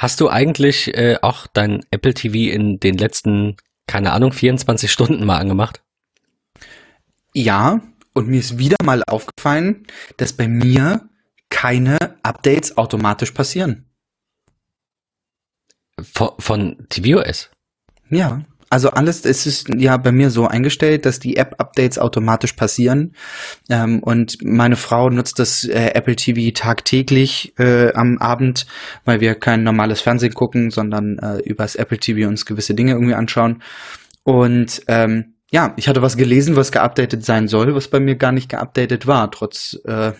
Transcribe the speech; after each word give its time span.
Hast 0.00 0.22
du 0.22 0.30
eigentlich 0.30 0.96
äh, 0.96 1.18
auch 1.20 1.46
dein 1.46 1.84
Apple 1.90 2.14
TV 2.14 2.50
in 2.50 2.80
den 2.80 2.96
letzten, 2.96 3.58
keine 3.86 4.12
Ahnung, 4.12 4.32
24 4.32 4.90
Stunden 4.90 5.26
mal 5.26 5.36
angemacht? 5.36 5.82
Ja, 7.34 7.82
und 8.14 8.26
mir 8.26 8.40
ist 8.40 8.56
wieder 8.56 8.78
mal 8.82 9.02
aufgefallen, 9.06 9.86
dass 10.16 10.32
bei 10.32 10.48
mir 10.48 11.06
keine 11.50 11.98
Updates 12.22 12.78
automatisch 12.78 13.32
passieren. 13.32 13.90
Von, 16.00 16.30
von 16.38 16.86
tvOS? 16.88 17.50
Ja. 18.08 18.46
Also 18.70 18.90
alles, 18.90 19.24
es 19.24 19.46
ist 19.46 19.68
ja 19.74 19.96
bei 19.96 20.12
mir 20.12 20.30
so 20.30 20.46
eingestellt, 20.46 21.04
dass 21.04 21.18
die 21.18 21.36
App-Updates 21.36 21.98
automatisch 21.98 22.52
passieren. 22.52 23.16
Ähm, 23.68 23.98
und 23.98 24.38
meine 24.44 24.76
Frau 24.76 25.10
nutzt 25.10 25.40
das 25.40 25.64
äh, 25.64 25.90
Apple 25.94 26.14
TV 26.14 26.52
tagtäglich 26.54 27.52
äh, 27.58 27.92
am 27.94 28.18
Abend, 28.18 28.66
weil 29.04 29.20
wir 29.20 29.34
kein 29.34 29.64
normales 29.64 30.00
Fernsehen 30.00 30.34
gucken, 30.34 30.70
sondern 30.70 31.18
äh, 31.18 31.38
übers 31.40 31.74
Apple 31.74 31.98
TV 31.98 32.28
uns 32.28 32.46
gewisse 32.46 32.74
Dinge 32.74 32.92
irgendwie 32.92 33.14
anschauen. 33.14 33.60
Und 34.22 34.82
ähm, 34.86 35.34
ja, 35.50 35.72
ich 35.76 35.88
hatte 35.88 36.02
was 36.02 36.16
gelesen, 36.16 36.54
was 36.54 36.70
geupdatet 36.70 37.24
sein 37.24 37.48
soll, 37.48 37.74
was 37.74 37.88
bei 37.88 37.98
mir 37.98 38.14
gar 38.14 38.30
nicht 38.30 38.48
geupdatet 38.48 39.08
war, 39.08 39.32
trotz 39.32 39.80
äh, 39.84 40.12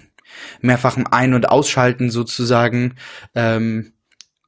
mehrfachem 0.60 1.06
Ein- 1.08 1.34
und 1.34 1.48
Ausschalten 1.48 2.10
sozusagen. 2.10 2.96
Ähm, 3.36 3.92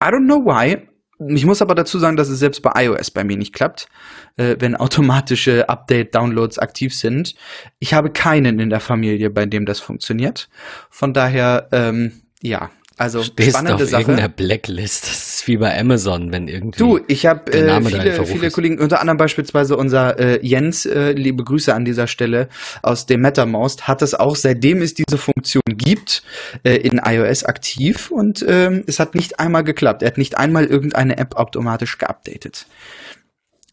I 0.02 0.06
don't 0.06 0.24
know 0.24 0.44
why, 0.44 0.88
ich 1.28 1.44
muss 1.44 1.62
aber 1.62 1.74
dazu 1.74 1.98
sagen, 1.98 2.16
dass 2.16 2.28
es 2.28 2.38
selbst 2.38 2.62
bei 2.62 2.84
iOS 2.84 3.10
bei 3.10 3.24
mir 3.24 3.36
nicht 3.36 3.52
klappt, 3.52 3.88
äh, 4.36 4.56
wenn 4.58 4.76
automatische 4.76 5.68
Update-Downloads 5.68 6.58
aktiv 6.58 6.94
sind. 6.94 7.34
Ich 7.78 7.94
habe 7.94 8.10
keinen 8.10 8.58
in 8.58 8.70
der 8.70 8.80
Familie, 8.80 9.30
bei 9.30 9.46
dem 9.46 9.66
das 9.66 9.80
funktioniert. 9.80 10.48
Von 10.90 11.12
daher, 11.14 11.68
ähm, 11.72 12.22
ja, 12.42 12.70
also 13.02 13.22
Stehst 13.22 13.50
spannende 13.50 13.82
auf 13.82 13.90
Sache. 13.90 14.02
irgendeiner 14.02 14.28
Blacklist. 14.28 15.02
Das 15.04 15.34
ist 15.34 15.48
wie 15.48 15.56
bei 15.56 15.78
Amazon, 15.78 16.30
wenn 16.30 16.46
irgendwie. 16.46 16.78
Du, 16.78 17.00
ich 17.08 17.26
habe 17.26 17.52
äh, 17.52 17.82
viele, 17.82 18.24
viele 18.24 18.46
ist. 18.46 18.52
Kollegen, 18.52 18.78
unter 18.78 19.00
anderem 19.00 19.16
beispielsweise 19.16 19.76
unser 19.76 20.18
äh, 20.18 20.38
Jens, 20.46 20.86
äh, 20.86 21.12
liebe 21.12 21.42
Grüße 21.42 21.74
an 21.74 21.84
dieser 21.84 22.06
Stelle 22.06 22.48
aus 22.82 23.06
dem 23.06 23.20
MetaMost, 23.22 23.88
hat 23.88 24.02
es 24.02 24.14
auch 24.14 24.36
seitdem 24.36 24.82
es 24.82 24.94
diese 24.94 25.18
Funktion 25.18 25.62
gibt 25.66 26.22
äh, 26.62 26.76
in 26.76 27.00
iOS 27.04 27.44
aktiv 27.44 28.10
und 28.12 28.44
ähm, 28.48 28.84
es 28.86 29.00
hat 29.00 29.16
nicht 29.16 29.40
einmal 29.40 29.64
geklappt. 29.64 30.02
Er 30.02 30.08
hat 30.08 30.18
nicht 30.18 30.38
einmal 30.38 30.66
irgendeine 30.66 31.18
App 31.18 31.34
automatisch 31.34 31.98
geupdatet. 31.98 32.66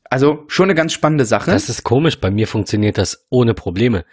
Also 0.10 0.44
schon 0.48 0.66
eine 0.66 0.76
ganz 0.76 0.94
spannende 0.94 1.26
Sache. 1.26 1.52
das 1.52 1.70
ist 1.70 1.84
komisch. 1.84 2.20
Bei 2.20 2.32
mir 2.32 2.48
funktioniert 2.48 2.98
das 2.98 3.28
ohne 3.30 3.54
Probleme. 3.54 4.06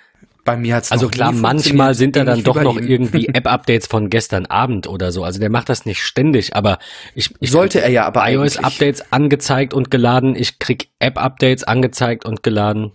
Bei 0.46 0.56
mir 0.56 0.76
hat's 0.76 0.92
Also 0.92 1.08
klar, 1.08 1.32
manchmal 1.32 1.94
sind 1.94 2.14
da 2.14 2.24
dann 2.24 2.44
doch 2.44 2.62
noch 2.62 2.76
irgendwie 2.76 3.26
App-Updates 3.34 3.88
von 3.88 4.10
gestern 4.10 4.46
Abend 4.46 4.86
oder 4.86 5.10
so. 5.10 5.24
Also 5.24 5.40
der 5.40 5.50
macht 5.50 5.68
das 5.68 5.84
nicht 5.84 6.02
ständig, 6.02 6.54
aber 6.54 6.78
ich, 7.16 7.34
ich 7.40 7.50
Sollte 7.50 7.82
er 7.82 7.90
ja 7.90 8.06
aber 8.06 8.30
iOS-Updates 8.30 9.12
angezeigt 9.12 9.74
und 9.74 9.90
geladen. 9.90 10.36
Ich 10.36 10.60
krieg 10.60 10.88
App-Updates 11.00 11.64
angezeigt 11.64 12.24
und 12.24 12.44
geladen. 12.44 12.92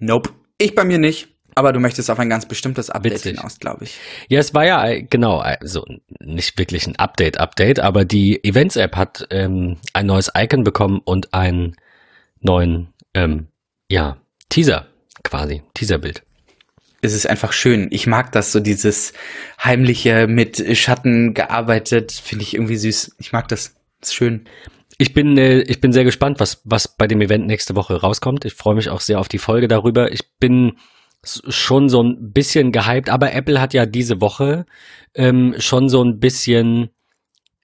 Nope. 0.00 0.30
Ich 0.58 0.74
bei 0.74 0.84
mir 0.84 0.98
nicht. 0.98 1.28
Aber 1.54 1.72
du 1.72 1.80
möchtest 1.80 2.10
auf 2.10 2.18
ein 2.18 2.30
ganz 2.30 2.46
bestimmtes 2.46 2.90
Update 2.90 3.12
Witzig. 3.12 3.36
hinaus, 3.36 3.60
glaube 3.60 3.84
ich. 3.84 3.98
Ja, 4.28 4.40
es 4.40 4.54
war 4.54 4.64
ja 4.64 4.84
äh, 4.88 5.02
genau, 5.02 5.38
also 5.38 5.84
nicht 6.18 6.58
wirklich 6.58 6.86
ein 6.86 6.96
Update-Update, 6.96 7.78
aber 7.78 8.04
die 8.04 8.42
Events-App 8.42 8.96
hat 8.96 9.26
ähm, 9.30 9.76
ein 9.92 10.06
neues 10.06 10.32
Icon 10.36 10.64
bekommen 10.64 11.00
und 11.04 11.32
einen 11.32 11.76
neuen, 12.40 12.88
ähm, 13.14 13.48
ja, 13.88 14.16
Teaser 14.48 14.86
quasi, 15.22 15.62
Teaserbild. 15.74 16.24
Es 17.02 17.12
ist 17.12 17.26
einfach 17.28 17.52
schön. 17.52 17.88
Ich 17.90 18.06
mag 18.06 18.32
das, 18.32 18.52
so 18.52 18.60
dieses 18.60 19.12
heimliche 19.62 20.28
mit 20.28 20.76
Schatten 20.78 21.34
gearbeitet, 21.34 22.12
finde 22.12 22.44
ich 22.44 22.54
irgendwie 22.54 22.76
süß. 22.76 23.16
Ich 23.18 23.32
mag 23.32 23.48
das. 23.48 23.74
Ist 24.00 24.14
schön. 24.14 24.44
Ich 24.98 25.12
bin, 25.12 25.36
äh, 25.36 25.60
ich 25.62 25.80
bin 25.80 25.92
sehr 25.92 26.04
gespannt, 26.04 26.38
was, 26.40 26.62
was 26.64 26.88
bei 26.88 27.06
dem 27.08 27.20
Event 27.20 27.46
nächste 27.46 27.74
Woche 27.74 28.00
rauskommt. 28.00 28.44
Ich 28.44 28.54
freue 28.54 28.76
mich 28.76 28.88
auch 28.88 29.00
sehr 29.00 29.18
auf 29.18 29.28
die 29.28 29.38
Folge 29.38 29.68
darüber. 29.68 30.12
Ich 30.12 30.22
bin 30.38 30.74
schon 31.24 31.88
so 31.88 32.02
ein 32.02 32.32
bisschen 32.32 32.72
gehypt, 32.72 33.10
aber 33.10 33.32
Apple 33.32 33.60
hat 33.60 33.74
ja 33.74 33.86
diese 33.86 34.20
Woche 34.20 34.66
ähm, 35.14 35.54
schon 35.58 35.88
so 35.88 36.02
ein 36.02 36.18
bisschen, 36.18 36.90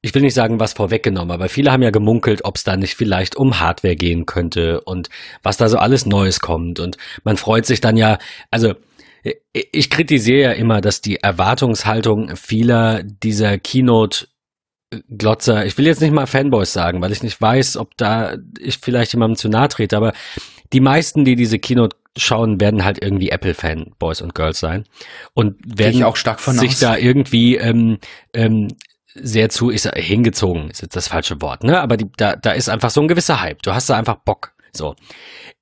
ich 0.01 0.15
will 0.15 0.23
nicht 0.23 0.35
sagen, 0.35 0.61
was 0.61 0.75
vorweggenommen, 0.75 1.33
aber 1.33 1.49
viele 1.49 1.73
haben 1.73 1.83
ja 1.83 1.91
gemunkelt, 1.91 2.45
ob 2.45 2.57
es 2.57 2.63
da 2.63 2.77
nicht 2.77 2.95
vielleicht 2.95 3.35
um 3.35 3.59
Hardware 3.59 3.97
gehen 3.97 4.27
könnte 4.27 4.81
und 4.83 5.09
was 5.43 5.57
da 5.57 5.69
so 5.69 5.79
alles 5.79 6.07
Neues 6.07 6.39
kommt. 6.39 6.79
Und 6.79 6.99
man 7.25 7.37
freut 7.37 7.67
sich 7.67 7.81
dann 7.81 7.97
ja, 7.97 8.19
also 8.53 8.75
ich 9.53 9.91
kritisiere 9.91 10.41
ja 10.41 10.53
immer, 10.53 10.81
dass 10.81 11.01
die 11.01 11.17
Erwartungshaltung 11.17 12.37
vieler 12.37 13.03
dieser 13.03 13.59
Keynote 13.59 14.29
Glotzer, 15.11 15.67
ich 15.67 15.77
will 15.77 15.87
jetzt 15.87 16.01
nicht 16.01 16.13
mal 16.15 16.27
Fanboys 16.27 16.73
sagen, 16.73 17.03
weil 17.03 17.13
ich 17.13 17.23
nicht 17.23 17.41
weiß, 17.41 17.77
ob 17.77 17.97
da 17.99 18.37
ich 18.59 18.79
vielleicht 18.79 19.13
jemandem 19.13 19.37
zu 19.37 19.49
nahe 19.49 19.69
trete, 19.69 19.97
aber 19.97 20.15
die 20.73 20.81
meisten, 20.81 21.25
die 21.25 21.37
diese 21.37 21.59
Keynote 21.59 21.97
schauen, 22.17 22.61
werden 22.61 22.85
halt 22.85 23.03
irgendwie 23.03 23.29
Apple-Fanboys 23.29 24.23
und 24.23 24.35
Girls 24.35 24.61
sein 24.61 24.85
und 25.35 25.57
werden 25.65 26.03
auch 26.05 26.17
stark 26.17 26.41
von 26.41 26.57
sich 26.57 26.73
aus. 26.73 26.81
da 26.81 26.97
irgendwie 26.97 27.57
ähm, 27.57 27.99
ähm, 28.33 28.69
sehr 29.15 29.51
zu, 29.51 29.71
ich 29.71 29.83
sag, 29.83 29.97
hingezogen 29.99 30.71
ist 30.71 30.83
jetzt 30.83 30.97
das 30.97 31.09
falsche 31.09 31.41
Wort, 31.43 31.65
ne? 31.65 31.81
Aber 31.81 31.97
die, 31.97 32.07
da, 32.17 32.37
da 32.37 32.53
ist 32.53 32.69
einfach 32.69 32.91
so 32.91 33.01
ein 33.01 33.09
gewisser 33.09 33.41
Hype. 33.41 33.63
Du 33.63 33.73
hast 33.73 33.91
da 33.91 33.97
einfach 33.97 34.17
Bock. 34.17 34.53
So. 34.73 34.95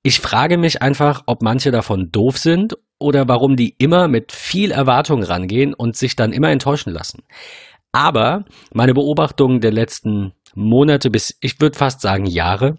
Ich 0.03 0.21
frage 0.21 0.59
mich 0.59 0.83
einfach, 0.83 1.23
ob 1.27 1.43
manche 1.43 1.71
davon 1.71 2.11
doof 2.13 2.39
sind 2.39 2.77
oder 2.99 3.29
warum 3.29 3.57
die 3.57 3.75
immer 3.79 4.09
mit 4.09 4.33
viel 4.33 4.71
Erwartung 4.71 5.23
rangehen 5.23 5.75
und 5.75 5.97
sich 5.97 6.17
dann 6.17 6.33
immer 6.33 6.51
enttäuschen 6.51 6.93
lassen. 6.93 7.23
Aber 7.93 8.45
meine 8.73 8.95
Beobachtungen 8.95 9.61
der 9.61 9.73
letzten 9.73 10.33
Monate 10.55 11.11
bis, 11.11 11.37
ich 11.41 11.61
würde 11.61 11.79
fast 11.79 12.01
sagen 12.01 12.27
Jahre, 12.27 12.79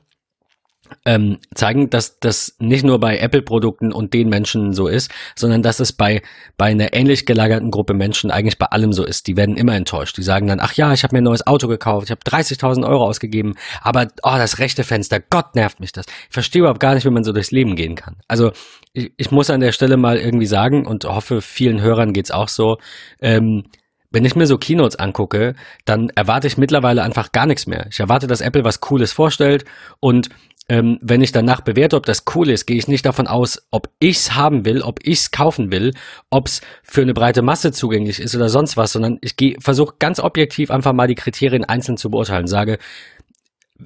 ähm, 1.05 1.37
zeigen, 1.53 1.89
dass 1.89 2.19
das 2.19 2.55
nicht 2.59 2.83
nur 2.83 2.99
bei 2.99 3.17
Apple-Produkten 3.17 3.91
und 3.91 4.13
den 4.13 4.29
Menschen 4.29 4.73
so 4.73 4.87
ist, 4.87 5.11
sondern 5.35 5.61
dass 5.61 5.79
es 5.79 5.93
bei, 5.93 6.21
bei 6.57 6.65
einer 6.65 6.93
ähnlich 6.93 7.25
gelagerten 7.25 7.71
Gruppe 7.71 7.93
Menschen 7.93 8.31
eigentlich 8.31 8.57
bei 8.57 8.67
allem 8.67 8.93
so 8.93 9.03
ist. 9.05 9.27
Die 9.27 9.37
werden 9.37 9.57
immer 9.57 9.75
enttäuscht. 9.75 10.17
Die 10.17 10.23
sagen 10.23 10.47
dann, 10.47 10.59
ach 10.59 10.73
ja, 10.73 10.93
ich 10.93 11.03
habe 11.03 11.15
mir 11.15 11.21
ein 11.21 11.25
neues 11.25 11.45
Auto 11.47 11.67
gekauft, 11.67 12.07
ich 12.07 12.11
habe 12.11 12.21
30.000 12.21 12.87
Euro 12.87 13.05
ausgegeben, 13.05 13.55
aber 13.81 14.07
oh, 14.23 14.35
das 14.37 14.59
rechte 14.59 14.83
Fenster, 14.83 15.19
Gott 15.19 15.55
nervt 15.55 15.79
mich 15.79 15.91
das. 15.91 16.05
Ich 16.07 16.33
verstehe 16.33 16.61
überhaupt 16.61 16.79
gar 16.79 16.93
nicht, 16.93 17.05
wie 17.05 17.09
man 17.09 17.23
so 17.23 17.31
durchs 17.31 17.51
Leben 17.51 17.75
gehen 17.75 17.95
kann. 17.95 18.17
Also 18.27 18.51
ich, 18.93 19.11
ich 19.17 19.31
muss 19.31 19.49
an 19.49 19.59
der 19.61 19.71
Stelle 19.71 19.97
mal 19.97 20.17
irgendwie 20.17 20.45
sagen 20.45 20.85
und 20.85 21.05
hoffe, 21.05 21.41
vielen 21.41 21.81
Hörern 21.81 22.13
geht's 22.13 22.31
auch 22.31 22.49
so, 22.49 22.77
ähm, 23.21 23.65
wenn 24.09 24.25
ich 24.25 24.35
mir 24.35 24.47
so 24.47 24.57
Keynotes 24.57 24.95
angucke, 24.95 25.55
dann 25.85 26.09
erwarte 26.15 26.47
ich 26.47 26.57
mittlerweile 26.57 27.03
einfach 27.03 27.31
gar 27.31 27.45
nichts 27.45 27.67
mehr. 27.67 27.87
Ich 27.89 27.99
erwarte, 27.99 28.27
dass 28.27 28.41
Apple 28.41 28.63
was 28.63 28.79
Cooles 28.79 29.11
vorstellt 29.11 29.65
und 29.99 30.29
ähm, 30.69 30.99
wenn 31.01 31.21
ich 31.21 31.31
danach 31.31 31.61
bewerte, 31.61 31.95
ob 31.95 32.05
das 32.05 32.23
cool 32.35 32.49
ist, 32.49 32.65
gehe 32.65 32.77
ich 32.77 32.87
nicht 32.87 33.05
davon 33.05 33.27
aus, 33.27 33.65
ob 33.71 33.89
ich's 33.99 34.35
haben 34.35 34.65
will, 34.65 34.81
ob 34.81 34.99
ich's 35.03 35.31
kaufen 35.31 35.71
will, 35.71 35.93
ob's 36.29 36.61
für 36.83 37.01
eine 37.01 37.13
breite 37.13 37.41
Masse 37.41 37.71
zugänglich 37.71 38.19
ist 38.19 38.35
oder 38.35 38.49
sonst 38.49 38.75
was, 38.75 38.91
sondern 38.91 39.19
ich 39.21 39.57
versuche 39.59 39.95
ganz 39.99 40.19
objektiv 40.19 40.69
einfach 40.69 40.93
mal 40.93 41.07
die 41.07 41.15
Kriterien 41.15 41.63
einzeln 41.63 41.97
zu 41.97 42.09
beurteilen. 42.09 42.47
Sage, 42.47 42.79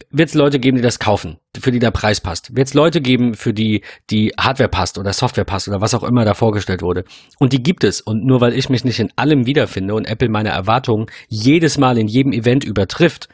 wird 0.10 0.30
es 0.30 0.36
Leute 0.36 0.60
geben, 0.60 0.78
die 0.78 0.84
das 0.84 1.00
kaufen, 1.00 1.38
für 1.60 1.72
die 1.72 1.80
der 1.80 1.92
Preis 1.92 2.22
passt? 2.22 2.56
Wird 2.56 2.68
es 2.68 2.74
Leute 2.74 3.02
geben, 3.02 3.34
für 3.36 3.54
die 3.54 3.84
die 4.10 4.34
Hardware 4.40 4.70
passt 4.70 4.98
oder 4.98 5.14
Software 5.14 5.44
passt 5.44 5.68
oder 5.68 5.82
was 5.82 5.94
auch 5.94 6.04
immer 6.04 6.26
da 6.26 6.34
vorgestellt 6.34 6.82
wurde? 6.82 7.04
Und 7.40 7.54
die 7.54 7.62
gibt 7.62 7.84
es. 7.84 8.02
Und 8.02 8.26
nur 8.26 8.42
weil 8.42 8.54
ich 8.54 8.70
mich 8.70 8.86
nicht 8.86 9.00
in 9.00 9.12
allem 9.18 9.46
wiederfinde 9.46 9.94
und 9.94 10.06
Apple 10.06 10.30
meine 10.30 10.50
Erwartungen 10.50 11.08
jedes 11.28 11.78
Mal 11.78 11.98
in 11.98 12.08
jedem 12.08 12.32
Event 12.32 12.64
übertrifft, 12.64 13.28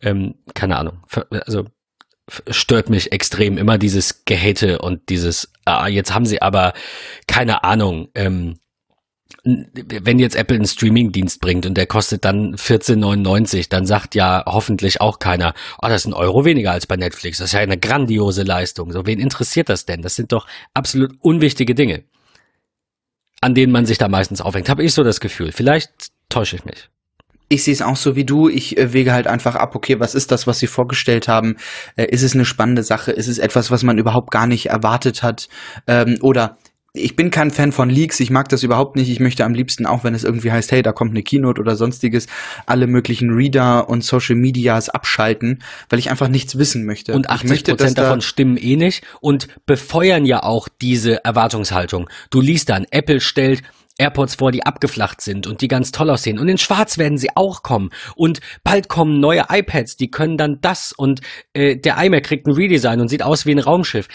ähm, 0.00 0.36
keine 0.54 0.76
Ahnung, 0.76 1.02
also 1.30 1.64
stört 2.48 2.90
mich 2.90 3.12
extrem 3.12 3.58
immer 3.58 3.78
dieses 3.78 4.24
Gehate 4.24 4.78
und 4.78 5.08
dieses, 5.08 5.52
ah, 5.64 5.88
jetzt 5.88 6.14
haben 6.14 6.26
sie 6.26 6.42
aber 6.42 6.72
keine 7.26 7.64
Ahnung, 7.64 8.08
ähm, 8.14 8.60
wenn 9.44 10.18
jetzt 10.18 10.36
Apple 10.36 10.56
einen 10.56 10.66
Streaming-Dienst 10.66 11.40
bringt 11.40 11.64
und 11.64 11.74
der 11.74 11.86
kostet 11.86 12.24
dann 12.24 12.56
14,99, 12.56 13.68
dann 13.70 13.86
sagt 13.86 14.14
ja 14.14 14.44
hoffentlich 14.46 15.00
auch 15.00 15.18
keiner, 15.18 15.54
oh, 15.80 15.88
das 15.88 16.02
ist 16.02 16.06
ein 16.06 16.14
Euro 16.14 16.44
weniger 16.44 16.72
als 16.72 16.86
bei 16.86 16.96
Netflix. 16.96 17.38
Das 17.38 17.46
ist 17.46 17.52
ja 17.52 17.60
eine 17.60 17.78
grandiose 17.78 18.42
Leistung. 18.42 18.92
So, 18.92 19.06
wen 19.06 19.18
interessiert 19.18 19.68
das 19.68 19.86
denn? 19.86 20.02
Das 20.02 20.14
sind 20.14 20.32
doch 20.32 20.46
absolut 20.74 21.12
unwichtige 21.20 21.74
Dinge, 21.74 22.04
an 23.40 23.54
denen 23.54 23.72
man 23.72 23.86
sich 23.86 23.98
da 23.98 24.08
meistens 24.08 24.40
aufhängt. 24.40 24.68
Habe 24.68 24.84
ich 24.84 24.92
so 24.92 25.04
das 25.04 25.20
Gefühl. 25.20 25.52
Vielleicht 25.52 25.90
täusche 26.28 26.56
ich 26.56 26.64
mich. 26.64 26.90
Ich 27.52 27.64
sehe 27.64 27.74
es 27.74 27.82
auch 27.82 27.96
so 27.96 28.14
wie 28.14 28.24
du. 28.24 28.48
Ich 28.48 28.78
äh, 28.78 28.92
wege 28.92 29.12
halt 29.12 29.26
einfach 29.26 29.56
ab, 29.56 29.74
okay, 29.74 29.98
was 29.98 30.14
ist 30.14 30.30
das, 30.30 30.46
was 30.46 30.60
sie 30.60 30.68
vorgestellt 30.68 31.26
haben? 31.26 31.56
Äh, 31.96 32.06
ist 32.06 32.22
es 32.22 32.32
eine 32.34 32.44
spannende 32.44 32.84
Sache? 32.84 33.10
Ist 33.10 33.26
es 33.26 33.38
etwas, 33.38 33.70
was 33.72 33.82
man 33.82 33.98
überhaupt 33.98 34.30
gar 34.30 34.46
nicht 34.46 34.66
erwartet 34.66 35.24
hat? 35.24 35.48
Ähm, 35.88 36.18
oder 36.22 36.58
ich 36.92 37.14
bin 37.16 37.30
kein 37.30 37.50
Fan 37.50 37.72
von 37.72 37.88
Leaks, 37.90 38.18
ich 38.20 38.30
mag 38.30 38.48
das 38.48 38.62
überhaupt 38.62 38.94
nicht. 38.96 39.08
Ich 39.10 39.18
möchte 39.20 39.44
am 39.44 39.54
liebsten, 39.54 39.84
auch 39.86 40.02
wenn 40.04 40.14
es 40.14 40.22
irgendwie 40.24 40.50
heißt, 40.52 40.70
hey, 40.72 40.82
da 40.82 40.92
kommt 40.92 41.10
eine 41.10 41.22
Keynote 41.24 41.60
oder 41.60 41.74
sonstiges, 41.76 42.26
alle 42.66 42.86
möglichen 42.86 43.30
Reader 43.30 43.88
und 43.88 44.02
Social 44.04 44.34
Medias 44.36 44.88
abschalten, 44.88 45.62
weil 45.88 45.98
ich 45.98 46.10
einfach 46.10 46.28
nichts 46.28 46.56
wissen 46.58 46.84
möchte. 46.86 47.14
Und 47.14 47.26
ich 47.26 47.30
80 47.32 47.48
möchte, 47.50 47.70
Prozent 47.72 47.98
da- 47.98 48.02
davon 48.02 48.20
stimmen 48.20 48.56
eh 48.56 48.76
nicht 48.76 49.04
und 49.20 49.48
befeuern 49.66 50.24
ja 50.24 50.42
auch 50.44 50.68
diese 50.80 51.24
Erwartungshaltung. 51.24 52.08
Du 52.30 52.40
liest 52.40 52.68
dann, 52.70 52.86
Apple 52.90 53.20
stellt 53.20 53.62
AirPods 54.00 54.36
vor, 54.36 54.50
die 54.50 54.64
abgeflacht 54.64 55.20
sind 55.20 55.46
und 55.46 55.60
die 55.60 55.68
ganz 55.68 55.92
toll 55.92 56.10
aussehen. 56.10 56.38
Und 56.38 56.48
in 56.48 56.58
Schwarz 56.58 56.98
werden 56.98 57.18
sie 57.18 57.28
auch 57.34 57.62
kommen. 57.62 57.90
Und 58.16 58.40
bald 58.64 58.88
kommen 58.88 59.20
neue 59.20 59.46
iPads, 59.48 59.96
die 59.96 60.10
können 60.10 60.36
dann 60.36 60.58
das. 60.60 60.92
Und 60.92 61.20
äh, 61.52 61.76
der 61.76 62.02
iMac 62.02 62.24
kriegt 62.24 62.46
ein 62.46 62.54
Redesign 62.54 63.00
und 63.00 63.08
sieht 63.08 63.22
aus 63.22 63.46
wie 63.46 63.52
ein 63.52 63.58
Raumschiff. 63.58 64.08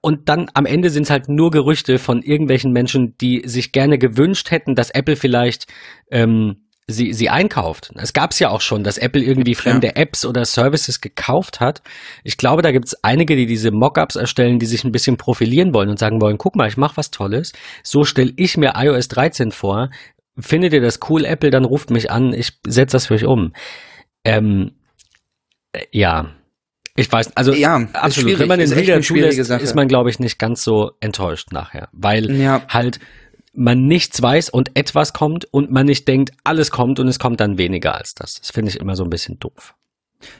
Und 0.00 0.28
dann 0.28 0.48
am 0.54 0.64
Ende 0.64 0.90
sind 0.90 1.04
es 1.04 1.10
halt 1.10 1.28
nur 1.28 1.50
Gerüchte 1.50 1.98
von 1.98 2.22
irgendwelchen 2.22 2.72
Menschen, 2.72 3.16
die 3.20 3.42
sich 3.44 3.72
gerne 3.72 3.98
gewünscht 3.98 4.50
hätten, 4.50 4.74
dass 4.74 4.90
Apple 4.90 5.16
vielleicht 5.16 5.66
ähm, 6.10 6.62
sie, 6.86 7.12
sie 7.12 7.30
einkauft. 7.30 7.92
Es 7.96 8.12
gab 8.12 8.32
es 8.32 8.38
ja 8.38 8.50
auch 8.50 8.60
schon, 8.60 8.84
dass 8.84 8.98
Apple 8.98 9.22
irgendwie 9.22 9.54
fremde 9.54 9.88
ja. 9.88 9.92
Apps 9.94 10.24
oder 10.24 10.44
Services 10.44 11.00
gekauft 11.00 11.60
hat. 11.60 11.82
Ich 12.24 12.36
glaube, 12.36 12.62
da 12.62 12.72
gibt 12.72 12.86
es 12.86 13.04
einige, 13.04 13.36
die 13.36 13.46
diese 13.46 13.70
Mockups 13.70 14.16
erstellen, 14.16 14.58
die 14.58 14.66
sich 14.66 14.84
ein 14.84 14.92
bisschen 14.92 15.16
profilieren 15.16 15.74
wollen 15.74 15.88
und 15.88 15.98
sagen 15.98 16.20
wollen, 16.20 16.38
guck 16.38 16.56
mal, 16.56 16.68
ich 16.68 16.76
mache 16.76 16.96
was 16.96 17.10
Tolles. 17.10 17.52
So 17.82 18.04
stelle 18.04 18.32
ich 18.36 18.56
mir 18.56 18.74
iOS 18.76 19.08
13 19.08 19.52
vor. 19.52 19.90
Findet 20.38 20.72
ihr 20.72 20.80
das 20.80 21.00
cool, 21.08 21.24
Apple, 21.24 21.50
dann 21.50 21.64
ruft 21.64 21.90
mich 21.90 22.10
an, 22.10 22.32
ich 22.32 22.58
setze 22.66 22.96
das 22.96 23.06
für 23.06 23.14
euch 23.14 23.26
um. 23.26 23.52
Ähm, 24.24 24.72
äh, 25.72 25.84
ja, 25.90 26.30
ich 26.94 27.10
weiß, 27.10 27.36
also 27.36 27.54
ja, 27.54 27.86
absolut. 27.94 28.38
Wenn 28.38 28.48
man 28.48 28.58
den 28.58 28.72
Reader 28.72 29.00
zulässt, 29.00 29.38
ist 29.38 29.74
man, 29.74 29.88
glaube 29.88 30.10
ich, 30.10 30.18
nicht 30.18 30.38
ganz 30.38 30.62
so 30.62 30.92
enttäuscht 31.00 31.50
nachher, 31.50 31.88
weil 31.92 32.30
ja. 32.30 32.62
halt 32.68 33.00
man 33.52 33.86
nichts 33.86 34.20
weiß 34.20 34.50
und 34.50 34.76
etwas 34.76 35.12
kommt 35.12 35.46
und 35.52 35.70
man 35.70 35.86
nicht 35.86 36.08
denkt, 36.08 36.32
alles 36.44 36.70
kommt 36.70 36.98
und 36.98 37.08
es 37.08 37.18
kommt 37.18 37.40
dann 37.40 37.58
weniger 37.58 37.94
als 37.94 38.14
das. 38.14 38.40
Das 38.40 38.50
finde 38.50 38.70
ich 38.70 38.80
immer 38.80 38.96
so 38.96 39.04
ein 39.04 39.10
bisschen 39.10 39.38
doof. 39.38 39.74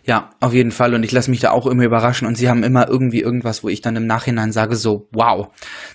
Ja, 0.05 0.31
auf 0.40 0.52
jeden 0.52 0.70
Fall. 0.70 0.94
Und 0.94 1.05
ich 1.05 1.12
lasse 1.12 1.31
mich 1.31 1.40
da 1.40 1.50
auch 1.50 1.67
immer 1.67 1.84
überraschen. 1.84 2.26
Und 2.26 2.37
sie 2.37 2.49
haben 2.49 2.62
immer 2.62 2.88
irgendwie 2.88 3.20
irgendwas, 3.20 3.62
wo 3.62 3.69
ich 3.69 3.81
dann 3.81 3.96
im 3.96 4.06
Nachhinein 4.06 4.52
sage, 4.52 4.76
so, 4.76 5.08
wow, 5.12 5.49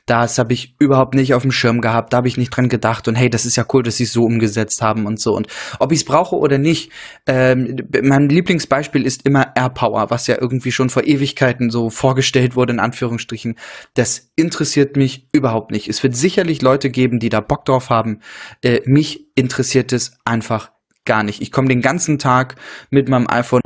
das 0.05 0.37
habe 0.37 0.53
ich 0.53 0.75
überhaupt 0.79 1.15
nicht 1.15 1.33
auf 1.33 1.41
dem 1.41 1.51
Schirm 1.51 1.81
gehabt, 1.81 2.13
da 2.13 2.17
habe 2.17 2.27
ich 2.27 2.37
nicht 2.37 2.49
dran 2.49 2.69
gedacht. 2.69 3.07
Und 3.07 3.15
hey, 3.15 3.29
das 3.29 3.45
ist 3.45 3.55
ja 3.55 3.65
cool, 3.73 3.83
dass 3.83 3.97
sie 3.97 4.03
es 4.03 4.13
so 4.13 4.23
umgesetzt 4.23 4.81
haben 4.81 5.05
und 5.05 5.19
so. 5.19 5.35
Und 5.35 5.47
ob 5.79 5.91
ich 5.91 5.99
es 5.99 6.05
brauche 6.05 6.35
oder 6.35 6.57
nicht, 6.57 6.91
ähm, 7.25 7.77
mein 8.01 8.29
Lieblingsbeispiel 8.29 9.05
ist 9.05 9.25
immer 9.25 9.53
AirPower, 9.55 10.09
was 10.09 10.27
ja 10.27 10.37
irgendwie 10.39 10.71
schon 10.71 10.89
vor 10.89 11.03
Ewigkeiten 11.03 11.69
so 11.69 11.89
vorgestellt 11.89 12.55
wurde, 12.55 12.73
in 12.73 12.79
Anführungsstrichen. 12.79 13.55
Das 13.93 14.31
interessiert 14.35 14.95
mich 14.95 15.27
überhaupt 15.31 15.71
nicht. 15.71 15.87
Es 15.87 16.03
wird 16.03 16.15
sicherlich 16.15 16.61
Leute 16.61 16.89
geben, 16.89 17.19
die 17.19 17.29
da 17.29 17.41
Bock 17.41 17.65
drauf 17.65 17.89
haben. 17.89 18.21
Äh, 18.61 18.81
mich 18.85 19.27
interessiert 19.35 19.93
es 19.93 20.17
einfach 20.25 20.71
gar 21.07 21.23
nicht. 21.23 21.41
Ich 21.41 21.51
komme 21.51 21.67
den 21.67 21.81
ganzen 21.81 22.19
Tag 22.19 22.55
mit 22.91 23.09
meinem 23.09 23.27
iPhone 23.27 23.61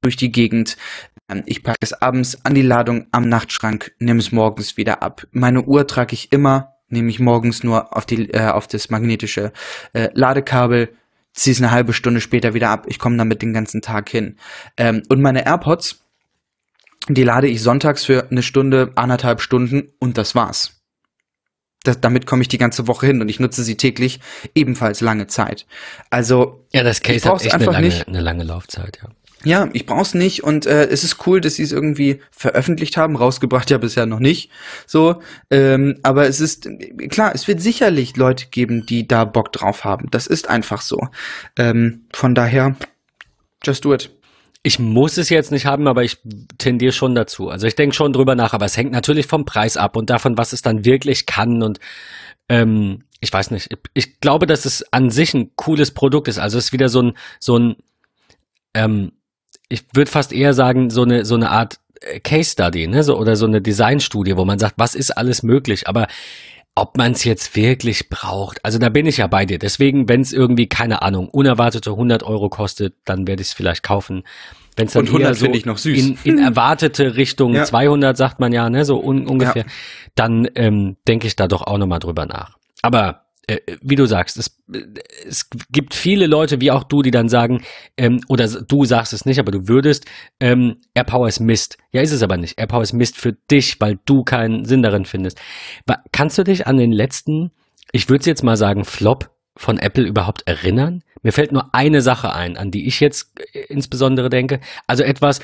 durch 0.00 0.16
die 0.16 0.32
Gegend. 0.32 0.78
Ähm, 1.30 1.42
ich 1.44 1.62
packe 1.62 1.78
es 1.80 1.92
abends 1.92 2.44
an 2.44 2.54
die 2.54 2.62
Ladung 2.62 3.06
am 3.12 3.28
Nachtschrank, 3.28 3.92
nehme 3.98 4.20
es 4.20 4.32
morgens 4.32 4.78
wieder 4.78 5.02
ab. 5.02 5.26
Meine 5.32 5.62
Uhr 5.62 5.86
trage 5.86 6.14
ich 6.14 6.32
immer, 6.32 6.72
nehme 6.88 7.10
ich 7.10 7.20
morgens 7.20 7.62
nur 7.62 7.94
auf, 7.94 8.06
die, 8.06 8.30
äh, 8.30 8.48
auf 8.48 8.66
das 8.66 8.88
magnetische 8.88 9.52
äh, 9.92 10.08
Ladekabel, 10.14 10.94
ziehe 11.34 11.52
es 11.52 11.60
eine 11.60 11.72
halbe 11.72 11.92
Stunde 11.92 12.22
später 12.22 12.54
wieder 12.54 12.70
ab. 12.70 12.86
Ich 12.88 12.98
komme 12.98 13.18
damit 13.18 13.42
den 13.42 13.52
ganzen 13.52 13.82
Tag 13.82 14.08
hin. 14.08 14.36
Ähm, 14.78 15.02
und 15.10 15.20
meine 15.20 15.44
AirPods, 15.44 16.02
die 17.08 17.24
lade 17.24 17.48
ich 17.48 17.62
sonntags 17.62 18.04
für 18.04 18.30
eine 18.30 18.42
Stunde, 18.42 18.92
anderthalb 18.94 19.42
Stunden 19.42 19.92
und 19.98 20.16
das 20.16 20.34
war's 20.34 20.76
das, 21.86 22.00
damit 22.00 22.26
komme 22.26 22.42
ich 22.42 22.48
die 22.48 22.58
ganze 22.58 22.86
Woche 22.86 23.06
hin 23.06 23.20
und 23.20 23.28
ich 23.28 23.40
nutze 23.40 23.62
sie 23.62 23.76
täglich 23.76 24.20
ebenfalls 24.54 25.00
lange 25.00 25.26
Zeit. 25.26 25.66
Also 26.10 26.64
ja, 26.72 26.82
das 26.82 27.02
Case 27.02 27.28
hat 27.28 27.42
echt 27.42 27.54
einfach 27.54 27.74
eine 27.74 27.86
lange, 27.86 27.86
nicht. 27.86 28.08
eine 28.08 28.20
lange 28.20 28.44
Laufzeit, 28.44 28.98
ja. 29.02 29.10
Ja, 29.44 29.68
ich 29.74 29.86
brauch's 29.86 30.14
nicht 30.14 30.42
und 30.42 30.66
äh, 30.66 30.86
es 30.86 31.04
ist 31.04 31.26
cool, 31.26 31.40
dass 31.40 31.54
sie 31.54 31.62
es 31.62 31.70
irgendwie 31.70 32.20
veröffentlicht 32.30 32.96
haben, 32.96 33.16
rausgebracht 33.16 33.70
ja 33.70 33.78
bisher 33.78 34.06
noch 34.06 34.18
nicht. 34.18 34.50
So, 34.86 35.22
ähm, 35.50 35.98
aber 36.02 36.26
es 36.26 36.40
ist 36.40 36.68
klar, 37.10 37.32
es 37.34 37.46
wird 37.46 37.60
sicherlich 37.60 38.16
Leute 38.16 38.46
geben, 38.46 38.86
die 38.86 39.06
da 39.06 39.24
Bock 39.24 39.52
drauf 39.52 39.84
haben. 39.84 40.10
Das 40.10 40.26
ist 40.26 40.48
einfach 40.48 40.80
so. 40.80 41.08
Ähm, 41.56 42.06
von 42.12 42.34
daher, 42.34 42.76
just 43.62 43.84
do 43.84 43.94
it. 43.94 44.15
Ich 44.66 44.80
muss 44.80 45.16
es 45.16 45.28
jetzt 45.28 45.52
nicht 45.52 45.64
haben, 45.64 45.86
aber 45.86 46.02
ich 46.02 46.18
tendiere 46.58 46.90
schon 46.90 47.14
dazu. 47.14 47.50
Also 47.50 47.68
ich 47.68 47.76
denke 47.76 47.94
schon 47.94 48.12
drüber 48.12 48.34
nach, 48.34 48.52
aber 48.52 48.64
es 48.64 48.76
hängt 48.76 48.90
natürlich 48.90 49.28
vom 49.28 49.44
Preis 49.44 49.76
ab 49.76 49.94
und 49.94 50.10
davon, 50.10 50.36
was 50.36 50.52
es 50.52 50.60
dann 50.60 50.84
wirklich 50.84 51.24
kann. 51.24 51.62
Und 51.62 51.78
ähm, 52.48 53.04
ich 53.20 53.32
weiß 53.32 53.52
nicht. 53.52 53.68
Ich 53.94 54.18
glaube, 54.18 54.46
dass 54.46 54.64
es 54.64 54.92
an 54.92 55.10
sich 55.10 55.34
ein 55.34 55.52
cooles 55.54 55.92
Produkt 55.92 56.26
ist. 56.26 56.40
Also 56.40 56.58
es 56.58 56.64
ist 56.64 56.72
wieder 56.72 56.88
so 56.88 57.00
ein, 57.00 57.12
so 57.38 57.56
ein, 57.56 57.76
ähm, 58.74 59.12
ich 59.68 59.84
würde 59.94 60.10
fast 60.10 60.32
eher 60.32 60.52
sagen, 60.52 60.90
so 60.90 61.02
eine, 61.02 61.24
so 61.24 61.36
eine 61.36 61.50
Art 61.50 61.78
äh, 62.00 62.18
Case 62.18 62.50
Study, 62.50 62.88
ne? 62.88 63.04
So, 63.04 63.16
oder 63.16 63.36
so 63.36 63.46
eine 63.46 63.62
Designstudie, 63.62 64.36
wo 64.36 64.44
man 64.44 64.58
sagt, 64.58 64.74
was 64.78 64.96
ist 64.96 65.12
alles 65.12 65.44
möglich. 65.44 65.86
Aber 65.86 66.08
ob 66.76 66.98
man 66.98 67.12
es 67.12 67.24
jetzt 67.24 67.56
wirklich 67.56 68.10
braucht. 68.10 68.62
Also 68.64 68.78
da 68.78 68.90
bin 68.90 69.06
ich 69.06 69.16
ja 69.16 69.26
bei 69.26 69.46
dir. 69.46 69.58
Deswegen, 69.58 70.08
wenn 70.08 70.20
es 70.20 70.32
irgendwie, 70.32 70.68
keine 70.68 71.02
Ahnung, 71.02 71.28
unerwartete 71.28 71.90
100 71.90 72.22
Euro 72.22 72.50
kostet, 72.50 72.94
dann 73.06 73.26
werde 73.26 73.40
ich 73.40 73.48
es 73.48 73.54
vielleicht 73.54 73.82
kaufen. 73.82 74.24
Wenn 74.76 74.86
es 74.86 74.92
dann 74.92 75.04
Und 75.04 75.08
100 75.08 75.36
so 75.36 75.46
ich 75.46 75.64
noch 75.64 75.78
süß. 75.78 75.98
In, 75.98 76.18
in 76.22 76.38
erwartete 76.38 77.16
Richtung 77.16 77.54
ja. 77.54 77.64
200, 77.64 78.14
sagt 78.14 78.40
man 78.40 78.52
ja, 78.52 78.68
ne, 78.68 78.84
so 78.84 79.02
un, 79.02 79.26
ungefähr, 79.26 79.64
ja. 79.64 79.72
dann 80.14 80.48
ähm, 80.54 80.96
denke 81.08 81.26
ich 81.26 81.34
da 81.34 81.48
doch 81.48 81.62
auch 81.62 81.78
nochmal 81.78 81.98
drüber 81.98 82.26
nach. 82.26 82.58
Aber 82.82 83.25
wie 83.80 83.94
du 83.94 84.06
sagst, 84.06 84.36
es, 84.38 84.60
es 85.24 85.48
gibt 85.70 85.94
viele 85.94 86.26
Leute 86.26 86.60
wie 86.60 86.72
auch 86.72 86.82
du, 86.82 87.02
die 87.02 87.12
dann 87.12 87.28
sagen, 87.28 87.62
ähm, 87.96 88.20
oder 88.28 88.48
du 88.48 88.84
sagst 88.84 89.12
es 89.12 89.24
nicht, 89.24 89.38
aber 89.38 89.52
du 89.52 89.68
würdest, 89.68 90.04
ähm, 90.40 90.78
AirPower 90.94 91.28
ist 91.28 91.38
Mist. 91.38 91.78
Ja, 91.92 92.02
ist 92.02 92.10
es 92.10 92.22
aber 92.22 92.36
nicht. 92.36 92.58
AirPower 92.58 92.82
ist 92.82 92.92
Mist 92.92 93.16
für 93.16 93.34
dich, 93.50 93.80
weil 93.80 93.98
du 94.04 94.24
keinen 94.24 94.64
Sinn 94.64 94.82
darin 94.82 95.04
findest. 95.04 95.40
Kannst 96.10 96.38
du 96.38 96.42
dich 96.42 96.66
an 96.66 96.76
den 96.76 96.90
letzten, 96.90 97.52
ich 97.92 98.08
würde 98.08 98.26
jetzt 98.26 98.42
mal 98.42 98.56
sagen, 98.56 98.84
Flop 98.84 99.30
von 99.56 99.78
Apple 99.78 100.04
überhaupt 100.04 100.42
erinnern? 100.46 101.04
Mir 101.22 101.32
fällt 101.32 101.52
nur 101.52 101.72
eine 101.72 102.02
Sache 102.02 102.32
ein, 102.32 102.56
an 102.56 102.72
die 102.72 102.86
ich 102.88 102.98
jetzt 102.98 103.32
äh, 103.52 103.60
insbesondere 103.68 104.28
denke. 104.28 104.60
Also 104.88 105.04
etwas, 105.04 105.40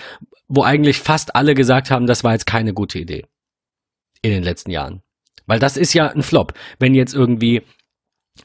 wo 0.49 0.65
eigentlich 0.65 0.99
fast 0.99 1.37
alle 1.37 1.55
gesagt 1.55 1.93
haben, 1.93 2.07
das 2.07 2.25
war 2.25 2.33
jetzt 2.33 2.47
keine 2.47 2.75
gute 2.75 2.99
Idee. 2.99 3.27
In 4.23 4.33
den 4.33 4.43
letzten 4.43 4.73
Jahren. 4.73 5.03
Weil 5.47 5.61
das 5.61 5.77
ist 5.77 5.93
ja 5.93 6.09
ein 6.09 6.23
Flop. 6.23 6.55
Wenn 6.79 6.95
jetzt 6.95 7.15
irgendwie 7.15 7.63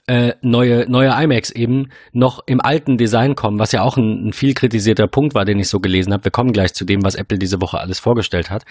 äh, 0.07 0.33
neue, 0.41 0.89
neue 0.89 1.09
iMacs 1.09 1.49
eben 1.51 1.89
noch 2.13 2.39
im 2.45 2.61
alten 2.61 2.97
Design 2.97 3.35
kommen, 3.35 3.59
was 3.59 3.71
ja 3.71 3.81
auch 3.81 3.97
ein, 3.97 4.27
ein 4.27 4.33
viel 4.33 4.53
kritisierter 4.53 5.07
Punkt 5.07 5.35
war, 5.35 5.45
den 5.45 5.59
ich 5.59 5.69
so 5.69 5.79
gelesen 5.79 6.13
habe. 6.13 6.25
Wir 6.25 6.31
kommen 6.31 6.53
gleich 6.53 6.73
zu 6.73 6.85
dem, 6.85 7.03
was 7.03 7.15
Apple 7.15 7.37
diese 7.37 7.61
Woche 7.61 7.79
alles 7.79 7.99
vorgestellt 7.99 8.49
hat. 8.49 8.63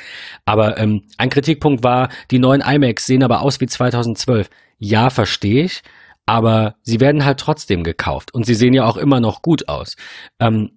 Aber 0.45 0.79
ähm, 0.79 1.03
ein 1.19 1.31
Kritikpunkt 1.31 1.83
war, 1.83 2.09
die 2.31 2.39
neuen 2.39 2.61
iMacs 2.61 3.07
sehen 3.07 3.23
aber 3.23 3.43
aus 3.43 3.61
wie 3.61 3.67
2012. 3.67 4.49
Ja, 4.79 5.11
verstehe 5.11 5.65
ich, 5.65 5.83
aber 6.27 6.77
sie 6.83 7.01
werden 7.01 7.25
halt 7.25 7.39
trotzdem 7.39 7.83
gekauft 7.83 8.35
und 8.35 8.45
sie 8.45 8.55
sehen 8.55 8.75
ja 8.75 8.85
auch 8.85 8.97
immer 8.97 9.21
noch 9.21 9.43
gut 9.43 9.69
aus. 9.69 9.97
Ähm, 10.41 10.71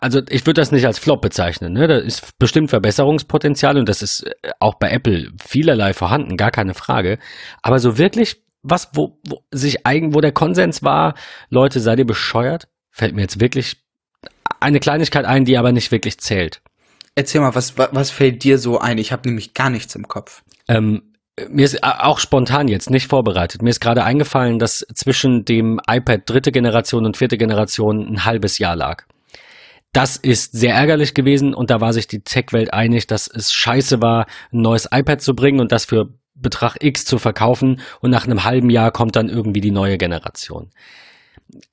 also 0.00 0.20
ich 0.28 0.46
würde 0.46 0.60
das 0.60 0.72
nicht 0.72 0.86
als 0.86 0.98
Flop 0.98 1.20
bezeichnen. 1.20 1.72
Ne? 1.72 1.86
Da 1.86 1.98
ist 1.98 2.38
bestimmt 2.38 2.70
Verbesserungspotenzial 2.70 3.78
und 3.78 3.88
das 3.88 4.02
ist 4.02 4.24
äh, 4.24 4.50
auch 4.58 4.74
bei 4.74 4.90
Apple 4.90 5.30
vielerlei 5.44 5.92
vorhanden, 5.92 6.36
gar 6.36 6.50
keine 6.50 6.74
Frage. 6.74 7.18
Aber 7.62 7.78
so 7.78 7.98
wirklich 7.98 8.42
was, 8.68 8.90
wo, 8.94 9.18
wo 9.26 9.42
sich 9.50 9.86
eigen, 9.86 10.14
wo 10.14 10.20
der 10.20 10.32
Konsens 10.32 10.82
war, 10.82 11.14
Leute, 11.48 11.80
seid 11.80 11.98
ihr 11.98 12.06
bescheuert? 12.06 12.68
Fällt 12.90 13.14
mir 13.14 13.22
jetzt 13.22 13.40
wirklich 13.40 13.82
eine 14.60 14.80
Kleinigkeit 14.80 15.24
ein, 15.24 15.44
die 15.44 15.58
aber 15.58 15.72
nicht 15.72 15.92
wirklich 15.92 16.18
zählt. 16.18 16.62
Erzähl 17.14 17.40
mal, 17.40 17.54
was, 17.54 17.78
was 17.78 18.10
fällt 18.10 18.44
dir 18.44 18.58
so 18.58 18.78
ein? 18.78 18.98
Ich 18.98 19.12
habe 19.12 19.28
nämlich 19.28 19.54
gar 19.54 19.70
nichts 19.70 19.94
im 19.94 20.06
Kopf. 20.08 20.42
Ähm, 20.68 21.14
mir 21.48 21.64
ist 21.64 21.82
auch 21.82 22.18
spontan 22.18 22.68
jetzt 22.68 22.90
nicht 22.90 23.08
vorbereitet. 23.08 23.62
Mir 23.62 23.70
ist 23.70 23.80
gerade 23.80 24.04
eingefallen, 24.04 24.58
dass 24.58 24.86
zwischen 24.94 25.44
dem 25.44 25.80
iPad 25.86 26.22
dritte 26.26 26.52
Generation 26.52 27.04
und 27.04 27.16
vierte 27.16 27.36
Generation 27.36 28.06
ein 28.06 28.24
halbes 28.24 28.58
Jahr 28.58 28.76
lag. 28.76 29.04
Das 29.92 30.16
ist 30.16 30.52
sehr 30.52 30.74
ärgerlich 30.74 31.14
gewesen 31.14 31.54
und 31.54 31.70
da 31.70 31.80
war 31.80 31.92
sich 31.92 32.06
die 32.06 32.20
Tech-Welt 32.20 32.72
einig, 32.72 33.06
dass 33.06 33.28
es 33.28 33.52
scheiße 33.52 34.02
war, 34.02 34.26
ein 34.52 34.60
neues 34.60 34.88
iPad 34.92 35.22
zu 35.22 35.34
bringen 35.34 35.60
und 35.60 35.72
das 35.72 35.86
für 35.86 36.10
Betrag 36.36 36.76
X 36.80 37.04
zu 37.04 37.18
verkaufen 37.18 37.80
und 38.00 38.10
nach 38.10 38.26
einem 38.26 38.44
halben 38.44 38.70
Jahr 38.70 38.90
kommt 38.90 39.16
dann 39.16 39.28
irgendwie 39.28 39.60
die 39.60 39.70
neue 39.70 39.98
Generation. 39.98 40.70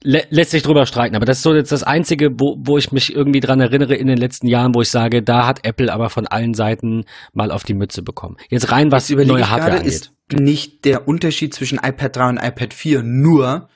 Lä 0.03 0.23
lässt 0.29 0.51
sich 0.51 0.61
drüber 0.61 0.85
streiten, 0.85 1.15
aber 1.15 1.25
das 1.25 1.37
ist 1.37 1.43
so 1.43 1.53
jetzt 1.53 1.71
das 1.71 1.83
Einzige, 1.83 2.39
wo, 2.39 2.55
wo 2.59 2.77
ich 2.77 2.91
mich 2.91 3.15
irgendwie 3.15 3.39
dran 3.39 3.59
erinnere 3.59 3.95
in 3.95 4.07
den 4.07 4.17
letzten 4.17 4.47
Jahren, 4.47 4.75
wo 4.75 4.81
ich 4.81 4.89
sage, 4.89 5.23
da 5.23 5.47
hat 5.47 5.65
Apple 5.65 5.91
aber 5.91 6.09
von 6.09 6.27
allen 6.27 6.53
Seiten 6.53 7.05
mal 7.33 7.51
auf 7.51 7.63
die 7.63 7.73
Mütze 7.73 8.03
bekommen. 8.03 8.37
Jetzt 8.49 8.71
rein, 8.71 8.91
was 8.91 9.09
jetzt 9.09 9.25
neue 9.25 9.49
Hardware 9.49 9.77
angeht. 9.77 9.87
Ist 9.87 10.13
nicht 10.31 10.85
der 10.85 11.07
Unterschied 11.07 11.53
zwischen 11.53 11.79
iPad 11.79 12.15
3 12.15 12.29
und 12.29 12.37
iPad 12.37 12.73
4 12.73 13.03
nur 13.03 13.69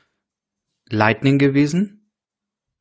Lightning 0.89 1.39
gewesen? 1.39 1.96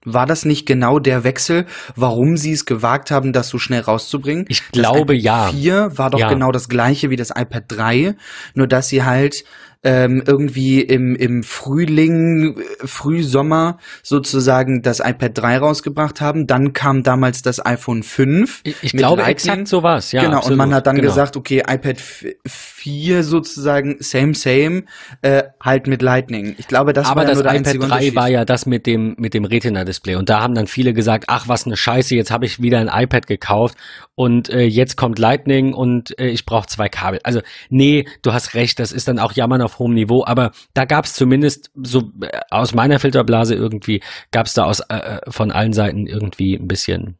War 0.06 0.24
das 0.24 0.44
nicht 0.44 0.66
genau 0.66 1.00
der 1.00 1.24
Wechsel, 1.24 1.66
warum 1.96 2.36
sie 2.36 2.52
es 2.52 2.64
gewagt 2.64 3.10
haben, 3.10 3.32
das 3.32 3.48
so 3.48 3.58
schnell 3.58 3.80
rauszubringen? 3.80 4.44
Ich 4.48 4.68
glaube 4.70 5.14
das 5.16 5.24
ja. 5.24 5.48
4 5.48 5.98
war 5.98 6.10
doch 6.10 6.20
ja. 6.20 6.28
genau 6.28 6.52
das 6.52 6.68
gleiche 6.68 7.10
wie 7.10 7.16
das 7.16 7.30
iPad 7.30 7.64
3, 7.66 8.14
nur 8.54 8.68
dass 8.68 8.88
sie 8.88 9.02
halt 9.02 9.44
ähm, 9.82 10.22
irgendwie 10.26 10.80
im, 10.80 11.14
im 11.14 11.42
Frühling, 11.42 12.60
Frühsommer 12.84 13.78
sozusagen 14.02 14.82
das 14.82 15.00
iPad 15.00 15.38
3 15.38 15.58
rausgebracht 15.58 16.20
haben. 16.20 16.46
Dann 16.46 16.72
kam 16.72 17.02
damals 17.02 17.42
das 17.42 17.64
iPhone 17.64 18.02
5. 18.02 18.62
Ich, 18.64 18.76
ich 18.82 18.92
glaube, 18.92 19.22
Lightning. 19.22 19.32
exakt 19.32 19.68
so 19.68 19.82
war's, 19.82 20.12
ja. 20.12 20.22
Genau, 20.22 20.38
absolut. 20.38 20.52
und 20.52 20.58
man 20.58 20.74
hat 20.74 20.86
dann 20.86 20.96
genau. 20.96 21.08
gesagt, 21.08 21.36
okay, 21.36 21.62
iPad 21.68 22.00
4 22.00 23.22
sozusagen, 23.22 23.96
same, 24.00 24.34
same, 24.34 24.84
äh, 25.22 25.44
halt 25.60 25.86
mit 25.86 26.02
Lightning. 26.02 26.56
Ich 26.58 26.68
glaube, 26.68 26.92
das 26.92 27.08
Aber 27.08 27.20
war 27.20 27.26
das 27.26 27.42
ja 27.42 27.54
iPad 27.54 27.90
3 27.90 28.14
war 28.14 28.28
ja 28.28 28.44
das 28.44 28.66
mit 28.66 28.86
dem, 28.86 29.14
mit 29.18 29.34
dem 29.34 29.44
Retina-Display. 29.44 30.16
Und 30.16 30.28
da 30.28 30.40
haben 30.40 30.54
dann 30.54 30.66
viele 30.66 30.94
gesagt, 30.94 31.24
ach, 31.28 31.48
was 31.48 31.66
eine 31.66 31.76
Scheiße, 31.76 32.14
jetzt 32.14 32.30
habe 32.30 32.46
ich 32.46 32.60
wieder 32.60 32.78
ein 32.78 32.90
iPad 32.92 33.26
gekauft 33.26 33.76
und 34.14 34.48
äh, 34.48 34.62
jetzt 34.62 34.96
kommt 34.96 35.18
Lightning 35.18 35.74
und 35.74 36.18
äh, 36.18 36.28
ich 36.28 36.46
brauche 36.46 36.66
zwei 36.66 36.88
Kabel. 36.88 37.20
Also, 37.22 37.40
nee, 37.68 38.06
du 38.22 38.32
hast 38.32 38.54
recht, 38.54 38.78
das 38.78 38.90
ist 38.90 39.08
dann 39.08 39.18
auch 39.18 39.32
Jammern 39.32 39.60
auf 39.66 39.78
hohem 39.78 39.94
Niveau, 39.94 40.24
aber 40.24 40.52
da 40.74 40.84
gab 40.84 41.04
es 41.04 41.14
zumindest 41.14 41.70
so 41.74 42.10
äh, 42.22 42.40
aus 42.50 42.74
meiner 42.74 42.98
Filterblase 42.98 43.54
irgendwie, 43.54 44.02
gab 44.30 44.46
es 44.46 44.54
da 44.54 44.64
aus 44.64 44.80
äh, 44.80 44.96
äh, 44.96 45.20
von 45.28 45.50
allen 45.52 45.72
Seiten 45.72 46.06
irgendwie 46.06 46.54
ein 46.54 46.66
bisschen 46.66 47.18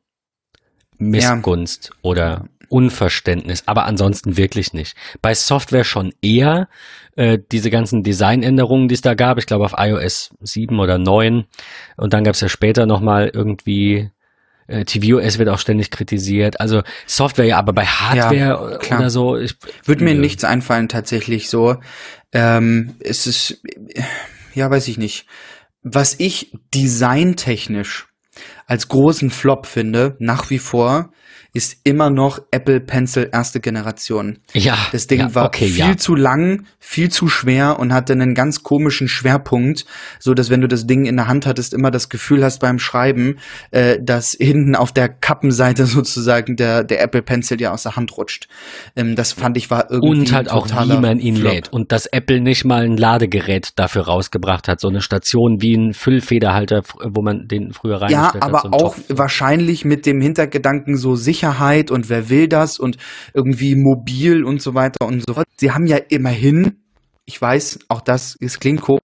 Missgunst 0.99 1.91
ja. 1.93 1.99
oder 2.03 2.49
Unverständnis, 2.69 3.63
aber 3.67 3.85
ansonsten 3.85 4.37
wirklich 4.37 4.73
nicht. 4.73 4.97
Bei 5.23 5.35
Software 5.35 5.85
schon 5.85 6.13
eher 6.21 6.69
äh, 7.15 7.39
diese 7.53 7.71
ganzen 7.71 8.03
Designänderungen, 8.03 8.89
die 8.89 8.95
es 8.95 9.03
da 9.03 9.15
gab, 9.15 9.39
ich 9.39 9.47
glaube 9.47 9.65
auf 9.65 9.75
iOS 9.77 10.31
7 10.41 10.79
oder 10.81 10.99
9 10.99 11.45
und 11.97 12.13
dann 12.13 12.25
gab 12.25 12.35
es 12.35 12.41
ja 12.41 12.49
später 12.49 12.87
nochmal 12.87 13.31
irgendwie 13.33 14.11
äh, 14.69 14.85
tvOS 14.85 15.39
wird 15.39 15.49
auch 15.49 15.59
ständig 15.59 15.91
kritisiert. 15.91 16.61
Also 16.61 16.83
Software 17.07 17.47
ja, 17.47 17.59
aber 17.59 17.73
bei 17.73 17.85
Hardware 17.85 18.81
ja, 18.89 18.99
oder 18.99 19.11
so. 19.11 19.37
Ich, 19.37 19.55
Würde 19.85 20.05
mir 20.05 20.15
nichts 20.15 20.45
einfallen 20.45 20.89
tatsächlich 20.89 21.49
so. 21.49 21.77
Ähm, 22.37 22.97
es 23.01 23.27
ist, 23.27 23.63
ja, 24.53 24.71
weiß 24.71 24.89
ich 24.89 24.99
nicht. 24.99 25.27
Was 25.83 26.17
ich 26.19 26.53
designtechnisch 26.75 28.09
als 28.67 28.89
großen 28.89 29.31
Flop 29.31 29.65
finde, 29.65 30.17
nach 30.19 30.51
wie 30.51 30.59
vor, 30.59 31.13
ist 31.57 31.81
immer 31.85 32.11
noch 32.11 32.41
Apple 32.51 32.81
Pencil 32.81 33.31
erste 33.33 33.61
Generation. 33.61 34.39
Ja. 34.53 34.77
Das 34.93 35.07
Ding 35.07 35.21
ja, 35.21 35.35
war 35.35 35.47
okay, 35.47 35.69
viel 35.69 35.79
ja. 35.79 35.97
zu 35.97 36.15
lang, 36.15 36.67
viel 36.79 37.11
zu 37.11 37.29
schwer 37.29 37.79
und 37.79 37.95
hatte 37.95 38.13
einen 38.13 38.35
ganz 38.35 38.63
komischen 38.63 39.09
Schwerpunkt, 39.09 39.87
so 40.21 40.35
dass 40.35 40.51
wenn 40.51 40.61
du 40.61 40.69
das 40.69 40.87
Ding 40.87 41.07
in 41.07 41.17
der 41.17 41.29
Hand 41.29 41.47
hattest, 41.47 41.73
immer 41.73 41.91
das 41.91 42.11
Gefühl 42.11 42.45
hast 42.45 42.61
beim 42.61 42.79
Schreiben, 42.79 43.39
äh, 43.71 43.99
dass 44.03 44.33
hinten 44.39 44.77
auf 44.77 44.93
der 44.93 45.09
Kappenseite 45.09 45.87
sozusagen 45.87 46.57
der, 46.57 46.85
der 46.85 47.01
Apple 47.03 47.23
Pencil 47.23 47.59
ja 47.59 47.73
aus 47.73 47.85
der 47.85 47.97
Hand 47.97 48.17
rutscht. 48.19 48.49
Ähm, 48.95 49.17
das 49.17 49.33
fand 49.33 49.57
ich 49.57 49.71
war 49.71 49.91
irgendwie 49.91 50.21
Und 50.21 50.33
halt 50.33 50.51
auch, 50.51 50.69
wie 50.69 50.99
man 50.99 51.19
ihn 51.19 51.37
Flop. 51.37 51.53
lädt. 51.53 51.73
Und 51.73 51.91
dass 51.91 52.05
Apple 52.05 52.41
nicht 52.41 52.67
mal 52.67 52.85
ein 52.85 52.99
Ladegerät 52.99 53.71
dafür 53.77 54.03
rausgebracht 54.03 54.69
hat, 54.69 54.81
so 54.81 54.89
eine 54.89 55.01
Station 55.01 55.63
wie 55.63 55.75
ein 55.75 55.95
Füllfederhalter, 55.95 56.83
wo 57.03 57.23
man 57.23 57.49
den 57.49 57.73
früher 57.73 58.03
reingestellt 58.03 58.35
ja, 58.35 58.43
aber 58.43 58.63
hat. 58.63 58.63
So 58.65 58.71
auch 58.73 58.95
Topf. 58.95 59.05
wahrscheinlich 59.09 59.87
mit 59.87 60.05
dem 60.05 60.21
Hintergedanken 60.21 60.99
so 60.99 61.17
sicher 61.17 61.46
Sicherheit 61.47 61.91
und 61.91 62.09
wer 62.09 62.29
will 62.29 62.49
das 62.49 62.79
und 62.79 62.97
irgendwie 63.35 63.77
mobil 63.77 64.45
und 64.45 64.61
so 64.61 64.75
weiter 64.75 65.07
und 65.07 65.25
so 65.27 65.35
fort. 65.35 65.47
Sie 65.57 65.71
haben 65.71 65.87
ja 65.87 65.97
immerhin 65.97 66.83
ich 67.29 67.43
weiß, 67.43 67.81
auch 67.89 68.01
das, 68.01 68.37
es 68.41 68.61
klingt 68.61 68.83
komisch, 68.83 69.01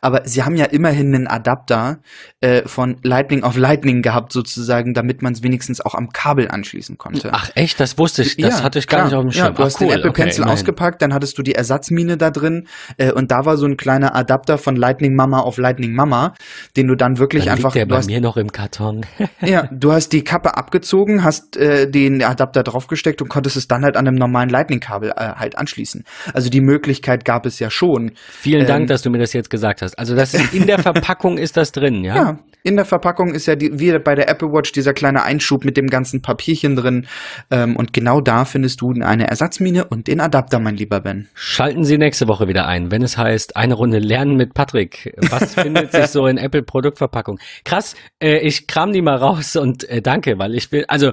aber 0.00 0.22
sie 0.26 0.42
haben 0.42 0.56
ja 0.56 0.66
immerhin 0.66 1.14
einen 1.14 1.26
Adapter 1.26 1.98
äh, 2.40 2.62
von 2.66 2.96
Lightning 3.02 3.42
auf 3.42 3.56
Lightning 3.56 4.02
gehabt, 4.02 4.32
sozusagen, 4.32 4.94
damit 4.94 5.22
man 5.22 5.32
es 5.32 5.42
wenigstens 5.42 5.80
auch 5.80 5.94
am 5.94 6.10
Kabel 6.10 6.48
anschließen 6.48 6.98
konnte. 6.98 7.30
Ach 7.32 7.50
echt, 7.54 7.80
das 7.80 7.98
wusste 7.98 8.22
ich, 8.22 8.36
das 8.36 8.58
ja, 8.58 8.62
hatte 8.62 8.78
ich 8.78 8.86
gar 8.86 9.00
klar. 9.00 9.06
nicht 9.06 9.16
auf 9.16 9.22
dem 9.22 9.30
Schirm. 9.32 9.44
Ja, 9.44 9.50
du 9.50 9.62
Ach, 9.62 9.66
hast 9.66 9.80
cool. 9.80 9.88
den 9.88 9.98
Apple 9.98 10.12
Pencil 10.12 10.44
okay, 10.44 10.52
ausgepackt, 10.52 11.02
dann 11.02 11.14
hattest 11.14 11.38
du 11.38 11.42
die 11.42 11.54
Ersatzmine 11.54 12.16
da 12.16 12.30
drin 12.30 12.66
äh, 12.96 13.12
und 13.12 13.30
da 13.30 13.44
war 13.44 13.56
so 13.56 13.66
ein 13.66 13.76
kleiner 13.76 14.14
Adapter 14.14 14.58
von 14.58 14.76
Lightning 14.76 15.14
Mama 15.14 15.40
auf 15.40 15.58
Lightning 15.58 15.92
Mama, 15.92 16.34
den 16.76 16.86
du 16.86 16.94
dann 16.94 17.18
wirklich 17.18 17.44
dann 17.44 17.54
einfach. 17.56 17.74
Liegt 17.74 17.76
der 17.76 17.86
bei 17.86 17.96
hast, 17.96 18.06
mir 18.06 18.20
noch 18.20 18.36
im 18.36 18.52
Karton. 18.52 19.06
ja, 19.40 19.68
du 19.72 19.92
hast 19.92 20.12
die 20.12 20.24
Kappe 20.24 20.56
abgezogen, 20.56 21.24
hast 21.24 21.56
äh, 21.56 21.90
den 21.90 22.22
Adapter 22.22 22.62
draufgesteckt 22.62 23.22
und 23.22 23.28
konntest 23.28 23.56
es 23.56 23.68
dann 23.68 23.84
halt 23.84 23.96
an 23.96 24.06
einem 24.06 24.16
normalen 24.16 24.48
Lightning-Kabel 24.48 25.10
äh, 25.10 25.14
halt 25.14 25.58
anschließen. 25.58 26.04
Also 26.32 26.50
die 26.50 26.60
Möglichkeit 26.60 27.24
gab 27.24 27.46
es 27.46 27.58
ja 27.58 27.70
schon. 27.70 28.12
Vielen 28.28 28.62
ähm, 28.62 28.66
Dank, 28.66 28.86
dass 28.88 29.02
du 29.02 29.10
mir 29.10 29.18
das 29.18 29.32
jetzt 29.32 29.39
gesagt 29.48 29.80
hast. 29.80 29.98
Also 29.98 30.14
das 30.14 30.34
in 30.34 30.66
der 30.66 30.78
Verpackung 30.82 31.38
ist 31.38 31.56
das 31.56 31.72
drin, 31.72 32.04
ja? 32.04 32.14
Ja, 32.14 32.38
in 32.62 32.76
der 32.76 32.84
Verpackung 32.84 33.32
ist 33.32 33.46
ja 33.46 33.56
die, 33.56 33.78
wie 33.78 33.98
bei 33.98 34.14
der 34.14 34.28
Apple 34.28 34.52
Watch 34.52 34.72
dieser 34.72 34.92
kleine 34.92 35.22
Einschub 35.22 35.64
mit 35.64 35.76
dem 35.76 35.86
ganzen 35.86 36.20
Papierchen 36.20 36.76
drin. 36.76 37.06
Ähm, 37.50 37.76
und 37.76 37.92
genau 37.92 38.20
da 38.20 38.44
findest 38.44 38.80
du 38.80 38.92
eine 38.92 39.28
Ersatzmine 39.28 39.86
und 39.86 40.08
den 40.08 40.20
Adapter, 40.20 40.58
mein 40.58 40.76
lieber 40.76 41.00
Ben. 41.00 41.28
Schalten 41.34 41.84
Sie 41.84 41.96
nächste 41.96 42.28
Woche 42.28 42.48
wieder 42.48 42.66
ein, 42.66 42.90
wenn 42.90 43.02
es 43.02 43.16
heißt, 43.16 43.56
eine 43.56 43.74
Runde 43.74 43.98
lernen 43.98 44.36
mit 44.36 44.52
Patrick. 44.52 45.14
Was 45.30 45.54
findet 45.54 45.92
sich 45.92 46.06
so 46.08 46.26
in 46.26 46.36
Apple 46.36 46.62
Produktverpackung? 46.62 47.38
Krass, 47.64 47.94
äh, 48.22 48.38
ich 48.38 48.66
kram 48.66 48.92
die 48.92 49.02
mal 49.02 49.16
raus 49.16 49.56
und 49.56 49.88
äh, 49.88 50.02
danke, 50.02 50.38
weil 50.38 50.54
ich 50.54 50.70
will, 50.72 50.84
also 50.88 51.12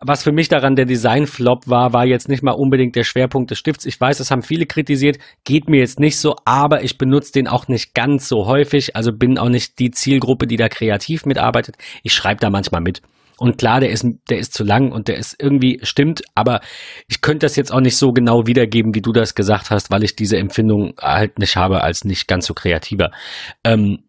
was 0.00 0.22
für 0.22 0.32
mich 0.32 0.48
daran 0.48 0.76
der 0.76 0.84
Design-Flop 0.84 1.68
war, 1.68 1.92
war 1.92 2.06
jetzt 2.06 2.28
nicht 2.28 2.42
mal 2.42 2.52
unbedingt 2.52 2.96
der 2.96 3.04
Schwerpunkt 3.04 3.50
des 3.50 3.58
Stifts. 3.58 3.86
Ich 3.86 4.00
weiß, 4.00 4.18
das 4.18 4.30
haben 4.30 4.42
viele 4.42 4.66
kritisiert, 4.66 5.18
geht 5.44 5.68
mir 5.68 5.80
jetzt 5.80 6.00
nicht 6.00 6.18
so, 6.18 6.36
aber 6.44 6.82
ich 6.82 6.98
benutze 6.98 7.32
den 7.32 7.48
auch 7.48 7.68
nicht 7.68 7.94
ganz 7.94 8.28
so 8.28 8.46
häufig, 8.46 8.96
also 8.96 9.12
bin 9.12 9.38
auch 9.38 9.48
nicht 9.48 9.78
die 9.78 9.90
Zielgruppe, 9.90 10.46
die 10.46 10.56
da 10.56 10.68
kreativ 10.68 11.26
mitarbeitet. 11.26 11.76
Ich 12.02 12.12
schreibe 12.12 12.40
da 12.40 12.50
manchmal 12.50 12.80
mit. 12.80 13.02
Und 13.40 13.56
klar, 13.56 13.80
der 13.80 13.88
ist, 13.88 14.04
der 14.28 14.38
ist 14.38 14.52
zu 14.52 14.64
lang 14.64 14.92
und 14.92 15.08
der 15.08 15.16
ist 15.16 15.34
irgendwie 15.42 15.80
stimmt, 15.82 16.22
aber 16.34 16.60
ich 17.08 17.22
könnte 17.22 17.46
das 17.46 17.56
jetzt 17.56 17.72
auch 17.72 17.80
nicht 17.80 17.96
so 17.96 18.12
genau 18.12 18.46
wiedergeben, 18.46 18.94
wie 18.94 19.00
du 19.00 19.12
das 19.12 19.34
gesagt 19.34 19.70
hast, 19.70 19.90
weil 19.90 20.04
ich 20.04 20.14
diese 20.14 20.36
Empfindung 20.36 20.92
halt 21.00 21.38
nicht 21.38 21.56
habe 21.56 21.82
als 21.82 22.04
nicht 22.04 22.28
ganz 22.28 22.44
so 22.44 22.52
kreativer. 22.52 23.12
Ähm, 23.64 24.00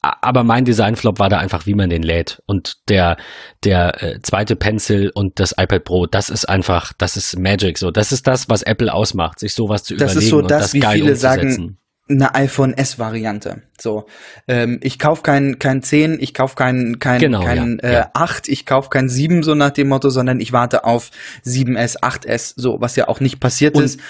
aber 0.00 0.44
mein 0.44 0.64
Designflop 0.64 1.18
war 1.18 1.28
da 1.28 1.38
einfach, 1.38 1.66
wie 1.66 1.74
man 1.74 1.90
den 1.90 2.02
lädt. 2.02 2.42
Und 2.46 2.76
der, 2.88 3.16
der 3.64 4.02
äh, 4.02 4.20
zweite 4.22 4.54
Pencil 4.56 5.10
und 5.14 5.40
das 5.40 5.52
iPad 5.58 5.84
Pro, 5.84 6.06
das 6.06 6.30
ist 6.30 6.48
einfach, 6.48 6.92
das 6.96 7.16
ist 7.16 7.38
Magic. 7.38 7.78
So, 7.78 7.90
das 7.90 8.12
ist 8.12 8.26
das, 8.26 8.48
was 8.48 8.62
Apple 8.62 8.92
ausmacht, 8.92 9.40
sich 9.40 9.54
sowas 9.54 9.82
zu 9.84 9.96
das 9.96 10.12
überlegen 10.12 10.24
ist 10.24 10.30
so 10.30 10.42
das, 10.42 10.62
das 10.62 10.74
wie 10.74 10.80
geil 10.80 10.94
viele 10.94 11.10
umzusetzen. 11.10 11.50
Sagen, 11.50 11.78
eine 12.10 12.34
iPhone 12.34 12.72
S 12.72 12.98
Variante. 12.98 13.62
So, 13.78 14.06
ähm, 14.46 14.78
ich 14.82 14.98
kauf 14.98 15.22
kein 15.22 15.58
kein 15.58 15.82
10, 15.82 16.18
ich 16.20 16.32
kauf 16.32 16.54
kein 16.54 16.98
kein 16.98 17.20
genau, 17.20 17.42
kein 17.44 17.78
ja, 17.82 17.88
äh, 17.88 17.92
ja. 17.92 18.10
8, 18.14 18.48
ich 18.48 18.64
kauf 18.66 18.90
kein 18.90 19.08
7 19.08 19.42
so 19.42 19.54
nach 19.54 19.70
dem 19.70 19.88
Motto, 19.88 20.08
sondern 20.08 20.40
ich 20.40 20.52
warte 20.52 20.84
auf 20.84 21.10
7S, 21.44 21.98
8S, 22.00 22.54
so 22.56 22.80
was 22.80 22.96
ja 22.96 23.08
auch 23.08 23.20
nicht 23.20 23.40
passiert 23.40 23.76
Und- 23.76 23.84
ist, 23.84 24.00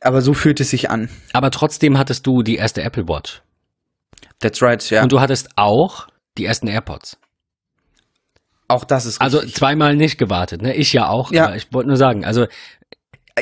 aber 0.00 0.22
so 0.22 0.32
fühlt 0.32 0.60
es 0.60 0.70
sich 0.70 0.90
an. 0.90 1.08
Aber 1.32 1.50
trotzdem 1.50 1.98
hattest 1.98 2.26
du 2.26 2.42
die 2.42 2.56
erste 2.56 2.82
Apple 2.82 3.08
Watch. 3.08 3.42
That's 4.44 4.60
right, 4.62 4.90
ja. 4.90 5.02
Und 5.02 5.10
du 5.10 5.20
hattest 5.20 5.48
auch 5.56 6.06
die 6.36 6.44
ersten 6.44 6.66
AirPods. 6.68 7.16
auch 8.68 8.84
das 8.84 9.06
ist 9.06 9.20
Also 9.20 9.38
richtig. 9.38 9.56
zweimal 9.56 9.94
nicht 9.96 10.18
gewartet, 10.18 10.62
ne? 10.62 10.74
Ich 10.74 10.92
ja 10.92 11.08
auch, 11.08 11.32
Ja. 11.32 11.54
ich 11.54 11.72
wollte 11.72 11.88
nur 11.88 11.96
sagen, 11.96 12.24
also 12.24 12.46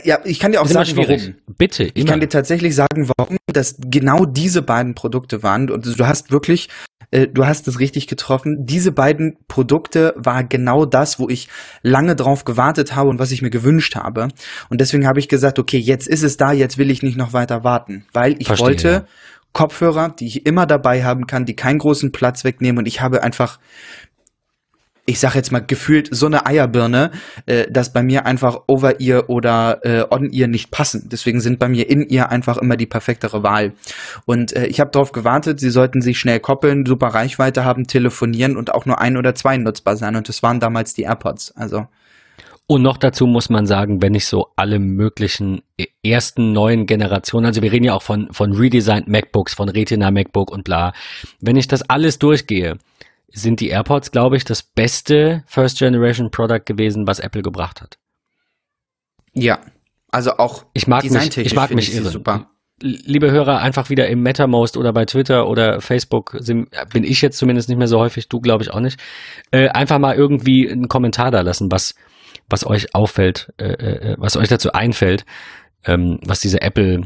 ja, 0.05 0.19
ich 0.25 0.39
kann 0.41 0.53
dir 0.53 0.61
auch 0.63 0.67
sagen, 0.67 0.91
warum. 0.97 1.35
Bitte, 1.59 1.85
Ich 1.85 1.97
immer. 1.97 2.07
kann 2.11 2.21
dir 2.21 2.29
tatsächlich 2.29 2.75
sagen, 2.75 3.11
warum 3.19 3.37
das 3.47 3.77
genau 3.79 4.25
diese 4.25 4.63
beiden 4.63 4.95
Produkte 4.95 5.43
waren. 5.43 5.71
Und 5.71 5.99
du 5.99 6.07
hast 6.07 6.31
wirklich, 6.33 6.69
äh, 7.11 7.29
du 7.29 7.45
hast 7.45 7.69
es 7.69 7.79
richtig 7.79 8.07
getroffen. 8.07 8.65
Diese 8.65 8.91
beiden 8.91 9.37
Produkte 9.49 10.15
war 10.17 10.45
genau 10.45 10.87
das, 10.87 11.19
wo 11.19 11.29
ich 11.29 11.49
lange 11.83 12.17
drauf 12.17 12.45
gewartet 12.45 12.97
habe 12.97 13.11
und 13.11 13.19
was 13.19 13.33
ich 13.33 13.43
mir 13.43 13.51
gewünscht 13.51 13.95
habe. 13.95 14.29
Und 14.71 14.81
deswegen 14.81 15.07
habe 15.07 15.19
ich 15.21 15.29
gesagt, 15.29 15.59
okay, 15.59 15.79
jetzt 15.79 16.09
ist 16.09 16.23
es 16.23 16.39
da, 16.39 16.53
jetzt 16.53 16.79
will 16.79 16.91
ich 16.91 17.03
nicht 17.03 17.19
noch 17.19 17.35
weiter 17.35 17.63
warten, 17.63 18.07
weil 18.15 18.37
ich 18.41 18.47
Verstehe, 18.47 18.67
wollte. 18.69 19.07
Kopfhörer, 19.53 20.15
die 20.19 20.27
ich 20.27 20.47
immer 20.47 20.67
dabei 20.67 21.05
haben 21.05 21.27
kann, 21.27 21.45
die 21.45 21.57
keinen 21.57 21.79
großen 21.79 22.13
Platz 22.13 22.45
wegnehmen. 22.45 22.79
Und 22.79 22.87
ich 22.87 23.01
habe 23.01 23.23
einfach 23.23 23.59
ich 25.05 25.19
sag 25.19 25.35
jetzt 25.35 25.51
mal 25.51 25.61
gefühlt 25.61 26.09
so 26.13 26.27
eine 26.27 26.47
Eierbirne, 26.47 27.11
äh, 27.47 27.69
dass 27.71 27.93
bei 27.93 28.03
mir 28.03 28.25
einfach 28.25 28.61
Over-Ear 28.69 29.29
oder 29.29 29.81
äh, 29.85 30.05
On-Ear 30.09 30.47
nicht 30.47 30.71
passen. 30.71 31.09
Deswegen 31.11 31.41
sind 31.41 31.59
bei 31.59 31.69
mir 31.69 31.91
In-Ear 31.91 32.31
einfach 32.31 32.57
immer 32.57 32.77
die 32.77 32.87
perfektere 32.87 33.43
Wahl. 33.43 33.73
Und 34.27 34.55
äh, 34.55 34.67
ich 34.67 34.79
habe 34.79 34.93
darauf 34.93 35.11
gewartet, 35.11 35.59
sie 35.59 35.71
sollten 35.71 36.03
sich 36.03 36.19
schnell 36.19 36.39
koppeln, 36.39 36.87
super 36.87 37.09
Reichweite 37.09 37.65
haben, 37.65 37.89
telefonieren 37.89 38.57
und 38.57 38.73
auch 38.73 38.87
nur 38.87 39.01
ein 39.01 39.17
oder 39.17 39.35
zwei 39.35 39.57
nutzbar 39.57 39.97
sein. 39.97 40.15
Und 40.15 40.29
das 40.29 40.43
waren 40.43 40.61
damals 40.61 40.95
die 40.95 41.03
AirPods. 41.03 41.57
Also 41.57 41.89
Und 42.73 42.81
noch 42.81 42.97
dazu 42.97 43.27
muss 43.27 43.51
man 43.51 43.67
sagen, 43.67 44.01
wenn 44.01 44.15
ich 44.15 44.25
so 44.25 44.49
alle 44.57 44.79
möglichen 44.79 45.61
e- 45.77 45.89
ersten 46.03 46.53
neuen 46.53 46.87
Generationen, 46.87 47.45
also 47.45 47.61
wir 47.61 47.71
reden 47.71 47.85
ja 47.85 47.93
auch 47.93 48.01
von, 48.01 48.33
von 48.33 48.53
redesigned 48.55 49.09
MacBooks, 49.09 49.53
von 49.53 49.69
Retina 49.69 50.11
MacBook 50.11 50.51
und 50.51 50.65
bla, 50.65 50.95
wenn 51.39 51.57
ich 51.57 51.69
das 51.69 51.83
alles 51.91 52.19
durchgehe, 52.19 52.79
sind 53.29 53.61
die 53.61 53.69
AirPods, 53.69 54.11
glaube 54.11 54.39
ich, 54.39 54.45
das 54.45 54.63
beste 54.63 55.45
First 55.47 55.81
Generation 55.81 56.31
Product 56.31 56.63
gewesen, 56.65 57.07
was 57.07 57.19
Apple 57.19 57.43
gebracht 57.43 57.83
hat. 57.83 57.99
ja, 59.35 59.59
also 60.11 60.39
auch 60.39 60.65
Ich 60.73 60.87
mag 60.87 61.05
mich, 61.05 61.37
ich 61.37 61.55
mag 61.55 61.75
mich 61.75 61.95
irren. 61.95 62.11
super. 62.11 62.49
Liebe 62.81 63.31
Hörer, 63.31 63.59
einfach 63.59 63.91
wieder 63.91 64.09
im 64.09 64.23
MetaMost 64.23 64.79
oder 64.79 64.95
bei 64.95 65.05
Twitter 65.05 65.47
oder 65.47 65.83
Facebook 65.83 66.37
sind, 66.41 66.71
bin 66.91 67.05
ich 67.05 67.21
jetzt 67.21 67.37
zumindest 67.37 67.69
nicht 67.69 67.77
mehr 67.79 67.87
so 67.87 67.99
häufig, 67.99 68.31
du 68.31 68.41
glaube 68.41 68.65
ich 68.65 68.71
auch 68.71 68.81
nicht. 68.81 68.99
Äh, 69.51 69.69
einfach 69.69 69.99
mal 69.99 70.17
irgendwie 70.17 70.71
einen 70.71 70.89
Kommentar 70.89 71.31
da 71.31 71.43
lassen, 71.43 71.71
was, 71.71 71.95
was 72.53 72.67
euch 72.67 72.95
auffällt, 72.95 73.53
äh, 73.57 73.73
äh, 73.73 74.17
was 74.19 74.37
euch 74.37 74.49
dazu 74.49 74.73
einfällt, 74.73 75.25
ähm, 75.85 76.19
was 76.25 76.41
diese 76.41 76.63
Apple 76.63 77.03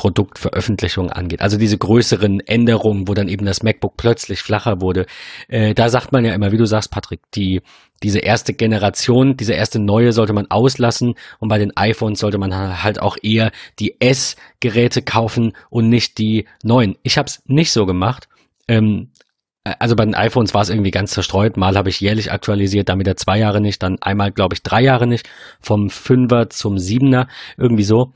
Produktveröffentlichung 0.00 1.10
angeht. 1.10 1.42
Also 1.42 1.58
diese 1.58 1.76
größeren 1.76 2.40
Änderungen, 2.40 3.06
wo 3.06 3.12
dann 3.12 3.28
eben 3.28 3.44
das 3.44 3.62
MacBook 3.62 3.98
plötzlich 3.98 4.40
flacher 4.40 4.80
wurde. 4.80 5.04
Äh, 5.48 5.74
da 5.74 5.90
sagt 5.90 6.12
man 6.12 6.24
ja 6.24 6.32
immer, 6.32 6.52
wie 6.52 6.56
du 6.56 6.64
sagst, 6.64 6.90
Patrick, 6.90 7.20
die, 7.34 7.60
diese 8.02 8.20
erste 8.20 8.54
Generation, 8.54 9.36
diese 9.36 9.52
erste 9.52 9.78
neue 9.78 10.12
sollte 10.12 10.32
man 10.32 10.50
auslassen 10.50 11.16
und 11.38 11.48
bei 11.48 11.58
den 11.58 11.76
iPhones 11.76 12.20
sollte 12.20 12.38
man 12.38 12.82
halt 12.82 13.02
auch 13.02 13.18
eher 13.22 13.50
die 13.78 14.00
S-Geräte 14.00 15.02
kaufen 15.02 15.52
und 15.68 15.90
nicht 15.90 16.16
die 16.16 16.46
neuen. 16.62 16.96
Ich 17.02 17.18
habe 17.18 17.26
es 17.26 17.42
nicht 17.44 17.72
so 17.72 17.84
gemacht. 17.84 18.28
Ähm, 18.68 19.10
also 19.78 19.96
bei 19.96 20.04
den 20.04 20.14
iPhones 20.14 20.54
war 20.54 20.62
es 20.62 20.70
irgendwie 20.70 20.90
ganz 20.90 21.12
zerstreut. 21.12 21.56
Mal 21.56 21.76
habe 21.76 21.88
ich 21.88 22.00
jährlich 22.00 22.32
aktualisiert, 22.32 22.88
damit 22.88 23.06
er 23.06 23.16
zwei 23.16 23.38
Jahre 23.38 23.60
nicht, 23.60 23.82
dann 23.82 24.00
einmal, 24.00 24.32
glaube 24.32 24.54
ich, 24.54 24.62
drei 24.62 24.82
Jahre 24.82 25.06
nicht. 25.06 25.28
Vom 25.60 25.90
Fünfer 25.90 26.50
zum 26.50 26.78
Siebener, 26.78 27.28
irgendwie 27.56 27.84
so. 27.84 28.12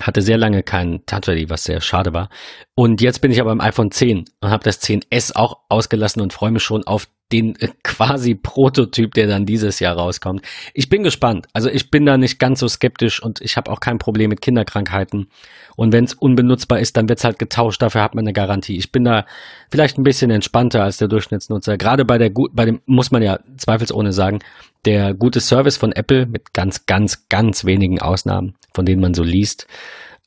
Hatte 0.00 0.22
sehr 0.22 0.38
lange 0.38 0.64
keinen 0.64 1.06
Touch 1.06 1.28
ID, 1.28 1.50
was 1.50 1.62
sehr 1.62 1.80
schade 1.80 2.12
war. 2.12 2.28
Und 2.74 3.00
jetzt 3.00 3.20
bin 3.20 3.30
ich 3.30 3.40
aber 3.40 3.52
im 3.52 3.60
iPhone 3.60 3.92
10 3.92 4.24
und 4.40 4.50
habe 4.50 4.64
das 4.64 4.82
10S 4.82 5.36
auch 5.36 5.58
ausgelassen 5.68 6.20
und 6.20 6.32
freue 6.32 6.50
mich 6.50 6.64
schon 6.64 6.84
auf 6.84 7.06
den 7.32 7.56
äh, 7.56 7.68
quasi 7.82 8.34
Prototyp, 8.34 9.14
der 9.14 9.26
dann 9.26 9.46
dieses 9.46 9.80
Jahr 9.80 9.96
rauskommt. 9.96 10.42
Ich 10.74 10.88
bin 10.88 11.02
gespannt. 11.02 11.46
Also 11.52 11.68
ich 11.68 11.90
bin 11.90 12.06
da 12.06 12.16
nicht 12.16 12.38
ganz 12.38 12.60
so 12.60 12.68
skeptisch 12.68 13.22
und 13.22 13.40
ich 13.40 13.56
habe 13.56 13.70
auch 13.70 13.80
kein 13.80 13.98
Problem 13.98 14.30
mit 14.30 14.40
Kinderkrankheiten. 14.40 15.28
Und 15.76 15.92
wenn 15.92 16.04
es 16.04 16.14
unbenutzbar 16.14 16.80
ist, 16.80 16.96
dann 16.96 17.08
wird 17.08 17.18
es 17.18 17.24
halt 17.24 17.38
getauscht. 17.38 17.82
Dafür 17.82 18.02
hat 18.02 18.14
man 18.14 18.24
eine 18.24 18.32
Garantie. 18.32 18.76
Ich 18.76 18.92
bin 18.92 19.04
da 19.04 19.26
vielleicht 19.70 19.98
ein 19.98 20.04
bisschen 20.04 20.30
entspannter 20.30 20.82
als 20.82 20.98
der 20.98 21.08
Durchschnittsnutzer. 21.08 21.78
Gerade 21.78 22.04
bei 22.04 22.18
der 22.18 22.30
bei 22.52 22.64
dem 22.66 22.80
muss 22.86 23.10
man 23.10 23.22
ja 23.22 23.40
zweifelsohne 23.56 24.12
sagen, 24.12 24.40
der 24.84 25.14
gute 25.14 25.40
Service 25.40 25.76
von 25.76 25.92
Apple 25.92 26.26
mit 26.26 26.52
ganz, 26.52 26.86
ganz, 26.86 27.28
ganz 27.28 27.64
wenigen 27.64 28.00
Ausnahmen, 28.00 28.54
von 28.74 28.84
denen 28.84 29.00
man 29.00 29.14
so 29.14 29.22
liest, 29.22 29.66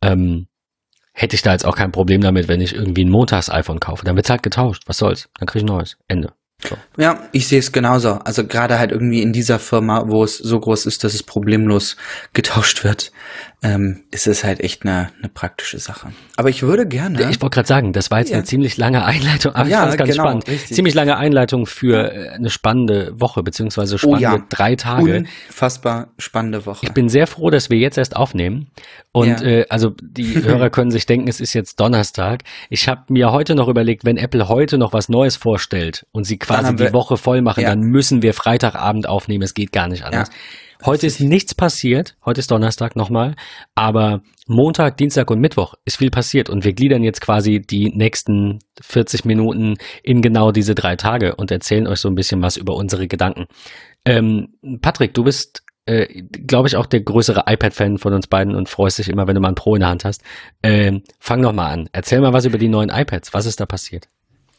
ähm, 0.02 0.48
hätte 1.14 1.36
ich 1.36 1.42
da 1.42 1.52
jetzt 1.52 1.66
auch 1.66 1.76
kein 1.76 1.92
Problem 1.92 2.22
damit, 2.22 2.48
wenn 2.48 2.62
ich 2.62 2.74
irgendwie 2.74 3.06
ein 3.06 3.10
Montags-iPhone 3.10 3.80
kaufe. 3.80 4.06
Dann 4.06 4.16
wird's 4.16 4.30
halt 4.30 4.44
getauscht. 4.44 4.84
Was 4.86 4.98
soll's? 4.98 5.30
Dann 5.40 5.48
krieg 5.48 5.62
ich 5.62 5.64
ein 5.64 5.74
neues. 5.74 5.98
Ende. 6.08 6.34
So. 6.64 6.76
Ja, 6.98 7.30
ich 7.34 7.48
sehe 7.48 7.60
es 7.60 7.72
genauso. 7.72 8.14
Also 8.14 8.46
gerade 8.46 8.80
halt 8.80 8.92
irgendwie 8.92 9.22
in 9.22 9.32
dieser 9.32 9.60
Firma, 9.60 10.06
wo 10.08 10.24
es 10.24 10.38
so 10.38 10.60
groß 10.60 10.88
ist, 10.88 11.04
dass 11.04 11.14
es 11.14 11.22
problemlos 11.22 11.98
getauscht 12.34 12.84
wird, 12.84 13.12
ähm, 13.64 14.04
ist 14.12 14.28
es 14.28 14.44
halt 14.44 14.60
echt 14.60 14.84
eine, 14.84 15.10
eine 15.18 15.30
praktische 15.30 15.80
Sache. 15.80 16.12
Aber 16.36 16.50
ich 16.50 16.62
würde 16.62 16.88
gerne. 16.88 17.20
Ich 17.32 17.42
wollte 17.42 17.56
gerade 17.56 17.68
sagen, 17.68 17.92
das 17.92 18.12
war 18.12 18.20
jetzt 18.20 18.30
ja. 18.30 18.38
eine 18.38 18.44
ziemlich 18.44 18.78
lange 18.78 19.04
Einleitung, 19.04 19.56
aber 19.56 19.68
ja, 19.68 19.80
ich 19.80 19.88
fand 19.88 19.98
ganz 19.98 20.12
genau, 20.12 20.24
spannend. 20.24 20.48
Richtig. 20.48 20.76
Ziemlich 20.76 20.94
lange 20.94 21.18
Einleitung 21.18 21.66
für 21.66 22.14
äh, 22.14 22.30
eine 22.30 22.52
spannende 22.52 23.20
Woche, 23.20 23.42
beziehungsweise 23.42 23.98
spannende 23.98 24.28
oh 24.28 24.38
ja. 24.38 24.46
drei 24.50 24.76
Tage. 24.76 25.26
Unfassbar 25.50 26.10
spannende 26.20 26.68
Woche. 26.68 26.86
Ich 26.86 26.94
bin 26.94 27.10
sehr 27.10 27.26
froh, 27.26 27.50
dass 27.50 27.72
wir 27.72 27.80
jetzt 27.80 27.98
erst 27.98 28.16
aufnehmen. 28.16 28.68
Und 29.12 29.42
äh, 29.42 29.66
also 29.70 29.92
die 30.02 30.36
Hörer 30.44 30.70
können 30.70 30.92
sich 30.92 31.08
denken, 31.08 31.28
es 31.28 31.40
ist 31.40 31.54
jetzt 31.54 31.80
Donnerstag. 31.80 32.44
Ich 32.70 32.88
habe 32.88 33.06
mir 33.10 33.32
heute 33.32 33.56
noch 33.56 33.70
überlegt, 33.70 34.06
wenn 34.06 34.18
Apple 34.18 34.50
heute 34.50 34.78
noch 34.78 34.94
was 34.94 35.10
Neues 35.10 35.36
vorstellt 35.36 36.06
und 36.12 36.26
sie 36.26 36.38
quasi 36.38 36.76
die 36.76 36.94
Woche 36.94 37.18
voll 37.18 37.42
machen, 37.42 37.64
dann 37.64 37.80
müssen 37.80 38.22
wir 38.22 38.36
Freitagabend 38.36 39.10
aufnehmen. 39.10 39.42
Es 39.42 39.56
geht 39.56 39.72
gar 39.72 39.88
nicht 39.88 40.04
anders. 40.04 40.30
Heute 40.86 41.08
ist 41.08 41.20
nichts 41.20 41.56
passiert. 41.56 42.16
Heute 42.26 42.40
ist 42.40 42.52
Donnerstag 42.52 42.96
nochmal. 42.96 43.36
Aber 43.76 44.22
Montag, 44.48 44.98
Dienstag 44.98 45.32
und 45.32 45.40
Mittwoch 45.40 45.74
ist 45.86 45.98
viel 45.98 46.12
passiert. 46.12 46.50
Und 46.50 46.64
wir 46.64 46.74
gliedern 46.74 47.04
jetzt 47.04 47.22
quasi 47.22 47.60
die 47.60 47.90
nächsten 47.90 48.60
40 48.82 49.26
Minuten 49.26 49.78
in 50.04 50.22
genau 50.22 50.52
diese 50.52 50.76
drei 50.76 50.96
Tage 50.96 51.36
und 51.36 51.52
erzählen 51.52 51.88
euch 51.88 52.00
so 52.00 52.10
ein 52.10 52.16
bisschen 52.16 52.42
was 52.42 52.58
über 52.58 52.76
unsere 52.76 53.08
Gedanken. 53.08 53.48
Ähm, 54.06 54.54
Patrick, 54.82 55.14
du 55.14 55.24
bist, 55.24 55.64
äh, 55.86 56.22
glaube 56.24 56.68
ich, 56.68 56.76
auch 56.76 56.86
der 56.86 57.02
größere 57.02 57.44
iPad-Fan 57.48 57.98
von 57.98 58.14
uns 58.14 58.28
beiden 58.28 58.56
und 58.56 58.70
freust 58.70 59.00
dich 59.00 59.10
immer, 59.10 59.28
wenn 59.28 59.36
du 59.36 59.42
mal 59.42 59.50
ein 59.50 59.56
Pro 59.56 59.76
in 59.76 59.82
der 59.82 59.90
Hand 59.90 60.06
hast. 60.06 60.22
Ähm, 60.64 61.04
fang 61.20 61.42
doch 61.42 61.54
mal 61.54 61.70
an. 61.70 61.90
Erzähl 61.92 62.22
mal 62.22 62.34
was 62.34 62.46
über 62.46 62.58
die 62.58 62.70
neuen 62.70 62.90
iPads. 62.90 63.34
Was 63.34 63.46
ist 63.46 63.60
da 63.60 63.66
passiert? 63.66 64.10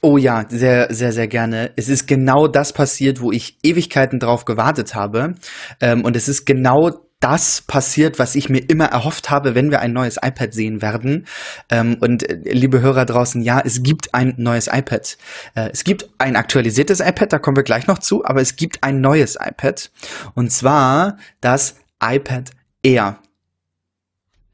Oh 0.00 0.16
ja, 0.16 0.44
sehr, 0.48 0.94
sehr, 0.94 1.12
sehr 1.12 1.26
gerne. 1.26 1.72
Es 1.74 1.88
ist 1.88 2.06
genau 2.06 2.46
das 2.46 2.72
passiert, 2.72 3.20
wo 3.20 3.32
ich 3.32 3.58
Ewigkeiten 3.64 4.20
drauf 4.20 4.44
gewartet 4.44 4.94
habe. 4.94 5.34
Ähm, 5.80 6.04
und 6.04 6.14
es 6.14 6.28
ist 6.28 6.46
genau 6.46 6.90
das 7.20 7.62
passiert, 7.62 8.20
was 8.20 8.36
ich 8.36 8.48
mir 8.48 8.60
immer 8.60 8.86
erhofft 8.86 9.28
habe, 9.28 9.56
wenn 9.56 9.72
wir 9.72 9.80
ein 9.80 9.92
neues 9.92 10.16
iPad 10.22 10.54
sehen 10.54 10.82
werden. 10.82 11.26
Ähm, 11.68 11.96
und 12.00 12.22
äh, 12.22 12.38
liebe 12.44 12.80
Hörer 12.80 13.06
draußen, 13.06 13.42
ja, 13.42 13.60
es 13.64 13.82
gibt 13.82 14.14
ein 14.14 14.34
neues 14.36 14.68
iPad. 14.68 15.18
Äh, 15.56 15.70
es 15.72 15.82
gibt 15.82 16.08
ein 16.18 16.36
aktualisiertes 16.36 17.00
iPad, 17.00 17.32
da 17.32 17.38
kommen 17.38 17.56
wir 17.56 17.64
gleich 17.64 17.88
noch 17.88 17.98
zu, 17.98 18.24
aber 18.24 18.40
es 18.40 18.54
gibt 18.54 18.84
ein 18.84 19.00
neues 19.00 19.34
iPad. 19.34 19.90
Und 20.34 20.52
zwar 20.52 21.16
das 21.40 21.76
iPad 22.00 22.52
Air. 22.84 23.18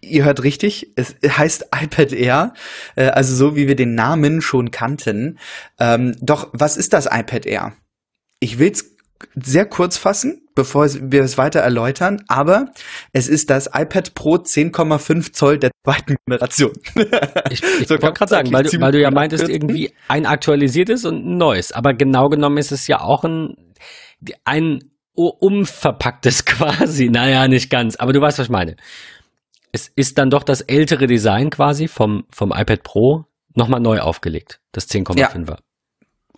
Ihr 0.05 0.25
hört 0.25 0.43
richtig, 0.43 0.93
es 0.97 1.17
heißt 1.27 1.67
iPad 1.75 2.13
Air, 2.13 2.55
äh, 2.97 3.07
also 3.07 3.35
so 3.35 3.57
wie 3.57 3.69
wir 3.69 3.77
den 3.77 3.95
Namen 3.95 4.41
schon 4.41 4.71
kannten. 4.71 5.39
Ähm, 5.79 6.17
doch 6.21 6.51
was 6.53 6.77
ist 6.77 6.93
das 6.93 7.07
iPad 7.07 7.47
Air? 7.47 7.73
Ich 8.41 8.59
will 8.59 8.71
es 8.73 8.95
sehr 9.35 9.67
kurz 9.67 9.97
fassen, 9.97 10.43
bevor 10.55 10.87
wir 10.93 11.23
es 11.23 11.39
weiter 11.39 11.61
erläutern, 11.61 12.23
aber 12.29 12.67
es 13.13 13.29
ist 13.29 13.51
das 13.51 13.67
iPad 13.73 14.15
Pro 14.15 14.37
10,5 14.37 15.33
Zoll 15.33 15.59
der 15.59 15.71
zweiten 15.85 16.17
Generation. 16.27 16.73
Ich, 17.51 17.63
ich 17.63 17.89
so 17.89 18.01
wollte 18.01 18.13
gerade 18.13 18.31
sagen, 18.31 18.53
weil 18.53 18.65
du, 18.65 18.81
weil 18.81 18.93
du 18.93 19.01
ja 19.01 19.11
meintest, 19.11 19.49
irgendwie 19.49 19.93
ein 20.09 20.27
aktualisiertes 20.27 21.05
und 21.05 21.25
ein 21.25 21.37
neues, 21.37 21.73
aber 21.73 21.95
genau 21.95 22.29
genommen 22.29 22.59
ist 22.59 22.73
es 22.73 22.87
ja 22.87 23.01
auch 23.01 23.25
ein, 23.25 23.57
ein 24.45 24.81
umverpacktes 25.15 26.45
quasi, 26.47 27.09
naja, 27.09 27.47
nicht 27.49 27.71
ganz, 27.71 27.97
aber 27.97 28.13
du 28.13 28.21
weißt, 28.21 28.39
was 28.39 28.47
ich 28.47 28.51
meine 28.51 28.77
es 29.75 29.91
ist 29.97 30.19
dann 30.19 30.31
doch 30.31 30.45
das 30.45 30.61
ältere 30.61 31.09
Design 31.09 31.51
quasi 31.51 31.89
vom, 31.89 32.27
vom 32.31 32.53
iPad 32.53 32.85
Pro 32.85 33.25
nochmal 33.55 33.81
neu 33.81 33.99
aufgelegt, 33.99 34.61
das 34.71 34.89
10,5er. 34.89 35.49
Ja, 35.49 35.57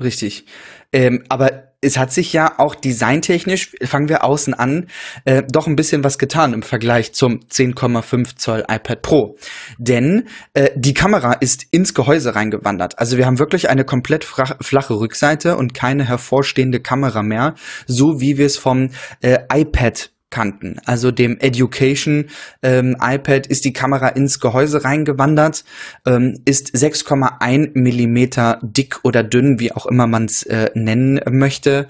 richtig. 0.03 0.46
Ähm, 0.90 1.22
aber 1.29 1.75
es 1.83 1.99
hat 1.99 2.12
sich 2.12 2.33
ja 2.33 2.59
auch 2.59 2.75
designtechnisch, 2.75 3.77
fangen 3.85 4.09
wir 4.09 4.25
außen 4.25 4.55
an, 4.55 4.87
äh, 5.27 5.42
doch 5.51 5.66
ein 5.66 5.77
bisschen 5.77 6.03
was 6.03 6.18
getan 6.18 6.55
im 6.55 6.62
Vergleich 6.62 7.12
zum 7.12 7.40
10,5 7.40 8.37
Zoll 8.37 8.64
iPad 8.70 9.03
Pro. 9.03 9.37
Denn 9.77 10.29
äh, 10.55 10.70
die 10.75 10.94
Kamera 10.94 11.35
ist 11.35 11.66
ins 11.72 11.92
Gehäuse 11.92 12.35
reingewandert. 12.35 12.99
Also 12.99 13.18
wir 13.18 13.27
haben 13.27 13.38
wirklich 13.38 13.68
eine 13.68 13.85
komplett 13.85 14.25
flache 14.25 14.94
Rückseite 14.94 15.59
und 15.59 15.75
keine 15.75 16.09
hervorstehende 16.09 16.81
Kamera 16.81 17.22
mehr, 17.22 17.55
so 17.87 18.18
wie 18.18 18.38
wir 18.38 18.46
es 18.46 18.57
vom 18.57 18.88
äh, 19.20 19.40
iPad 19.53 20.11
kannten. 20.31 20.81
Also 20.85 21.11
dem 21.11 21.39
Education 21.39 22.27
ähm, 22.62 22.97
iPad 23.01 23.47
ist 23.47 23.65
die 23.65 23.73
Kamera 23.73 24.09
ins 24.09 24.41
Gehäuse 24.41 24.85
reingewandert, 24.85 25.65
ähm, 26.05 26.41
ist 26.45 26.75
6,1 26.75 27.71
Millimeter 27.75 28.59
dick 28.62 29.01
oder 29.05 29.23
dünn, 29.23 29.61
wie 29.61 29.73
auch 29.73 29.87
immer 29.87 30.07
man 30.07 30.25
es 30.25 30.43
äh, 30.45 30.71
nennen 30.75 31.21
möchte, 31.31 31.89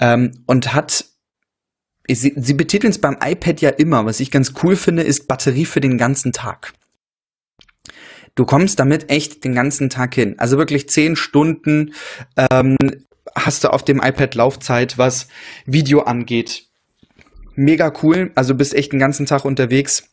ähm, 0.00 0.32
und 0.46 0.74
hat 0.74 1.06
Sie, 2.06 2.34
sie 2.36 2.52
betiteln 2.52 2.90
es 2.90 3.00
beim 3.00 3.16
iPad 3.18 3.62
ja 3.62 3.70
immer. 3.70 4.04
Was 4.04 4.20
ich 4.20 4.30
ganz 4.30 4.52
cool 4.62 4.76
finde, 4.76 5.02
ist 5.02 5.26
Batterie 5.26 5.64
für 5.64 5.80
den 5.80 5.96
ganzen 5.96 6.32
Tag. 6.32 6.74
Du 8.34 8.44
kommst 8.44 8.78
damit 8.78 9.10
echt 9.10 9.42
den 9.42 9.54
ganzen 9.54 9.88
Tag 9.88 10.14
hin. 10.14 10.34
Also 10.38 10.58
wirklich 10.58 10.88
zehn 10.90 11.16
Stunden 11.16 11.94
ähm, 12.36 12.76
hast 13.34 13.64
du 13.64 13.72
auf 13.72 13.82
dem 13.84 14.02
iPad 14.02 14.34
Laufzeit, 14.34 14.98
was 14.98 15.28
Video 15.64 16.02
angeht 16.02 16.68
mega 17.56 17.92
cool. 18.02 18.30
Also 18.34 18.54
bist 18.54 18.74
echt 18.74 18.92
den 18.92 18.98
ganzen 18.98 19.26
Tag 19.26 19.44
unterwegs. 19.44 20.08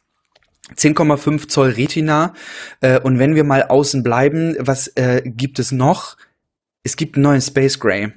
10,5 0.75 1.47
Zoll 1.47 1.71
Retina. 1.71 2.33
Äh, 2.81 2.99
und 2.99 3.19
wenn 3.19 3.35
wir 3.35 3.43
mal 3.43 3.63
außen 3.63 4.03
bleiben, 4.03 4.55
was 4.59 4.87
äh, 4.89 5.21
gibt 5.25 5.59
es 5.59 5.71
noch? 5.71 6.17
Es 6.83 6.95
gibt 6.95 7.15
einen 7.15 7.23
neuen 7.23 7.41
Space 7.41 7.79
Gray. 7.79 8.11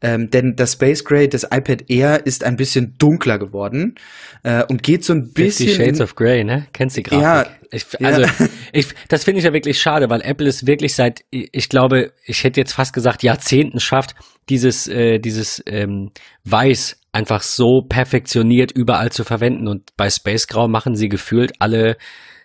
Ähm, 0.00 0.30
denn 0.30 0.56
das 0.56 0.72
Space 0.72 1.04
Gray 1.04 1.28
des 1.28 1.44
iPad 1.44 1.88
Air 1.88 2.26
ist 2.26 2.44
ein 2.44 2.56
bisschen 2.56 2.94
dunkler 2.98 3.38
geworden 3.38 3.94
äh, 4.42 4.64
und 4.64 4.82
geht 4.82 5.04
so 5.04 5.12
ein 5.12 5.32
bisschen. 5.32 5.68
Fifty 5.68 5.84
Shades 5.84 6.00
of 6.00 6.14
Grey, 6.14 6.44
ne? 6.44 6.66
Kennst 6.72 6.96
du 6.96 7.02
die 7.02 7.04
Grafik? 7.04 7.22
Ja, 7.22 7.46
ich, 7.70 8.04
also, 8.04 8.22
ja. 8.22 8.48
ich, 8.72 8.88
das 9.08 9.24
finde 9.24 9.38
ich 9.38 9.44
ja 9.44 9.52
wirklich 9.52 9.80
schade, 9.80 10.10
weil 10.10 10.20
Apple 10.22 10.48
es 10.48 10.66
wirklich 10.66 10.94
seit, 10.94 11.24
ich 11.30 11.68
glaube, 11.68 12.12
ich 12.24 12.44
hätte 12.44 12.60
jetzt 12.60 12.72
fast 12.72 12.92
gesagt, 12.92 13.22
Jahrzehnten 13.22 13.80
schafft, 13.80 14.14
dieses, 14.48 14.88
äh, 14.88 15.18
dieses 15.18 15.62
ähm, 15.66 16.10
Weiß 16.44 16.98
einfach 17.12 17.42
so 17.42 17.82
perfektioniert 17.82 18.72
überall 18.72 19.12
zu 19.12 19.24
verwenden. 19.24 19.68
Und 19.68 19.96
bei 19.96 20.10
Space 20.10 20.46
Grau 20.46 20.68
machen 20.68 20.96
sie 20.96 21.08
gefühlt 21.08 21.52
alle 21.60 21.96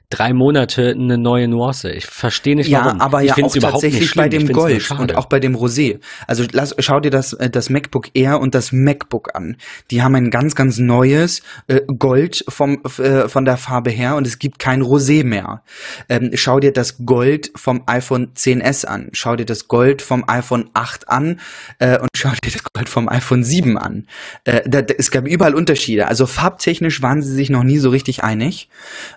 drei 0.09 0.31
Monate 0.33 0.91
eine 0.91 1.17
neue 1.17 1.49
Nuance. 1.49 1.91
Ich 1.91 2.05
verstehe 2.05 2.55
nicht 2.55 2.69
ja, 2.69 2.85
warum. 2.85 3.01
aber 3.01 3.23
ich 3.23 3.35
ja 3.35 3.43
auch 3.43 3.53
tatsächlich 3.53 4.15
bei 4.15 4.29
dem 4.29 4.47
Gold 4.53 4.89
und 4.91 5.15
auch 5.15 5.25
bei 5.25 5.41
dem 5.41 5.53
Rosé. 5.53 5.99
Also 6.27 6.45
lass, 6.53 6.73
schau 6.79 7.01
dir 7.01 7.11
das, 7.11 7.33
äh, 7.33 7.49
das 7.49 7.69
MacBook 7.69 8.09
Air 8.13 8.39
und 8.39 8.55
das 8.55 8.71
MacBook 8.71 9.35
an. 9.35 9.57
Die 9.91 10.01
haben 10.01 10.15
ein 10.15 10.31
ganz, 10.31 10.55
ganz 10.55 10.77
neues 10.77 11.41
äh, 11.67 11.81
Gold 11.87 12.45
vom, 12.47 12.81
äh, 12.99 13.27
von 13.27 13.43
der 13.43 13.57
Farbe 13.57 13.91
her 13.91 14.15
und 14.15 14.25
es 14.25 14.39
gibt 14.39 14.59
kein 14.59 14.81
Rosé 14.81 15.25
mehr. 15.25 15.61
Ähm, 16.07 16.31
schau 16.35 16.61
dir 16.61 16.71
das 16.71 17.05
Gold 17.05 17.51
vom 17.55 17.83
iPhone 17.87 18.33
10s 18.33 18.85
an. 18.85 19.09
Schau 19.11 19.35
dir 19.35 19.45
das 19.45 19.67
Gold 19.67 20.01
vom 20.01 20.23
iPhone 20.27 20.69
8 20.73 21.09
an 21.09 21.41
äh, 21.79 21.99
und 21.99 22.09
schau 22.15 22.29
dir 22.29 22.51
das 22.51 22.63
Gold 22.63 22.87
vom 22.87 23.09
iPhone 23.09 23.43
7 23.43 23.77
an. 23.77 24.07
Äh, 24.45 24.61
da, 24.65 24.81
da, 24.81 24.93
es 24.97 25.11
gab 25.11 25.27
überall 25.27 25.53
Unterschiede. 25.53 26.07
Also 26.07 26.25
farbtechnisch 26.27 27.01
waren 27.01 27.21
sie 27.21 27.33
sich 27.33 27.49
noch 27.49 27.63
nie 27.63 27.79
so 27.79 27.89
richtig 27.89 28.23
einig. 28.23 28.69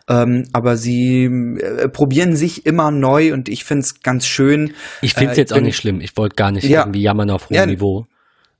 Ähm, 0.09 0.49
aber 0.53 0.80
sie 0.81 1.25
äh, 1.25 1.89
probieren 1.89 2.35
sich 2.35 2.67
immer 2.67 2.91
neu 2.91 3.33
und 3.33 3.49
ich 3.49 3.63
finde 3.65 3.83
es 3.85 4.01
ganz 4.03 4.27
schön. 4.27 4.75
Ich 5.03 5.15
finde 5.15 5.33
es 5.33 5.39
Äh, 5.39 5.41
jetzt 5.43 5.53
auch 5.53 5.57
bin- 5.59 5.67
nicht 5.67 5.77
schlimm. 5.77 6.01
Ich 6.01 6.17
wollte 6.17 6.35
gar 6.35 6.51
nicht 6.51 6.65
Ja. 6.65 6.81
irgendwie 6.81 7.03
jammern 7.03 7.31
auf 7.31 7.49
hohem 7.49 7.55
Ja, 7.57 7.67
Niveau. 7.67 8.07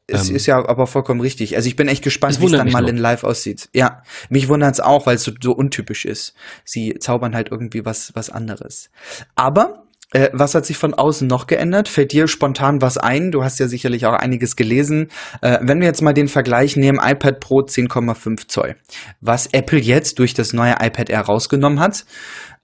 Es 0.07 0.29
Ähm, 0.29 0.35
ist 0.37 0.47
ja 0.47 0.57
aber 0.69 0.87
vollkommen 0.89 1.21
richtig. 1.21 1.55
Also 1.57 1.69
ich 1.69 1.77
bin 1.77 1.87
echt 1.87 2.01
Es 2.01 2.05
gespannt, 2.05 2.41
wie 2.41 2.47
es 2.47 2.51
dann 2.53 2.71
mal 2.73 2.81
nur. 2.81 2.91
in 2.91 2.97
Live 2.97 3.23
aussieht. 3.25 3.69
Ja, 3.73 4.03
mich 4.29 4.49
wundert 4.49 4.75
es 4.75 4.81
auch, 4.81 5.07
weil 5.07 5.17
es 5.17 5.23
so, 5.23 5.31
so 5.41 5.53
untypisch 5.53 6.05
ist. 6.05 6.35
Sie 6.65 6.95
zaubern 6.99 7.35
halt 7.35 7.51
irgendwie 7.53 7.85
was, 7.85 8.13
was 8.15 8.29
anderes. 8.31 8.91
Aber 9.37 9.85
äh, 10.13 10.31
was 10.33 10.55
hat 10.55 10.67
sich 10.67 10.77
von 10.77 10.95
außen 10.95 11.27
noch 11.29 11.47
geändert? 11.47 11.89
Fällt 11.89 12.13
dir 12.13 12.27
spontan 12.29 12.83
was 12.83 12.99
ein? 12.99 13.31
Du 13.31 13.45
hast 13.45 13.59
ja 13.61 13.69
sicherlich 13.69 14.07
auch 14.07 14.13
einiges 14.15 14.57
gelesen. 14.57 15.09
Äh, 15.41 15.59
wenn 15.63 15.81
wir 15.81 15.87
jetzt 15.87 16.03
mal 16.03 16.13
den 16.15 16.29
Vergleich 16.29 16.77
nehmen, 16.77 16.99
iPad 17.03 17.41
Pro 17.41 17.61
10,5 17.61 18.49
Zoll, 18.49 18.77
was 19.21 19.47
Apple 19.53 19.79
jetzt 19.79 20.19
durch 20.19 20.35
das 20.35 20.53
neue 20.53 20.75
iPad 20.81 21.11
Air 21.11 21.21
rausgenommen 21.23 21.81
hat. 21.81 22.05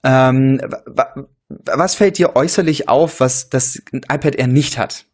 Ähm, 0.05 0.61
wa- 0.63 0.83
wa- 0.87 1.27
was 1.49 1.95
fällt 1.95 2.19
dir 2.19 2.35
äußerlich 2.35 2.89
auf, 2.89 3.21
was 3.21 3.49
das 3.49 3.81
iPad 3.93 4.35
Air 4.35 4.49
nicht 4.49 4.79
hat? 4.79 5.05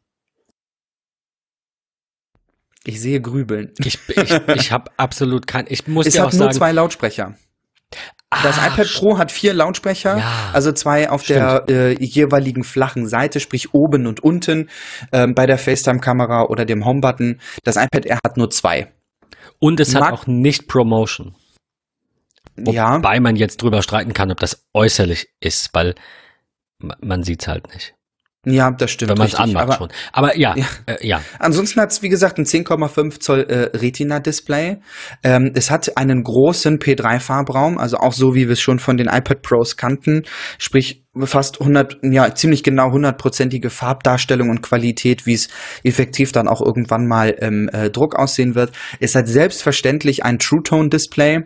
Ich 2.84 3.00
sehe 3.00 3.20
Grübeln. 3.20 3.72
Ich, 3.78 3.98
ich, 4.08 4.32
ich 4.56 4.72
habe 4.72 4.90
absolut 4.96 5.46
kein. 5.46 5.66
Ich 5.68 5.86
muss 5.86 6.06
Es 6.06 6.14
dir 6.14 6.22
auch 6.22 6.26
hat 6.28 6.32
nur 6.34 6.44
sagen. 6.46 6.54
zwei 6.56 6.72
Lautsprecher. 6.72 7.36
Das 8.42 8.58
Ah, 8.58 8.68
iPad 8.68 8.88
Pro 8.94 9.18
hat 9.18 9.30
vier 9.30 9.52
Lautsprecher, 9.54 10.18
Ja. 10.18 10.50
also 10.52 10.72
zwei 10.72 11.10
auf 11.10 11.22
der 11.24 11.64
äh, 11.68 11.92
jeweiligen 12.02 12.64
flachen 12.64 13.06
Seite, 13.06 13.40
sprich 13.40 13.74
oben 13.74 14.06
und 14.06 14.20
unten 14.20 14.70
ähm, 15.12 15.34
bei 15.34 15.46
der 15.46 15.58
FaceTime-Kamera 15.58 16.44
oder 16.44 16.64
dem 16.64 16.84
Home-Button. 16.84 17.40
Das 17.64 17.76
iPad 17.76 18.06
Air 18.06 18.18
hat 18.24 18.36
nur 18.36 18.50
zwei. 18.50 18.90
Und 19.58 19.80
es 19.80 19.94
hat 19.94 20.00
Mag- 20.02 20.12
auch 20.14 20.26
nicht 20.26 20.66
Promotion. 20.68 21.34
Ja, 22.58 22.96
Wobei 22.96 23.18
man 23.20 23.36
jetzt 23.36 23.62
drüber 23.62 23.82
streiten 23.82 24.12
kann, 24.12 24.30
ob 24.30 24.38
das 24.40 24.66
äußerlich 24.74 25.28
ist, 25.40 25.70
weil 25.72 25.94
ma- 26.78 26.96
man 27.00 27.22
sieht's 27.22 27.48
halt 27.48 27.72
nicht. 27.72 27.94
Ja, 28.44 28.70
das 28.72 28.90
stimmt. 28.90 29.10
wenn 29.10 29.18
man 29.18 29.28
es 29.28 29.34
anmacht 29.36 29.64
Aber 29.64 29.76
schon. 29.76 29.88
Aber 30.12 30.36
ja, 30.36 30.54
Ja. 30.56 30.66
Äh, 30.86 31.06
ja. 31.06 31.20
Ansonsten 31.38 31.80
hat 31.80 31.92
es, 31.92 32.02
wie 32.02 32.08
gesagt, 32.08 32.38
ein 32.38 32.44
10,5 32.44 33.20
Zoll 33.20 33.40
äh, 33.48 33.76
Retina-Display. 33.76 34.78
Ähm, 35.22 35.52
es 35.54 35.70
hat 35.70 35.96
einen 35.96 36.24
großen 36.24 36.78
P3-Farbraum, 36.78 37.78
also 37.78 37.98
auch 37.98 38.12
so, 38.12 38.34
wie 38.34 38.46
wir 38.48 38.54
es 38.54 38.60
schon 38.60 38.78
von 38.80 38.96
den 38.96 39.06
iPad 39.06 39.42
Pros 39.42 39.76
kannten. 39.76 40.22
Sprich, 40.58 41.01
fast 41.20 41.60
100, 41.60 41.98
ja, 42.02 42.34
ziemlich 42.34 42.62
genau 42.62 42.90
hundertprozentige 42.90 43.68
Farbdarstellung 43.68 44.48
und 44.48 44.62
Qualität, 44.62 45.26
wie 45.26 45.34
es 45.34 45.48
effektiv 45.84 46.32
dann 46.32 46.48
auch 46.48 46.62
irgendwann 46.62 47.06
mal 47.06 47.28
im 47.30 47.68
äh, 47.68 47.90
Druck 47.90 48.16
aussehen 48.16 48.54
wird. 48.54 48.72
Es 48.98 49.14
hat 49.14 49.28
selbstverständlich 49.28 50.24
ein 50.24 50.38
True 50.38 50.62
Tone 50.62 50.88
Display. 50.88 51.40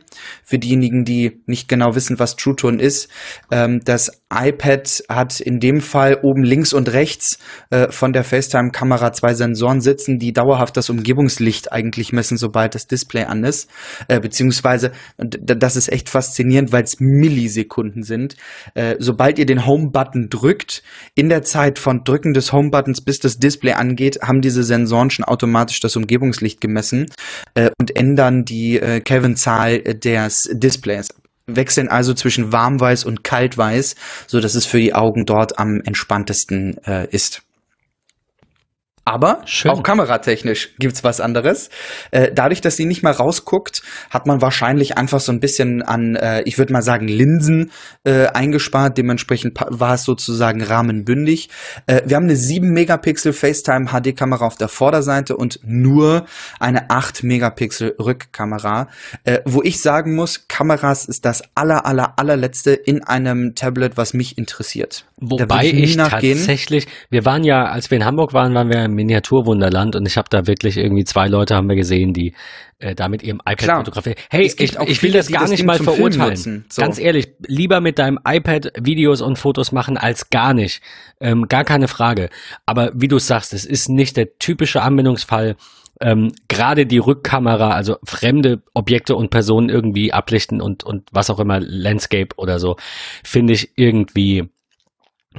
Für 0.45 0.59
diejenigen, 0.59 1.05
die 1.05 1.43
nicht 1.47 1.69
genau 1.69 1.97
wissen, 1.97 2.21
was 2.21 2.37
True 2.37 2.55
Tone 2.55 2.81
ist, 2.81 3.09
ähm, 3.51 3.81
das 3.85 4.23
iPad 4.33 5.05
hat 5.09 5.41
in 5.41 5.61
dem 5.61 5.81
Fall 5.81 6.19
oben 6.23 6.43
links 6.43 6.73
und 6.73 6.93
rechts 6.93 7.39
äh, 7.71 7.91
von 7.91 8.13
der 8.13 8.25
FaceTime-Kamera 8.25 9.13
zwei 9.13 9.35
Sensoren 9.35 9.81
sitzen, 9.81 10.19
die 10.19 10.33
dauerhaft 10.33 10.77
das 10.77 10.91
Umgebungslicht 10.91 11.73
eigentlich 11.73 12.13
messen, 12.13 12.37
sobald 12.37 12.75
das 12.75 12.87
Display 12.87 13.25
an 13.25 13.45
ist. 13.45 13.71
Äh, 14.09 14.21
beziehungsweise, 14.21 14.93
das 15.19 15.77
ist 15.77 15.93
echt 15.93 16.09
faszinierend, 16.09 16.73
weil 16.73 16.83
es 16.85 16.97
Millisekunden 16.99 18.03
sind. 18.03 18.37
Äh, 18.75 18.97
sobald 18.99 19.39
ihr 19.39 19.47
den 19.47 19.56
Home-Button 19.65 20.29
drückt, 20.29 20.83
in 21.15 21.29
der 21.29 21.43
Zeit 21.43 21.79
von 21.79 22.05
Drücken 22.05 22.35
des 22.35 22.53
Home-Buttons 22.53 23.01
bis 23.01 23.21
das 23.21 23.39
Display 23.39 23.73
angeht, 23.73 24.19
haben 24.23 24.43
diese 24.43 24.65
Sensoren 24.65 25.11
schon 25.11 25.25
automatisch 25.25 25.81
das 25.81 25.97
Umgebungslicht 25.97 26.61
gemessen 26.61 27.07
äh, 27.55 27.71
und 27.79 27.97
ändern 27.97 28.45
die 28.45 28.79
äh, 28.79 29.01
Kelvin-Zahl 29.01 29.81
äh, 29.85 29.95
des 29.95 30.51
Displays. 30.53 31.09
Wechseln 31.47 31.89
also 31.89 32.13
zwischen 32.13 32.53
warmweiß 32.53 33.05
und 33.05 33.23
kaltweiß, 33.23 33.95
so 34.27 34.41
dass 34.41 34.57
es 34.57 34.67
für 34.67 34.81
die 34.81 34.95
Augen 34.95 35.27
dort 35.27 35.59
am 35.61 35.81
entspanntesten 35.81 36.77
äh, 36.85 37.07
ist. 37.11 37.46
Aber 39.07 39.43
Schön. 39.45 39.71
auch 39.71 39.85
kameratechnisch 39.85 40.75
gibt's 40.81 41.05
was 41.05 41.21
anderes. 41.21 41.71
Äh, 42.11 42.33
dadurch, 42.35 42.61
dass 42.61 42.77
sie 42.77 42.87
nicht 42.87 43.05
mal 43.05 43.13
rausguckt, 43.13 43.83
hat 44.11 44.27
man 44.27 44.43
wahrscheinlich 44.43 44.99
einfach 44.99 45.21
so 45.21 45.31
ein 45.31 45.39
bisschen 45.39 45.83
an, 45.83 46.17
äh, 46.17 46.43
ich 46.43 46.59
würde 46.59 46.73
mal 46.73 46.83
sagen, 46.83 47.07
Linsen 47.07 47.71
äh, 48.03 48.27
eingespart. 48.27 48.99
Dementsprechend 48.99 49.61
war 49.69 49.95
es 49.95 50.03
sozusagen 50.03 50.61
rahmenbündig. 50.61 51.51
Äh, 51.87 52.03
wir 52.05 52.17
haben 52.17 52.25
eine 52.25 52.35
7 52.35 52.69
Megapixel 52.73 53.33
FaceTime 53.33 53.87
HD-Kamera 53.93 54.45
auf 54.45 54.57
der 54.57 54.67
Vorderseite 54.67 55.37
und 55.37 55.61
nur 55.63 56.27
eine 56.59 56.91
8 56.91 57.23
Megapixel 57.23 57.95
Rückkamera. 58.01 58.89
Äh, 59.23 59.39
wo 59.45 59.63
ich 59.63 59.81
sagen 59.81 60.17
muss, 60.17 60.49
Kameras 60.49 61.05
ist 61.05 61.25
das 61.25 61.45
aller, 61.55 61.87
aller, 61.87 62.19
allerletzte 62.19 62.73
in 62.73 63.05
einem 63.05 63.55
Tablet, 63.55 63.97
was 63.97 64.15
mich 64.15 64.37
interessiert. 64.37 65.05
Wobei 65.19 65.71
nie 65.71 65.85
ich 65.85 65.97
tatsächlich, 65.97 66.89
wir 67.09 67.25
waren 67.25 67.45
ja, 67.45 67.67
als 67.67 67.89
wir 67.89 67.99
in 67.99 68.05
Hamburg 68.05 68.35
waren, 68.35 68.53
waren 68.53 68.69
wir 68.69 68.85
im 68.85 68.96
Miniaturwunderland 68.97 69.95
und 69.95 70.07
ich 70.07 70.17
habe 70.17 70.29
da 70.31 70.47
wirklich 70.47 70.77
irgendwie 70.77 71.05
zwei 71.05 71.29
Leute 71.29 71.55
haben 71.55 71.69
wir 71.69 71.77
gesehen, 71.77 72.13
die 72.13 72.35
äh, 72.79 72.95
da 72.95 73.09
mit 73.09 73.23
ihrem 73.23 73.39
iPad 73.39 73.59
Klar. 73.59 73.79
fotografieren. 73.79 74.19
Hey, 74.29 74.47
ich, 74.47 74.61
ich 74.61 74.79
will 74.79 74.95
viele, 74.95 75.19
das 75.19 75.27
die 75.27 75.33
gar 75.33 75.43
das 75.43 75.51
nicht 75.51 75.65
mal 75.65 75.79
verurteilen. 75.79 76.65
So. 76.69 76.83
Ganz 76.83 76.99
ehrlich, 76.99 77.29
lieber 77.47 77.81
mit 77.81 77.99
deinem 77.99 78.19
iPad 78.27 78.73
Videos 78.79 79.23
und 79.23 79.39
Fotos 79.39 79.73
machen 79.73 79.97
als 79.97 80.31
gar 80.31 80.53
nicht. 80.53 80.83
Ähm, 81.21 81.49
gar 81.49 81.65
keine 81.65 81.89
Frage. 81.89 82.29
Aber 82.67 82.91
wie 82.95 83.09
du 83.09 83.19
sagst, 83.19 83.55
es 83.55 83.65
ist 83.65 83.89
nicht 83.89 84.17
der 84.17 84.39
typische 84.39 84.83
Anwendungsfall. 84.83 85.57
Ähm, 86.01 86.33
Gerade 86.49 86.85
die 86.85 86.99
Rückkamera, 86.99 87.71
also 87.71 87.97
fremde 88.05 88.61
Objekte 88.75 89.17
und 89.17 89.31
Personen 89.31 89.71
irgendwie 89.71 90.13
ablichten 90.13 90.61
und, 90.61 90.85
und 90.85 91.09
was 91.11 91.31
auch 91.31 91.39
immer, 91.39 91.59
Landscape 91.61 92.37
oder 92.37 92.59
so, 92.59 92.77
finde 93.25 93.55
ich 93.55 93.71
irgendwie 93.77 94.51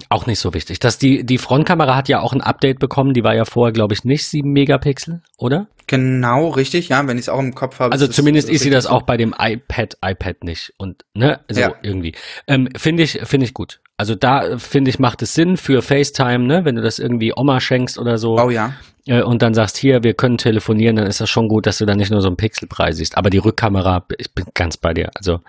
auch 0.10 0.26
nicht 0.28 0.40
so 0.40 0.54
wichtig. 0.54 0.80
Dass 0.80 0.98
die, 0.98 1.24
die 1.26 1.38
Frontkamera 1.38 1.96
hat 1.96 2.10
ja 2.10 2.20
auch 2.22 2.34
ein 2.34 2.42
Update 2.42 2.80
bekommen, 2.80 3.14
die 3.14 3.24
war 3.24 3.36
ja 3.36 3.46
vorher, 3.46 3.74
glaube 3.74 3.94
ich, 3.94 4.04
nicht 4.04 4.28
7 4.28 4.52
Megapixel, 4.52 5.22
oder? 5.38 5.68
Genau, 5.88 6.50
richtig, 6.50 6.90
ja, 6.90 7.06
wenn 7.08 7.18
ich 7.18 7.24
es 7.24 7.30
auch 7.30 7.40
im 7.40 7.56
Kopf 7.56 7.80
habe. 7.80 7.92
Also 7.94 8.06
ist 8.06 8.10
es- 8.12 8.16
zumindest 8.18 8.50
ist 8.50 8.62
sie 8.64 8.70
das 8.70 8.86
auch 8.88 9.04
bei 9.04 9.16
dem 9.18 9.34
iPad, 9.38 9.98
iPad 10.04 10.44
nicht. 10.44 10.74
Und, 10.78 11.06
ne, 11.14 11.40
so 11.50 11.62
Ja. 11.62 11.74
irgendwie. 11.82 12.14
Ähm, 12.48 12.68
finde 12.78 13.04
ich, 13.04 13.20
finde 13.24 13.46
ich 13.46 13.54
gut. 13.54 13.80
Also 13.96 14.14
da, 14.14 14.58
finde 14.60 14.90
ich, 14.90 15.00
macht 15.00 15.22
es 15.22 15.34
Sinn 15.34 15.56
für 15.58 15.82
FaceTime, 15.82 16.40
ne, 16.46 16.66
wenn 16.66 16.76
du 16.76 16.82
das 16.82 17.00
irgendwie 17.00 17.32
Oma 17.36 17.60
schenkst 17.62 17.98
oder 17.98 18.18
so. 18.18 18.38
so. 18.38 18.44
Oh 18.44 18.50
ja. 18.50 18.74
äh, 19.08 19.22
und 19.22 19.42
dann 19.42 19.54
sagst, 19.54 19.78
hier, 19.78 20.04
wir 20.04 20.14
können 20.14 20.38
telefonieren, 20.38 20.98
dann 20.98 21.08
ist 21.08 21.22
das 21.22 21.30
schon 21.30 21.48
gut, 21.48 21.66
dass 21.66 21.78
du 21.78 21.86
da 21.86 21.96
nicht 21.96 22.12
nur 22.12 22.20
so 22.22 22.28
einen 22.28 22.36
Pixelpreis 22.36 22.98
siehst. 22.98 23.18
Aber 23.18 23.30
die 23.30 23.38
Rückkamera, 23.38 24.06
ich 24.18 24.34
bin 24.34 24.46
ganz 24.54 24.76
bei 24.76 24.94
dir. 24.94 25.10
Also, 25.16 25.40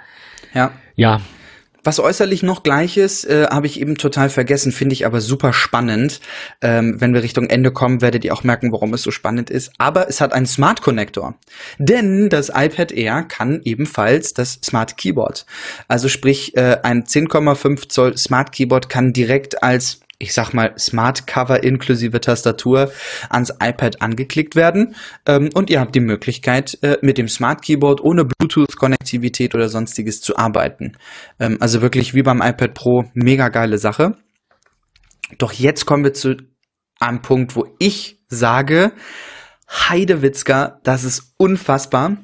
Ja. 0.54 0.70
ja, 0.94 1.20
Was 1.88 2.00
äußerlich 2.00 2.42
noch 2.42 2.64
gleich 2.64 2.98
ist, 2.98 3.24
äh, 3.24 3.46
habe 3.46 3.66
ich 3.66 3.80
eben 3.80 3.96
total 3.96 4.28
vergessen, 4.28 4.72
finde 4.72 4.92
ich 4.92 5.06
aber 5.06 5.22
super 5.22 5.54
spannend. 5.54 6.20
Ähm, 6.60 7.00
wenn 7.00 7.14
wir 7.14 7.22
Richtung 7.22 7.48
Ende 7.48 7.72
kommen, 7.72 8.02
werdet 8.02 8.26
ihr 8.26 8.34
auch 8.34 8.44
merken, 8.44 8.72
warum 8.72 8.92
es 8.92 9.00
so 9.00 9.10
spannend 9.10 9.48
ist. 9.48 9.72
Aber 9.78 10.06
es 10.06 10.20
hat 10.20 10.34
einen 10.34 10.44
Smart 10.44 10.82
Connector. 10.82 11.36
Denn 11.78 12.28
das 12.28 12.50
iPad 12.50 12.92
Air 12.92 13.22
kann 13.22 13.62
ebenfalls 13.64 14.34
das 14.34 14.58
Smart 14.62 14.98
Keyboard. 14.98 15.46
Also 15.88 16.10
sprich, 16.10 16.54
äh, 16.58 16.76
ein 16.82 17.04
10,5 17.04 17.88
Zoll 17.88 18.18
Smart 18.18 18.52
Keyboard 18.52 18.90
kann 18.90 19.14
direkt 19.14 19.62
als 19.62 20.00
ich 20.18 20.32
sag 20.34 20.52
mal, 20.52 20.76
Smart 20.78 21.26
Cover 21.26 21.62
inklusive 21.62 22.20
Tastatur 22.20 22.90
ans 23.30 23.50
iPad 23.60 24.02
angeklickt 24.02 24.56
werden. 24.56 24.96
Ähm, 25.26 25.50
und 25.54 25.70
ihr 25.70 25.80
habt 25.80 25.94
die 25.94 26.00
Möglichkeit, 26.00 26.76
äh, 26.82 26.98
mit 27.02 27.18
dem 27.18 27.28
Smart 27.28 27.62
Keyboard 27.62 28.00
ohne 28.00 28.24
Bluetooth-Konnektivität 28.24 29.54
oder 29.54 29.68
sonstiges 29.68 30.20
zu 30.20 30.36
arbeiten. 30.36 30.96
Ähm, 31.38 31.58
also 31.60 31.82
wirklich 31.82 32.14
wie 32.14 32.22
beim 32.22 32.42
iPad 32.42 32.74
Pro, 32.74 33.04
mega 33.14 33.48
geile 33.48 33.78
Sache. 33.78 34.16
Doch 35.38 35.52
jetzt 35.52 35.86
kommen 35.86 36.04
wir 36.04 36.14
zu 36.14 36.36
einem 36.98 37.22
Punkt, 37.22 37.54
wo 37.54 37.66
ich 37.78 38.18
sage, 38.28 38.92
Heidewitzka, 39.70 40.80
das 40.82 41.04
ist 41.04 41.34
unfassbar. 41.36 42.16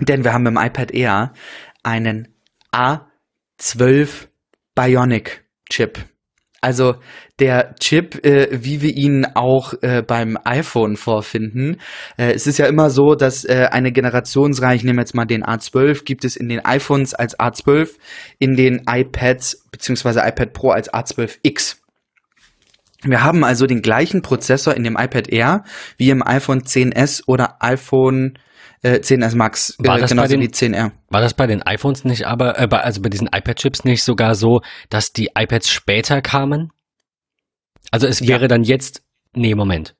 Denn 0.00 0.24
wir 0.24 0.32
haben 0.32 0.46
im 0.46 0.56
iPad 0.56 0.90
Air 0.90 1.32
einen 1.84 2.34
A12 2.72 4.26
Bionic 4.74 5.44
Chip. 5.70 6.13
Also 6.64 6.94
der 7.40 7.74
Chip, 7.78 8.24
äh, 8.24 8.48
wie 8.50 8.80
wir 8.80 8.96
ihn 8.96 9.26
auch 9.34 9.74
äh, 9.82 10.02
beim 10.02 10.38
iPhone 10.44 10.96
vorfinden. 10.96 11.76
Äh, 12.16 12.32
es 12.32 12.46
ist 12.46 12.56
ja 12.56 12.64
immer 12.64 12.88
so, 12.88 13.14
dass 13.14 13.44
äh, 13.44 13.68
eine 13.70 13.92
Generationsreihe, 13.92 14.76
ich 14.76 14.82
nehme 14.82 15.02
jetzt 15.02 15.14
mal 15.14 15.26
den 15.26 15.44
A12, 15.44 16.04
gibt 16.04 16.24
es 16.24 16.36
in 16.36 16.48
den 16.48 16.64
iPhones 16.64 17.12
als 17.12 17.38
A12, 17.38 17.90
in 18.38 18.56
den 18.56 18.84
iPads 18.88 19.62
beziehungsweise 19.72 20.20
iPad 20.20 20.54
Pro 20.54 20.70
als 20.70 20.90
A12X. 20.90 21.76
Wir 23.02 23.22
haben 23.22 23.44
also 23.44 23.66
den 23.66 23.82
gleichen 23.82 24.22
Prozessor 24.22 24.74
in 24.74 24.84
dem 24.84 24.96
iPad 24.96 25.28
Air 25.28 25.64
wie 25.98 26.08
im 26.08 26.26
iPhone 26.26 26.62
10s 26.62 27.24
oder 27.26 27.56
iPhone 27.60 28.38
äh, 28.84 29.00
10s 29.00 29.34
Max, 29.34 29.74
War 29.78 29.96
äh, 29.96 30.00
das 30.02 30.10
bei 30.10 30.14
genauso 30.14 30.30
den- 30.36 30.40
wie 30.42 30.48
10R. 30.48 30.92
War 31.08 31.20
das 31.20 31.34
bei 31.34 31.46
den 31.46 31.62
iPhones 31.62 32.04
nicht, 32.04 32.26
aber 32.26 32.58
äh, 32.60 32.66
bei, 32.68 32.80
also 32.82 33.00
bei 33.02 33.08
diesen 33.08 33.26
iPad-Chips 33.28 33.84
nicht 33.84 34.02
sogar 34.04 34.34
so, 34.34 34.60
dass 34.90 35.12
die 35.12 35.30
iPads 35.36 35.70
später 35.70 36.22
kamen? 36.22 36.70
Also 37.90 38.06
es 38.06 38.20
Ja. 38.20 38.28
wäre 38.28 38.48
dann 38.48 38.62
jetzt, 38.64 39.02
nee, 39.34 39.54
Moment. 39.54 39.94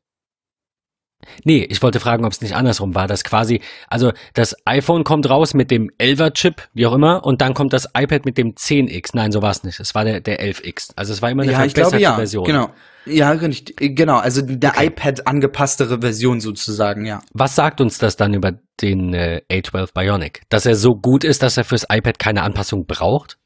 Nee, 1.44 1.64
ich 1.70 1.82
wollte 1.82 2.00
fragen, 2.00 2.24
ob 2.26 2.32
es 2.32 2.42
nicht 2.42 2.54
andersrum 2.54 2.94
war, 2.94 3.06
dass 3.06 3.24
quasi, 3.24 3.62
also 3.88 4.12
das 4.34 4.54
iPhone 4.66 5.04
kommt 5.04 5.28
raus 5.30 5.54
mit 5.54 5.70
dem 5.70 5.90
11er 5.98 6.32
Chip, 6.34 6.68
wie 6.74 6.86
auch 6.86 6.92
immer, 6.92 7.24
und 7.24 7.40
dann 7.40 7.54
kommt 7.54 7.72
das 7.72 7.88
iPad 7.96 8.26
mit 8.26 8.36
dem 8.36 8.54
10X. 8.56 9.10
Nein, 9.14 9.32
so 9.32 9.40
war 9.40 9.50
es 9.50 9.64
nicht. 9.64 9.80
Es 9.80 9.94
war 9.94 10.04
der, 10.04 10.20
der 10.20 10.40
11X. 10.42 10.92
Also 10.96 11.14
es 11.14 11.22
war 11.22 11.30
immer 11.30 11.42
eine 11.44 11.52
ja, 11.52 11.58
verbesserte 11.58 11.88
glaube, 11.96 12.02
ja, 12.02 12.14
Version. 12.16 12.44
Genau. 12.44 12.70
Ja, 13.06 13.30
richtig, 13.32 13.96
genau. 13.96 14.16
Also 14.18 14.42
der 14.42 14.70
Okay. 14.70 14.86
iPad 14.86 15.26
angepasstere 15.26 16.00
Version 16.00 16.40
sozusagen, 16.40 17.04
ja. 17.04 17.20
Was 17.32 17.54
sagt 17.54 17.80
uns 17.80 17.98
das 17.98 18.16
dann 18.16 18.34
über 18.34 18.52
den 18.80 19.12
äh, 19.14 19.42
A12 19.50 19.92
Bionic? 19.92 20.42
Dass 20.48 20.66
er 20.66 20.74
so 20.76 20.94
gut 20.94 21.24
ist, 21.24 21.42
dass 21.42 21.56
er 21.56 21.64
fürs 21.64 21.84
iPad 21.90 22.18
keine 22.18 22.42
Anpassung 22.42 22.86
braucht? 22.86 23.38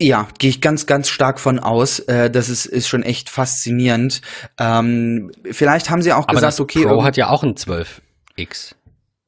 Ja, 0.00 0.26
gehe 0.38 0.50
ich 0.50 0.60
ganz, 0.60 0.86
ganz 0.86 1.08
stark 1.08 1.38
von 1.38 1.60
aus. 1.60 2.00
Äh, 2.00 2.28
das 2.30 2.48
ist, 2.48 2.66
ist 2.66 2.88
schon 2.88 3.04
echt 3.04 3.30
faszinierend. 3.30 4.22
Ähm, 4.58 5.30
vielleicht 5.50 5.88
haben 5.90 6.02
sie 6.02 6.12
auch 6.12 6.24
Aber 6.24 6.34
gesagt, 6.34 6.54
das 6.54 6.60
okay, 6.60 6.82
Pro 6.84 7.04
hat 7.04 7.16
ja 7.16 7.28
auch 7.28 7.44
ein 7.44 7.54
12X. 7.54 8.74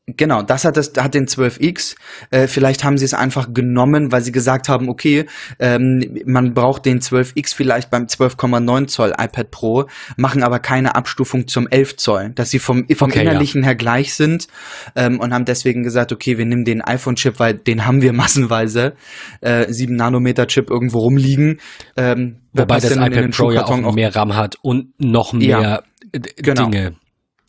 Genau, 0.08 0.42
das 0.42 0.64
hat 0.64 0.76
das 0.76 0.92
hat 0.96 1.14
den 1.14 1.26
12X. 1.26 1.96
Äh, 2.30 2.46
vielleicht 2.46 2.84
haben 2.84 2.96
sie 2.96 3.04
es 3.04 3.12
einfach 3.12 3.52
genommen, 3.52 4.12
weil 4.12 4.22
sie 4.22 4.30
gesagt 4.30 4.68
haben, 4.68 4.88
okay, 4.88 5.26
ähm, 5.58 6.20
man 6.24 6.54
braucht 6.54 6.86
den 6.86 7.00
12X 7.00 7.52
vielleicht 7.56 7.90
beim 7.90 8.04
12,9 8.04 8.86
Zoll 8.86 9.14
iPad 9.18 9.50
Pro, 9.50 9.86
machen 10.16 10.44
aber 10.44 10.60
keine 10.60 10.94
Abstufung 10.94 11.48
zum 11.48 11.66
11 11.66 11.96
Zoll, 11.96 12.30
dass 12.36 12.50
sie 12.50 12.60
vom 12.60 12.86
vom 12.94 13.10
Okay, 13.10 13.24
ja. 13.24 13.30
innerlichen 13.30 13.64
her 13.64 13.74
gleich 13.74 14.14
sind 14.14 14.46
ähm, 14.94 15.18
und 15.18 15.34
haben 15.34 15.44
deswegen 15.44 15.82
gesagt, 15.82 16.12
okay, 16.12 16.38
wir 16.38 16.46
nehmen 16.46 16.64
den 16.64 16.82
iPhone-Chip, 16.82 17.40
weil 17.40 17.54
den 17.54 17.84
haben 17.84 18.00
wir 18.00 18.12
massenweise, 18.12 18.94
äh, 19.40 19.66
7 19.72 19.96
Nanometer 19.96 20.46
Chip 20.46 20.70
irgendwo 20.70 21.00
rumliegen. 21.00 21.58
Ähm, 21.96 22.36
Wobei 22.52 22.78
das 22.78 22.92
iPad 22.92 23.32
Pro 23.32 23.50
ja 23.50 23.64
auch 23.64 23.66
Schuhkarton 23.72 23.94
mehr 23.96 24.14
RAM 24.14 24.36
hat 24.36 24.54
und 24.62 24.92
noch 25.00 25.34
Ja, 25.34 25.58
mehr 25.58 25.82
d- 26.14 26.30
genau. 26.36 26.70
Dinge. 26.70 26.94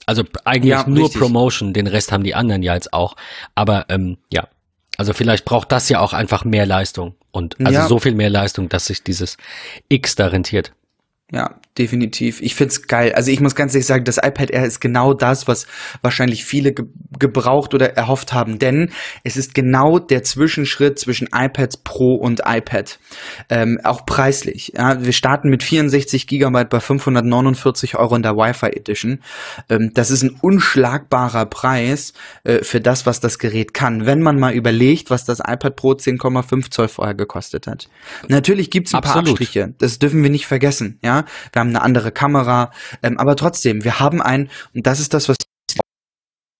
Also 0.07 0.23
eigentlich 0.45 0.71
Ja, 0.71 0.85
nur 0.87 1.03
richtig. 1.05 1.21
Promotion, 1.21 1.73
den 1.73 1.85
Rest 1.85 2.11
haben 2.11 2.23
die 2.23 2.33
anderen 2.33 2.63
ja 2.63 2.73
jetzt 2.73 2.91
auch. 2.93 3.15
Aber 3.53 3.85
ähm, 3.89 4.17
ja, 4.31 4.47
also 4.97 5.13
vielleicht 5.13 5.45
braucht 5.45 5.71
das 5.71 5.87
ja 5.89 5.99
auch 5.99 6.13
einfach 6.13 6.43
mehr 6.45 6.65
Leistung. 6.65 7.13
Und 7.31 7.55
also 7.59 7.71
Ja. 7.73 7.87
so 7.87 7.99
viel 7.99 8.15
mehr 8.15 8.31
Leistung, 8.31 8.67
dass 8.69 8.85
sich 8.87 9.03
dieses 9.03 9.37
X 9.89 10.15
da 10.15 10.27
rentiert. 10.27 10.73
Ja, 11.31 11.55
definitiv. 11.77 12.41
Ich 12.41 12.55
find's 12.55 12.87
geil. 12.87 13.13
Also 13.13 13.31
ich 13.31 13.39
muss 13.39 13.55
ganz 13.55 13.73
ehrlich 13.73 13.85
sagen, 13.85 14.03
das 14.03 14.17
iPad 14.17 14.51
Air 14.51 14.65
ist 14.65 14.79
genau 14.79 15.13
das, 15.13 15.47
was 15.47 15.67
wahrscheinlich 16.01 16.45
viele 16.45 16.73
ge 16.73 16.85
gebraucht 17.19 17.73
oder 17.73 17.95
erhofft 17.95 18.33
haben. 18.33 18.59
Denn 18.59 18.91
es 19.23 19.37
ist 19.37 19.53
genau 19.53 19.97
der 19.97 20.23
Zwischenschritt 20.23 20.99
zwischen 20.99 21.29
iPads 21.33 21.77
Pro 21.77 22.15
und 22.15 22.41
iPad. 22.45 22.99
Ähm, 23.49 23.79
auch 23.83 24.05
preislich. 24.05 24.73
Ja, 24.75 25.03
wir 25.03 25.13
starten 25.13 25.49
mit 25.49 25.63
64 25.63 26.27
Gigabyte 26.27 26.69
bei 26.69 26.79
549 26.79 27.97
Euro 27.97 28.15
in 28.15 28.21
der 28.21 28.33
Wi-Fi 28.33 28.67
Edition. 28.67 29.19
Ähm, 29.69 29.91
das 29.93 30.11
ist 30.11 30.23
ein 30.23 30.37
unschlagbarer 30.41 31.45
Preis 31.45 32.13
äh, 32.43 32.63
für 32.63 32.81
das, 32.81 33.05
was 33.05 33.19
das 33.19 33.39
Gerät 33.39 33.73
kann. 33.73 34.05
Wenn 34.05 34.21
man 34.21 34.37
mal 34.39 34.53
überlegt, 34.53 35.09
was 35.09 35.25
das 35.25 35.39
iPad 35.39 35.75
Pro 35.75 35.91
10,5 35.93 36.71
Zoll 36.71 36.87
vorher 36.87 37.15
gekostet 37.15 37.67
hat. 37.67 37.89
Natürlich 38.27 38.69
gibt's 38.69 38.93
ein 38.93 39.01
paar 39.01 39.17
Absolut. 39.17 39.39
Abstriche. 39.39 39.73
Das 39.79 39.99
dürfen 39.99 40.21
wir 40.23 40.29
nicht 40.29 40.45
vergessen. 40.45 40.99
Ja, 41.03 41.25
wir 41.51 41.59
haben 41.59 41.66
eine 41.69 41.81
andere 41.81 42.11
Kamera, 42.11 42.71
ähm, 43.03 43.17
aber 43.17 43.35
trotzdem, 43.35 43.83
wir 43.83 43.99
haben 43.99 44.21
ein, 44.21 44.49
und 44.73 44.87
das 44.87 44.99
ist 44.99 45.13
das, 45.13 45.29
was 45.29 45.37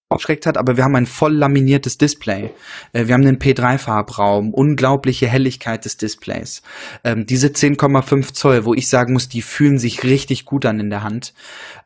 aufschreckt 0.10 0.46
hat, 0.46 0.58
aber 0.58 0.78
wir 0.78 0.86
haben 0.86 0.96
ein 0.96 1.06
voll 1.06 1.36
laminiertes 1.36 1.98
Display. 1.98 2.52
Äh, 2.94 3.08
wir 3.08 3.14
haben 3.14 3.28
einen 3.28 3.40
P3-Farbraum, 3.40 4.54
unglaubliche 4.54 5.28
Helligkeit 5.28 5.84
des 5.84 5.98
Displays. 5.98 6.62
Ähm, 7.04 7.26
diese 7.26 7.48
10,5 7.48 8.34
Zoll, 8.34 8.66
wo 8.66 8.74
ich 8.74 8.88
sagen 8.88 9.14
muss, 9.14 9.28
die 9.28 9.42
fühlen 9.42 9.78
sich 9.78 10.04
richtig 10.04 10.46
gut 10.46 10.66
an 10.66 10.80
in 10.80 10.90
der 10.90 11.04
Hand. 11.04 11.34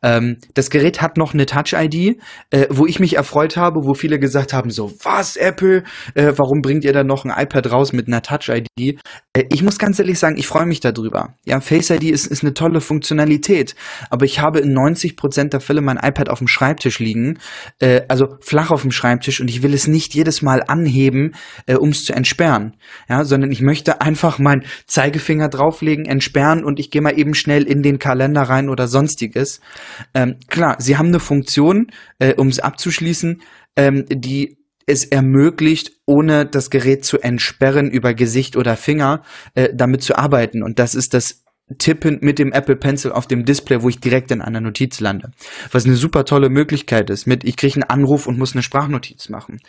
Ähm, 0.04 0.38
das 0.54 0.70
Gerät 0.70 1.02
hat 1.02 1.18
noch 1.18 1.34
eine 1.34 1.48
Touch-ID, 1.48 2.20
äh, 2.52 2.68
wo 2.70 2.86
ich 2.86 3.00
mich 3.00 3.16
erfreut 3.16 3.58
habe, 3.58 3.80
wo 3.86 3.96
viele 3.96 4.20
gesagt 4.20 4.54
haben, 4.54 4.70
so, 4.70 4.94
was, 5.04 5.36
Apple, 5.36 5.84
äh, 6.14 6.34
warum 6.36 6.62
bringt 6.62 6.84
ihr 6.84 6.94
dann 6.94 7.08
noch 7.08 7.26
ein 7.26 7.32
iPad 7.36 7.72
raus 7.72 7.92
mit 7.92 8.08
einer 8.08 8.22
Touch-ID? 8.22 8.68
Äh, 8.78 9.44
ich 9.50 9.64
muss 9.64 9.80
ganz 9.80 9.98
ehrlich 9.98 10.20
sagen, 10.20 10.38
ich 10.38 10.46
freue 10.46 10.68
mich 10.68 10.80
darüber. 10.80 11.36
Ja, 11.46 11.60
Face 11.60 11.90
ID 11.90 12.04
ist, 12.04 12.28
ist 12.28 12.44
eine 12.44 12.54
tolle 12.54 12.82
Funktionalität, 12.82 13.76
aber 14.12 14.26
ich 14.26 14.40
habe 14.40 14.60
in 14.60 14.78
90% 14.78 15.50
der 15.50 15.60
Fälle 15.60 15.82
mein 15.82 15.98
iPad 15.98 16.30
auf 16.30 16.38
dem 16.38 16.48
Schreibtisch 16.48 17.00
liegen, 17.00 17.40
äh, 17.80 18.02
also 18.12 18.36
flach 18.42 18.72
auf 18.72 18.82
dem 18.82 18.92
Schreibtisch 18.92 19.40
und 19.40 19.50
ich 19.50 19.64
will 19.64 19.74
es 19.74 19.88
nicht 19.88 20.14
jedes 20.14 20.42
Mal 20.42 20.64
anheben, 20.68 21.34
äh, 21.66 21.76
um 21.76 21.90
es 21.90 22.04
zu 22.04 22.14
entsperren, 22.14 22.76
ja, 23.10 23.24
sondern 23.24 23.52
ich 23.52 23.62
möchte 23.62 24.02
einfach 24.02 24.38
meinen 24.38 24.66
Zeigefinger 24.86 25.48
drauflegen, 25.48 26.06
entsperren 26.06 26.66
und 26.66 26.80
ich 26.80 26.92
gehe 26.92 27.02
mal 27.02 27.18
eben 27.18 27.34
schnell 27.34 27.64
in 27.64 27.84
den 27.84 28.00
Kalender 28.00 28.42
rein 28.42 28.68
oder 28.68 28.88
sonstiges. 28.88 29.62
Ähm, 30.14 30.36
klar, 30.48 30.76
sie 30.80 30.98
haben 30.98 31.08
eine 31.08 31.22
Funktion, 31.22 31.88
äh, 32.20 32.34
um 32.36 32.50
es 32.50 32.60
abzuschließen, 32.60 33.42
ähm, 33.78 34.06
die 34.10 34.58
es 34.86 35.06
ermöglicht, 35.06 35.94
ohne 36.06 36.46
das 36.46 36.70
Gerät 36.70 37.06
zu 37.06 37.20
entsperren 37.20 37.90
über 37.90 38.14
Gesicht 38.14 38.58
oder 38.58 38.76
Finger, 38.76 39.24
äh, 39.54 39.70
damit 39.74 40.04
zu 40.04 40.18
arbeiten. 40.18 40.64
Und 40.64 40.80
das 40.80 40.96
ist 40.96 41.14
das 41.14 41.46
Tippen 41.78 42.20
mit 42.22 42.40
dem 42.40 42.52
Apple 42.52 42.76
Pencil 42.76 43.12
auf 43.12 43.28
dem 43.28 43.46
Display, 43.46 43.82
wo 43.82 43.90
ich 43.90 44.00
direkt 44.00 44.32
in 44.32 44.42
einer 44.42 44.62
Notiz 44.62 45.00
lande. 45.00 45.32
Was 45.72 45.86
eine 45.86 45.96
super 45.96 46.26
tolle 46.26 46.50
Möglichkeit 46.50 47.10
ist. 47.10 47.28
Mit 47.28 47.44
ich 47.44 47.58
kriege 47.58 47.76
einen 47.76 47.84
Anruf 47.84 48.28
und 48.28 48.38
muss 48.38 48.54
eine 48.54 48.64
Sprachnotiz 48.64 49.30
machen. 49.30 49.60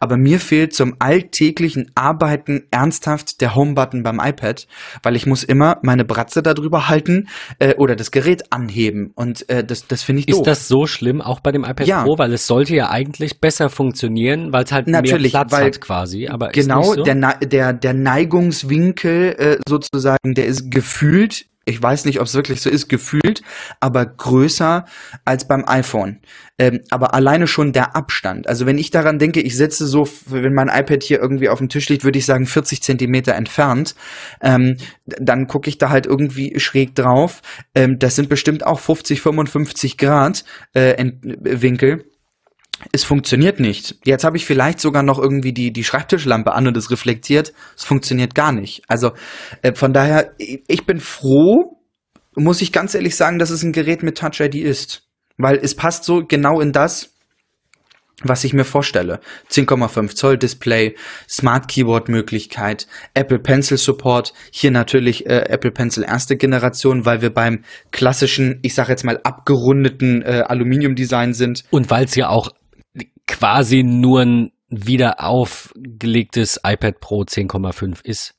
Aber 0.00 0.16
mir 0.16 0.40
fehlt 0.40 0.74
zum 0.74 0.96
alltäglichen 0.98 1.90
Arbeiten 1.94 2.62
ernsthaft 2.70 3.40
der 3.40 3.54
Home-Button 3.54 4.02
beim 4.02 4.20
iPad, 4.22 4.66
weil 5.02 5.16
ich 5.16 5.26
muss 5.26 5.44
immer 5.44 5.78
meine 5.82 6.04
Bratze 6.04 6.42
darüber 6.42 6.88
halten 6.88 7.28
äh, 7.58 7.74
oder 7.76 7.96
das 7.96 8.10
Gerät 8.10 8.52
anheben. 8.52 9.12
Und 9.14 9.48
äh, 9.48 9.64
das, 9.64 9.86
das 9.86 10.02
finde 10.02 10.20
ich 10.20 10.28
Ist 10.28 10.38
doof. 10.38 10.46
das 10.46 10.68
so 10.68 10.86
schlimm, 10.86 11.20
auch 11.20 11.40
bei 11.40 11.52
dem 11.52 11.64
iPad 11.64 11.86
Ja. 11.86 12.02
Pro? 12.04 12.18
Weil 12.18 12.32
es 12.32 12.46
sollte 12.46 12.74
ja 12.74 12.90
eigentlich 12.90 13.40
besser 13.40 13.68
funktionieren, 13.68 14.52
weil 14.52 14.64
es 14.64 14.72
halt 14.72 14.86
mehr 14.86 15.02
Natürlich, 15.02 15.32
Platz 15.32 15.52
weil- 15.52 15.66
hat 15.66 15.80
quasi. 15.80 16.28
Aber 16.28 16.48
genau, 16.48 16.80
ist 16.80 16.86
nicht 16.88 16.96
so? 16.98 17.02
der, 17.04 17.34
der, 17.46 17.72
der 17.72 17.94
Neigungswinkel 17.94 19.34
äh, 19.38 19.56
sozusagen, 19.68 20.34
der 20.34 20.46
ist 20.46 20.70
gefühlt, 20.70 21.46
ich 21.64 21.82
weiß 21.82 22.04
nicht, 22.04 22.20
ob 22.20 22.26
es 22.26 22.34
wirklich 22.34 22.60
so 22.60 22.70
ist, 22.70 22.88
gefühlt, 22.88 23.42
aber 23.80 24.04
größer 24.06 24.84
als 25.24 25.46
beim 25.46 25.64
iPhone. 25.66 26.20
Ähm, 26.58 26.80
aber 26.90 27.14
alleine 27.14 27.46
schon 27.46 27.72
der 27.72 27.96
Abstand. 27.96 28.46
Also 28.46 28.66
wenn 28.66 28.78
ich 28.78 28.90
daran 28.90 29.18
denke, 29.18 29.40
ich 29.40 29.56
sitze 29.56 29.86
so, 29.86 30.08
wenn 30.26 30.54
mein 30.54 30.68
iPad 30.68 31.02
hier 31.02 31.20
irgendwie 31.20 31.48
auf 31.48 31.58
dem 31.58 31.68
Tisch 31.68 31.88
liegt, 31.88 32.04
würde 32.04 32.18
ich 32.18 32.26
sagen 32.26 32.46
40 32.46 32.82
Zentimeter 32.82 33.34
entfernt, 33.34 33.94
ähm, 34.40 34.76
dann 35.06 35.46
gucke 35.46 35.68
ich 35.68 35.78
da 35.78 35.88
halt 35.88 36.06
irgendwie 36.06 36.58
schräg 36.60 36.94
drauf. 36.94 37.42
Ähm, 37.74 37.98
das 37.98 38.16
sind 38.16 38.28
bestimmt 38.28 38.66
auch 38.66 38.80
50, 38.80 39.20
55 39.20 39.98
Grad 39.98 40.44
äh, 40.74 41.12
Winkel. 41.22 42.04
Es 42.90 43.04
funktioniert 43.04 43.60
nicht. 43.60 43.96
Jetzt 44.04 44.24
habe 44.24 44.36
ich 44.36 44.44
vielleicht 44.44 44.80
sogar 44.80 45.02
noch 45.02 45.18
irgendwie 45.18 45.52
die, 45.52 45.72
die 45.72 45.84
Schreibtischlampe 45.84 46.52
an 46.52 46.66
und 46.66 46.76
es 46.76 46.90
reflektiert. 46.90 47.52
Es 47.76 47.84
funktioniert 47.84 48.34
gar 48.34 48.52
nicht. 48.52 48.82
Also 48.88 49.12
äh, 49.62 49.74
von 49.74 49.92
daher, 49.92 50.32
ich 50.38 50.84
bin 50.84 50.98
froh, 50.98 51.78
muss 52.34 52.62
ich 52.62 52.72
ganz 52.72 52.94
ehrlich 52.94 53.16
sagen, 53.16 53.38
dass 53.38 53.50
es 53.50 53.62
ein 53.62 53.72
Gerät 53.72 54.02
mit 54.02 54.18
Touch 54.18 54.40
ID 54.40 54.56
ist. 54.56 55.06
Weil 55.38 55.58
es 55.62 55.74
passt 55.74 56.04
so 56.04 56.24
genau 56.26 56.60
in 56.60 56.72
das, 56.72 57.12
was 58.22 58.44
ich 58.44 58.52
mir 58.52 58.64
vorstelle. 58.64 59.20
10,5 59.50 60.14
Zoll 60.14 60.38
Display, 60.38 60.94
Smart 61.28 61.68
Keyboard 61.68 62.08
Möglichkeit, 62.08 62.86
Apple 63.14 63.38
Pencil 63.38 63.76
Support, 63.76 64.32
hier 64.50 64.70
natürlich 64.70 65.26
äh, 65.26 65.46
Apple 65.48 65.70
Pencil 65.70 66.04
erste 66.04 66.36
Generation, 66.36 67.04
weil 67.04 67.22
wir 67.22 67.30
beim 67.30 67.64
klassischen, 67.90 68.58
ich 68.62 68.74
sage 68.74 68.90
jetzt 68.90 69.04
mal 69.04 69.20
abgerundeten 69.24 70.22
äh, 70.22 70.44
Aluminium 70.46 70.94
Design 70.94 71.34
sind. 71.34 71.64
Und 71.70 71.90
weil 71.90 72.04
es 72.04 72.14
ja 72.14 72.28
auch 72.28 72.50
quasi 73.32 73.82
nur 73.82 74.20
ein 74.20 74.52
wieder 74.68 75.22
aufgelegtes 75.22 76.60
iPad 76.64 77.00
Pro 77.00 77.22
10,5 77.22 78.04
ist. 78.04 78.34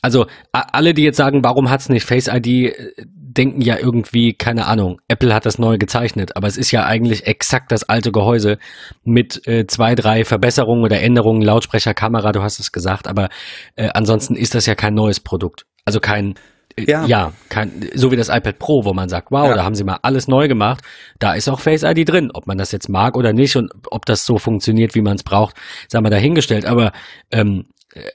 Also 0.00 0.26
alle, 0.52 0.94
die 0.94 1.02
jetzt 1.02 1.16
sagen, 1.16 1.44
warum 1.44 1.70
hat's 1.70 1.88
nicht 1.88 2.04
Face 2.04 2.26
ID, 2.26 2.46
äh, 2.46 2.92
denken 3.04 3.60
ja 3.62 3.78
irgendwie, 3.78 4.34
keine 4.34 4.66
Ahnung, 4.66 5.00
Apple 5.08 5.32
hat 5.34 5.46
das 5.46 5.58
neu 5.58 5.78
gezeichnet, 5.78 6.36
aber 6.36 6.48
es 6.48 6.56
ist 6.56 6.70
ja 6.70 6.84
eigentlich 6.84 7.26
exakt 7.26 7.72
das 7.72 7.84
alte 7.84 8.12
Gehäuse 8.12 8.58
mit 9.04 9.46
äh, 9.46 9.66
zwei, 9.66 9.94
drei 9.94 10.24
Verbesserungen 10.24 10.84
oder 10.84 11.00
Änderungen, 11.00 11.40
Lautsprecher, 11.40 11.94
Kamera, 11.94 12.32
du 12.32 12.42
hast 12.42 12.58
es 12.58 12.72
gesagt, 12.72 13.06
aber 13.06 13.28
äh, 13.76 13.88
ansonsten 13.94 14.34
ist 14.34 14.54
das 14.54 14.66
ja 14.66 14.74
kein 14.74 14.94
neues 14.94 15.20
Produkt. 15.20 15.66
Also 15.84 16.00
kein 16.00 16.34
Ja. 16.78 17.04
ja, 17.06 17.32
kein, 17.48 17.90
so 17.94 18.10
wie 18.10 18.16
das 18.16 18.28
iPad 18.28 18.58
Pro, 18.58 18.84
wo 18.84 18.92
man 18.94 19.08
sagt, 19.08 19.30
wow, 19.30 19.48
Ja. 19.48 19.54
da 19.56 19.64
haben 19.64 19.74
sie 19.74 19.84
mal 19.84 19.98
alles 20.02 20.28
neu 20.28 20.48
gemacht. 20.48 20.82
Da 21.18 21.34
ist 21.34 21.48
auch 21.48 21.60
Face 21.60 21.82
ID 21.82 22.08
drin. 22.08 22.30
Ob 22.32 22.46
man 22.46 22.58
das 22.58 22.72
jetzt 22.72 22.88
mag 22.88 23.16
oder 23.16 23.32
nicht 23.32 23.56
und 23.56 23.70
ob 23.90 24.06
das 24.06 24.24
so 24.26 24.38
funktioniert, 24.38 24.94
wie 24.94 25.02
man 25.02 25.16
es 25.16 25.22
braucht, 25.22 25.56
sagen 25.88 26.04
wir 26.04 26.10
dahingestellt. 26.10 26.64
Aber 26.66 26.92
ähm, 27.30 27.66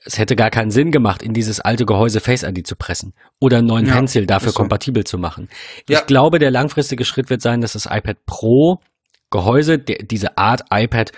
es 0.05 0.17
hätte 0.17 0.35
gar 0.35 0.49
keinen 0.49 0.71
Sinn 0.71 0.91
gemacht, 0.91 1.21
in 1.21 1.33
dieses 1.33 1.59
alte 1.59 1.85
Gehäuse 1.85 2.19
Face 2.19 2.41
ID 2.43 2.65
zu 2.65 2.75
pressen 2.75 3.13
oder 3.39 3.59
einen 3.59 3.67
neuen 3.67 3.85
Ja, 3.85 3.93
Pencil 3.93 4.25
dafür 4.25 4.51
so. 4.51 4.57
kompatibel 4.59 5.03
zu 5.03 5.17
machen. 5.19 5.49
Ja. 5.87 5.99
Ich 5.99 6.05
glaube, 6.07 6.39
der 6.39 6.49
langfristige 6.49 7.05
Schritt 7.05 7.29
wird 7.29 7.41
sein, 7.43 7.61
dass 7.61 7.73
das 7.73 7.85
iPad 7.85 8.17
Pro 8.25 8.79
Gehäuse, 9.29 9.77
diese 9.77 10.37
Art 10.37 10.61
iPad, 10.71 11.11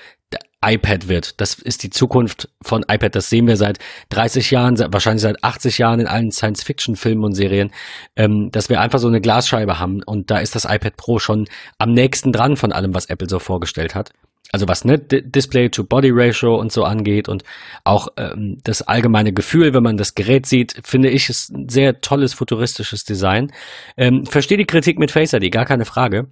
iPad 0.62 1.08
wird. 1.08 1.40
Das 1.40 1.56
ist 1.56 1.84
die 1.84 1.90
Zukunft 1.90 2.50
von 2.62 2.84
iPad. 2.88 3.16
Das 3.16 3.30
sehen 3.30 3.48
wir 3.48 3.56
seit 3.56 3.80
30 4.10 4.52
Jahren, 4.52 4.78
wahrscheinlich 4.92 5.22
seit 5.22 5.44
80 5.44 5.78
Jahren 5.78 6.00
in 6.02 6.08
allen 6.08 6.32
Science-Fiction-Filmen 6.32 7.24
und 7.24 7.34
Serien, 7.34 7.72
ähm, 8.16 8.50
dass 8.52 8.70
wir 8.70 8.82
einfach 8.82 9.00
so 9.00 9.08
eine 9.08 9.22
Glasscheibe 9.22 9.80
haben. 9.80 10.04
Und 10.04 10.32
da 10.32 10.40
ist 10.40 10.56
das 10.56 10.66
iPad 10.66 10.98
Pro 10.98 11.20
schon 11.20 11.46
am 11.78 11.94
nächsten 11.94 12.32
dran 12.32 12.58
von 12.58 12.72
allem, 12.72 12.94
was 12.94 13.06
Apple 13.06 13.30
so 13.30 13.40
vorgestellt 13.40 13.96
hat. 13.96 14.12
Also 14.52 14.68
was 14.68 14.84
ne 14.84 14.98
Display-to-Body-Ratio 14.98 16.56
und 16.56 16.72
so 16.72 16.84
angeht 16.84 17.30
und 17.30 17.44
auch 17.84 18.08
ähm, 18.18 18.58
das 18.64 18.82
allgemeine 18.82 19.32
Gefühl, 19.32 19.74
wenn 19.74 19.84
man 19.84 19.96
das 19.96 20.16
Gerät 20.16 20.48
sieht, 20.48 20.76
finde 20.84 21.10
ich, 21.10 21.30
ist 21.30 21.52
ein 21.52 21.70
sehr 21.70 22.02
tolles 22.02 22.34
futuristisches 22.34 23.04
Design. 23.06 23.52
Ähm, 23.96 24.26
verstehe 24.26 24.58
die 24.58 24.66
Kritik 24.66 24.98
mit 24.98 25.12
Face 25.12 25.34
ID, 25.34 25.52
gar 25.52 25.66
keine 25.66 25.86
Frage. 25.86 26.30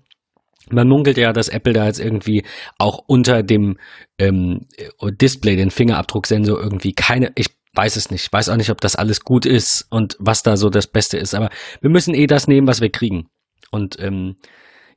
Man 0.70 0.88
munkelt 0.88 1.18
ja, 1.18 1.34
dass 1.34 1.50
Apple 1.50 1.74
da 1.74 1.86
jetzt 1.86 2.00
irgendwie 2.00 2.44
auch 2.78 3.00
unter 3.08 3.44
dem 3.44 3.78
ähm, 4.18 4.68
Display, 5.22 5.56
den 5.56 5.72
Fingerabdrucksensor 5.72 6.60
irgendwie 6.60 6.94
keine, 6.94 7.32
ich 7.36 7.48
weiß 7.74 7.96
es 7.96 8.10
nicht, 8.10 8.32
weiß 8.34 8.50
auch 8.50 8.58
nicht, 8.58 8.72
ob 8.72 8.82
das 8.82 8.96
alles 8.96 9.22
gut 9.22 9.46
ist 9.46 9.86
und 9.90 10.18
was 10.20 10.44
da 10.44 10.58
so 10.58 10.70
das 10.70 10.88
Beste 10.88 11.18
ist, 11.18 11.36
aber 11.36 11.50
wir 11.82 11.90
müssen 11.90 12.14
eh 12.14 12.28
das 12.28 12.48
nehmen, 12.48 12.68
was 12.68 12.82
wir 12.82 12.90
kriegen. 12.90 13.30
Und 13.72 14.00
ähm, 14.00 14.38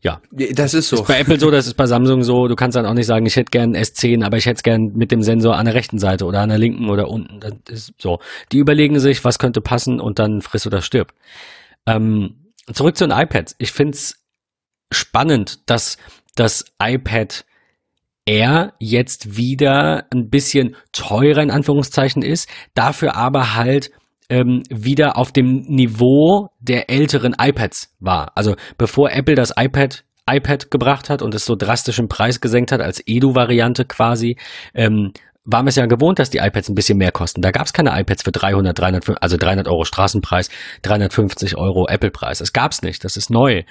ja. 0.03 0.23
Das 0.33 0.73
ist 0.73 0.89
so. 0.89 0.97
Ist 0.97 1.07
bei 1.07 1.21
Apple 1.21 1.39
so, 1.39 1.51
das 1.51 1.67
ist 1.67 1.75
bei 1.75 1.87
Samsung 1.87 2.23
so. 2.23 2.49
Du 2.49 2.55
kannst 2.55 2.77
dann 2.77 2.87
auch 2.87 2.95
nicht 2.95 3.07
sagen, 3.07 3.27
ich 3.27 3.37
hätte 3.37 3.51
gern 3.51 3.77
S10, 3.77 4.25
aber 4.25 4.39
ich 4.39 4.47
hätte 4.47 4.57
es 4.57 4.63
gern 4.63 4.93
mit 4.95 5.13
dem 5.13 5.23
Sensor 5.23 5.57
an 5.57 5.67
der 5.67 5.75
rechten 5.75 5.99
Seite 5.99 6.25
oder 6.25 6.41
an 6.41 6.49
der 6.49 6.59
linken 6.59 6.89
oder 6.89 7.09
unten. 7.09 7.41
Das 7.41 7.53
ist 7.69 7.93
so. 7.99 8.19
Die 8.53 8.59
überlegen 8.59 8.99
sich, 8.99 9.25
was 9.25 9.39
könnte 9.39 9.61
passen 9.61 10.01
und 10.01 10.19
dann 10.19 10.41
friss 10.41 10.67
oder 10.67 10.81
stirb. 10.81 11.13
Ähm, 11.87 12.53
zurück 12.73 12.97
zu 12.97 13.07
den 13.07 13.17
iPads. 13.17 13.57
Ich 13.59 13.73
find's 13.73 14.20
spannend, 14.90 15.68
dass 15.68 15.98
das 16.35 16.64
iPad 16.83 17.44
Air 18.26 18.74
jetzt 18.79 19.37
wieder 19.37 20.07
ein 20.12 20.29
bisschen 20.31 20.76
teurer 20.92 21.42
in 21.42 21.50
Anführungszeichen 21.50 22.22
ist, 22.22 22.48
dafür 22.74 23.16
aber 23.16 23.55
halt 23.55 23.90
ähm, 24.29 24.62
wieder 24.70 25.16
auf 25.16 25.33
dem 25.33 25.62
Niveau 25.66 26.50
der 26.61 26.90
älteren 26.90 27.35
iPads 27.38 27.94
war. 27.98 28.33
Also 28.37 28.55
bevor 28.79 29.11
Apple 29.11 29.35
das 29.35 29.53
iPad 29.57 30.05
iPad 30.31 30.70
gebracht 30.70 31.11
hat 31.11 31.22
und 31.22 31.35
es 31.35 31.44
so 31.44 31.57
drastisch 31.57 31.98
im 31.98 32.07
Preis 32.09 32.40
gesenkt 32.40 32.70
hat 32.70 32.81
als 32.81 33.03
Edu-Variante 33.05 33.85
quasi, 33.85 34.37
ähm, 34.74 35.12
waren 35.51 35.67
wir 35.67 35.71
es 35.71 35.77
ja 35.77 35.87
gewohnt, 35.87 36.19
dass 36.19 36.31
die 36.31 36.39
iPads 36.39 36.69
ein 36.69 36.75
bisschen 36.75 36.99
mehr 36.99 37.13
kosten. 37.13 37.43
Da 37.43 37.51
gab 37.51 37.67
es 37.67 37.73
keine 37.73 37.99
iPads 37.99 38.23
für 38.23 38.33
300, 38.33 38.79
300, 38.79 39.23
also 39.23 39.37
300 39.37 39.69
Euro 39.69 39.85
Straßenpreis, 39.85 40.51
350 40.83 41.57
Euro 41.57 41.87
Apple-Preis. 41.89 42.39
Das 42.39 42.53
gab 42.53 42.73
es 42.73 42.83
nicht. 42.83 43.05
Das 43.05 43.17
ist 43.17 43.31
neu. 43.31 43.63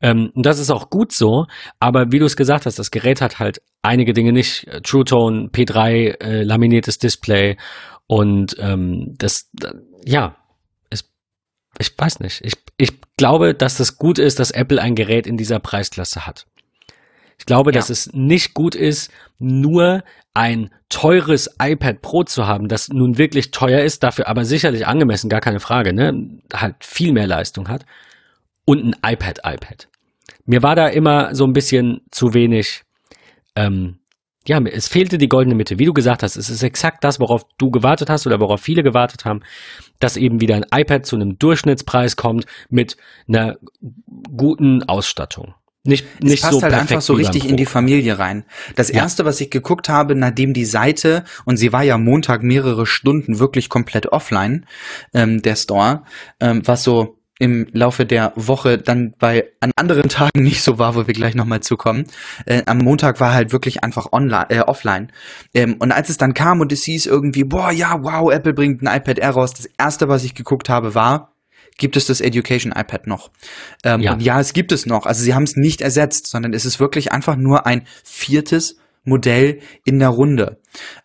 Ähm, 0.00 0.30
und 0.34 0.46
das 0.46 0.58
ist 0.58 0.70
auch 0.70 0.90
gut 0.90 1.12
so. 1.12 1.46
Aber 1.80 2.12
wie 2.12 2.18
du 2.18 2.26
es 2.26 2.36
gesagt 2.36 2.66
hast, 2.66 2.78
das 2.78 2.90
Gerät 2.90 3.20
hat 3.20 3.38
halt 3.38 3.60
einige 3.82 4.12
Dinge 4.12 4.32
nicht. 4.32 4.66
True 4.82 5.04
Tone, 5.04 5.48
P3, 5.52 6.20
äh, 6.20 6.42
laminiertes 6.42 6.98
Display 6.98 7.56
und 8.08 8.56
ähm, 8.58 9.14
das, 9.18 9.50
ja, 10.04 10.36
es, 10.90 11.04
ich 11.78 11.92
weiß 11.96 12.20
nicht. 12.20 12.40
Ich, 12.42 12.54
ich 12.78 12.98
glaube, 13.16 13.54
dass 13.54 13.76
das 13.76 13.98
gut 13.98 14.18
ist, 14.18 14.40
dass 14.40 14.50
Apple 14.50 14.80
ein 14.80 14.94
Gerät 14.94 15.26
in 15.26 15.36
dieser 15.36 15.60
Preisklasse 15.60 16.26
hat. 16.26 16.46
Ich 17.38 17.46
glaube, 17.46 17.70
ja. 17.70 17.74
dass 17.74 17.90
es 17.90 18.12
nicht 18.12 18.54
gut 18.54 18.74
ist, 18.74 19.10
nur 19.38 20.02
ein 20.34 20.70
teures 20.88 21.54
iPad 21.60 22.00
Pro 22.02 22.24
zu 22.24 22.46
haben, 22.46 22.68
das 22.68 22.88
nun 22.88 23.18
wirklich 23.18 23.50
teuer 23.50 23.80
ist, 23.80 24.02
dafür 24.02 24.28
aber 24.28 24.44
sicherlich 24.44 24.86
angemessen, 24.86 25.28
gar 25.28 25.40
keine 25.40 25.60
Frage, 25.60 25.92
ne? 25.92 26.40
Halt 26.52 26.76
viel 26.80 27.12
mehr 27.12 27.26
Leistung 27.26 27.68
hat. 27.68 27.84
Und 28.64 28.84
ein 28.84 29.12
iPad 29.12 29.40
iPad. 29.44 29.88
Mir 30.44 30.62
war 30.62 30.76
da 30.76 30.88
immer 30.88 31.34
so 31.34 31.44
ein 31.44 31.52
bisschen 31.52 32.02
zu 32.10 32.34
wenig, 32.34 32.82
ähm, 33.54 33.98
ja, 34.46 34.60
es 34.62 34.88
fehlte 34.88 35.18
die 35.18 35.28
goldene 35.28 35.54
Mitte. 35.54 35.78
Wie 35.78 35.84
du 35.84 35.92
gesagt 35.92 36.22
hast, 36.22 36.36
es 36.36 36.48
ist 36.48 36.62
exakt 36.62 37.04
das, 37.04 37.20
worauf 37.20 37.42
du 37.58 37.70
gewartet 37.70 38.08
hast 38.08 38.26
oder 38.26 38.40
worauf 38.40 38.60
viele 38.60 38.82
gewartet 38.82 39.24
haben, 39.24 39.40
dass 40.00 40.16
eben 40.16 40.40
wieder 40.40 40.56
ein 40.56 40.66
iPad 40.72 41.04
zu 41.04 41.16
einem 41.16 41.38
Durchschnittspreis 41.38 42.16
kommt 42.16 42.46
mit 42.70 42.96
einer 43.28 43.58
guten 44.36 44.84
Ausstattung. 44.84 45.54
Nicht, 45.84 46.22
nicht 46.22 46.34
es 46.34 46.40
passt 46.42 46.54
so 46.54 46.62
halt 46.62 46.74
einfach 46.74 47.00
so 47.00 47.14
richtig 47.14 47.48
in 47.48 47.56
die 47.56 47.66
Familie 47.66 48.18
rein. 48.18 48.44
Das 48.74 48.88
ja. 48.88 48.96
erste, 48.96 49.24
was 49.24 49.40
ich 49.40 49.50
geguckt 49.50 49.88
habe, 49.88 50.14
nachdem 50.14 50.52
die 50.52 50.64
Seite, 50.64 51.24
und 51.44 51.56
sie 51.56 51.72
war 51.72 51.82
ja 51.82 51.96
Montag 51.98 52.42
mehrere 52.42 52.84
Stunden 52.84 53.38
wirklich 53.38 53.68
komplett 53.68 54.06
offline, 54.06 54.66
ähm, 55.14 55.40
der 55.40 55.56
Store, 55.56 56.02
ähm, 56.40 56.62
was 56.64 56.82
so 56.82 57.18
im 57.38 57.68
Laufe 57.72 58.04
der 58.04 58.32
Woche 58.34 58.78
dann 58.78 59.14
bei 59.18 59.48
an 59.60 59.70
anderen 59.76 60.08
Tagen 60.08 60.42
nicht 60.42 60.62
so 60.62 60.78
war, 60.78 60.94
wo 60.94 61.06
wir 61.06 61.14
gleich 61.14 61.34
nochmal 61.34 61.60
zukommen. 61.60 62.04
Äh, 62.46 62.62
am 62.66 62.78
Montag 62.78 63.20
war 63.20 63.32
halt 63.32 63.52
wirklich 63.52 63.84
einfach 63.84 64.12
online, 64.12 64.50
äh, 64.50 64.60
offline. 64.60 65.12
Ähm, 65.54 65.76
und 65.78 65.92
als 65.92 66.08
es 66.08 66.18
dann 66.18 66.34
kam 66.34 66.60
und 66.60 66.72
es 66.72 66.82
hieß 66.82 67.06
irgendwie, 67.06 67.44
boah, 67.44 67.70
ja, 67.70 68.02
wow, 68.02 68.32
Apple 68.32 68.54
bringt 68.54 68.82
ein 68.82 68.94
iPad 68.94 69.18
Air 69.18 69.30
raus, 69.30 69.54
das 69.54 69.66
erste, 69.78 70.08
was 70.08 70.24
ich 70.24 70.34
geguckt 70.34 70.68
habe, 70.68 70.94
war, 70.94 71.32
gibt 71.78 71.96
es 71.96 72.06
das 72.06 72.20
Education 72.20 72.72
iPad 72.72 73.06
noch. 73.06 73.30
Ähm, 73.84 74.00
ja. 74.00 74.12
Und 74.12 74.22
ja, 74.22 74.38
es 74.38 74.52
gibt 74.52 74.72
es 74.72 74.84
noch. 74.84 75.06
Also 75.06 75.22
sie 75.22 75.34
haben 75.34 75.44
es 75.44 75.56
nicht 75.56 75.80
ersetzt, 75.80 76.26
sondern 76.26 76.52
es 76.52 76.66
ist 76.66 76.78
wirklich 76.78 77.12
einfach 77.12 77.36
nur 77.36 77.66
ein 77.66 77.86
viertes 78.04 78.76
Modell 79.04 79.60
in 79.84 79.98
der 79.98 80.10
Runde. 80.10 80.58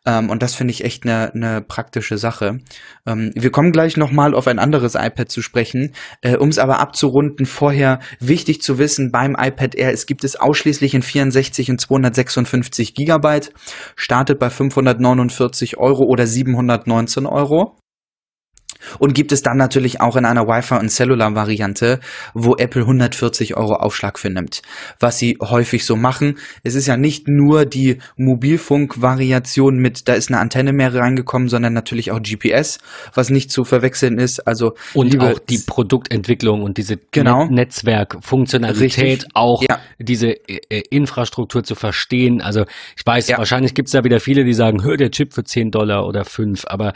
Ähm, 0.05 0.29
und 0.29 0.43
das 0.43 0.55
finde 0.55 0.71
ich 0.71 0.83
echt 0.83 1.05
eine 1.05 1.31
ne 1.33 1.63
praktische 1.65 2.17
Sache. 2.17 2.59
Ähm, 3.05 3.31
wir 3.33 3.49
kommen 3.49 3.71
gleich 3.71 3.97
nochmal 3.97 4.35
auf 4.35 4.47
ein 4.47 4.59
anderes 4.59 4.95
iPad 4.95 5.31
zu 5.31 5.41
sprechen. 5.41 5.93
Äh, 6.21 6.35
um 6.35 6.49
es 6.49 6.59
aber 6.59 6.79
abzurunden, 6.79 7.45
vorher 7.45 7.99
wichtig 8.19 8.61
zu 8.61 8.77
wissen, 8.77 9.11
beim 9.11 9.35
iPad 9.39 9.75
Air, 9.75 9.93
es 9.93 10.05
gibt 10.05 10.23
es 10.23 10.35
ausschließlich 10.35 10.93
in 10.93 11.01
64 11.01 11.71
und 11.71 11.79
256 11.79 12.93
Gigabyte, 12.93 13.53
startet 13.95 14.37
bei 14.39 14.49
549 14.49 15.77
Euro 15.77 16.03
oder 16.03 16.27
719 16.27 17.25
Euro 17.25 17.77
und 18.99 19.13
gibt 19.13 19.31
es 19.31 19.41
dann 19.41 19.57
natürlich 19.57 20.01
auch 20.01 20.15
in 20.15 20.25
einer 20.25 20.47
Wi-Fi 20.47 20.75
und 20.75 20.89
Cellular-Variante, 20.89 21.99
wo 22.33 22.55
Apple 22.55 22.81
140 22.81 23.55
Euro 23.55 23.75
Aufschlag 23.75 24.19
für 24.19 24.29
nimmt. 24.29 24.61
Was 24.99 25.17
sie 25.17 25.37
häufig 25.41 25.85
so 25.85 25.95
machen. 25.95 26.37
Es 26.63 26.75
ist 26.75 26.87
ja 26.87 26.97
nicht 26.97 27.27
nur 27.27 27.65
die 27.65 27.97
Mobilfunk-Variation 28.17 29.77
mit, 29.77 30.07
da 30.07 30.13
ist 30.13 30.29
eine 30.29 30.39
Antenne 30.39 30.73
mehr 30.73 30.93
reingekommen, 30.93 31.47
sondern 31.47 31.73
natürlich 31.73 32.11
auch 32.11 32.21
GPS, 32.21 32.79
was 33.13 33.29
nicht 33.29 33.51
zu 33.51 33.63
verwechseln 33.63 34.17
ist. 34.17 34.47
Also 34.47 34.73
und 34.93 35.19
auch 35.19 35.39
die 35.39 35.59
Produktentwicklung 35.59 36.61
und 36.61 36.77
diese 36.77 36.97
genau. 37.11 37.45
Netzwerkfunktionalität, 37.45 39.27
auch 39.33 39.63
ja. 39.63 39.79
diese 39.99 40.29
äh, 40.47 40.83
Infrastruktur 40.89 41.63
zu 41.63 41.75
verstehen. 41.75 42.41
Also 42.41 42.65
ich 42.97 43.05
weiß, 43.05 43.27
ja. 43.27 43.37
wahrscheinlich 43.37 43.73
gibt 43.73 43.87
es 43.87 43.93
da 43.93 44.03
wieder 44.03 44.19
viele, 44.19 44.43
die 44.43 44.53
sagen, 44.53 44.83
hör 44.83 44.97
der 44.97 45.11
Chip 45.11 45.33
für 45.33 45.43
10 45.43 45.71
Dollar 45.71 46.05
oder 46.07 46.25
5, 46.25 46.65
aber 46.67 46.93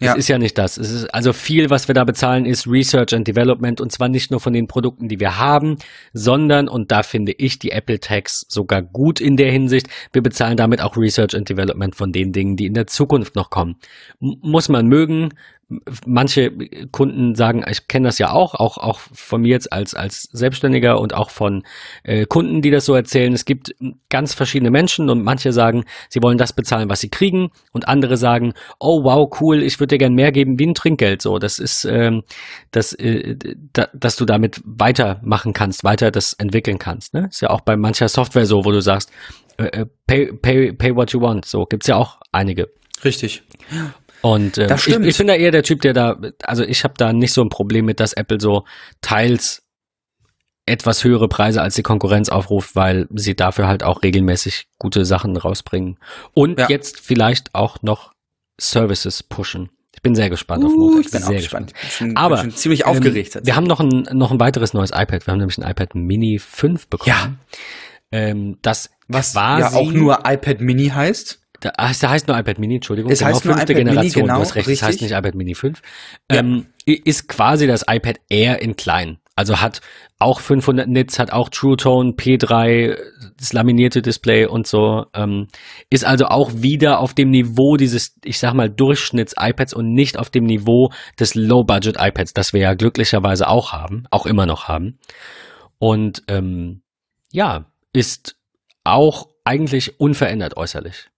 ja. 0.00 0.12
Es 0.12 0.18
ist 0.18 0.28
ja 0.28 0.38
nicht 0.38 0.56
das. 0.58 0.76
Es 0.76 0.90
ist 0.90 1.06
also 1.14 1.32
viel, 1.32 1.70
was 1.70 1.88
wir 1.88 1.94
da 1.94 2.04
bezahlen, 2.04 2.44
ist 2.44 2.66
Research 2.66 3.14
and 3.14 3.26
Development 3.26 3.80
und 3.80 3.90
zwar 3.90 4.08
nicht 4.08 4.30
nur 4.30 4.40
von 4.40 4.52
den 4.52 4.68
Produkten, 4.68 5.08
die 5.08 5.18
wir 5.18 5.38
haben, 5.38 5.76
sondern, 6.12 6.68
und 6.68 6.92
da 6.92 7.02
finde 7.02 7.32
ich 7.32 7.58
die 7.58 7.72
Apple 7.72 7.98
Tax 7.98 8.46
sogar 8.48 8.82
gut 8.82 9.20
in 9.20 9.36
der 9.36 9.50
Hinsicht, 9.50 9.88
wir 10.12 10.22
bezahlen 10.22 10.56
damit 10.56 10.80
auch 10.80 10.96
Research 10.96 11.34
and 11.34 11.48
Development 11.48 11.96
von 11.96 12.12
den 12.12 12.32
Dingen, 12.32 12.56
die 12.56 12.66
in 12.66 12.74
der 12.74 12.86
Zukunft 12.86 13.34
noch 13.34 13.50
kommen. 13.50 13.76
M 14.20 14.36
muss 14.40 14.68
man 14.68 14.86
mögen, 14.86 15.30
manche 16.06 16.50
Kunden 16.92 17.34
sagen, 17.34 17.62
ich 17.70 17.88
kenne 17.88 18.08
das 18.08 18.18
ja 18.18 18.30
auch, 18.30 18.54
auch, 18.54 18.78
auch 18.78 18.98
von 18.98 19.42
mir 19.42 19.50
jetzt 19.50 19.70
als, 19.70 19.94
als 19.94 20.22
Selbstständiger 20.32 20.98
und 20.98 21.12
auch 21.12 21.28
von 21.28 21.64
äh, 22.04 22.24
Kunden, 22.24 22.62
die 22.62 22.70
das 22.70 22.86
so 22.86 22.94
erzählen. 22.94 23.34
Es 23.34 23.44
gibt 23.44 23.74
ganz 24.08 24.32
verschiedene 24.32 24.70
Menschen 24.70 25.10
und 25.10 25.22
manche 25.22 25.52
sagen, 25.52 25.84
sie 26.08 26.22
wollen 26.22 26.38
das 26.38 26.54
bezahlen, 26.54 26.88
was 26.88 27.00
sie 27.00 27.10
kriegen 27.10 27.50
und 27.72 27.86
andere 27.86 28.16
sagen, 28.16 28.54
oh 28.80 29.04
wow, 29.04 29.30
cool, 29.40 29.62
ich 29.62 29.78
würde 29.78 29.94
dir 29.94 29.98
gern 29.98 30.14
mehr 30.14 30.32
geben 30.32 30.58
wie 30.58 30.66
ein 30.66 30.74
Trinkgeld. 30.74 31.20
So, 31.20 31.38
das 31.38 31.58
ist, 31.58 31.84
ähm, 31.84 32.22
das, 32.70 32.94
äh, 32.94 33.36
da, 33.74 33.88
dass 33.92 34.16
du 34.16 34.24
damit 34.24 34.62
weitermachen 34.64 35.52
kannst, 35.52 35.84
weiter 35.84 36.10
das 36.10 36.32
entwickeln 36.32 36.78
kannst. 36.78 37.12
Ne? 37.12 37.28
Ist 37.30 37.42
ja 37.42 37.50
auch 37.50 37.60
bei 37.60 37.76
mancher 37.76 38.08
Software 38.08 38.46
so, 38.46 38.64
wo 38.64 38.72
du 38.72 38.80
sagst, 38.80 39.10
äh, 39.58 39.64
äh 39.64 39.86
pay, 40.06 40.32
pay, 40.32 40.72
pay 40.72 40.96
what 40.96 41.12
you 41.12 41.20
want. 41.20 41.44
So, 41.44 41.66
gibt's 41.66 41.88
ja 41.88 41.96
auch 41.96 42.20
einige. 42.32 42.70
Richtig. 43.04 43.42
Und 44.22 44.58
äh, 44.58 44.74
ich, 44.74 44.88
ich 44.88 45.18
bin 45.18 45.26
da 45.26 45.34
eher 45.34 45.50
der 45.50 45.62
Typ, 45.62 45.80
der 45.82 45.92
da, 45.92 46.20
also 46.42 46.64
ich 46.64 46.84
habe 46.84 46.94
da 46.96 47.12
nicht 47.12 47.32
so 47.32 47.42
ein 47.42 47.48
Problem 47.48 47.84
mit, 47.84 48.00
dass 48.00 48.12
Apple 48.12 48.40
so 48.40 48.64
teils 49.00 49.62
etwas 50.66 51.02
höhere 51.04 51.28
Preise 51.28 51.62
als 51.62 51.74
die 51.74 51.82
Konkurrenz 51.82 52.28
aufruft, 52.28 52.76
weil 52.76 53.06
sie 53.14 53.34
dafür 53.34 53.66
halt 53.66 53.82
auch 53.82 54.02
regelmäßig 54.02 54.66
gute 54.78 55.04
Sachen 55.04 55.36
rausbringen. 55.36 55.98
Und 56.34 56.58
ja. 56.58 56.68
jetzt 56.68 57.00
vielleicht 57.00 57.54
auch 57.54 57.82
noch 57.82 58.12
Services 58.60 59.22
pushen. 59.22 59.70
Ich 59.94 60.02
bin 60.02 60.14
sehr 60.14 60.30
gespannt 60.30 60.64
auf 60.64 60.72
Montag. 60.72 61.06
Ich 61.06 61.10
bin 61.10 61.22
sehr 61.22 61.36
gespannt. 61.38 61.74
gespannt. 61.74 62.10
Bin 62.10 62.16
Aber 62.16 62.42
bin 62.42 62.52
ziemlich 62.52 62.82
ähm, 62.82 62.86
aufgeregt. 62.86 63.36
Ähm, 63.36 63.46
wir 63.46 63.56
haben 63.56 63.64
noch 63.64 63.80
ein, 63.80 64.06
noch 64.12 64.30
ein 64.30 64.38
weiteres 64.38 64.74
neues 64.74 64.90
iPad. 64.90 65.26
Wir 65.26 65.32
haben 65.32 65.38
nämlich 65.38 65.58
ein 65.58 65.68
iPad 65.68 65.94
Mini 65.94 66.38
5 66.38 66.88
bekommen. 66.88 67.08
Ja. 67.08 67.32
Ähm, 68.12 68.58
das 68.62 68.90
was 69.08 69.34
ja 69.34 69.72
auch 69.72 69.90
nur 69.90 70.20
iPad 70.26 70.60
Mini 70.60 70.88
heißt. 70.88 71.40
Da, 71.60 71.72
ach, 71.76 71.94
da 71.96 72.10
heißt 72.10 72.28
nur 72.28 72.38
iPad 72.38 72.58
Mini, 72.58 72.76
Entschuldigung. 72.76 73.10
Es 73.10 73.18
genau, 73.18 73.32
heißt 73.32 73.44
nur 73.44 73.54
iPad 73.54 73.68
Generation, 73.68 74.02
Mini, 74.02 74.12
genau, 74.12 74.34
du 74.34 74.40
hast 74.40 74.54
recht, 74.54 74.68
richtig. 74.68 74.82
es 74.82 74.88
heißt 74.88 75.02
nicht 75.02 75.12
iPad 75.12 75.34
Mini 75.34 75.54
5. 75.54 75.82
Ja. 76.30 76.38
Ähm, 76.38 76.66
ist 76.86 77.28
quasi 77.28 77.66
das 77.66 77.84
iPad 77.88 78.20
Air 78.28 78.62
in 78.62 78.76
klein. 78.76 79.18
Also 79.34 79.60
hat 79.60 79.80
auch 80.18 80.40
500 80.40 80.88
Nits, 80.88 81.18
hat 81.20 81.32
auch 81.32 81.48
True 81.48 81.76
Tone, 81.76 82.10
P3, 82.10 82.96
das 83.38 83.52
laminierte 83.52 84.02
Display 84.02 84.46
und 84.46 84.66
so. 84.66 85.06
Ähm, 85.14 85.46
ist 85.90 86.04
also 86.04 86.26
auch 86.26 86.50
wieder 86.54 86.98
auf 86.98 87.14
dem 87.14 87.30
Niveau 87.30 87.76
dieses, 87.76 88.16
ich 88.24 88.40
sag 88.40 88.54
mal, 88.54 88.68
Durchschnitts-iPads 88.68 89.74
und 89.74 89.94
nicht 89.94 90.18
auf 90.18 90.30
dem 90.30 90.44
Niveau 90.44 90.90
des 91.20 91.36
Low-Budget-iPads, 91.36 92.32
das 92.32 92.52
wir 92.52 92.60
ja 92.60 92.74
glücklicherweise 92.74 93.46
auch 93.46 93.72
haben, 93.72 94.04
auch 94.10 94.26
immer 94.26 94.46
noch 94.46 94.66
haben. 94.66 94.98
Und 95.78 96.24
ähm, 96.26 96.82
ja, 97.30 97.66
ist 97.92 98.36
auch 98.82 99.28
eigentlich 99.44 100.00
unverändert 100.00 100.56
äußerlich. 100.56 101.10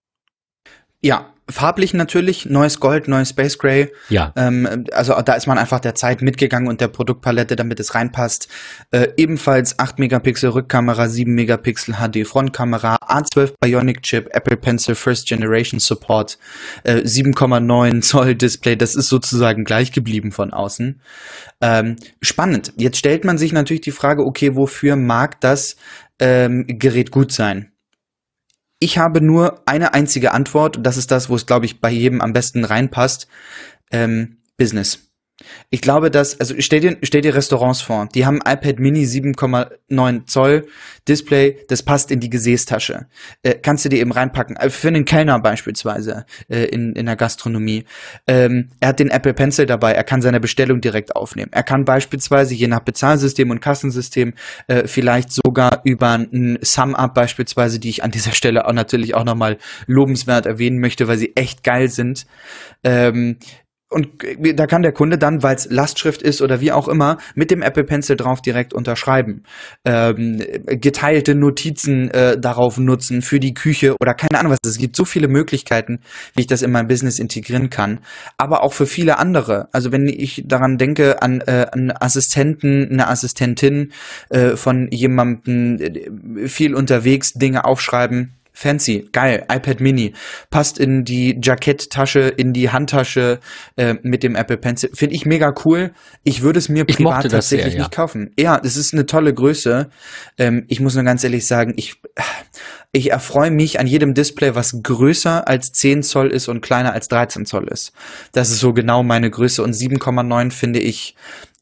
Ja, 1.03 1.32
farblich 1.51 1.94
natürlich, 1.94 2.46
neues 2.46 2.80
Gold, 2.80 3.09
neues 3.09 3.30
Space 3.30 3.59
Gray. 3.59 3.92
Ja. 4.09 4.32
Ähm, 4.36 4.84
also 4.92 5.14
da 5.22 5.34
ist 5.34 5.46
man 5.46 5.59
einfach 5.59 5.80
der 5.80 5.94
Zeit 5.94 6.22
mitgegangen 6.22 6.68
und 6.68 6.80
der 6.80 6.88
Produktpalette, 6.88 7.57
damit 7.57 7.80
es 7.80 7.94
reinpasst. 7.94 8.48
Äh, 8.90 9.09
ebenfalls 9.16 9.78
8 9.78 9.98
Megapixel 9.98 10.51
Rückkamera, 10.51 11.09
7 11.09 11.32
Megapixel 11.34 11.96
HD 11.96 12.26
Frontkamera, 12.26 12.96
A12 12.96 13.55
Bionic 13.61 14.03
Chip, 14.03 14.28
Apple 14.32 14.57
Pencil 14.57 14.94
First 14.94 15.28
Generation 15.28 15.80
Support, 15.80 16.38
äh, 16.84 17.03
7,9 17.05 18.03
Zoll 18.03 18.34
Display. 18.34 18.76
Das 18.76 18.94
ist 18.94 19.09
sozusagen 19.09 19.64
gleich 19.64 19.92
geblieben 19.92 20.32
von 20.32 20.53
außen. 20.53 21.01
Ähm, 21.61 21.96
spannend. 22.22 22.72
Jetzt 22.76 22.98
stellt 22.98 23.24
man 23.24 23.38
sich 23.38 23.53
natürlich 23.53 23.82
die 23.82 23.90
Frage, 23.90 24.24
okay, 24.24 24.57
wofür 24.57 24.96
mag 24.96 25.40
das 25.40 25.76
ähm, 26.18 26.66
Gerät 26.66 27.11
gut 27.11 27.32
sein? 27.32 27.72
Ich 28.81 28.99
habe 28.99 29.20
nur 29.20 29.62
eine 29.66 29.95
einzige 29.95 30.33
Antwort 30.33 30.78
das 30.81 30.97
ist 30.97 31.11
das, 31.11 31.28
wo 31.28 31.37
es, 31.37 31.47
glaube 31.47 31.66
ich, 31.66 31.81
bei 31.81 31.91
jedem 31.91 32.20
am 32.20 32.33
besten 32.33 32.64
reinpasst. 32.64 33.28
Ähm, 33.91 34.39
Business. 34.57 35.09
Ich 35.70 35.80
glaube, 35.80 36.11
dass, 36.11 36.38
also 36.38 36.55
stell 36.59 36.80
dir, 36.80 36.97
stell 37.03 37.20
dir 37.20 37.34
Restaurants 37.34 37.80
vor, 37.80 38.09
die 38.14 38.26
haben 38.26 38.38
iPad 38.38 38.78
Mini 38.78 39.05
7,9 39.05 40.26
Zoll 40.26 40.66
Display, 41.09 41.59
das 41.68 41.82
passt 41.82 42.11
in 42.11 42.20
die 42.20 42.30
Gesäßtasche. 42.30 43.07
Äh, 43.43 43.55
kannst 43.55 43.84
du 43.84 43.88
dir 43.88 44.01
eben 44.01 44.12
reinpacken. 44.12 44.57
Äh, 44.57 44.70
für 44.70 44.88
einen 44.88 45.05
Kellner 45.05 45.41
beispielsweise 45.41 46.26
äh, 46.49 46.64
in, 46.66 46.95
in 46.95 47.07
der 47.07 47.16
Gastronomie. 47.16 47.84
Ähm, 48.26 48.70
er 48.80 48.88
hat 48.88 49.01
den 49.01 49.11
Apple 49.11 49.34
Pencil 49.34 49.66
dabei, 49.66 49.93
er 49.93 50.05
kann 50.05 50.22
seine 50.22 50.41
Bestellung 50.41 50.80
direkt 50.80 51.16
aufnehmen. 51.16 51.51
Er 51.53 51.62
kann 51.62 51.84
beispielsweise 51.84 52.55
je 52.55 52.66
nach 52.66 52.80
Bezahlsystem 52.80 53.51
und 53.51 53.61
Kassensystem 53.61 54.34
äh, 54.66 54.86
vielleicht 54.86 55.32
sogar 55.32 55.80
über 55.84 56.12
ein 56.14 56.59
Sum-Up 56.61 57.14
beispielsweise, 57.14 57.78
die 57.78 57.91
ich 57.91 58.05
an 58.05 58.11
dieser 58.11 58.32
Stelle 58.32 58.66
auch 58.66 58.72
natürlich 58.72 59.14
auch 59.14 59.24
nochmal 59.24 59.59
lobenswert 59.86 60.47
erwähnen 60.47 60.80
möchte, 60.80 61.09
weil 61.09 61.18
sie 61.18 61.34
echt 61.36 61.64
geil 61.64 61.88
sind, 61.88 62.26
ähm, 62.84 63.38
und 63.91 64.09
da 64.55 64.66
kann 64.66 64.82
der 64.82 64.93
Kunde 64.93 65.18
dann, 65.18 65.43
weil 65.43 65.57
es 65.57 65.68
Lastschrift 65.68 66.22
ist 66.22 66.41
oder 66.41 66.61
wie 66.61 66.70
auch 66.70 66.86
immer, 66.86 67.18
mit 67.34 67.51
dem 67.51 67.61
Apple 67.61 67.82
Pencil 67.82 68.16
drauf 68.16 68.41
direkt 68.41 68.72
unterschreiben. 68.72 69.43
Ähm, 69.84 70.41
geteilte 70.66 71.34
Notizen 71.34 72.09
äh, 72.11 72.38
darauf 72.38 72.78
nutzen 72.78 73.20
für 73.20 73.41
die 73.41 73.53
Küche 73.53 73.97
oder 74.01 74.14
keine 74.14 74.38
Ahnung 74.38 74.53
was. 74.53 74.59
Es 74.64 74.78
gibt 74.78 74.95
so 74.95 75.05
viele 75.05 75.26
Möglichkeiten, 75.26 75.99
wie 76.34 76.43
ich 76.43 76.47
das 76.47 76.62
in 76.62 76.70
mein 76.70 76.86
Business 76.86 77.18
integrieren 77.18 77.68
kann. 77.68 77.99
Aber 78.38 78.62
auch 78.62 78.72
für 78.72 78.86
viele 78.86 79.18
andere. 79.18 79.68
Also 79.72 79.91
wenn 79.91 80.07
ich 80.07 80.45
daran 80.47 80.78
denke 80.78 81.20
an 81.20 81.41
äh, 81.41 81.66
einen 81.72 81.91
Assistenten, 81.91 82.88
eine 82.93 83.09
Assistentin 83.09 83.93
äh, 84.28 84.57
von 84.57 84.88
jemandem 84.93 85.78
äh, 85.80 86.49
viel 86.49 86.76
unterwegs, 86.76 87.32
Dinge 87.32 87.64
aufschreiben 87.64 88.39
fancy, 88.61 89.08
geil, 89.12 89.46
iPad 89.50 89.80
Mini, 89.80 90.12
passt 90.50 90.78
in 90.78 91.04
die 91.04 91.40
Jacketttasche, 91.42 92.20
in 92.20 92.52
die 92.52 92.68
Handtasche 92.68 93.40
äh, 93.76 93.94
mit 94.02 94.22
dem 94.22 94.36
Apple 94.36 94.58
Pencil. 94.58 94.90
Finde 94.92 95.14
ich 95.14 95.24
mega 95.24 95.54
cool. 95.64 95.92
Ich 96.24 96.42
würde 96.42 96.58
es 96.58 96.68
mir 96.68 96.84
ich 96.86 96.96
privat 96.96 97.22
tatsächlich 97.22 97.62
sehr, 97.62 97.72
ja. 97.72 97.78
nicht 97.78 97.92
kaufen. 97.92 98.32
Ja, 98.38 98.61
das 98.61 98.76
ist 98.76 98.92
eine 98.92 99.06
tolle 99.06 99.32
Größe. 99.32 99.88
Ähm, 100.36 100.66
ich 100.68 100.78
muss 100.78 100.94
nur 100.94 101.04
ganz 101.04 101.24
ehrlich 101.24 101.46
sagen, 101.46 101.72
ich, 101.76 102.02
ich 102.92 103.11
erfreue 103.11 103.50
mich 103.50 103.80
an 103.80 103.86
jedem 103.86 104.12
Display, 104.12 104.54
was 104.54 104.82
größer 104.82 105.48
als 105.48 105.72
10 105.72 106.02
Zoll 106.02 106.28
ist 106.28 106.48
und 106.48 106.61
kleiner 106.61 106.92
als 106.92 107.08
13 107.08 107.46
Zoll 107.46 107.66
ist. 107.68 107.92
Das 108.32 108.50
ist 108.50 108.61
so 108.61 108.74
genau 108.74 109.02
meine 109.02 109.30
Größe 109.30 109.62
und 109.62 109.74
7,9 109.74 110.50
finde 110.50 110.80
ich 110.80 111.16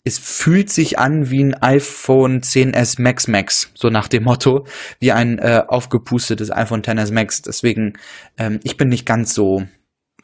es 0.08 0.18
fühlt 0.18 0.70
sich 0.70 0.98
an 0.98 1.30
wie 1.30 1.44
ein 1.44 1.54
iPhone 1.54 2.40
10s 2.40 3.00
Max 3.00 3.28
Max, 3.28 3.70
so 3.74 3.90
nach 3.90 4.08
dem 4.08 4.24
Motto, 4.24 4.66
wie 4.98 5.12
ein 5.12 5.38
äh, 5.38 5.62
aufgepustetes 5.66 6.50
iPhone 6.50 6.82
10s 6.82 7.12
Max. 7.12 7.42
Deswegen, 7.42 7.92
ähm, 8.38 8.58
ich 8.64 8.76
bin 8.76 8.88
nicht 8.88 9.06
ganz 9.06 9.34
so. 9.34 9.64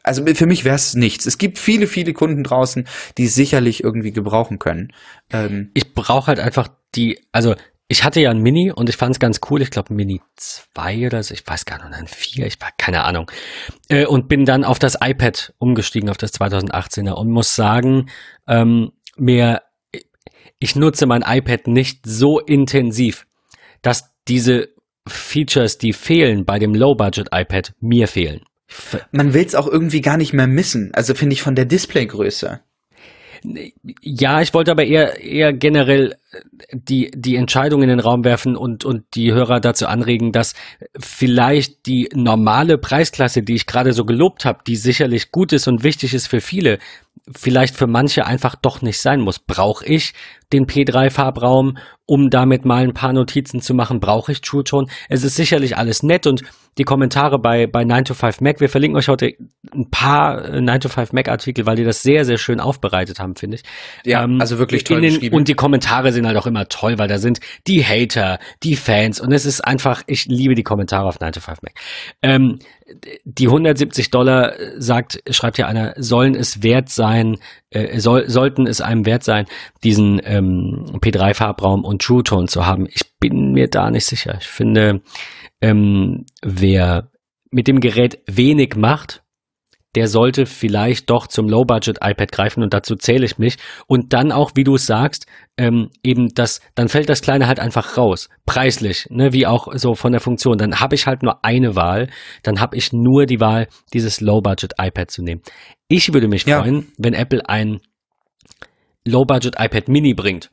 Also 0.03 0.25
für 0.25 0.45
mich 0.45 0.65
wäre 0.65 0.75
es 0.75 0.93
nichts. 0.93 1.25
Es 1.25 1.37
gibt 1.37 1.57
viele, 1.57 1.87
viele 1.87 2.13
Kunden 2.13 2.43
draußen, 2.43 2.87
die 3.17 3.27
sicherlich 3.27 3.83
irgendwie 3.83 4.11
gebrauchen 4.11 4.59
können. 4.59 4.91
Ähm, 5.31 5.71
ich 5.73 5.93
brauche 5.95 6.27
halt 6.27 6.39
einfach 6.39 6.67
die, 6.95 7.19
also 7.31 7.55
ich 7.87 8.03
hatte 8.03 8.19
ja 8.19 8.31
ein 8.31 8.41
Mini 8.41 8.71
und 8.71 8.89
ich 8.89 8.97
fand 8.97 9.15
es 9.15 9.19
ganz 9.19 9.41
cool. 9.49 9.61
Ich 9.61 9.69
glaube 9.69 9.93
Mini 9.93 10.21
2 10.37 11.07
oder 11.07 11.21
so, 11.21 11.33
ich 11.33 11.45
weiß 11.45 11.65
gar 11.65 11.77
nicht, 11.77 11.97
ein 11.97 12.07
4, 12.07 12.47
ich 12.47 12.59
war 12.59 12.69
keine 12.77 13.03
Ahnung. 13.03 13.31
Äh, 13.89 14.05
und 14.05 14.27
bin 14.27 14.45
dann 14.45 14.63
auf 14.63 14.79
das 14.79 14.97
iPad 15.01 15.53
umgestiegen, 15.59 16.09
auf 16.09 16.17
das 16.17 16.33
2018er 16.33 17.13
und 17.13 17.29
muss 17.29 17.55
sagen, 17.55 18.09
ähm, 18.47 18.91
mir 19.17 19.61
ich 20.59 20.75
nutze 20.75 21.05
mein 21.05 21.23
iPad 21.25 21.67
nicht 21.67 22.05
so 22.05 22.39
intensiv, 22.39 23.25
dass 23.81 24.13
diese 24.27 24.69
Features, 25.07 25.77
die 25.77 25.93
fehlen 25.93 26.45
bei 26.45 26.59
dem 26.59 26.73
Low-Budget-iPad, 26.73 27.73
mir 27.79 28.07
fehlen. 28.07 28.41
Man 29.11 29.33
will 29.33 29.45
es 29.45 29.55
auch 29.55 29.67
irgendwie 29.67 30.01
gar 30.01 30.17
nicht 30.17 30.33
mehr 30.33 30.47
missen. 30.47 30.91
Also 30.93 31.13
finde 31.13 31.33
ich 31.33 31.41
von 31.41 31.55
der 31.55 31.65
Displaygröße. 31.65 32.61
Ja, 34.01 34.41
ich 34.41 34.53
wollte 34.53 34.71
aber 34.71 34.85
eher, 34.85 35.21
eher 35.21 35.53
generell 35.53 36.15
äh, 36.31 36.39
die, 36.71 37.11
die 37.13 37.35
Entscheidung 37.35 37.83
in 37.83 37.89
den 37.89 37.99
Raum 37.99 38.23
werfen 38.23 38.55
und, 38.55 38.85
und 38.85 39.03
die 39.13 39.33
Hörer 39.33 39.59
dazu 39.59 39.85
anregen, 39.85 40.31
dass 40.31 40.55
vielleicht 40.97 41.85
die 41.85 42.09
normale 42.15 42.79
Preisklasse, 42.79 43.43
die 43.43 43.53
ich 43.53 43.67
gerade 43.67 43.93
so 43.93 44.03
gelobt 44.03 44.45
habe, 44.45 44.63
die 44.65 44.75
sicherlich 44.75 45.31
gut 45.31 45.53
ist 45.53 45.67
und 45.67 45.83
wichtig 45.83 46.15
ist 46.15 46.27
für 46.27 46.41
viele, 46.41 46.79
vielleicht 47.33 47.75
für 47.75 47.87
manche 47.87 48.25
einfach 48.25 48.55
doch 48.55 48.81
nicht 48.81 48.99
sein 48.99 49.21
muss. 49.21 49.39
Brauche 49.39 49.85
ich 49.85 50.13
den 50.53 50.67
P3-Farbraum, 50.67 51.77
um 52.05 52.29
damit 52.29 52.65
mal 52.65 52.83
ein 52.83 52.93
paar 52.93 53.13
Notizen 53.13 53.61
zu 53.61 53.73
machen? 53.73 53.99
Brauche 53.99 54.31
ich 54.31 54.41
True 54.41 54.63
Tone? 54.63 54.87
Es 55.09 55.23
ist 55.23 55.35
sicherlich 55.35 55.77
alles 55.77 56.03
nett 56.03 56.27
und 56.27 56.43
die 56.77 56.83
Kommentare 56.83 57.39
bei, 57.39 57.67
bei 57.67 57.83
9 57.83 58.05
to 58.05 58.13
5 58.13 58.41
Mac, 58.41 58.59
wir 58.59 58.69
verlinken 58.69 58.97
euch 58.97 59.07
heute 59.07 59.31
ein 59.73 59.89
paar 59.89 60.59
9 60.59 60.79
to 60.81 60.89
5 60.89 61.13
Mac 61.13 61.29
Artikel, 61.29 61.65
weil 61.65 61.77
die 61.77 61.83
das 61.83 62.01
sehr, 62.03 62.25
sehr 62.25 62.37
schön 62.37 62.59
aufbereitet 62.59 63.19
haben, 63.19 63.35
finde 63.35 63.55
ich. 63.57 63.63
Ja, 64.03 64.23
ähm, 64.23 64.39
also 64.41 64.59
wirklich 64.59 64.83
toll 64.83 65.01
den, 65.01 65.13
geschrieben. 65.13 65.35
Und 65.35 65.47
die 65.47 65.53
Kommentare 65.53 66.11
sind 66.11 66.27
halt 66.27 66.37
auch 66.37 66.47
immer 66.47 66.67
toll, 66.67 66.97
weil 66.97 67.07
da 67.07 67.17
sind 67.17 67.39
die 67.65 67.83
Hater, 67.83 68.39
die 68.61 68.75
Fans 68.75 69.19
und 69.19 69.31
es 69.31 69.45
ist 69.45 69.61
einfach, 69.61 70.03
ich 70.05 70.25
liebe 70.25 70.53
die 70.53 70.63
Kommentare 70.63 71.07
auf 71.07 71.19
9 71.19 71.31
to 71.31 71.39
5 71.39 71.61
Mac. 71.61 71.73
Ähm, 72.21 72.59
die 73.23 73.47
170 73.47 74.11
Dollar, 74.11 74.53
sagt, 74.77 75.21
schreibt 75.29 75.57
hier 75.57 75.67
einer, 75.67 75.93
sollen 75.97 76.35
es 76.35 76.61
wert 76.61 76.89
sein, 76.89 77.37
äh, 77.71 77.99
soll, 77.99 78.29
sollten 78.29 78.67
es 78.67 78.81
einem 78.81 79.05
wert 79.05 79.23
sein, 79.23 79.45
diesen 79.83 80.21
ähm, 80.23 80.85
P3-Farbraum 81.01 81.83
und 81.83 82.01
True 82.01 82.23
Tone 82.23 82.47
zu 82.47 82.65
haben. 82.65 82.87
Ich 82.87 83.01
bin 83.19 83.53
mir 83.53 83.69
da 83.69 83.89
nicht 83.89 84.05
sicher. 84.05 84.37
Ich 84.39 84.47
finde, 84.47 85.01
ähm, 85.61 86.25
wer 86.43 87.09
mit 87.49 87.67
dem 87.67 87.79
Gerät 87.79 88.19
wenig 88.27 88.75
macht, 88.75 89.23
der 89.95 90.07
sollte 90.07 90.45
vielleicht 90.45 91.09
doch 91.09 91.27
zum 91.27 91.47
Low-Budget-iPad 91.47 92.31
greifen 92.31 92.63
und 92.63 92.73
dazu 92.73 92.95
zähle 92.95 93.25
ich 93.25 93.37
mich. 93.37 93.57
Und 93.87 94.13
dann 94.13 94.31
auch, 94.31 94.51
wie 94.55 94.63
du 94.63 94.75
es 94.75 94.85
sagst, 94.85 95.25
ähm, 95.57 95.89
eben 96.03 96.33
das, 96.35 96.61
dann 96.75 96.89
fällt 96.89 97.09
das 97.09 97.21
Kleine 97.21 97.47
halt 97.47 97.59
einfach 97.59 97.97
raus, 97.97 98.29
preislich, 98.45 99.07
ne, 99.09 99.31
wie 99.33 99.47
auch 99.47 99.69
so 99.75 99.95
von 99.95 100.11
der 100.11 100.21
Funktion. 100.21 100.57
Dann 100.57 100.79
habe 100.79 100.95
ich 100.95 101.07
halt 101.07 101.23
nur 101.23 101.43
eine 101.43 101.75
Wahl, 101.75 102.09
dann 102.43 102.59
habe 102.59 102.75
ich 102.75 102.91
nur 102.93 103.25
die 103.25 103.39
Wahl, 103.39 103.67
dieses 103.93 104.21
Low-Budget-iPad 104.21 105.09
zu 105.09 105.23
nehmen. 105.23 105.41
Ich 105.87 106.13
würde 106.13 106.27
mich 106.27 106.45
ja. 106.45 106.61
freuen, 106.61 106.91
wenn 106.97 107.13
Apple 107.13 107.47
ein 107.47 107.79
Low-Budget-iPad 109.05 109.87
Mini 109.87 110.13
bringt 110.13 110.51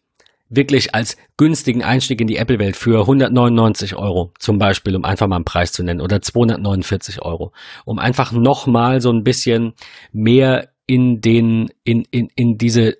wirklich 0.54 0.94
als 0.94 1.16
günstigen 1.36 1.82
Einstieg 1.82 2.20
in 2.20 2.26
die 2.26 2.36
Apple-Welt 2.36 2.76
für 2.76 3.00
199 3.00 3.96
Euro 3.96 4.32
zum 4.38 4.58
Beispiel, 4.58 4.94
um 4.94 5.04
einfach 5.04 5.26
mal 5.26 5.36
einen 5.36 5.44
Preis 5.44 5.72
zu 5.72 5.82
nennen, 5.82 6.00
oder 6.00 6.20
249 6.20 7.22
Euro, 7.22 7.52
um 7.84 7.98
einfach 7.98 8.32
nochmal 8.32 9.00
so 9.00 9.10
ein 9.10 9.24
bisschen 9.24 9.72
mehr 10.12 10.68
in 10.86 11.20
den, 11.20 11.70
in, 11.84 12.04
in, 12.10 12.28
in 12.34 12.58
diese 12.58 12.98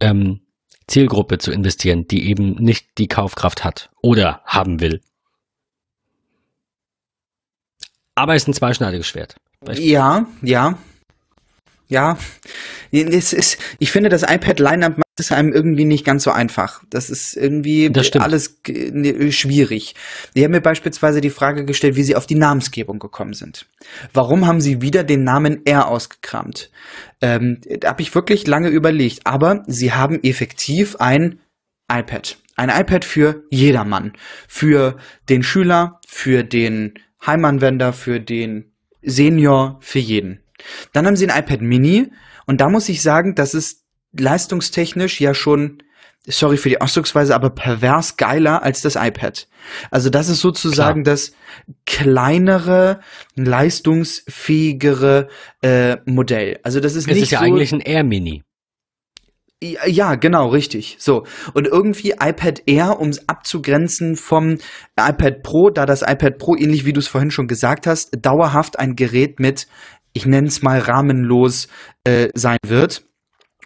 ähm, 0.00 0.40
Zielgruppe 0.86 1.38
zu 1.38 1.50
investieren, 1.50 2.06
die 2.06 2.28
eben 2.28 2.54
nicht 2.54 2.98
die 2.98 3.08
Kaufkraft 3.08 3.64
hat 3.64 3.90
oder 4.02 4.42
haben 4.44 4.80
will. 4.80 5.00
Aber 8.14 8.34
es 8.34 8.42
ist 8.42 8.48
ein 8.48 8.54
zweischneidiges 8.54 9.06
Schwert. 9.06 9.36
Ja, 9.72 10.26
ja. 10.42 10.78
Ja, 11.88 12.16
es 13.02 13.32
ist, 13.32 13.58
ich 13.78 13.90
finde, 13.90 14.08
das 14.08 14.22
iPad 14.22 14.58
Lineup 14.60 14.98
macht 14.98 15.04
es 15.18 15.32
einem 15.32 15.52
irgendwie 15.52 15.84
nicht 15.84 16.04
ganz 16.04 16.24
so 16.24 16.30
einfach. 16.30 16.82
Das 16.90 17.10
ist 17.10 17.36
irgendwie 17.36 17.90
das 17.90 18.12
alles 18.12 18.60
schwierig. 19.30 19.94
Die 20.34 20.44
haben 20.44 20.52
mir 20.52 20.60
beispielsweise 20.60 21.20
die 21.20 21.30
Frage 21.30 21.64
gestellt, 21.64 21.96
wie 21.96 22.02
sie 22.02 22.16
auf 22.16 22.26
die 22.26 22.34
Namensgebung 22.34 22.98
gekommen 22.98 23.34
sind. 23.34 23.66
Warum 24.12 24.46
haben 24.46 24.60
sie 24.60 24.80
wieder 24.80 25.04
den 25.04 25.24
Namen 25.24 25.64
R 25.66 25.88
ausgekramt? 25.88 26.70
Ähm, 27.20 27.60
da 27.80 27.88
habe 27.88 28.02
ich 28.02 28.14
wirklich 28.14 28.46
lange 28.46 28.68
überlegt. 28.68 29.26
Aber 29.26 29.64
sie 29.66 29.92
haben 29.92 30.22
effektiv 30.22 30.96
ein 30.96 31.40
iPad. 31.90 32.38
Ein 32.56 32.70
iPad 32.70 33.04
für 33.04 33.44
jedermann. 33.50 34.12
Für 34.48 34.96
den 35.28 35.42
Schüler, 35.42 36.00
für 36.06 36.44
den 36.44 36.94
Heimanwender, 37.26 37.92
für 37.92 38.20
den 38.20 38.72
Senior, 39.02 39.78
für 39.80 39.98
jeden. 39.98 40.40
Dann 40.92 41.06
haben 41.06 41.16
sie 41.16 41.28
ein 41.28 41.38
iPad 41.38 41.60
Mini 41.60 42.10
und 42.46 42.60
da 42.60 42.68
muss 42.68 42.88
ich 42.88 43.02
sagen, 43.02 43.34
das 43.34 43.54
ist 43.54 43.84
leistungstechnisch 44.12 45.20
ja 45.20 45.34
schon, 45.34 45.82
sorry 46.26 46.56
für 46.56 46.68
die 46.68 46.80
Ausdrucksweise, 46.80 47.34
aber 47.34 47.50
pervers 47.50 48.16
geiler 48.16 48.62
als 48.62 48.80
das 48.82 48.96
iPad. 48.96 49.48
Also 49.90 50.10
das 50.10 50.28
ist 50.28 50.40
sozusagen 50.40 51.02
Klar. 51.02 51.14
das 51.14 51.32
kleinere, 51.86 53.00
leistungsfähigere 53.34 55.28
äh, 55.62 55.96
Modell. 56.06 56.60
Also 56.62 56.80
das 56.80 56.94
ist 56.94 57.08
es 57.08 57.14
nicht 57.14 57.22
ist 57.24 57.30
ja 57.32 57.38
so, 57.40 57.44
eigentlich 57.44 57.72
ein 57.72 57.80
Air 57.80 58.04
Mini. 58.04 58.42
Ja, 59.86 60.16
genau, 60.16 60.48
richtig. 60.48 60.96
So. 60.98 61.24
Und 61.54 61.66
irgendwie 61.66 62.10
iPad 62.20 62.62
Air, 62.66 63.00
um 63.00 63.08
es 63.08 63.28
abzugrenzen 63.28 64.16
vom 64.16 64.58
iPad 64.98 65.42
Pro, 65.42 65.70
da 65.70 65.86
das 65.86 66.02
iPad 66.02 66.36
Pro, 66.38 66.54
ähnlich 66.54 66.84
wie 66.84 66.92
du 66.92 67.00
es 67.00 67.08
vorhin 67.08 67.30
schon 67.30 67.46
gesagt 67.46 67.86
hast, 67.86 68.10
dauerhaft 68.20 68.78
ein 68.78 68.94
Gerät 68.94 69.40
mit, 69.40 69.66
ich 70.14 70.24
nenne 70.24 70.48
es 70.48 70.62
mal 70.62 70.78
rahmenlos 70.78 71.68
äh, 72.04 72.28
sein 72.34 72.58
wird. 72.66 73.04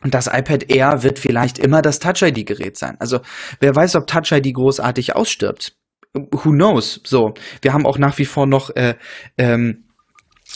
Und 0.03 0.15
das 0.15 0.27
iPad 0.27 0.71
Air 0.71 1.03
wird 1.03 1.19
vielleicht 1.19 1.59
immer 1.59 1.83
das 1.83 1.99
Touch 1.99 2.23
ID 2.23 2.47
Gerät 2.47 2.77
sein. 2.77 2.97
Also 3.01 3.21
wer 3.61 3.75
weiß, 3.75 3.97
ob 3.97 4.07
Touch 4.07 4.33
ID 4.33 4.55
großartig 4.55 5.15
ausstirbt. 5.15 5.77
Who 6.15 6.51
knows? 6.51 7.01
So, 7.05 7.35
wir 7.63 7.73
haben 7.73 7.87
auch 7.87 7.99
nach 7.99 8.17
wie 8.19 8.25
vor 8.25 8.47
noch, 8.47 8.71
äh, 8.71 8.97
ähm, 9.37 9.85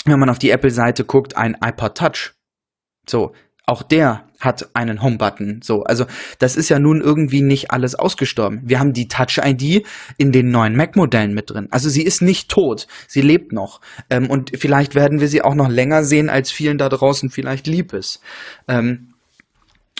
wenn 0.04 0.18
man 0.18 0.30
auf 0.30 0.38
die 0.38 0.50
Apple-Seite 0.50 1.04
guckt, 1.04 1.36
ein 1.36 1.56
iPod 1.62 1.96
Touch. 1.96 2.34
So, 3.08 3.32
auch 3.66 3.82
der 3.82 4.28
hat 4.42 4.70
einen 4.74 5.02
Home-Button. 5.02 5.60
So, 5.62 5.84
also 5.84 6.04
das 6.38 6.56
ist 6.56 6.68
ja 6.68 6.78
nun 6.78 7.00
irgendwie 7.00 7.42
nicht 7.42 7.70
alles 7.70 7.94
ausgestorben. 7.94 8.60
Wir 8.64 8.80
haben 8.80 8.92
die 8.92 9.08
Touch-ID 9.08 9.86
in 10.18 10.32
den 10.32 10.50
neuen 10.50 10.76
Mac-Modellen 10.76 11.32
mit 11.32 11.50
drin. 11.50 11.68
Also 11.70 11.88
sie 11.88 12.02
ist 12.02 12.20
nicht 12.22 12.50
tot, 12.50 12.86
sie 13.06 13.22
lebt 13.22 13.52
noch. 13.52 13.80
Ähm, 14.10 14.28
und 14.28 14.52
vielleicht 14.58 14.94
werden 14.94 15.20
wir 15.20 15.28
sie 15.28 15.42
auch 15.42 15.54
noch 15.54 15.68
länger 15.68 16.04
sehen, 16.04 16.28
als 16.28 16.50
vielen 16.50 16.76
da 16.76 16.88
draußen 16.88 17.30
vielleicht 17.30 17.66
lieb 17.66 17.92
ist. 17.92 18.20
Ähm, 18.68 19.14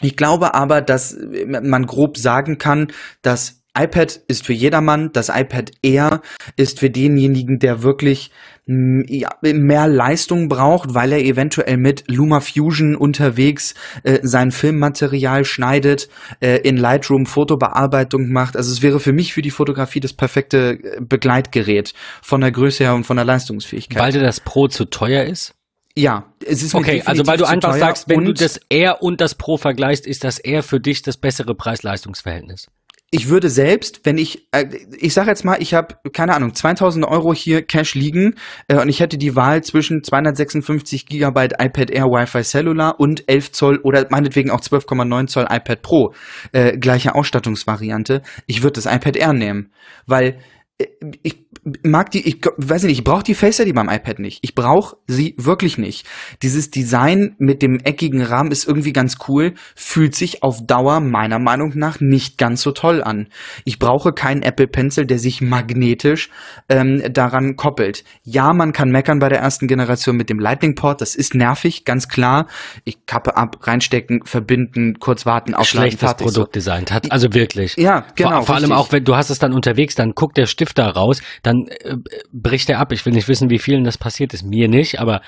ich 0.01 0.17
glaube 0.17 0.55
aber, 0.55 0.81
dass 0.81 1.17
man 1.47 1.87
grob 1.87 2.19
sagen 2.19 2.59
kann, 2.59 2.89
dass 3.23 3.63
iPad 3.79 4.21
ist 4.29 4.45
für 4.45 4.53
jedermann, 4.53 5.11
das 5.13 5.29
iPad 5.31 5.71
Air 5.83 6.21
ist 6.57 6.81
für 6.81 6.91
denjenigen, 6.91 7.59
der 7.59 7.83
wirklich 7.83 8.31
ja, 8.67 9.31
mehr 9.43 9.89
Leistung 9.89 10.49
braucht, 10.49 10.95
weil 10.95 11.13
er 11.13 11.21
eventuell 11.21 11.77
mit 11.77 12.05
LumaFusion 12.07 12.95
unterwegs 12.95 13.75
äh, 14.05 14.21
sein 14.23 14.53
Filmmaterial 14.53 15.45
schneidet, 15.45 16.09
äh, 16.41 16.59
in 16.59 16.77
Lightroom 16.77 17.27
Fotobearbeitung 17.27 18.31
macht. 18.31 18.57
Also 18.57 18.71
es 18.71 18.81
wäre 18.81 19.01
für 19.01 19.13
mich 19.13 19.33
für 19.33 19.43
die 19.43 19.51
Fotografie 19.51 19.99
das 19.99 20.13
perfekte 20.13 20.79
äh, 20.81 21.01
Begleitgerät 21.01 21.93
von 22.23 22.41
der 22.41 22.53
Größe 22.53 22.85
her 22.85 22.95
und 22.95 23.05
von 23.05 23.17
der 23.17 23.25
Leistungsfähigkeit. 23.25 24.01
Weil 24.01 24.13
dir 24.13 24.23
das 24.23 24.39
Pro 24.39 24.69
zu 24.69 24.85
teuer 24.85 25.25
ist? 25.25 25.55
Ja, 25.97 26.33
es 26.47 26.63
ist 26.63 26.75
okay. 26.75 27.03
Also 27.05 27.27
weil 27.27 27.37
du 27.37 27.45
einfach 27.45 27.75
sagst, 27.75 28.09
wenn 28.09 28.25
du 28.25 28.33
das 28.33 28.61
Air 28.71 29.03
und 29.03 29.21
das 29.21 29.35
Pro 29.35 29.57
vergleichst, 29.57 30.07
ist 30.07 30.25
das 30.25 30.39
Air 30.39 30.63
für 30.63 30.81
dich 30.81 31.03
das 31.03 31.17
bessere 31.17 31.55
Preis-Leistungs-Verhältnis 31.55 32.69
ich 33.15 33.29
würde 33.29 33.51
selbst, 33.51 34.01
wenn 34.05 34.17
ich, 34.17 34.49
äh, 34.53 34.65
ich 34.99 35.13
sage 35.13 35.29
jetzt 35.29 35.45
mal, 35.45 35.61
ich 35.61 35.75
habe, 35.75 35.97
keine 36.15 36.35
Ahnung, 36.35 36.55
2000 36.55 37.05
Euro 37.05 37.35
hier 37.35 37.61
Cash 37.63 37.95
liegen 37.95 38.37
äh, 38.69 38.81
und 38.81 38.89
ich 38.89 39.01
hätte 39.01 39.19
die 39.19 39.37
Wahl 39.37 39.63
zwischen 39.63 40.03
256 40.03 41.05
Gigabyte 41.05 41.53
iPad 41.61 41.91
Air 41.91 42.07
Wi-Fi 42.07 42.43
Cellular 42.43 42.99
und 42.99 43.29
11 43.29 43.53
Zoll 43.53 43.79
oder 43.83 44.07
meinetwegen 44.09 44.51
auch 44.51 44.63
12,9 44.63 45.27
Zoll 45.27 45.47
iPad 45.51 45.83
Pro, 45.83 46.15
äh, 46.53 46.79
gleiche 46.79 47.15
Ausstattungsvariante, 47.15 48.23
ich 48.47 48.63
würde 48.63 48.81
das 48.81 48.87
iPad 48.87 49.17
Air 49.17 49.35
nehmen, 49.35 49.73
weil 50.07 50.39
äh, 50.79 50.87
ich 51.23 51.42
mag 51.85 52.11
die, 52.11 52.27
ich 52.27 52.41
weiß 52.57 52.83
nicht, 52.85 52.99
ich 52.99 53.05
brauche 53.05 53.23
die 53.23 53.35
Face 53.35 53.61
ID 53.61 53.75
beim 53.75 53.89
iPad 53.89 54.19
nicht. 54.19 54.41
Ich 54.43 54.55
brauche 54.55 54.97
sie 55.07 55.35
wirklich 55.39 55.79
nicht. 55.79 56.07
Dieses 56.43 56.71
Design 56.71 57.37
mit 57.39 57.63
dem 57.63 57.79
eckigen 57.79 58.23
Rahmen 58.23 58.51
ist 58.51 58.67
irgendwie 58.67 58.93
ganz 58.93 59.19
cool, 59.29 59.55
fühlt 59.77 60.15
sich 60.17 60.43
auf 60.43 60.67
Dauer 60.67 61.01
meiner 61.01 61.39
Meinung 61.39 61.73
nach 61.77 62.01
nicht 62.01 62.37
ganz 62.37 62.63
so 62.63 62.73
toll 62.73 63.03
an. 63.03 63.29
Ich 63.65 63.79
brauche 63.79 64.13
keinen 64.13 64.43
Apple 64.43 64.67
Pencil, 64.67 65.07
der 65.07 65.21
sich 65.21 65.41
magnetisch 65.41 66.31
ähm, 66.69 67.03
daran 67.13 67.55
koppelt. 67.57 68.03
Ja, 68.25 68.53
man 68.53 68.73
kann 68.73 68.91
meckern 68.91 69.21
bei 69.21 69.29
der 69.29 69.39
ersten 69.39 69.69
Generation 69.69 70.17
mit 70.17 70.31
dem 70.31 70.41
Lightning 70.41 70.75
Port, 70.75 71.01
das 71.01 71.15
ist 71.15 71.35
nervig, 71.35 71.85
ganz 71.85 72.09
klar. 72.09 72.49
Ich 72.85 73.07
kappe 73.07 73.37
ab, 73.37 73.59
reinstecken, 73.67 74.23
verbinden, 74.25 74.99
kurz 74.99 75.27
warten, 75.27 75.55
aufladen, 75.55 75.91
Schlechtes 75.91 76.01
fertig. 76.01 76.27
Produktdesign 76.27 76.87
hat, 76.91 77.13
also 77.13 77.33
wirklich. 77.35 77.77
Ja, 77.77 78.05
genau. 78.17 78.39
Vor, 78.39 78.47
vor 78.47 78.55
allem 78.57 78.73
auch, 78.73 78.91
wenn 78.91 79.05
du 79.05 79.15
hast 79.15 79.31
es 79.31 79.39
dann 79.39 79.53
unterwegs, 79.53 79.95
dann 79.95 80.13
guckt 80.15 80.37
der 80.37 80.47
Stift 80.47 80.79
da 80.79 80.89
raus, 80.89 81.23
dann 81.43 81.52
dann 81.53 81.69
äh, 81.69 81.97
bricht 82.33 82.69
er 82.71 82.79
ab. 82.79 82.93
Ich 82.93 83.05
will 83.05 83.13
nicht 83.13 83.29
wissen, 83.29 83.51
wie 83.51 83.59
vielen 83.59 83.85
das 83.85 83.99
passiert 83.99 84.35
ist. 84.35 84.43
Mir 84.43 84.69
nicht, 84.69 85.01
aber 85.01 85.23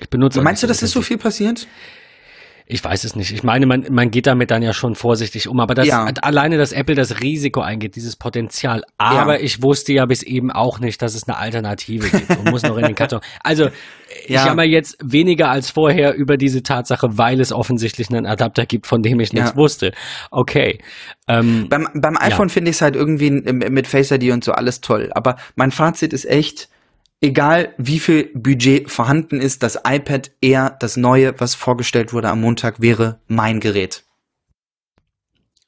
ich 0.00 0.08
benutze. 0.08 0.40
Meinst 0.42 0.62
du, 0.62 0.66
dass 0.66 0.82
ist 0.82 0.92
so 0.92 1.02
viel 1.02 1.18
passiert? 1.18 1.66
Ich 2.72 2.84
weiß 2.84 3.04
es 3.04 3.16
nicht. 3.16 3.32
Ich 3.32 3.42
meine, 3.42 3.66
man, 3.66 3.86
man 3.90 4.10
geht 4.10 4.26
damit 4.26 4.50
dann 4.50 4.62
ja 4.62 4.72
schon 4.72 4.94
vorsichtig 4.94 5.48
um, 5.48 5.58
aber 5.58 5.74
das 5.74 5.86
ja. 5.86 6.04
alleine, 6.22 6.56
dass 6.56 6.72
Apple 6.72 6.94
das 6.94 7.20
Risiko 7.20 7.60
eingeht, 7.60 7.96
dieses 7.96 8.16
Potenzial. 8.16 8.84
Aber 8.96 9.38
ja. 9.38 9.44
ich 9.44 9.62
wusste 9.62 9.92
ja 9.92 10.06
bis 10.06 10.22
eben 10.22 10.50
auch 10.50 10.78
nicht, 10.78 11.02
dass 11.02 11.14
es 11.14 11.26
eine 11.28 11.36
Alternative 11.36 12.08
gibt 12.08 12.30
und 12.30 12.50
muss 12.50 12.62
noch 12.62 12.76
in 12.76 12.84
den 12.84 12.94
Karton. 12.94 13.20
Also 13.42 13.64
ja. 13.64 13.70
ich 14.26 14.44
jammer 14.44 14.64
jetzt 14.64 14.96
weniger 15.02 15.50
als 15.50 15.70
vorher 15.70 16.14
über 16.14 16.36
diese 16.36 16.62
Tatsache, 16.62 17.18
weil 17.18 17.40
es 17.40 17.52
offensichtlich 17.52 18.10
einen 18.10 18.26
Adapter 18.26 18.66
gibt, 18.66 18.86
von 18.86 19.02
dem 19.02 19.18
ich 19.18 19.32
nichts 19.32 19.56
wusste. 19.56 19.92
Okay. 20.30 20.78
Ähm, 21.26 21.68
beim, 21.68 21.88
beim 21.94 22.16
iPhone 22.16 22.48
finde 22.48 22.70
ich 22.70 22.76
es 22.76 22.82
halt 22.82 22.96
irgendwie 22.96 23.30
mit 23.30 23.86
Face 23.86 24.10
ID 24.10 24.30
und 24.32 24.44
so 24.44 24.52
alles 24.52 24.80
toll. 24.80 25.10
Aber 25.14 25.36
mein 25.56 25.70
Fazit 25.70 26.12
ist 26.12 26.24
echt, 26.26 26.68
egal 27.20 27.74
wie 27.78 27.98
viel 27.98 28.30
Budget 28.34 28.90
vorhanden 28.90 29.40
ist, 29.40 29.62
das 29.62 29.80
iPad 29.86 30.30
Air, 30.40 30.76
das 30.80 30.96
neue, 30.96 31.38
was 31.38 31.54
vorgestellt 31.54 32.12
wurde 32.12 32.28
am 32.28 32.40
Montag, 32.40 32.80
wäre 32.80 33.20
mein 33.26 33.60
Gerät. 33.60 34.04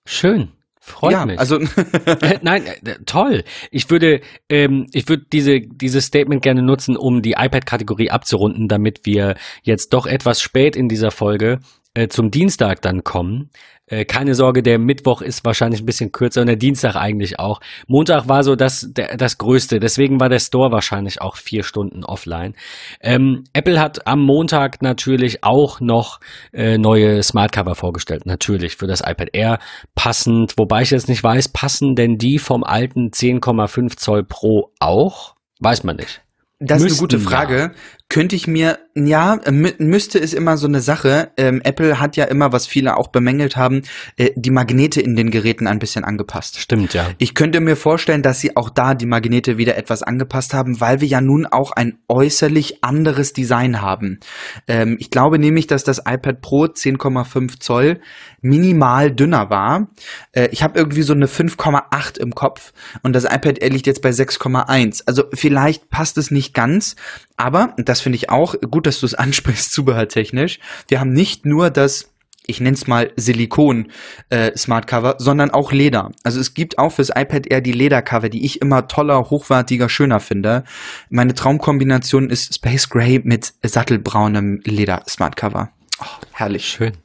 Schön. 0.05 0.53
Freut 0.85 1.13
ja, 1.13 1.27
mich. 1.27 1.39
Also 1.39 1.61
äh, 2.07 2.41
nein, 2.43 2.67
äh, 2.67 2.97
toll. 3.07 3.45
Ich 3.71 3.89
würde, 3.89 4.21
ähm, 4.49 4.89
ich 4.93 5.09
würde 5.09 5.25
diese 5.33 5.61
dieses 5.61 6.07
Statement 6.07 6.43
gerne 6.43 6.61
nutzen, 6.61 6.97
um 6.97 7.23
die 7.23 7.37
iPad-Kategorie 7.39 8.11
abzurunden, 8.11 8.67
damit 8.67 9.07
wir 9.07 9.37
jetzt 9.63 9.93
doch 9.93 10.07
etwas 10.07 10.41
spät 10.41 10.75
in 10.75 10.89
dieser 10.89 11.13
Folge 11.13 11.61
äh, 11.95 12.09
zum 12.09 12.31
Dienstag 12.31 12.83
dann 12.83 13.05
kommen. 13.05 13.51
Äh, 13.87 14.07
keine 14.07 14.35
Sorge, 14.35 14.63
der 14.63 14.79
Mittwoch 14.79 15.21
ist 15.21 15.45
wahrscheinlich 15.45 15.83
ein 15.83 15.87
bisschen 15.87 16.13
kürzer 16.13 16.41
und 16.41 16.47
der 16.47 16.57
Dienstag 16.57 16.97
eigentlich 16.97 17.39
auch. 17.39 17.61
Montag 17.87 18.29
war 18.29 18.43
so 18.43 18.57
das, 18.57 18.89
der, 18.91 19.17
das 19.17 19.37
Größte, 19.37 19.81
deswegen 19.81 20.19
war 20.21 20.31
der 20.31 20.39
Store 20.39 20.73
wahrscheinlich 20.73 21.21
auch 21.21 21.37
vier 21.37 21.63
Stunden 21.63 22.05
offline. 22.05 22.55
Ähm, 23.01 23.45
Apple 23.53 23.79
hat 23.79 24.07
am 24.07 24.23
Montag 24.23 24.81
natürlich 24.81 25.45
auch 25.45 25.81
noch 25.81 26.21
äh, 26.53 26.79
neue 26.79 27.23
Smartcover 27.23 27.75
vorgestellt, 27.75 28.25
natürlich 28.25 28.77
für 28.77 28.87
das 28.87 29.01
iPad 29.01 29.29
Air 29.35 29.59
passend, 29.95 30.55
wobei 30.57 30.83
ich 30.83 30.91
jetzt 30.91 31.09
nicht 31.09 31.23
weiß, 31.23 31.49
passen 31.49 31.95
denn 31.95 32.17
die 32.17 32.39
vom 32.39 32.65
alten 32.65 33.11
10,5 33.11 33.97
Zoll 33.97 34.25
Pro 34.25 34.73
auch? 34.81 35.35
Weiß 35.61 35.85
man 35.85 35.97
nicht. 35.97 36.23
Das 36.65 36.81
ist 36.83 36.93
eine 36.93 37.01
gute 37.01 37.19
Frage. 37.19 37.59
Ja. 37.59 37.71
Könnte 38.13 38.37
ich 38.37 38.47
mir, 38.47 38.79
ja, 38.95 39.41
mü 39.51 39.73
müsste 39.79 40.19
ist 40.19 40.35
immer 40.35 40.59
so 40.59 40.67
eine 40.67 40.83
Sache. 40.83 41.31
Ähm, 41.39 41.63
Apple 41.65 41.99
hat 41.99 42.15
ja 42.15 42.27
immer, 42.27 42.53
was 42.53 42.67
viele 42.67 42.99
auch 42.99 43.09
bemängelt 43.09 43.57
haben, 43.57 43.85
äh, 44.19 44.33
die 44.37 44.51
Magnete 44.51 45.01
in 45.01 45.17
den 45.17 45.31
Geräten 45.31 45.67
ein 45.67 45.79
bisschen 45.79 46.05
angepasst. 46.05 46.61
Stimmt, 46.61 46.93
ja. 46.93 47.09
Ich 47.17 47.35
könnte 47.35 47.61
mir 47.61 47.75
vorstellen, 47.75 48.21
dass 48.21 48.39
sie 48.39 48.55
auch 48.55 48.69
da 48.69 48.93
die 48.93 49.07
Magnete 49.07 49.57
wieder 49.57 49.79
etwas 49.79 50.03
angepasst 50.03 50.53
haben, 50.53 50.79
weil 50.79 51.01
wir 51.01 51.09
ja 51.09 51.23
nun 51.23 51.47
auch 51.47 51.73
ein 51.73 52.01
äußerlich 52.07 52.85
anderes 52.85 53.33
Design 53.33 53.81
haben. 53.81 54.21
Ähm, 54.69 54.99
ich 55.01 55.09
glaube 55.09 55.39
nämlich, 55.39 55.67
dass 55.67 55.83
das 55.83 56.01
iPad 56.01 56.43
Pro 56.43 56.65
10,5 56.65 57.61
Zoll 57.61 57.99
minimal 58.43 59.11
dünner 59.11 59.49
war. 59.49 59.89
Äh, 60.33 60.49
ich 60.53 60.63
habe 60.63 60.79
irgendwie 60.79 61.03
so 61.03 61.15
eine 61.15 61.29
5,8 61.29 62.19
im 62.19 62.35
Kopf 62.35 62.75
und 63.03 63.15
das 63.15 63.25
iPad 63.25 63.63
liegt 63.63 63.87
jetzt 63.87 64.03
bei 64.03 64.11
6,1. 64.11 65.05
Also 65.07 65.25
vielleicht 65.33 65.89
passt 65.89 66.19
es 66.19 66.31
nicht 66.31 66.53
ganz, 66.53 66.95
aber 67.43 67.75
das 67.77 68.01
finde 68.01 68.17
ich 68.17 68.31
auch 68.31 68.55
gut, 68.71 68.87
dass 68.87 69.01
du 69.01 69.07
es 69.07 69.15
ansprichst, 69.27 69.73
zubehörtechnisch. 69.73 70.61
Wir 70.89 71.01
haben 71.01 71.13
nicht 71.13 71.45
nur 71.45 71.71
das 71.71 72.09
ich 72.45 72.61
nenne 72.61 72.75
es 72.75 72.89
mal 72.89 73.13
Silikon 73.17 73.93
äh, 74.29 74.57
Smart 74.57 74.89
Cover, 74.89 75.15
sondern 75.19 75.51
auch 75.51 75.71
Leder. 75.71 76.11
Also 76.25 76.41
es 76.41 76.55
gibt 76.55 76.77
auch 76.77 76.91
fürs 76.91 77.11
iPad 77.11 77.47
Air 77.47 77.61
die 77.61 77.73
Ledercover, 77.73 78.29
die 78.29 78.45
ich 78.45 78.61
immer 78.61 78.89
toller, 78.89 79.31
hochwertiger, 79.31 79.89
schöner 79.89 80.19
finde. 80.19 80.65
Meine 81.09 81.35
Traumkombination 81.35 82.31
ist 82.31 82.55
Space 82.55 82.89
Gray 82.89 83.21
mit 83.23 83.55
sattelbraunem 83.63 84.61
Leder 84.65 85.05
Smart 85.09 85.37
Cover. 85.37 85.71
Oh, 86.01 86.27
herrlich. 86.33 86.67
Schön. 86.67 86.97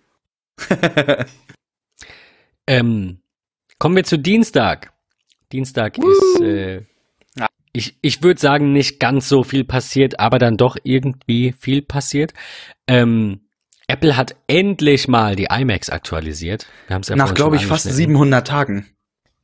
ähm, 2.67 3.19
kommen 3.77 3.95
wir 3.95 4.05
zu 4.05 4.17
Dienstag. 4.17 4.91
Dienstag 5.51 5.99
uh. 5.99 6.09
ist 6.09 6.41
äh, 6.41 6.81
ich, 7.77 7.97
ich 8.01 8.23
würde 8.23 8.39
sagen, 8.39 8.73
nicht 8.73 8.99
ganz 8.99 9.29
so 9.29 9.43
viel 9.43 9.63
passiert, 9.63 10.19
aber 10.19 10.39
dann 10.39 10.57
doch 10.57 10.77
irgendwie 10.83 11.53
viel 11.57 11.81
passiert. 11.81 12.33
Ähm, 12.87 13.41
Apple 13.87 14.17
hat 14.17 14.35
endlich 14.47 15.07
mal 15.07 15.35
die 15.35 15.47
iMacs 15.49 15.89
aktualisiert. 15.89 16.67
Nach, 16.89 17.33
glaube 17.33 17.55
ich, 17.55 17.65
fast 17.65 17.89
700 17.89 18.45
Tagen. 18.45 18.87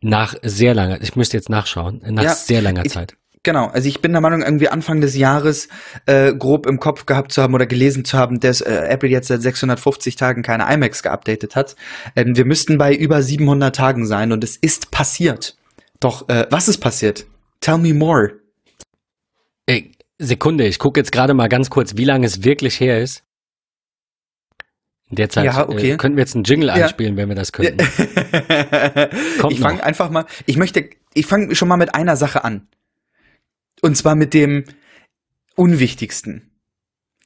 Nach 0.01 0.35
sehr 0.41 0.73
langer, 0.73 1.01
ich 1.01 1.15
müsste 1.15 1.37
jetzt 1.37 1.49
nachschauen, 1.49 2.01
nach 2.05 2.23
Ja, 2.23 2.33
sehr 2.33 2.61
langer 2.61 2.85
ich- 2.85 2.91
Zeit. 2.91 3.15
Genau, 3.45 3.67
also 3.67 3.89
ich 3.89 4.01
bin 4.01 4.13
der 4.13 4.21
Meinung, 4.21 4.41
irgendwie 4.41 4.69
Anfang 4.69 5.01
des 5.01 5.17
Jahres 5.17 5.67
äh, 6.05 6.33
grob 6.33 6.65
im 6.65 6.79
Kopf 6.79 7.05
gehabt 7.05 7.33
zu 7.33 7.41
haben 7.41 7.53
oder 7.53 7.65
gelesen 7.65 8.05
zu 8.05 8.17
haben, 8.17 8.39
dass 8.39 8.61
äh, 8.61 8.73
Apple 8.87 9.09
jetzt 9.09 9.27
seit 9.27 9.41
650 9.41 10.15
Tagen 10.15 10.43
keine 10.43 10.73
iMacs 10.73 11.03
geupdatet 11.03 11.57
hat. 11.57 11.75
Ähm, 12.15 12.37
wir 12.37 12.45
müssten 12.45 12.77
bei 12.77 12.95
über 12.95 13.21
700 13.21 13.75
Tagen 13.75 14.05
sein 14.05 14.31
und 14.31 14.45
es 14.45 14.55
ist 14.55 14.91
passiert. 14.91 15.57
Doch, 15.99 16.29
äh, 16.29 16.47
was 16.51 16.69
ist 16.69 16.77
passiert? 16.77 17.25
Tell 17.63 17.77
me 17.77 17.93
more. 17.93 18.41
Ey, 19.67 19.93
Sekunde, 20.19 20.67
ich 20.67 20.79
gucke 20.79 20.99
jetzt 20.99 21.13
gerade 21.13 21.33
mal 21.33 21.47
ganz 21.47 21.69
kurz, 21.69 21.95
wie 21.95 22.03
lange 22.03 22.25
es 22.27 22.43
wirklich 22.43 22.77
her 22.81 22.99
ist. 23.01 23.23
In 25.09 25.15
der 25.15 25.29
Zeit 25.29 25.45
Ja, 25.45 25.69
okay. 25.69 25.91
äh, 25.91 25.97
könnten 25.97 26.17
wir 26.17 26.23
jetzt 26.23 26.35
einen 26.35 26.43
Jingle 26.43 26.67
Ja. 26.67 26.73
einspielen, 26.73 27.15
wenn 27.15 27.29
wir 27.29 27.35
das 27.35 27.53
könnten. 27.53 27.77
Ich 29.49 29.59
fange 29.61 29.81
einfach 29.83 30.09
mal, 30.09 30.25
ich 30.45 30.57
möchte, 30.57 30.89
ich 31.13 31.25
fange 31.25 31.55
schon 31.55 31.69
mal 31.69 31.77
mit 31.77 31.95
einer 31.95 32.17
Sache 32.17 32.43
an. 32.43 32.67
Und 33.81 33.95
zwar 33.95 34.15
mit 34.15 34.33
dem 34.33 34.65
Unwichtigsten. 35.55 36.51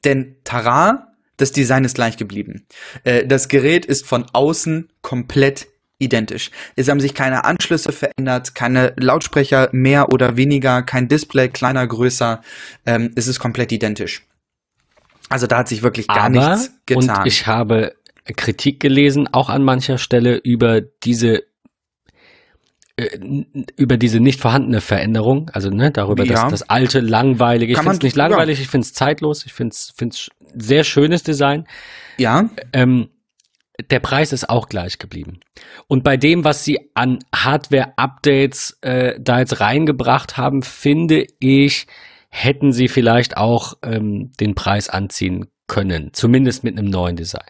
Denn 0.04 0.36
Tara, 0.44 1.16
das 1.36 1.50
Design 1.50 1.84
ist 1.84 1.94
gleich 1.94 2.16
geblieben. 2.16 2.66
Äh, 3.02 3.26
das 3.26 3.48
Gerät 3.48 3.86
ist 3.86 4.06
von 4.06 4.26
außen 4.32 4.92
komplett 5.02 5.66
identisch. 5.98 6.50
Es 6.76 6.88
haben 6.88 7.00
sich 7.00 7.14
keine 7.14 7.44
Anschlüsse 7.44 7.92
verändert, 7.92 8.54
keine 8.54 8.92
Lautsprecher 8.96 9.68
mehr 9.72 10.12
oder 10.12 10.36
weniger, 10.36 10.82
kein 10.82 11.08
Display 11.08 11.48
kleiner, 11.48 11.86
größer. 11.86 12.40
Ähm, 12.86 13.12
es 13.16 13.26
ist 13.26 13.38
komplett 13.40 13.72
identisch. 13.72 14.24
Also 15.28 15.46
da 15.46 15.58
hat 15.58 15.68
sich 15.68 15.82
wirklich 15.82 16.06
gar 16.06 16.24
Aber, 16.26 16.30
nichts 16.30 16.72
getan. 16.86 17.18
und 17.20 17.26
ich 17.26 17.46
habe 17.46 17.94
Kritik 18.36 18.80
gelesen, 18.80 19.28
auch 19.32 19.48
an 19.50 19.62
mancher 19.62 19.98
Stelle, 19.98 20.36
über 20.36 20.80
diese 20.80 21.42
äh, 22.96 23.18
über 23.76 23.96
diese 23.96 24.20
nicht 24.20 24.40
vorhandene 24.40 24.80
Veränderung, 24.80 25.50
also 25.52 25.70
ne, 25.70 25.90
darüber, 25.90 26.24
Ja. 26.24 26.42
dass 26.42 26.50
das 26.50 26.68
alte, 26.70 27.00
langweilige, 27.00 27.72
ich 27.72 27.76
Kann 27.76 27.84
finde 27.84 27.88
man- 27.90 27.96
es 27.98 28.02
nicht 28.02 28.16
ja. 28.16 28.26
langweilig, 28.26 28.60
ich 28.60 28.68
finde 28.68 28.84
es 28.86 28.92
zeitlos, 28.94 29.44
ich 29.46 29.52
finde 29.52 29.74
es 29.74 30.28
sehr 30.56 30.84
schönes 30.84 31.22
Design. 31.22 31.66
ja, 32.16 32.48
Ähm, 32.72 33.08
der 33.90 34.00
Preis 34.00 34.32
ist 34.32 34.48
auch 34.48 34.68
gleich 34.68 34.98
geblieben. 34.98 35.40
Und 35.86 36.02
bei 36.04 36.16
dem, 36.16 36.44
was 36.44 36.64
sie 36.64 36.90
an 36.94 37.20
Hardware-Updates 37.34 38.78
äh, 38.82 39.14
da 39.20 39.38
jetzt 39.38 39.60
reingebracht 39.60 40.36
haben, 40.36 40.62
finde 40.62 41.26
ich, 41.38 41.86
hätten 42.28 42.72
sie 42.72 42.88
vielleicht 42.88 43.36
auch 43.36 43.74
ähm, 43.82 44.32
den 44.40 44.54
Preis 44.54 44.88
anziehen 44.88 45.46
können. 45.66 46.10
Zumindest 46.12 46.64
mit 46.64 46.78
einem 46.78 46.90
neuen 46.90 47.16
Design. 47.16 47.46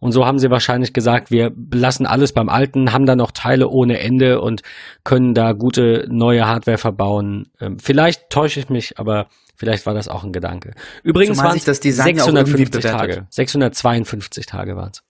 Und 0.00 0.12
so 0.12 0.24
haben 0.24 0.38
sie 0.38 0.50
wahrscheinlich 0.50 0.94
gesagt, 0.94 1.30
wir 1.30 1.52
lassen 1.72 2.06
alles 2.06 2.32
beim 2.32 2.48
Alten, 2.48 2.92
haben 2.92 3.04
da 3.04 3.16
noch 3.16 3.32
Teile 3.32 3.68
ohne 3.68 4.00
Ende 4.00 4.40
und 4.40 4.62
können 5.04 5.34
da 5.34 5.52
gute 5.52 6.06
neue 6.08 6.46
Hardware 6.46 6.78
verbauen. 6.78 7.48
Ähm, 7.60 7.78
vielleicht 7.78 8.30
täusche 8.30 8.60
ich 8.60 8.70
mich, 8.70 8.98
aber 8.98 9.28
vielleicht 9.54 9.84
war 9.84 9.92
das 9.92 10.08
auch 10.08 10.24
ein 10.24 10.32
Gedanke. 10.32 10.72
Übrigens 11.02 11.38
waren 11.38 11.56
irgendwie 11.56 11.92
650 11.92 12.70
bewertet. 12.70 12.90
Tage. 12.90 13.26
652 13.28 14.46
Tage 14.46 14.74
waren 14.74 14.90
es. 14.92 15.02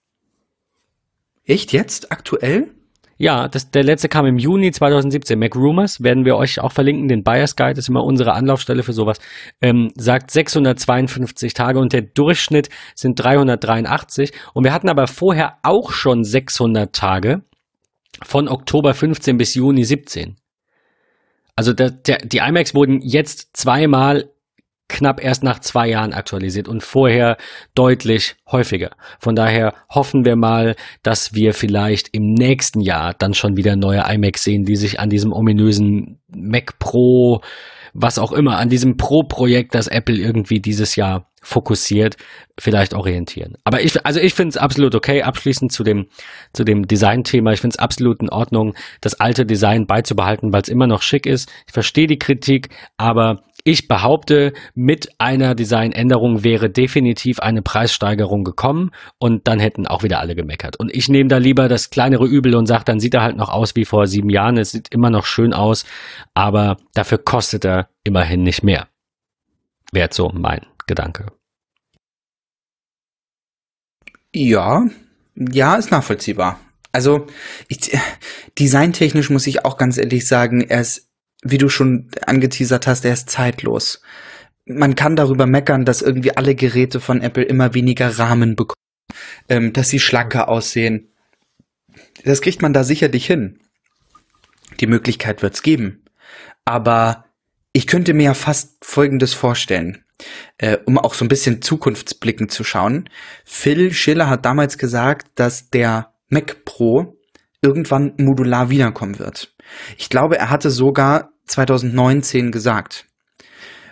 Echt 1.50 1.72
jetzt? 1.72 2.12
Aktuell? 2.12 2.68
Ja, 3.18 3.48
das, 3.48 3.70
der 3.70 3.84
letzte 3.84 4.08
kam 4.08 4.24
im 4.24 4.38
Juni 4.38 4.72
2017. 4.72 5.38
Mac 5.38 5.54
Rumors 5.54 6.02
werden 6.02 6.24
wir 6.24 6.36
euch 6.36 6.58
auch 6.58 6.72
verlinken. 6.72 7.06
Den 7.06 7.22
Buyers 7.22 7.54
Guide 7.54 7.78
ist 7.78 7.90
immer 7.90 8.02
unsere 8.02 8.32
Anlaufstelle 8.32 8.82
für 8.82 8.94
sowas. 8.94 9.18
Ähm, 9.60 9.92
sagt 9.94 10.30
652 10.30 11.52
Tage 11.52 11.80
und 11.80 11.92
der 11.92 12.00
Durchschnitt 12.00 12.70
sind 12.94 13.16
383. 13.16 14.32
Und 14.54 14.64
wir 14.64 14.72
hatten 14.72 14.88
aber 14.88 15.06
vorher 15.06 15.58
auch 15.62 15.92
schon 15.92 16.24
600 16.24 16.94
Tage 16.94 17.42
von 18.22 18.48
Oktober 18.48 18.94
15 18.94 19.36
bis 19.36 19.54
Juni 19.54 19.84
17. 19.84 20.36
Also 21.56 21.74
der, 21.74 21.90
der, 21.90 22.18
die 22.24 22.38
iMacs 22.38 22.74
wurden 22.74 23.02
jetzt 23.02 23.54
zweimal 23.54 24.30
knapp 24.90 25.22
erst 25.22 25.42
nach 25.42 25.60
zwei 25.60 25.88
Jahren 25.88 26.12
aktualisiert 26.12 26.68
und 26.68 26.82
vorher 26.82 27.36
deutlich 27.74 28.36
häufiger. 28.50 28.90
Von 29.18 29.34
daher 29.34 29.74
hoffen 29.88 30.24
wir 30.24 30.36
mal, 30.36 30.76
dass 31.02 31.34
wir 31.34 31.54
vielleicht 31.54 32.08
im 32.12 32.34
nächsten 32.34 32.80
Jahr 32.80 33.14
dann 33.14 33.34
schon 33.34 33.56
wieder 33.56 33.76
neue 33.76 34.04
iMacs 34.06 34.42
sehen, 34.42 34.64
die 34.64 34.76
sich 34.76 35.00
an 35.00 35.08
diesem 35.08 35.32
ominösen 35.32 36.20
Mac 36.28 36.78
Pro, 36.78 37.40
was 37.92 38.18
auch 38.18 38.32
immer, 38.32 38.58
an 38.58 38.68
diesem 38.68 38.96
Pro-Projekt, 38.96 39.74
das 39.74 39.88
Apple 39.88 40.16
irgendwie 40.16 40.60
dieses 40.60 40.96
Jahr 40.96 41.30
fokussiert, 41.42 42.16
vielleicht 42.58 42.92
orientieren. 42.92 43.56
Aber 43.64 43.80
ich, 43.80 44.04
also 44.04 44.20
ich 44.20 44.34
finde 44.34 44.50
es 44.50 44.56
absolut 44.58 44.94
okay, 44.94 45.22
abschließend 45.22 45.72
zu 45.72 45.82
dem, 45.82 46.08
zu 46.52 46.64
dem 46.64 46.86
Design-Thema. 46.86 47.52
Ich 47.52 47.60
finde 47.60 47.74
es 47.74 47.78
absolut 47.78 48.20
in 48.20 48.28
Ordnung, 48.28 48.74
das 49.00 49.18
alte 49.18 49.46
Design 49.46 49.86
beizubehalten, 49.86 50.52
weil 50.52 50.62
es 50.62 50.68
immer 50.68 50.86
noch 50.86 51.02
schick 51.02 51.26
ist. 51.26 51.50
Ich 51.66 51.72
verstehe 51.72 52.06
die 52.06 52.18
Kritik, 52.18 52.68
aber 52.98 53.42
ich 53.64 53.88
behaupte, 53.88 54.52
mit 54.74 55.10
einer 55.18 55.54
Designänderung 55.54 56.44
wäre 56.44 56.70
definitiv 56.70 57.40
eine 57.40 57.62
Preissteigerung 57.62 58.44
gekommen 58.44 58.90
und 59.18 59.46
dann 59.48 59.60
hätten 59.60 59.86
auch 59.86 60.02
wieder 60.02 60.20
alle 60.20 60.34
gemeckert. 60.34 60.76
Und 60.76 60.94
ich 60.94 61.08
nehme 61.08 61.28
da 61.28 61.38
lieber 61.38 61.68
das 61.68 61.90
kleinere 61.90 62.26
Übel 62.26 62.54
und 62.54 62.66
sage, 62.66 62.84
dann 62.84 63.00
sieht 63.00 63.14
er 63.14 63.22
halt 63.22 63.36
noch 63.36 63.48
aus 63.48 63.76
wie 63.76 63.84
vor 63.84 64.06
sieben 64.06 64.30
Jahren. 64.30 64.56
Es 64.56 64.72
sieht 64.72 64.92
immer 64.92 65.10
noch 65.10 65.26
schön 65.26 65.52
aus, 65.52 65.84
aber 66.34 66.76
dafür 66.94 67.18
kostet 67.18 67.64
er 67.64 67.88
immerhin 68.04 68.42
nicht 68.42 68.62
mehr. 68.62 68.88
Wäre 69.92 70.08
so 70.12 70.30
mein 70.32 70.66
Gedanke. 70.86 71.26
Ja, 74.34 74.86
ja, 75.34 75.74
ist 75.74 75.90
nachvollziehbar. 75.90 76.60
Also, 76.92 77.26
ich, 77.68 77.96
designtechnisch 78.58 79.30
muss 79.30 79.46
ich 79.46 79.64
auch 79.64 79.76
ganz 79.76 79.96
ehrlich 79.96 80.26
sagen, 80.26 80.60
er 80.60 80.80
ist, 80.80 81.09
wie 81.42 81.58
du 81.58 81.68
schon 81.68 82.10
angeteasert 82.26 82.86
hast, 82.86 83.04
er 83.04 83.12
ist 83.12 83.30
zeitlos. 83.30 84.02
Man 84.66 84.94
kann 84.94 85.16
darüber 85.16 85.46
meckern, 85.46 85.84
dass 85.84 86.02
irgendwie 86.02 86.36
alle 86.36 86.54
Geräte 86.54 87.00
von 87.00 87.22
Apple 87.22 87.44
immer 87.44 87.74
weniger 87.74 88.18
Rahmen 88.18 88.56
bekommen, 88.56 88.74
ähm, 89.48 89.72
dass 89.72 89.88
sie 89.88 89.98
schlanker 89.98 90.48
aussehen. 90.48 91.12
Das 92.24 92.40
kriegt 92.40 92.62
man 92.62 92.72
da 92.72 92.84
sicherlich 92.84 93.26
hin. 93.26 93.58
Die 94.80 94.86
Möglichkeit 94.86 95.42
wird's 95.42 95.62
geben. 95.62 96.04
Aber 96.64 97.24
ich 97.72 97.86
könnte 97.86 98.14
mir 98.14 98.24
ja 98.24 98.34
fast 98.34 98.84
Folgendes 98.84 99.34
vorstellen, 99.34 100.04
äh, 100.58 100.78
um 100.86 100.98
auch 100.98 101.14
so 101.14 101.24
ein 101.24 101.28
bisschen 101.28 101.62
zukunftsblickend 101.62 102.52
zu 102.52 102.64
schauen. 102.64 103.08
Phil 103.44 103.92
Schiller 103.92 104.28
hat 104.28 104.44
damals 104.44 104.78
gesagt, 104.78 105.28
dass 105.34 105.70
der 105.70 106.12
Mac 106.28 106.64
Pro 106.64 107.16
irgendwann 107.62 108.14
modular 108.18 108.70
wiederkommen 108.70 109.18
wird. 109.18 109.54
Ich 109.98 110.08
glaube, 110.08 110.38
er 110.38 110.50
hatte 110.50 110.70
sogar 110.70 111.30
2019 111.46 112.50
gesagt. 112.52 113.06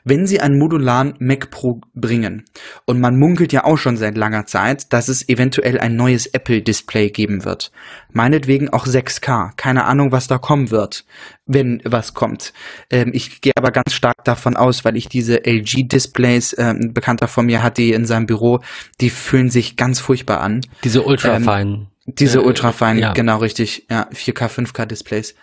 Wenn 0.04 0.26
sie 0.26 0.40
einen 0.40 0.58
modularen 0.58 1.14
Mac 1.18 1.50
Pro 1.50 1.82
bringen, 1.92 2.44
und 2.86 2.98
man 2.98 3.18
munkelt 3.18 3.52
ja 3.52 3.64
auch 3.64 3.76
schon 3.76 3.98
seit 3.98 4.16
langer 4.16 4.46
Zeit, 4.46 4.92
dass 4.94 5.08
es 5.08 5.28
eventuell 5.28 5.78
ein 5.78 5.96
neues 5.96 6.26
Apple-Display 6.26 7.10
geben 7.10 7.44
wird. 7.44 7.72
Meinetwegen 8.12 8.70
auch 8.70 8.86
6K. 8.86 9.50
Keine 9.56 9.84
Ahnung, 9.84 10.10
was 10.10 10.26
da 10.26 10.38
kommen 10.38 10.70
wird, 10.70 11.04
wenn 11.44 11.82
was 11.84 12.14
kommt. 12.14 12.54
Ähm, 12.88 13.10
ich 13.12 13.42
gehe 13.42 13.52
aber 13.56 13.70
ganz 13.70 13.92
stark 13.92 14.24
davon 14.24 14.56
aus, 14.56 14.82
weil 14.84 14.96
ich 14.96 15.08
diese 15.08 15.44
LG-Displays, 15.44 16.54
äh, 16.54 16.70
ein 16.70 16.94
Bekannter 16.94 17.28
von 17.28 17.44
mir 17.44 17.62
hat 17.62 17.76
die 17.76 17.92
in 17.92 18.06
seinem 18.06 18.24
Büro, 18.24 18.60
die 19.02 19.10
fühlen 19.10 19.50
sich 19.50 19.76
ganz 19.76 20.00
furchtbar 20.00 20.40
an. 20.40 20.62
Diese 20.84 21.02
ultrafeinen. 21.02 21.88
Diese 22.06 22.38
Äh, 22.38 22.44
ultrafeinen, 22.44 23.02
ja. 23.02 23.12
genau 23.12 23.38
richtig, 23.38 23.84
ja, 23.90 24.08
4K, 24.14 24.48
5K 24.48 24.86
Displays. 24.86 25.34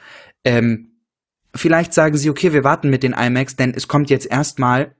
Ähm, 0.45 0.91
vielleicht 1.53 1.93
sagen 1.93 2.17
sie, 2.17 2.29
okay, 2.29 2.53
wir 2.53 2.63
warten 2.63 2.89
mit 2.89 3.03
den 3.03 3.13
iMacs, 3.13 3.55
denn 3.55 3.73
es 3.75 3.87
kommt 3.87 4.09
jetzt 4.09 4.29
erstmal 4.29 4.95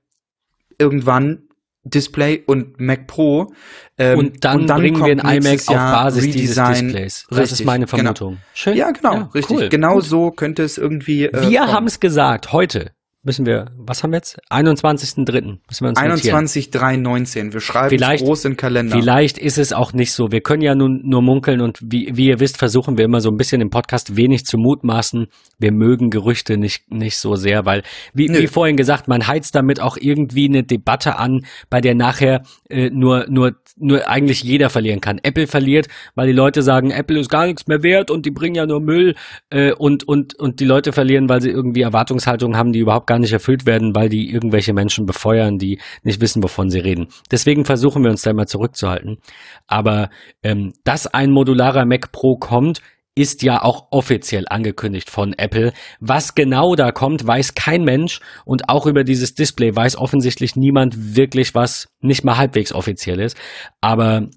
irgendwann 0.78 1.44
Display 1.86 2.44
und 2.46 2.80
Mac 2.80 3.08
Pro. 3.08 3.54
Ähm, 3.98 4.20
und, 4.20 4.44
dann 4.44 4.66
bringen 4.66 5.04
wir 5.06 5.24
ein 5.24 5.38
iMac 5.38 5.68
auf 5.68 5.76
Basis 5.76 6.24
dieses 6.26 6.58
Redesign. 6.58 6.88
Displays. 6.88 7.26
Das 7.30 7.40
Richtig, 7.40 7.60
ist 7.60 7.66
meine 7.66 7.86
genau. 7.86 7.98
Vermutung. 7.98 8.38
Schön. 8.54 8.76
Ja, 8.76 8.92
genau, 8.92 9.30
richtig. 9.34 9.58
cool. 9.58 9.70
Genau 9.70 9.96
Gut. 9.96 10.04
so 10.04 10.32
könnte 10.32 10.64
es 10.64 10.78
irgendwie. 10.78 11.26
Äh, 11.26 11.50
Wir 11.50 11.68
haben 11.68 11.86
es 11.86 12.00
gesagt, 12.00 12.52
heute 12.52 12.92
müssen 13.26 13.46
wir, 13.46 13.72
was 13.78 14.04
haben 14.04 14.12
wir 14.12 14.18
jetzt? 14.18 14.40
21.3. 14.50 15.26
Müssen 15.26 15.60
wir 15.82 15.90
uns 15.90 16.00
notieren. 16.00 16.12
21, 16.12 16.72
3, 16.72 16.98
19. 16.98 17.54
Wir 17.54 17.60
schreiben 17.60 17.90
Vielleicht- 17.90 18.24
groß 18.24 18.46
in 18.46 18.52
den 18.52 18.58
Kalender. 18.58 18.96
Vielleicht 18.98 19.38
ist 19.38 19.58
es 19.58 19.74
auch 19.74 19.94
nicht 19.94 20.14
so. 20.14 20.32
Wir 20.32 20.42
können 20.42 20.62
ja 20.62 20.76
nun 20.76 21.02
nur 21.04 21.22
munkeln 21.22 21.62
und 21.62 21.80
wie, 21.82 22.12
wie 22.16 22.28
ihr 22.28 22.40
wisst, 22.40 22.58
versuchen 22.58 22.98
wir 22.98 23.06
immer 23.06 23.20
so 23.22 23.30
ein 23.30 23.38
bisschen 23.38 23.62
im 23.62 23.70
Podcast 23.70 24.16
wenig 24.16 24.46
zu 24.46 24.58
mutmaßen. 24.58 25.28
Wir 25.58 25.72
mögen 25.72 26.10
Gerüchte 26.12 26.58
nicht, 26.58 26.92
nicht 26.92 27.18
so 27.18 27.36
sehr, 27.36 27.66
weil, 27.66 27.84
wie, 28.14 28.30
Nö. 28.30 28.40
wie 28.40 28.48
vorhin 28.48 28.78
gesagt, 28.78 29.08
man 29.08 29.28
heizt 29.28 29.56
damit 29.56 29.80
auch 29.82 29.98
irgendwie 30.00 30.46
eine 30.46 30.64
Debatte 30.64 31.18
an, 31.18 31.46
bei 31.70 31.82
der 31.82 31.96
nachher 31.96 32.44
äh, 32.70 32.90
nur, 32.92 33.26
nur, 33.28 33.56
nur 33.78 34.08
eigentlich 34.08 34.44
jeder 34.44 34.70
verlieren 34.70 35.02
kann. 35.02 35.20
Apple 35.24 35.48
verliert, 35.48 35.88
weil 36.14 36.28
die 36.28 36.34
Leute 36.34 36.62
sagen, 36.62 36.92
Apple 36.92 37.20
ist 37.20 37.30
gar 37.30 37.48
nichts 37.48 37.68
mehr 37.68 37.82
wert 37.84 38.12
und 38.12 38.26
die 38.26 38.32
bringen 38.32 38.56
ja 38.56 38.66
nur 38.66 38.80
Müll 38.82 39.16
äh, 39.50 39.72
und, 39.74 40.08
und, 40.08 40.36
und 40.36 40.60
die 40.60 40.66
Leute 40.66 40.92
verlieren, 40.94 41.28
weil 41.28 41.42
sie 41.42 41.50
irgendwie 41.50 41.82
Erwartungshaltungen 41.82 42.56
haben, 42.58 42.72
die 42.72 42.80
überhaupt 42.80 43.08
gar 43.08 43.15
nicht 43.20 43.34
erfüllt 43.34 43.66
werden, 43.66 43.96
weil 43.96 44.10
die 44.10 44.32
irgendwelche 44.32 44.74
Menschen 44.74 45.06
befeuern, 45.06 45.58
die 45.58 45.80
nicht 46.04 46.22
wissen, 46.22 46.44
wovon 46.44 46.70
sie 46.70 46.80
reden. 46.80 47.08
Deswegen 47.32 47.66
versuchen 47.66 48.04
wir 48.04 48.12
uns 48.12 48.22
da 48.22 48.32
immer 48.32 48.48
zurückzuhalten. 48.48 49.18
Aber 49.68 50.10
ähm, 50.44 50.74
dass 50.84 51.08
ein 51.08 51.32
modularer 51.32 51.86
Mac 51.86 52.12
Pro 52.12 52.38
kommt, 52.38 52.82
ist 53.16 53.44
ja 53.44 53.64
auch 53.64 53.88
offiziell 53.92 54.46
angekündigt 54.50 55.10
von 55.10 55.34
Apple. 55.34 55.72
Was 56.02 56.36
genau 56.36 56.76
da 56.76 56.92
kommt, 56.92 57.26
weiß 57.26 57.56
kein 57.56 57.84
Mensch 57.84 58.20
und 58.44 58.68
auch 58.68 58.86
über 58.86 59.06
dieses 59.06 59.36
Display 59.36 59.74
weiß 59.74 59.96
offensichtlich 59.96 60.58
niemand 60.58 61.16
wirklich 61.16 61.56
was, 61.56 61.88
nicht 62.02 62.26
mal 62.26 62.38
halbwegs 62.38 62.74
offiziell 62.74 63.22
ist. 63.22 63.38
Aber 63.80 64.28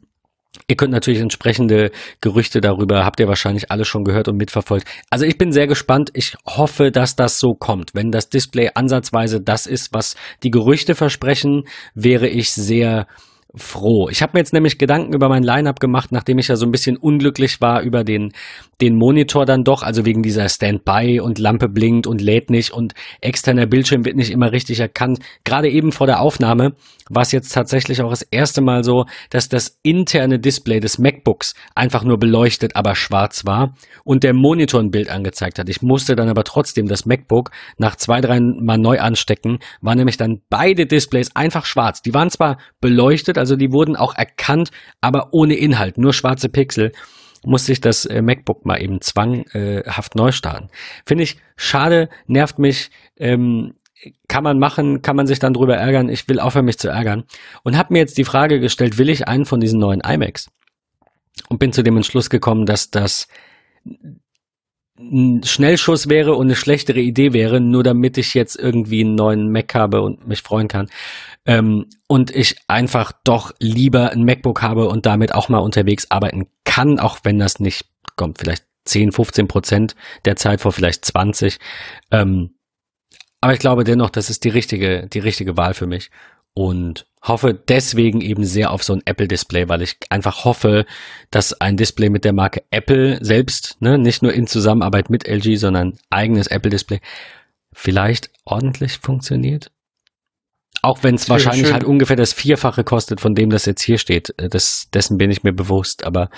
Ihr 0.66 0.76
könnt 0.76 0.92
natürlich 0.92 1.20
entsprechende 1.20 1.90
Gerüchte 2.20 2.60
darüber, 2.60 3.04
habt 3.04 3.20
ihr 3.20 3.28
wahrscheinlich 3.28 3.70
alle 3.70 3.84
schon 3.84 4.04
gehört 4.04 4.28
und 4.28 4.36
mitverfolgt. 4.36 4.86
Also 5.10 5.24
ich 5.24 5.38
bin 5.38 5.52
sehr 5.52 5.66
gespannt. 5.66 6.10
Ich 6.14 6.36
hoffe, 6.46 6.90
dass 6.90 7.16
das 7.16 7.38
so 7.38 7.54
kommt. 7.54 7.94
Wenn 7.94 8.10
das 8.10 8.28
Display 8.28 8.70
ansatzweise 8.74 9.40
das 9.40 9.66
ist, 9.66 9.92
was 9.92 10.16
die 10.42 10.50
Gerüchte 10.50 10.94
versprechen, 10.94 11.64
wäre 11.94 12.28
ich 12.28 12.52
sehr 12.52 13.06
froh. 13.54 14.08
Ich 14.10 14.22
habe 14.22 14.32
mir 14.34 14.40
jetzt 14.40 14.52
nämlich 14.52 14.78
Gedanken 14.78 15.14
über 15.14 15.28
mein 15.28 15.42
Line-up 15.42 15.80
gemacht, 15.80 16.12
nachdem 16.12 16.38
ich 16.38 16.48
ja 16.48 16.56
so 16.56 16.66
ein 16.66 16.70
bisschen 16.70 16.96
unglücklich 16.96 17.60
war 17.60 17.82
über 17.82 18.04
den, 18.04 18.32
den 18.80 18.96
Monitor 18.96 19.44
dann 19.44 19.64
doch, 19.64 19.82
also 19.82 20.04
wegen 20.04 20.22
dieser 20.22 20.48
Standby 20.48 21.20
und 21.20 21.38
Lampe 21.38 21.68
blinkt 21.68 22.06
und 22.06 22.20
lädt 22.20 22.50
nicht 22.50 22.72
und 22.72 22.94
externer 23.20 23.66
Bildschirm 23.66 24.04
wird 24.04 24.16
nicht 24.16 24.30
immer 24.30 24.52
richtig 24.52 24.80
erkannt. 24.80 25.18
Gerade 25.44 25.68
eben 25.68 25.92
vor 25.92 26.06
der 26.06 26.20
Aufnahme 26.20 26.74
war 27.08 27.22
es 27.22 27.32
jetzt 27.32 27.52
tatsächlich 27.52 28.02
auch 28.02 28.10
das 28.10 28.22
erste 28.22 28.60
Mal 28.60 28.84
so, 28.84 29.06
dass 29.30 29.48
das 29.48 29.78
interne 29.82 30.38
Display 30.38 30.80
des 30.80 30.98
MacBooks 30.98 31.54
einfach 31.74 32.04
nur 32.04 32.18
beleuchtet, 32.18 32.76
aber 32.76 32.94
schwarz 32.94 33.46
war 33.46 33.74
und 34.04 34.22
der 34.22 34.34
Monitor 34.34 34.80
ein 34.80 34.90
Bild 34.90 35.08
angezeigt 35.08 35.58
hat. 35.58 35.68
Ich 35.68 35.82
musste 35.82 36.14
dann 36.14 36.28
aber 36.28 36.44
trotzdem 36.44 36.86
das 36.86 37.06
MacBook 37.06 37.50
nach 37.78 37.96
zwei, 37.96 38.20
drei 38.20 38.40
Mal 38.40 38.78
neu 38.78 39.00
anstecken, 39.00 39.58
war 39.80 39.94
nämlich 39.94 40.16
dann 40.16 40.42
beide 40.50 40.86
Displays 40.86 41.34
einfach 41.34 41.66
schwarz. 41.66 42.02
Die 42.02 42.14
waren 42.14 42.30
zwar 42.30 42.58
beleuchtet, 42.80 43.38
also 43.38 43.56
die 43.56 43.72
wurden 43.72 43.96
auch 43.96 44.14
erkannt, 44.14 44.70
aber 45.00 45.28
ohne 45.32 45.54
Inhalt, 45.54 45.98
nur 45.98 46.12
schwarze 46.12 46.48
Pixel 46.48 46.92
musste 47.44 47.72
ich 47.72 47.80
das 47.80 48.04
äh, 48.06 48.22
MacBook 48.22 48.64
mal 48.64 48.82
eben 48.82 49.00
zwanghaft 49.00 50.14
neu 50.14 50.32
starten. 50.32 50.68
Finde 51.06 51.24
ich 51.24 51.38
schade, 51.56 52.08
nervt 52.26 52.58
mich. 52.58 52.90
Ähm, 53.16 53.74
kann 54.28 54.44
man 54.44 54.58
machen, 54.58 55.02
kann 55.02 55.16
man 55.16 55.26
sich 55.26 55.38
dann 55.38 55.54
drüber 55.54 55.76
ärgern. 55.76 56.08
Ich 56.08 56.28
will 56.28 56.40
aufhören, 56.40 56.66
mich 56.66 56.78
zu 56.78 56.88
ärgern. 56.88 57.24
Und 57.64 57.76
habe 57.76 57.92
mir 57.92 57.98
jetzt 57.98 58.16
die 58.16 58.24
Frage 58.24 58.60
gestellt, 58.60 58.98
will 58.98 59.08
ich 59.08 59.26
einen 59.26 59.44
von 59.44 59.60
diesen 59.60 59.80
neuen 59.80 60.00
iMacs? 60.00 60.50
Und 61.48 61.58
bin 61.58 61.72
zu 61.72 61.82
dem 61.82 61.96
Entschluss 61.96 62.30
gekommen, 62.30 62.66
dass 62.66 62.90
das 62.90 63.28
ein 64.98 65.42
Schnellschuss 65.44 66.08
wäre 66.08 66.34
und 66.34 66.46
eine 66.46 66.56
schlechtere 66.56 67.00
Idee 67.00 67.32
wäre, 67.32 67.60
nur 67.60 67.84
damit 67.84 68.18
ich 68.18 68.34
jetzt 68.34 68.56
irgendwie 68.56 69.04
einen 69.04 69.14
neuen 69.14 69.50
Mac 69.50 69.74
habe 69.74 70.02
und 70.02 70.26
mich 70.26 70.42
freuen 70.42 70.68
kann. 70.68 70.88
Ähm, 71.48 71.86
und 72.06 72.30
ich 72.30 72.56
einfach 72.68 73.10
doch 73.24 73.52
lieber 73.58 74.10
ein 74.10 74.24
MacBook 74.24 74.60
habe 74.60 74.86
und 74.88 75.06
damit 75.06 75.34
auch 75.34 75.48
mal 75.48 75.58
unterwegs 75.58 76.10
arbeiten 76.10 76.46
kann, 76.64 77.00
auch 77.00 77.20
wenn 77.24 77.38
das 77.38 77.58
nicht 77.58 77.86
kommt, 78.16 78.38
vielleicht 78.38 78.64
10, 78.84 79.12
15 79.12 79.48
Prozent 79.48 79.96
der 80.26 80.36
Zeit 80.36 80.60
vor 80.60 80.72
vielleicht 80.72 81.06
20. 81.06 81.58
Ähm, 82.10 82.54
aber 83.40 83.54
ich 83.54 83.60
glaube 83.60 83.84
dennoch, 83.84 84.10
das 84.10 84.28
ist 84.28 84.44
die 84.44 84.50
richtige, 84.50 85.06
die 85.06 85.20
richtige 85.20 85.56
Wahl 85.56 85.72
für 85.72 85.86
mich 85.86 86.10
und 86.52 87.06
hoffe 87.22 87.54
deswegen 87.54 88.20
eben 88.20 88.44
sehr 88.44 88.70
auf 88.70 88.84
so 88.84 88.92
ein 88.92 89.02
Apple-Display, 89.04 89.68
weil 89.68 89.80
ich 89.80 89.96
einfach 90.10 90.44
hoffe, 90.44 90.84
dass 91.30 91.58
ein 91.60 91.76
Display 91.78 92.10
mit 92.10 92.24
der 92.24 92.34
Marke 92.34 92.62
Apple 92.70 93.24
selbst, 93.24 93.80
ne, 93.80 93.96
nicht 93.96 94.22
nur 94.22 94.34
in 94.34 94.46
Zusammenarbeit 94.46 95.08
mit 95.08 95.26
LG, 95.26 95.56
sondern 95.56 95.98
eigenes 96.10 96.48
Apple-Display, 96.48 97.00
vielleicht 97.72 98.30
ordentlich 98.44 98.98
funktioniert. 98.98 99.70
Auch 100.82 101.02
wenn 101.02 101.16
es 101.16 101.28
wahrscheinlich 101.28 101.66
schön. 101.66 101.72
halt 101.72 101.84
ungefähr 101.84 102.16
das 102.16 102.32
Vierfache 102.32 102.84
kostet, 102.84 103.20
von 103.20 103.34
dem 103.34 103.50
das 103.50 103.66
jetzt 103.66 103.82
hier 103.82 103.98
steht. 103.98 104.34
Äh, 104.38 104.48
das, 104.48 104.88
dessen 104.92 105.18
bin 105.18 105.30
ich 105.30 105.42
mir 105.42 105.52
bewusst, 105.52 106.04
aber 106.04 106.30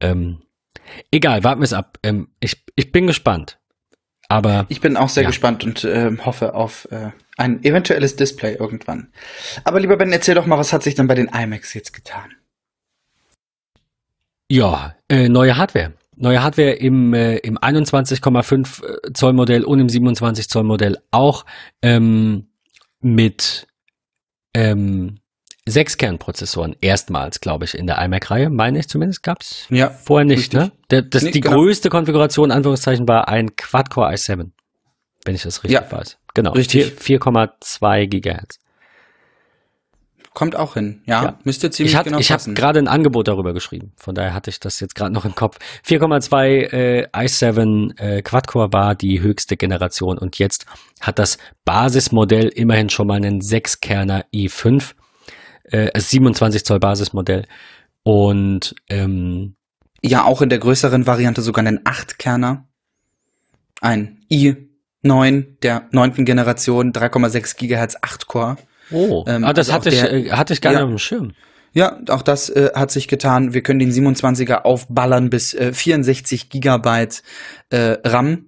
ähm, 0.00 0.42
egal, 1.10 1.44
warten 1.44 1.60
wir 1.60 1.64
es 1.64 1.72
ab. 1.72 1.98
Ähm, 2.02 2.28
ich, 2.40 2.64
ich 2.76 2.92
bin 2.92 3.06
gespannt. 3.06 3.58
Aber 4.28 4.66
ich 4.68 4.80
bin 4.80 4.96
auch 4.96 5.08
sehr 5.08 5.22
ja. 5.22 5.28
gespannt 5.28 5.64
und 5.64 5.84
äh, 5.84 6.10
hoffe 6.24 6.54
auf 6.54 6.88
äh, 6.90 7.10
ein 7.36 7.62
eventuelles 7.62 8.16
Display 8.16 8.54
irgendwann. 8.54 9.12
Aber 9.62 9.78
lieber 9.78 9.96
Ben, 9.96 10.12
erzähl 10.12 10.34
doch 10.34 10.46
mal, 10.46 10.58
was 10.58 10.72
hat 10.72 10.82
sich 10.82 10.96
denn 10.96 11.06
bei 11.06 11.14
den 11.14 11.28
iMacs 11.28 11.74
jetzt 11.74 11.92
getan? 11.92 12.34
Ja, 14.48 14.96
äh, 15.08 15.28
neue 15.28 15.56
Hardware. 15.56 15.92
Neue 16.16 16.42
Hardware 16.42 16.72
im, 16.72 17.12
äh, 17.14 17.36
im 17.38 17.58
21,5 17.58 18.84
äh, 18.84 19.12
Zoll 19.12 19.32
Modell 19.32 19.64
und 19.64 19.80
im 19.80 19.88
27 19.88 20.48
Zoll 20.48 20.64
Modell 20.64 20.98
auch 21.10 21.44
ähm, 21.82 22.48
mit 23.14 23.66
ähm, 24.54 25.20
sechs 25.64 25.96
Kernprozessoren 25.96 26.76
erstmals, 26.80 27.40
glaube 27.40 27.64
ich, 27.64 27.76
in 27.76 27.86
der 27.86 27.98
iMac-Reihe, 27.98 28.50
meine 28.50 28.78
ich 28.78 28.88
zumindest, 28.88 29.22
gab 29.22 29.42
es 29.42 29.66
ja, 29.70 29.90
vorher 29.90 30.24
nicht. 30.24 30.52
Ne? 30.52 30.72
Der, 30.90 31.02
das, 31.02 31.22
nee, 31.22 31.30
die 31.30 31.40
genau. 31.40 31.56
größte 31.56 31.88
Konfiguration, 31.88 32.50
Anführungszeichen, 32.50 33.06
war 33.06 33.28
ein 33.28 33.54
Quad-Core 33.56 34.12
i7, 34.12 34.50
wenn 35.24 35.34
ich 35.34 35.42
das 35.42 35.62
richtig 35.64 35.80
ja, 35.80 35.90
weiß. 35.90 36.18
Genau, 36.34 36.52
4,2 36.52 38.06
Gigahertz. 38.06 38.58
Kommt 40.36 40.54
auch 40.54 40.74
hin, 40.74 41.00
ja. 41.06 41.22
ja. 41.24 41.38
Müsste 41.44 41.70
ziemlich 41.70 41.92
ich 41.92 41.96
hat, 41.96 42.04
genau 42.04 42.18
Ich 42.18 42.30
habe 42.30 42.52
gerade 42.52 42.78
ein 42.78 42.88
Angebot 42.88 43.26
darüber 43.26 43.54
geschrieben, 43.54 43.92
von 43.96 44.14
daher 44.14 44.34
hatte 44.34 44.50
ich 44.50 44.60
das 44.60 44.80
jetzt 44.80 44.94
gerade 44.94 45.10
noch 45.10 45.24
im 45.24 45.34
Kopf. 45.34 45.56
4,2 45.86 46.72
äh, 46.74 47.08
i7 47.10 47.98
äh, 47.98 48.20
Quad-Core 48.20 48.70
war 48.70 48.94
die 48.94 49.22
höchste 49.22 49.56
Generation 49.56 50.18
und 50.18 50.38
jetzt 50.38 50.66
hat 51.00 51.18
das 51.18 51.38
Basismodell 51.64 52.48
immerhin 52.48 52.90
schon 52.90 53.06
mal 53.06 53.14
einen 53.14 53.40
6-Kerner 53.40 54.26
i5 54.34 54.92
äh, 55.70 55.98
27 55.98 56.66
Zoll 56.66 56.80
Basismodell. 56.80 57.46
Und 58.02 58.74
ähm, 58.90 59.56
ja, 60.02 60.24
auch 60.24 60.42
in 60.42 60.50
der 60.50 60.58
größeren 60.58 61.06
Variante 61.06 61.40
sogar 61.40 61.64
einen 61.64 61.78
8-Kerner. 61.78 62.68
Ein 63.80 64.20
i9 64.30 65.60
der 65.62 65.88
neunten 65.92 66.26
Generation, 66.26 66.92
3,6 66.92 67.56
Gigahertz 67.56 67.96
8-Core. 67.96 68.58
Oh, 68.90 69.24
ähm, 69.26 69.44
ah, 69.44 69.52
das 69.52 69.68
also 69.68 69.74
hatte, 69.74 69.88
ich, 69.90 70.00
der, 70.00 70.12
äh, 70.12 70.30
hatte 70.30 70.52
ich 70.52 70.60
gar 70.60 70.72
ja, 70.72 70.78
nicht 70.78 70.84
auf 70.84 70.90
dem 70.90 70.98
Schirm. 70.98 71.32
Ja, 71.72 72.00
auch 72.08 72.22
das 72.22 72.48
äh, 72.48 72.70
hat 72.74 72.90
sich 72.90 73.06
getan. 73.06 73.52
Wir 73.52 73.62
können 73.62 73.78
den 73.78 73.92
27er 73.92 74.62
aufballern 74.62 75.28
bis 75.28 75.52
äh, 75.52 75.72
64 75.72 76.48
Gigabyte 76.48 77.22
äh, 77.68 77.98
RAM. 78.02 78.45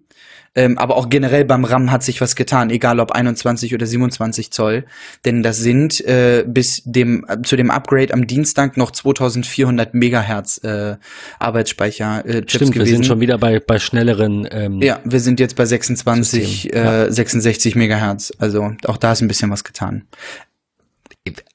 Ähm, 0.58 0.76
aber 0.76 0.96
auch 0.96 1.08
generell 1.08 1.44
beim 1.44 1.64
RAM 1.64 1.92
hat 1.92 2.02
sich 2.02 2.20
was 2.20 2.34
getan, 2.34 2.70
egal 2.70 2.98
ob 2.98 3.12
21 3.12 3.74
oder 3.74 3.86
27 3.86 4.50
Zoll. 4.50 4.86
Denn 5.24 5.44
das 5.44 5.58
sind 5.58 6.04
äh, 6.04 6.44
bis 6.44 6.82
dem 6.84 7.24
äh, 7.28 7.40
zu 7.42 7.54
dem 7.54 7.70
Upgrade 7.70 8.12
am 8.12 8.26
Dienstag 8.26 8.76
noch 8.76 8.90
2400 8.90 9.94
Megahertz 9.94 10.58
äh, 10.64 10.96
Arbeitsspeicher 11.38 12.26
äh, 12.26 12.32
Chips 12.40 12.54
Stimmt, 12.54 12.72
gewesen. 12.72 12.86
wir 12.86 12.86
sind 12.86 13.06
schon 13.06 13.20
wieder 13.20 13.38
bei 13.38 13.60
bei 13.60 13.78
schnelleren. 13.78 14.48
Ähm, 14.50 14.82
ja, 14.82 14.98
wir 15.04 15.20
sind 15.20 15.38
jetzt 15.38 15.54
bei 15.54 15.64
26, 15.64 16.74
äh, 16.74 16.76
ja. 16.76 17.08
66 17.12 17.76
Megahertz. 17.76 18.32
Also 18.38 18.72
auch 18.86 18.96
da 18.96 19.12
ist 19.12 19.20
ein 19.20 19.28
bisschen 19.28 19.52
was 19.52 19.62
getan. 19.62 20.08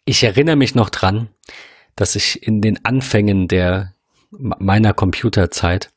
Ich 0.06 0.24
erinnere 0.24 0.56
mich 0.56 0.76
noch 0.76 0.89
dran, 0.89 1.28
dass 1.97 2.16
ich 2.16 2.47
in 2.47 2.62
den 2.62 2.86
Anfängen 2.86 3.49
der 3.49 3.95
meiner 4.32 4.93
Computerzeit 4.93 5.89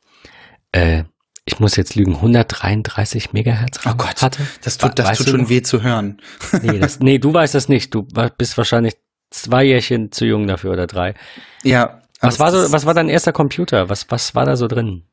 äh, 0.73 1.05
ich 1.47 1.61
muss 1.61 1.77
jetzt 1.77 1.95
lügen, 1.95 2.17
133 2.17 3.33
Megahertz 3.33 3.79
oh 3.87 3.95
Gott, 3.95 4.21
hatte. 4.21 4.43
Das 4.63 4.79
tut, 4.79 4.99
das 4.99 5.17
tut 5.17 5.29
schon 5.29 5.49
weh 5.49 5.63
zu 5.63 5.83
hören. 5.83 6.21
nee, 6.61 6.79
das, 6.79 6.99
nee, 7.01 7.19
du 7.19 7.33
weißt 7.33 7.55
das 7.55 7.69
nicht. 7.69 7.95
Du 7.95 8.07
bist 8.37 8.59
wahrscheinlich 8.59 8.95
zwei 9.31 9.65
Jährchen 9.65 10.11
zu 10.11 10.27
jung 10.27 10.47
dafür 10.49 10.73
oder 10.73 10.89
drei. 10.89 11.15
Ja. 11.63 12.03
Was 12.21 12.41
war 12.41 12.51
so, 12.51 12.73
was 12.73 12.85
war 12.85 12.95
dein 12.95 13.09
erster 13.09 13.33
Computer? 13.33 13.89
Was, 13.89 14.11
was 14.11 14.35
war 14.35 14.45
da 14.45 14.57
so 14.57 14.67
drin? 14.67 15.05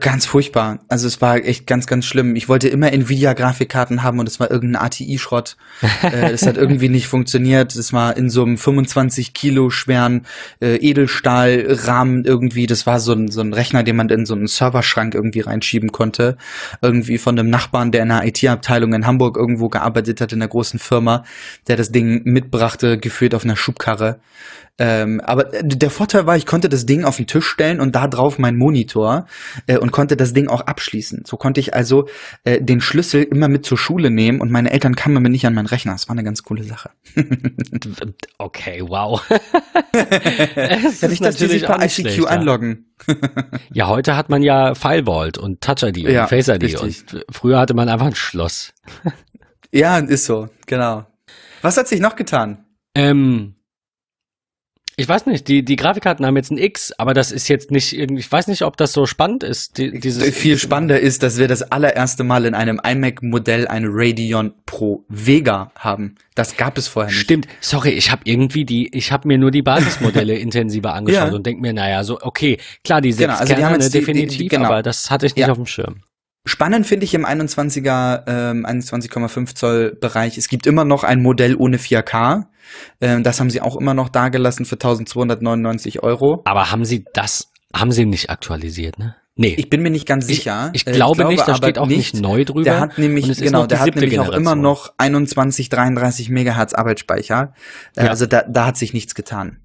Ganz 0.00 0.26
furchtbar. 0.26 0.80
Also 0.88 1.06
es 1.06 1.22
war 1.22 1.36
echt 1.36 1.66
ganz, 1.66 1.86
ganz 1.86 2.04
schlimm. 2.04 2.36
Ich 2.36 2.46
wollte 2.46 2.68
immer 2.68 2.92
Nvidia-Grafikkarten 2.92 4.02
haben 4.02 4.18
und 4.18 4.28
es 4.28 4.38
war 4.38 4.50
irgendein 4.50 4.82
ATI-Schrott. 4.82 5.56
äh, 6.02 6.30
das 6.30 6.44
hat 6.44 6.58
irgendwie 6.58 6.90
nicht 6.90 7.06
funktioniert. 7.06 7.74
Es 7.74 7.94
war 7.94 8.14
in 8.14 8.28
so 8.28 8.42
einem 8.42 8.58
25 8.58 9.32
Kilo 9.32 9.70
schweren 9.70 10.26
äh, 10.60 10.76
Edelstahlrahmen 10.76 12.26
irgendwie. 12.26 12.66
Das 12.66 12.86
war 12.86 13.00
so 13.00 13.14
ein, 13.14 13.30
so 13.30 13.40
ein 13.40 13.54
Rechner, 13.54 13.82
den 13.82 13.96
man 13.96 14.10
in 14.10 14.26
so 14.26 14.34
einen 14.34 14.46
Serverschrank 14.46 15.14
irgendwie 15.14 15.40
reinschieben 15.40 15.90
konnte. 15.90 16.36
Irgendwie 16.82 17.16
von 17.16 17.38
einem 17.38 17.48
Nachbarn, 17.48 17.90
der 17.90 18.02
in 18.02 18.10
einer 18.10 18.26
IT-Abteilung 18.26 18.92
in 18.92 19.06
Hamburg 19.06 19.38
irgendwo 19.38 19.70
gearbeitet 19.70 20.20
hat, 20.20 20.34
in 20.34 20.42
einer 20.42 20.50
großen 20.50 20.78
Firma, 20.78 21.24
der 21.66 21.76
das 21.76 21.92
Ding 21.92 22.24
mitbrachte, 22.24 22.98
geführt 22.98 23.34
auf 23.34 23.44
einer 23.44 23.56
Schubkarre. 23.56 24.20
Ähm, 24.78 25.20
aber 25.20 25.44
der 25.44 25.90
Vorteil 25.90 26.26
war, 26.26 26.36
ich 26.36 26.46
konnte 26.46 26.68
das 26.68 26.86
Ding 26.86 27.04
auf 27.04 27.16
den 27.16 27.26
Tisch 27.26 27.46
stellen 27.46 27.80
und 27.80 27.96
da 27.96 28.06
drauf 28.06 28.38
mein 28.38 28.56
Monitor 28.56 29.26
äh, 29.66 29.76
und 29.76 29.90
konnte 29.90 30.16
das 30.16 30.32
Ding 30.32 30.46
auch 30.48 30.60
abschließen. 30.60 31.24
So 31.26 31.36
konnte 31.36 31.58
ich 31.58 31.74
also 31.74 32.08
äh, 32.44 32.62
den 32.62 32.80
Schlüssel 32.80 33.24
immer 33.24 33.48
mit 33.48 33.66
zur 33.66 33.76
Schule 33.76 34.10
nehmen 34.10 34.40
und 34.40 34.52
meine 34.52 34.70
Eltern 34.70 34.94
kamen 34.94 35.20
mir 35.20 35.30
nicht 35.30 35.46
an 35.46 35.54
meinen 35.54 35.66
Rechner. 35.66 35.92
Das 35.92 36.08
war 36.08 36.14
eine 36.14 36.22
ganz 36.22 36.44
coole 36.44 36.62
Sache. 36.62 36.90
okay, 38.38 38.82
wow. 38.86 39.20
ja, 39.94 41.08
nicht, 41.08 41.24
dass 41.24 41.36
die 41.36 41.46
sich 41.46 41.66
bei 41.66 41.74
ICQ 41.74 41.90
schlecht, 41.90 42.26
einloggen. 42.26 42.86
ja, 43.72 43.88
heute 43.88 44.16
hat 44.16 44.28
man 44.28 44.42
ja 44.42 44.76
FileVault 44.76 45.38
und 45.38 45.60
Touch 45.60 45.82
ID 45.82 46.04
und 46.04 46.12
ja, 46.12 46.28
Face 46.28 46.48
ID 46.48 46.62
richtig. 46.62 47.14
und 47.14 47.26
früher 47.30 47.58
hatte 47.58 47.74
man 47.74 47.88
einfach 47.88 48.06
ein 48.06 48.14
Schloss. 48.14 48.72
ja, 49.72 49.98
ist 49.98 50.26
so, 50.26 50.48
genau. 50.66 51.06
Was 51.62 51.76
hat 51.76 51.88
sich 51.88 52.00
noch 52.00 52.14
getan? 52.14 52.64
Ähm, 52.94 53.56
Ich 55.00 55.08
weiß 55.08 55.26
nicht, 55.26 55.46
die, 55.46 55.64
die 55.64 55.76
Grafikkarten 55.76 56.26
haben 56.26 56.36
jetzt 56.36 56.50
ein 56.50 56.58
X, 56.58 56.92
aber 56.98 57.14
das 57.14 57.30
ist 57.30 57.46
jetzt 57.46 57.70
nicht 57.70 57.96
irgendwie, 57.96 58.18
ich 58.18 58.32
weiß 58.32 58.48
nicht, 58.48 58.62
ob 58.62 58.76
das 58.76 58.92
so 58.92 59.06
spannend 59.06 59.44
ist. 59.44 59.78
Die, 59.78 60.00
dieses 60.00 60.24
Viel 60.36 60.58
spannender 60.58 60.98
ist, 60.98 61.22
dass 61.22 61.38
wir 61.38 61.46
das 61.46 61.62
allererste 61.62 62.24
Mal 62.24 62.44
in 62.46 62.54
einem 62.56 62.80
iMac-Modell 62.84 63.68
eine 63.68 63.86
Radeon 63.90 64.54
Pro 64.66 65.04
Vega 65.08 65.70
haben. 65.78 66.16
Das 66.34 66.56
gab 66.56 66.76
es 66.78 66.88
vorher 66.88 67.12
nicht. 67.12 67.20
Stimmt, 67.20 67.46
sorry, 67.60 67.90
ich 67.90 68.10
habe 68.10 68.22
irgendwie 68.24 68.64
die, 68.64 68.88
ich 68.92 69.12
habe 69.12 69.28
mir 69.28 69.38
nur 69.38 69.52
die 69.52 69.62
Basismodelle 69.62 70.34
intensiver 70.38 70.94
angeschaut 70.94 71.28
Ja. 71.28 71.34
und 71.34 71.46
denk 71.46 71.60
mir, 71.60 71.72
naja, 71.72 72.02
so, 72.02 72.18
okay, 72.20 72.58
klar, 72.82 73.00
die 73.00 73.12
sechs 73.12 73.28
Genau, 73.28 73.38
also 73.38 73.54
die 73.54 73.60
Kerne, 73.60 73.78
die- 73.78 73.84
die- 73.84 73.98
definitiv, 74.00 74.38
die- 74.38 74.48
genau. 74.48 74.64
aber 74.66 74.82
das 74.82 75.12
hatte 75.12 75.26
ich 75.26 75.36
nicht 75.36 75.46
Ja. 75.46 75.52
auf 75.52 75.58
dem 75.58 75.66
Schirm. 75.66 76.02
Spannend 76.44 76.86
finde 76.88 77.04
ich 77.04 77.14
im 77.14 77.24
21er, 77.24 78.24
ähm, 78.26 78.66
21,5 78.66 79.54
Zoll 79.54 79.96
Bereich. 80.00 80.38
Es 80.38 80.48
gibt 80.48 80.66
immer 80.66 80.84
noch 80.84 81.04
ein 81.04 81.22
Modell 81.22 81.54
ohne 81.54 81.76
4K. 81.78 82.46
Ähm, 83.00 83.22
das 83.22 83.40
haben 83.40 83.50
sie 83.50 83.60
auch 83.60 83.76
immer 83.76 83.94
noch 83.94 84.08
dagelassen 84.08 84.64
für 84.64 84.74
1299 84.76 86.02
Euro. 86.02 86.42
Aber 86.44 86.70
haben 86.70 86.84
sie 86.84 87.04
das, 87.14 87.50
haben 87.74 87.92
sie 87.92 88.04
nicht 88.06 88.30
aktualisiert, 88.30 88.98
ne? 88.98 89.16
Nee. 89.40 89.54
Ich 89.56 89.70
bin 89.70 89.82
mir 89.82 89.90
nicht 89.90 90.04
ganz 90.06 90.26
sicher. 90.26 90.70
Ich, 90.72 90.84
Äh, 90.84 90.90
glaube 90.92 91.24
nicht, 91.26 91.46
da 91.46 91.54
steht 91.54 91.78
auch 91.78 91.86
nicht 91.86 92.16
neu 92.16 92.44
drüber. 92.44 92.64
Der 92.64 92.80
hat 92.80 92.98
nämlich, 92.98 93.24
genau, 93.38 93.66
der 93.66 93.78
hat 93.78 93.94
nämlich 93.94 94.18
auch 94.18 94.24
immer 94.30 94.32
Generation. 94.56 94.60
noch 94.60 94.92
21, 94.98 95.68
33 95.68 96.28
Megahertz 96.28 96.74
Arbeitsspeicher. 96.74 97.52
Äh, 97.94 98.04
Ja. 98.06 98.10
Also 98.10 98.26
da, 98.26 98.42
da 98.42 98.66
hat 98.66 98.76
sich 98.76 98.94
nichts 98.94 99.14
getan. 99.14 99.60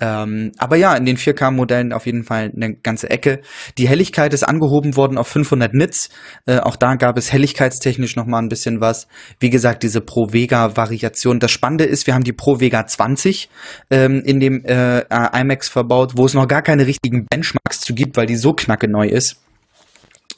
Ähm, 0.00 0.50
aber 0.58 0.74
ja, 0.76 0.94
in 0.96 1.06
den 1.06 1.16
4K-Modellen 1.16 1.92
auf 1.92 2.06
jeden 2.06 2.24
Fall 2.24 2.50
eine 2.54 2.74
ganze 2.74 3.10
Ecke. 3.10 3.40
Die 3.78 3.88
Helligkeit 3.88 4.34
ist 4.34 4.42
angehoben 4.42 4.96
worden 4.96 5.18
auf 5.18 5.28
500 5.28 5.72
Nits. 5.72 6.08
Äh, 6.46 6.58
auch 6.58 6.74
da 6.74 6.96
gab 6.96 7.16
es 7.16 7.32
helligkeitstechnisch 7.32 8.16
noch 8.16 8.26
mal 8.26 8.40
ein 8.40 8.48
bisschen 8.48 8.80
was. 8.80 9.06
Wie 9.38 9.50
gesagt, 9.50 9.84
diese 9.84 10.00
Pro 10.00 10.32
Vega-Variation. 10.32 11.38
Das 11.38 11.52
Spannende 11.52 11.84
ist, 11.84 12.08
wir 12.08 12.14
haben 12.14 12.24
die 12.24 12.32
Pro 12.32 12.58
Vega 12.58 12.86
20 12.86 13.48
ähm, 13.90 14.20
in 14.24 14.40
dem 14.40 14.64
äh, 14.64 15.04
IMAX 15.08 15.68
verbaut, 15.68 16.16
wo 16.16 16.26
es 16.26 16.34
noch 16.34 16.48
gar 16.48 16.62
keine 16.62 16.86
richtigen 16.86 17.26
Benchmarks 17.26 17.80
zu 17.80 17.94
gibt, 17.94 18.16
weil 18.16 18.26
die 18.26 18.36
so 18.36 18.52
knacke 18.52 18.88
neu 18.88 19.06
ist. 19.06 19.40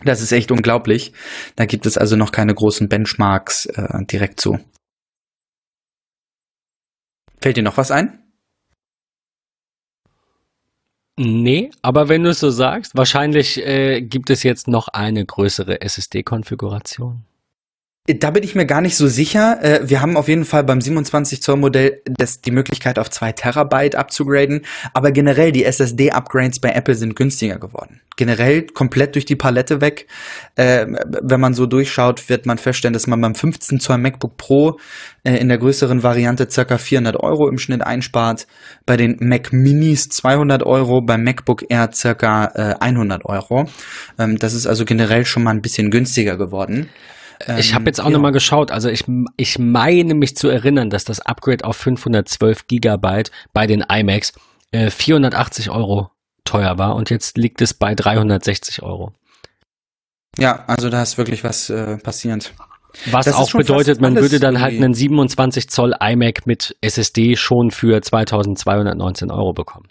Das 0.05 0.21
ist 0.21 0.33
echt 0.33 0.51
unglaublich. 0.51 1.15
Da 1.57 1.65
gibt 1.65 1.87
es 1.87 1.97
also 1.97 2.17
noch 2.17 2.31
keine 2.31 2.55
großen 2.55 2.89
Benchmarks 2.89 3.65
äh, 3.67 4.05
direkt 4.05 4.39
zu. 4.39 4.59
Fällt 7.41 7.57
dir 7.57 7.63
noch 7.63 7.79
was 7.79 7.91
ein? 7.91 8.26
Nee, 11.19 11.71
aber 11.81 12.09
wenn 12.11 12.25
du 12.25 12.31
es 12.31 12.41
so 12.41 12.51
sagst, 12.51 12.95
wahrscheinlich 12.95 13.64
äh, 13.67 14.03
gibt 14.03 14.29
es 14.29 14.43
jetzt 14.43 14.69
noch 14.69 14.89
eine 14.89 15.25
größere 15.25 15.81
SSD-Konfiguration. 15.81 17.25
Da 18.09 18.31
bin 18.31 18.45
ich 18.45 18.55
mir 18.55 18.67
gar 18.67 18.81
nicht 18.81 18.97
so 18.97 19.09
sicher. 19.09 19.59
Äh, 19.63 19.81
Wir 19.89 20.01
haben 20.01 20.17
auf 20.17 20.29
jeden 20.29 20.45
Fall 20.45 20.63
beim 20.63 20.81
27 20.81 21.43
Zoll 21.43 21.57
Modell 21.57 22.03
das, 22.05 22.41
die 22.41 22.53
Möglichkeit 22.53 23.01
auf 23.01 23.11
2 23.11 23.33
Terabyte 23.33 23.97
abzugraden. 23.97 24.65
Aber 24.95 25.11
generell 25.11 25.51
die 25.51 25.65
SSD-Upgrades 25.65 26.61
bei 26.61 26.71
Apple 26.71 26.95
sind 26.95 27.17
günstiger 27.17 27.59
geworden. 27.59 28.01
Generell 28.17 28.63
komplett 28.67 29.17
durch 29.17 29.25
die 29.25 29.35
Palette 29.35 29.81
weg. 29.81 30.07
Äh, 30.55 30.87
Wenn 31.23 31.41
man 31.41 31.53
so 31.53 31.67
durchschaut, 31.67 32.29
wird 32.29 32.47
man 32.47 32.59
feststellen, 32.59 32.93
dass 32.93 33.09
man 33.09 33.21
beim 33.21 33.35
15 33.35 33.81
Zoll 33.81 33.99
MacBook 33.99 34.37
Pro 34.37 34.79
äh, 35.25 35.37
in 35.39 35.49
der 35.49 35.59
größeren 35.59 36.05
Variante 36.05 36.49
circa 36.49 36.79
400 36.79 37.17
Euro 37.17 37.49
im 37.49 37.59
Schnitt 37.59 37.83
einspart. 37.83 38.47
Bei 38.87 38.97
den 38.97 39.17
Mac 39.19 39.53
Minis 39.53 40.11
200 40.11 40.63
Euro, 40.65 41.01
beim 41.05 41.25
MacBook 41.25 41.65
Air 41.71 41.91
circa 41.93 42.53
äh, 42.55 42.75
100 42.79 43.25
Euro. 43.25 43.65
Ähm, 44.17 44.37
Das 44.39 44.55
ist 44.55 44.69
also 44.69 44.85
generell 44.85 45.25
schon 45.25 45.43
mal 45.43 45.51
ein 45.51 45.61
bisschen 45.61 45.91
günstiger 45.91 46.37
geworden. 46.37 46.89
Ich 47.59 47.74
habe 47.74 47.82
Ähm, 47.82 47.87
jetzt 47.87 48.01
auch 48.01 48.07
ja. 48.07 48.11
noch 48.11 48.20
mal 48.20 48.32
geschaut, 48.32 48.70
also 48.70 48.89
ich, 48.89 49.05
ich 49.37 49.59
meine 49.59 50.14
mich 50.14 50.37
zu 50.37 50.49
erinnern, 50.49 50.91
dass 50.91 51.05
das 51.05 51.20
Upgrade 51.20 51.64
auf 51.64 51.76
512 51.76 52.66
Gigabyte 52.66 53.30
bei 53.53 53.66
den 53.66 53.82
iMacs 53.82 54.32
äh, 54.72 54.91
480 54.91 55.70
Euro 55.70 56.11
teuer 56.45 56.78
war 56.78 56.95
und 56.95 57.11
jetzt 57.11 57.37
liegt 57.37 57.61
es 57.61 57.74
bei 57.74 57.95
360 57.95 58.82
Euro. 58.82 59.12
Ja, 60.39 60.64
also 60.66 60.91
da 60.91 61.03
ist 61.03 61.18
wirklich 61.18 61.45
was 61.45 61.70
äh, 61.70 61.97
passiert. 61.99 62.53
Was 63.11 63.26
Das 63.26 63.34
auch 63.34 63.53
bedeutet, 63.53 64.01
man 64.01 64.16
würde 64.16 64.41
dann 64.41 64.61
halt 64.61 64.74
einen 64.74 64.95
27 64.95 65.68
Zoll 65.68 65.95
iMac 66.01 66.47
mit 66.47 66.76
SSD 66.80 67.37
schon 67.37 67.70
für 67.70 68.01
2219 68.01 69.30
Euro 69.30 69.53
bekommen. 69.53 69.89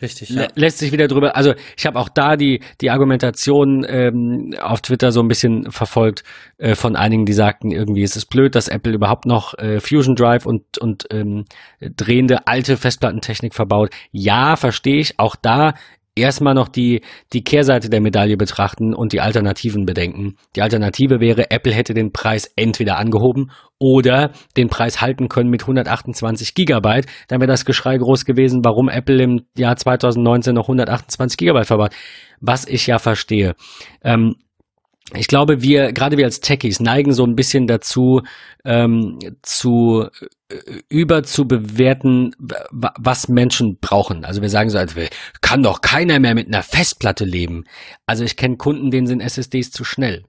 Richtig, 0.00 0.30
Lä- 0.30 0.48
Lässt 0.54 0.78
sich 0.78 0.92
wieder 0.92 1.08
drüber, 1.08 1.34
also 1.36 1.54
ich 1.76 1.86
habe 1.86 1.98
auch 1.98 2.08
da 2.08 2.36
die, 2.36 2.60
die 2.80 2.90
Argumentation 2.90 3.84
ähm, 3.88 4.54
auf 4.60 4.80
Twitter 4.80 5.12
so 5.12 5.20
ein 5.20 5.28
bisschen 5.28 5.70
verfolgt 5.72 6.24
äh, 6.58 6.74
von 6.74 6.96
einigen, 6.96 7.26
die 7.26 7.32
sagten, 7.32 7.70
irgendwie 7.70 8.02
ist 8.02 8.16
es 8.16 8.24
blöd, 8.26 8.54
dass 8.54 8.68
Apple 8.68 8.92
überhaupt 8.92 9.26
noch 9.26 9.58
äh, 9.58 9.80
Fusion 9.80 10.14
Drive 10.14 10.46
und, 10.46 10.78
und 10.78 11.06
ähm, 11.10 11.44
drehende 11.80 12.46
alte 12.46 12.76
Festplattentechnik 12.76 13.54
verbaut. 13.54 13.90
Ja, 14.12 14.56
verstehe 14.56 15.00
ich. 15.00 15.18
Auch 15.18 15.36
da 15.36 15.74
erstmal 16.18 16.54
noch 16.54 16.68
die, 16.68 17.02
die 17.32 17.42
Kehrseite 17.42 17.88
der 17.88 18.00
Medaille 18.00 18.36
betrachten 18.36 18.94
und 18.94 19.12
die 19.12 19.20
Alternativen 19.20 19.86
bedenken. 19.86 20.36
Die 20.56 20.62
Alternative 20.62 21.20
wäre, 21.20 21.50
Apple 21.50 21.72
hätte 21.72 21.94
den 21.94 22.12
Preis 22.12 22.50
entweder 22.56 22.98
angehoben 22.98 23.50
oder 23.78 24.32
den 24.56 24.68
Preis 24.68 25.00
halten 25.00 25.28
können 25.28 25.50
mit 25.50 25.62
128 25.62 26.54
Gigabyte. 26.54 27.06
Dann 27.28 27.40
wäre 27.40 27.50
das 27.50 27.64
Geschrei 27.64 27.96
groß 27.96 28.24
gewesen, 28.24 28.64
warum 28.64 28.88
Apple 28.88 29.22
im 29.22 29.42
Jahr 29.56 29.76
2019 29.76 30.54
noch 30.54 30.64
128 30.64 31.36
Gigabyte 31.38 31.66
verbaut. 31.66 31.92
Was 32.40 32.66
ich 32.66 32.86
ja 32.86 32.98
verstehe. 32.98 33.54
Ähm, 34.02 34.36
ich 35.14 35.26
glaube, 35.26 35.62
wir, 35.62 35.92
gerade 35.92 36.16
wir 36.18 36.24
als 36.26 36.40
Techies, 36.40 36.80
neigen 36.80 37.12
so 37.12 37.24
ein 37.24 37.34
bisschen 37.34 37.66
dazu, 37.66 38.22
ähm, 38.64 39.18
zu 39.42 40.06
äh, 40.50 40.56
über 40.88 41.22
zu 41.22 41.46
bewerten, 41.48 42.32
wa- 42.38 42.92
was 42.98 43.28
Menschen 43.28 43.78
brauchen. 43.80 44.24
Also 44.24 44.42
wir 44.42 44.50
sagen 44.50 44.68
so, 44.70 44.78
also 44.78 44.96
kann 45.40 45.62
doch 45.62 45.80
keiner 45.80 46.18
mehr 46.18 46.34
mit 46.34 46.48
einer 46.48 46.62
Festplatte 46.62 47.24
leben. 47.24 47.64
Also 48.06 48.24
ich 48.24 48.36
kenne 48.36 48.56
Kunden, 48.56 48.90
denen 48.90 49.06
sind 49.06 49.20
SSDs 49.20 49.70
zu 49.70 49.84
schnell. 49.84 50.24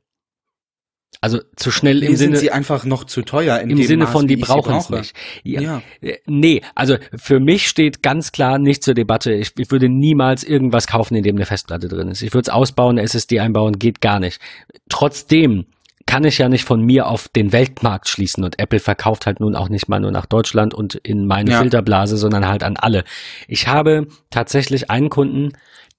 Also 1.22 1.40
zu 1.58 1.70
schnell 1.70 2.02
im 2.02 2.12
Mir 2.12 2.18
sind 2.18 2.28
Sinne, 2.30 2.38
sie 2.38 2.52
einfach 2.52 2.86
noch 2.86 3.04
zu 3.04 3.24
teuer 3.24 3.60
im 3.60 3.76
Sinne 3.84 4.06
Maß, 4.06 4.14
von, 4.14 4.28
die 4.28 4.38
brauchen 4.38 4.76
es 4.76 4.90
nicht. 4.90 5.14
Ja, 5.44 5.62
Ja. 5.62 5.82
äh, 6.02 6.18
Nee, 6.28 6.62
also 6.76 6.96
für 7.18 7.42
mich 7.42 7.68
steht 7.68 8.02
ganz 8.02 8.32
klar 8.32 8.58
nicht 8.58 8.84
zur 8.84 8.94
Debatte. 8.94 9.34
Ich, 9.34 9.52
ich 9.58 9.70
würde 9.70 9.90
niemals 9.90 10.46
irgendwas 10.46 10.88
kaufen, 10.88 11.16
in 11.16 11.24
dem 11.24 11.36
eine 11.36 11.46
Festplatte 11.46 11.90
drin 11.90 12.08
ist. 12.08 12.22
Ich 12.22 12.34
würde 12.34 12.44
es 12.44 12.50
ausbauen, 12.50 12.98
eine 12.98 13.02
SSD 13.02 13.42
einbauen, 13.42 13.74
geht 13.80 14.00
gar 14.00 14.22
nicht. 14.22 14.40
Trotzdem 14.88 15.66
kann 16.06 16.24
ich 16.24 16.38
ja 16.40 16.50
nicht 16.50 16.64
von 16.64 16.82
mir 16.82 17.06
auf 17.08 17.28
den 17.28 17.52
Weltmarkt 17.52 18.08
schließen 18.08 18.44
und 18.44 18.58
Apple 18.58 18.80
verkauft 18.80 19.26
halt 19.28 19.40
nun 19.42 19.56
auch 19.56 19.70
nicht 19.70 19.90
mal 19.90 20.00
nur 20.00 20.12
nach 20.12 20.26
Deutschland 20.26 20.74
und 20.74 20.96
in 20.96 21.28
meine 21.28 21.52
Ja. 21.52 21.60
Filterblase, 21.60 22.18
sondern 22.18 22.48
halt 22.48 22.64
an 22.64 22.78
alle. 22.78 23.04
Ich 23.48 23.68
habe 23.68 24.08
tatsächlich 24.32 24.90
einen 24.90 25.10
Kunden, 25.10 25.52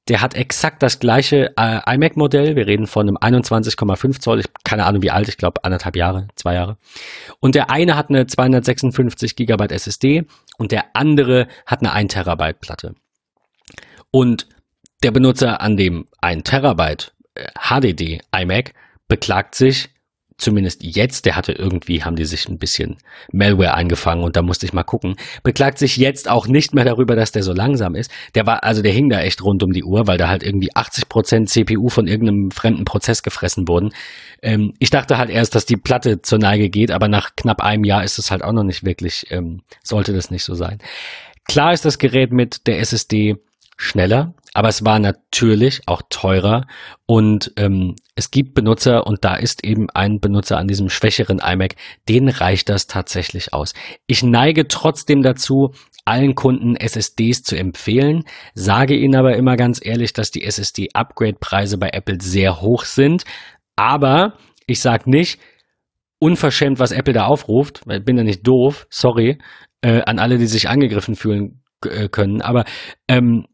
der 0.09 0.20
hat 0.20 0.34
exakt 0.34 0.82
das 0.82 0.98
gleiche 0.98 1.53
äh, 1.57 1.94
iMac-Modell. 1.94 2.57
Wir 2.57 2.66
reden 2.66 2.86
von 2.86 3.09
einem 3.09 3.16
21,5 3.16 4.20
Zoll. 4.20 4.40
Ich 4.40 4.46
keine 4.64 4.84
Ahnung 4.86 5.03
wie 5.03 5.11
alt, 5.11 5.28
ich 5.28 5.36
glaube 5.36 5.64
anderthalb 5.64 5.96
Jahre, 5.96 6.28
zwei 6.34 6.55
Jahre. 6.55 6.78
Und 7.38 7.55
der 7.55 7.70
eine 7.70 7.96
hat 7.96 8.09
eine 8.09 8.26
256 8.26 9.36
Gigabyte 9.36 9.72
SSD 9.72 10.24
und 10.59 10.72
der 10.72 10.96
andere 10.96 11.46
hat 11.66 11.80
eine 11.80 11.92
1 11.92 12.12
Terabyte 12.12 12.61
Platte. 12.61 12.94
Und 14.11 14.48
der 15.03 15.12
Benutzer 15.12 15.61
an 15.61 15.76
dem 15.76 16.09
1 16.20 16.44
Terabyte 16.44 17.12
äh, 17.34 17.46
HDD 17.59 18.20
iMac 18.34 18.74
beklagt 19.07 19.55
sich, 19.55 19.90
zumindest 20.41 20.82
jetzt, 20.82 21.26
der 21.26 21.36
hatte 21.36 21.53
irgendwie, 21.53 22.03
haben 22.03 22.16
die 22.16 22.24
sich 22.24 22.49
ein 22.49 22.59
bisschen 22.59 22.97
Malware 23.32 23.74
eingefangen 23.74 24.24
und 24.24 24.36
da 24.36 24.43
musste 24.43 24.66
ich 24.66 24.72
mal 24.72 24.82
gucken, 24.82 25.16
beklagt 25.43 25.78
sich 25.78 25.97
jetzt 25.97 26.28
auch 26.28 26.47
nicht 26.47 26.74
mehr 26.74 26.84
darüber, 26.84 27.16
dass 27.16 27.32
der 27.32 27.43
so 27.43 27.53
langsam 27.53 27.95
ist. 27.95 28.11
Der 28.34 28.47
war, 28.47 28.64
also 28.64 28.82
der 28.82 28.93
hing 28.93 29.09
da 29.09 29.20
echt 29.20 29.43
rund 29.43 29.62
um 29.62 29.72
die 29.72 29.84
Uhr, 29.84 30.07
weil 30.07 30.18
da 30.18 30.28
halt 30.28 30.43
irgendwie 30.43 30.72
80% 30.72 31.47
CPU 31.47 31.88
von 31.88 32.07
irgendeinem 32.07 32.51
fremden 32.51 32.84
Prozess 32.84 33.22
gefressen 33.22 33.68
wurden. 33.68 33.91
Ähm, 34.43 34.74
ich 34.78 34.91
dachte 34.91 35.18
halt 35.18 35.30
erst, 35.30 35.55
dass 35.55 35.66
die 35.66 35.76
Platte 35.76 36.22
zur 36.22 36.38
Neige 36.38 36.70
geht, 36.70 36.91
aber 36.91 37.09
nach 37.09 37.36
knapp 37.36 37.62
einem 37.62 37.84
Jahr 37.84 38.05
ist 38.05 38.18
es 38.18 38.30
halt 38.30 38.43
auch 38.43 38.53
noch 38.53 38.64
nicht 38.64 38.84
wirklich, 38.84 39.26
ähm, 39.30 39.62
sollte 39.82 40.12
das 40.12 40.30
nicht 40.30 40.45
so 40.45 40.55
sein. 40.55 40.78
Klar 41.47 41.72
ist 41.72 41.84
das 41.84 41.99
Gerät 41.99 42.32
mit 42.32 42.66
der 42.66 42.78
SSD 42.80 43.36
schneller, 43.81 44.35
aber 44.53 44.68
es 44.68 44.85
war 44.85 44.99
natürlich 44.99 45.83
auch 45.87 46.03
teurer. 46.11 46.66
Und 47.07 47.53
ähm, 47.57 47.97
es 48.14 48.31
gibt 48.31 48.55
Benutzer 48.55 49.07
und 49.07 49.24
da 49.24 49.37
ist 49.37 49.64
eben 49.64 49.89
ein 49.91 50.20
Benutzer 50.20 50.59
an 50.59 50.68
diesem 50.68 50.91
schwächeren 50.91 51.39
iMac, 51.39 51.76
den 52.09 52.28
reicht 52.28 52.68
das 52.68 52.87
tatsächlich 52.87 53.53
aus. 53.55 53.72
Ich 54.07 54.22
neige 54.22 54.68
trotzdem 54.68 55.22
dazu, 55.22 55.72
allen 56.05 56.35
Kunden 56.35 56.76
SSDs 56.76 57.43
zu 57.43 57.57
empfehlen, 57.57 58.24
sage 58.55 58.97
ihnen 58.97 59.16
aber 59.16 59.37
immer 59.37 59.57
ganz 59.57 59.81
ehrlich, 59.83 60.12
dass 60.12 60.31
die 60.31 60.45
SSD-Upgrade-Preise 60.45 61.78
bei 61.78 61.91
Apple 61.91 62.18
sehr 62.20 62.61
hoch 62.61 62.85
sind, 62.85 63.24
aber 63.76 64.35
ich 64.66 64.81
sage 64.81 65.09
nicht, 65.09 65.41
unverschämt, 66.18 66.78
was 66.78 66.93
Apple 66.93 67.14
da 67.14 67.26
aufruft, 67.26 67.83
weil 67.87 68.01
ich 68.01 68.05
bin 68.05 68.18
ja 68.18 68.24
nicht 68.24 68.47
doof, 68.47 68.87
sorry, 68.91 69.39
äh, 69.83 70.03
an 70.03 70.18
alle, 70.18 70.37
die 70.39 70.47
sich 70.47 70.68
angegriffen 70.68 71.16
fühlen 71.16 71.62
äh, 71.87 72.09
können, 72.09 72.43
aber 72.43 72.64
ähm, 73.09 73.47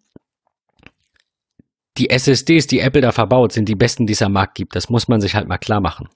die 1.99 2.11
SSDs, 2.11 2.67
die 2.67 2.81
Apple 2.81 3.01
da 3.01 3.13
verbaut, 3.13 3.53
sind 3.53 3.69
die 3.69 3.75
besten, 3.75 4.07
die 4.07 4.13
es 4.13 4.23
am 4.23 4.33
Markt 4.33 4.55
gibt. 4.55 4.77
Das 4.77 4.91
muss 4.91 5.09
man 5.09 5.21
sich 5.21 5.35
halt 5.35 5.49
mal 5.49 5.59
klar 5.59 5.81
machen. 5.81 6.09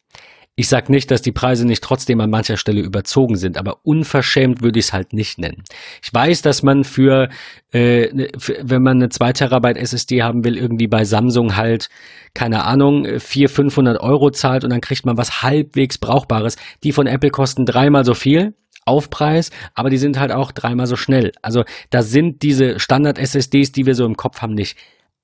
Ich 0.56 0.68
sag 0.68 0.90
nicht, 0.90 1.10
dass 1.10 1.22
die 1.22 1.32
Preise 1.32 1.66
nicht 1.66 1.82
trotzdem 1.82 2.20
an 2.20 2.28
mancher 2.28 2.58
Stelle 2.58 2.82
überzogen 2.82 3.36
sind, 3.36 3.56
aber 3.56 3.78
unverschämt 3.82 4.60
würde 4.62 4.78
ich 4.78 4.86
es 4.86 4.92
halt 4.92 5.14
nicht 5.14 5.38
nennen. 5.38 5.62
Ich 6.02 6.12
weiß, 6.12 6.42
dass 6.42 6.62
man 6.62 6.84
für, 6.84 7.30
äh, 7.72 8.12
ne, 8.12 8.28
für, 8.36 8.58
wenn 8.62 8.82
man 8.82 8.98
eine 8.98 9.08
2 9.08 9.32
Terabyte 9.32 9.78
SSD 9.78 10.22
haben 10.22 10.44
will, 10.44 10.58
irgendwie 10.58 10.88
bei 10.88 11.04
Samsung 11.04 11.56
halt, 11.56 11.88
keine 12.34 12.64
Ahnung, 12.64 13.06
400, 13.18 13.50
500 13.50 14.00
Euro 14.00 14.30
zahlt 14.32 14.64
und 14.64 14.70
dann 14.70 14.82
kriegt 14.82 15.06
man 15.06 15.16
was 15.16 15.42
halbwegs 15.42 15.96
Brauchbares. 15.96 16.56
Die 16.82 16.92
von 16.92 17.06
Apple 17.06 17.30
kosten 17.30 17.64
dreimal 17.64 18.04
so 18.04 18.14
viel. 18.14 18.54
Aufpreis, 18.86 19.50
aber 19.74 19.88
die 19.88 19.98
sind 19.98 20.18
halt 20.18 20.32
auch 20.32 20.52
dreimal 20.52 20.86
so 20.86 20.96
schnell. 20.96 21.32
Also 21.42 21.64
da 21.90 22.02
sind 22.02 22.42
diese 22.42 22.80
Standard-SSDs, 22.80 23.72
die 23.72 23.86
wir 23.86 23.94
so 23.94 24.04
im 24.04 24.16
Kopf 24.16 24.42
haben, 24.42 24.54
nicht. 24.54 24.76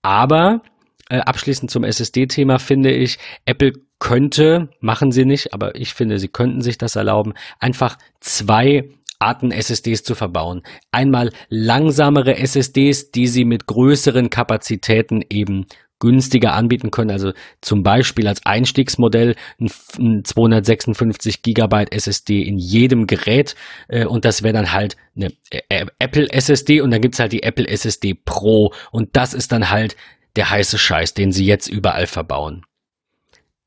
Aber 0.07 0.63
äh, 1.09 1.19
abschließend 1.19 1.69
zum 1.69 1.83
SSD-Thema 1.83 2.61
finde 2.61 2.93
ich, 2.93 3.19
Apple 3.45 3.73
könnte, 3.99 4.69
machen 4.79 5.11
sie 5.11 5.25
nicht, 5.25 5.53
aber 5.53 5.75
ich 5.75 5.95
finde, 5.95 6.21
sie 6.21 6.29
könnten 6.29 6.61
sich 6.61 6.79
das 6.79 6.95
erlauben, 6.95 7.35
einfach 7.59 7.99
zwei 8.21 8.89
Arten 9.19 9.51
SSDs 9.51 10.05
zu 10.05 10.15
verbauen. 10.15 10.63
Einmal 10.93 11.33
langsamere 11.49 12.37
SSDs, 12.37 13.11
die 13.11 13.27
sie 13.27 13.45
mit 13.45 13.67
größeren 13.67 14.31
Kapazitäten 14.31 15.25
eben 15.29 15.67
günstiger 15.99 16.55
anbieten 16.55 16.91
können. 16.91 17.11
Also 17.11 17.33
zum 17.61 17.83
Beispiel 17.83 18.29
als 18.29 18.45
Einstiegsmodell 18.45 19.35
ein 19.61 20.25
256 20.25 21.43
Gigabyte 21.43 21.93
SSD 21.93 22.43
in 22.43 22.59
jedem 22.59 23.07
Gerät 23.07 23.55
äh, 23.89 24.05
und 24.05 24.25
das 24.25 24.43
wäre 24.43 24.55
dann 24.55 24.73
halt 24.73 24.97
eine 25.15 25.33
äh, 25.51 25.87
Apple 25.99 26.31
SSD 26.31 26.81
und 26.81 26.91
dann 26.91 27.01
gibt's 27.01 27.21
halt 27.21 27.33
die 27.33 27.43
Apple 27.43 27.67
SSD 27.67 28.15
Pro 28.15 28.73
und 28.91 29.17
das 29.17 29.35
ist 29.35 29.53
dann 29.53 29.71
halt 29.71 29.97
der 30.37 30.51
heiße 30.51 30.77
Scheiß, 30.77 31.15
den 31.15 31.33
sie 31.33 31.47
jetzt 31.47 31.69
überall 31.69 32.07
verbauen 32.07 32.65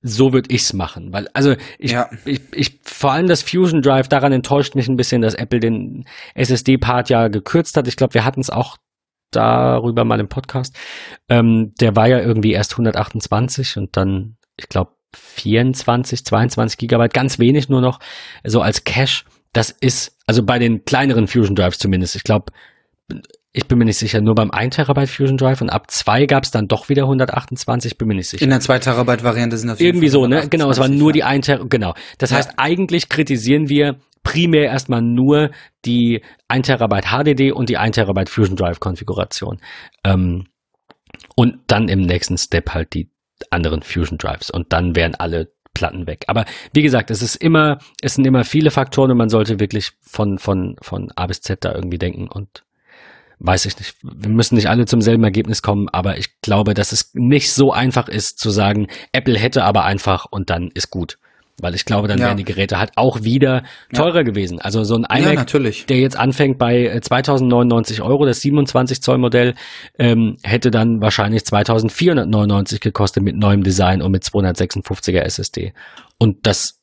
so 0.02 0.32
würde 0.32 0.54
ich's 0.54 0.74
machen, 0.74 1.12
weil 1.12 1.28
also 1.34 1.56
ich, 1.78 1.92
ja. 1.92 2.10
ich, 2.26 2.42
ich 2.54 2.80
vor 2.84 3.12
allem 3.12 3.28
das 3.28 3.44
Fusion 3.44 3.82
Drive 3.82 4.08
daran 4.08 4.32
enttäuscht 4.32 4.76
mich 4.76 4.88
ein 4.88 4.96
bisschen, 4.96 5.22
dass 5.22 5.34
Apple 5.34 5.60
den 5.60 6.06
SSD 6.36 6.78
Part 6.78 7.10
ja 7.10 7.28
gekürzt 7.28 7.76
hat. 7.76 7.88
Ich 7.88 7.98
glaube, 7.98 8.14
wir 8.14 8.24
hatten 8.24 8.40
es 8.40 8.50
auch 8.50 8.78
darüber 9.32 10.06
mal 10.06 10.20
im 10.20 10.28
Podcast. 10.28 10.76
Ähm, 11.30 11.74
der 11.80 11.96
war 11.96 12.08
ja 12.08 12.20
irgendwie 12.20 12.52
erst 12.52 12.74
128 12.74 13.78
und 13.78 13.96
dann 13.98 14.38
ich 14.58 14.70
glaube 14.70 14.92
24, 15.16 16.26
22 16.26 16.78
Gigabyte, 16.78 17.14
ganz 17.14 17.40
wenig 17.40 17.70
nur 17.70 17.82
noch 17.82 18.00
so 18.44 18.62
als 18.62 18.84
Cache. 18.84 19.26
Das 19.54 19.72
ist 19.72 20.18
also 20.28 20.44
bei 20.44 20.60
den 20.60 20.86
kleineren 20.86 21.28
Fusion 21.28 21.56
Drives 21.56 21.80
zumindest. 21.80 22.16
Ich 22.16 22.24
glaube 22.24 22.52
ich 23.52 23.68
bin 23.68 23.80
mir 23.80 23.86
nicht 23.86 23.98
sicher, 23.98 24.22
nur 24.22 24.36
beim 24.36 24.52
1 24.52 24.76
Terabyte 24.76 25.10
Fusion 25.10 25.38
Drive 25.38 25.62
und 25.62 25.72
ab 25.72 25.90
2 25.90 26.28
gab 26.28 26.44
es 26.44 26.52
dann 26.52 26.68
doch 26.68 26.88
wieder 26.88 27.04
128, 27.04 27.98
bin 27.98 28.08
mir 28.08 28.14
nicht 28.14 28.30
sicher. 28.30 28.44
In 28.44 28.52
der 28.52 28.60
2 28.60 28.80
Terabyte 28.80 29.24
Variante 29.24 29.58
sind 29.58 29.70
das 29.70 29.80
irgendwie 29.80 30.10
so, 30.10 30.28
ne? 30.28 30.48
Genau, 30.50 30.70
es 30.70 30.78
war 30.78 30.88
nur 30.88 31.14
die 31.14 31.24
1 31.24 31.48
Terabyte, 31.48 31.70
genau. 31.72 31.96
Das 32.20 32.30
ja. 32.30 32.38
heißt, 32.38 32.54
eigentlich 32.58 33.10
kritisieren 33.10 33.68
wir 33.68 33.96
primär 34.24 34.66
erstmal 34.66 35.02
nur 35.02 35.52
die 35.86 36.22
1 36.48 36.68
Terabyte 36.68 37.08
HDD 37.08 37.52
und 37.52 37.70
die 37.70 37.78
1 37.78 37.96
Terabyte 37.96 38.30
Fusion 38.30 38.56
Drive 38.56 38.80
Konfiguration. 38.80 39.60
Ähm, 40.04 40.46
und 41.36 41.60
dann 41.68 41.90
im 41.90 42.02
nächsten 42.02 42.38
Step 42.38 42.74
halt 42.74 42.94
die 42.94 43.10
anderen 43.50 43.82
Fusion 43.82 44.18
Drives 44.18 44.50
und 44.50 44.74
dann 44.74 44.96
wären 44.96 45.16
alle 45.16 45.52
Platten 45.74 46.08
weg. 46.08 46.26
Aber 46.28 46.46
wie 46.74 46.82
gesagt, 46.82 47.12
es 47.12 47.22
ist 47.22 47.36
immer, 47.36 47.80
es 48.02 48.16
sind 48.16 48.26
immer 48.26 48.44
viele 48.44 48.72
Faktoren 48.72 49.12
und 49.12 49.18
man 49.18 49.30
sollte 49.30 49.60
wirklich 49.60 49.92
von, 50.02 50.38
von, 50.38 50.76
von 50.82 51.12
A 51.16 51.28
bis 51.28 51.42
Z 51.42 51.64
da 51.64 51.74
irgendwie 51.74 51.98
denken 51.98 52.28
und 52.28 52.66
weiß 53.40 53.66
ich 53.66 53.78
nicht. 53.78 53.96
Wir 54.02 54.30
müssen 54.30 54.56
nicht 54.56 54.70
alle 54.70 54.86
zum 54.86 55.02
selben 55.02 55.24
Ergebnis 55.24 55.62
kommen, 55.62 55.88
aber 55.90 56.18
ich 56.18 56.42
glaube, 56.42 56.74
dass 56.74 56.92
es 56.92 57.12
nicht 57.14 57.54
so 57.54 57.72
einfach 57.72 58.10
ist 58.10 58.40
zu 58.40 58.50
sagen, 58.50 58.88
Apple 59.14 59.38
hätte 59.38 59.64
aber 59.64 59.86
einfach 59.86 60.26
und 60.30 60.50
dann 60.50 60.70
ist 60.74 60.90
gut. 60.90 61.18
Weil 61.62 61.76
ich 61.76 61.86
glaube, 61.86 62.08
dann 62.08 62.20
ja. 62.20 62.28
wären 62.28 62.38
die 62.38 62.46
Geräte 62.46 62.80
halt 62.80 62.92
auch 62.96 63.24
wieder 63.24 63.64
teurer 63.94 64.18
ja. 64.18 64.24
gewesen. 64.24 64.60
Also 64.60 64.84
so 64.84 64.96
ein 64.96 65.06
iMac, 65.06 65.54
ja, 65.54 65.72
der 65.88 65.98
jetzt 65.98 66.18
anfängt 66.18 66.58
bei 66.58 67.00
2099 67.00 68.00
äh, 68.00 68.02
Euro, 68.02 68.26
das 68.26 68.42
27 68.42 69.02
Zoll 69.02 69.18
Modell, 69.18 69.56
ähm, 69.98 70.38
hätte 70.44 70.72
dann 70.72 71.02
wahrscheinlich 71.02 71.46
2499 71.46 72.80
gekostet 72.80 73.24
mit 73.24 73.36
neuem 73.36 73.64
Design 73.64 74.02
und 74.02 74.12
mit 74.12 74.24
256er 74.24 75.20
SSD. 75.20 75.74
Und 76.18 76.46
das 76.48 76.80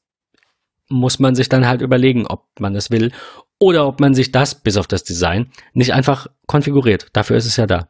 muss 0.89 1.19
man 1.19 1.35
sich 1.35 1.49
dann 1.49 1.67
halt 1.67 1.83
überlegen, 1.83 2.27
ob 2.27 2.45
man 2.61 2.75
das 2.75 2.91
will 2.91 3.13
oder 3.59 3.87
ob 3.87 4.01
man 4.01 4.15
sich 4.15 4.33
das, 4.33 4.55
bis 4.55 4.77
auf 4.77 4.87
das 4.87 5.05
Design, 5.05 5.51
nicht 5.73 5.93
einfach 5.93 6.27
konfiguriert. 6.47 7.09
Dafür 7.13 7.37
ist 7.37 7.47
es 7.47 7.57
ja 7.57 7.67
da. 7.67 7.89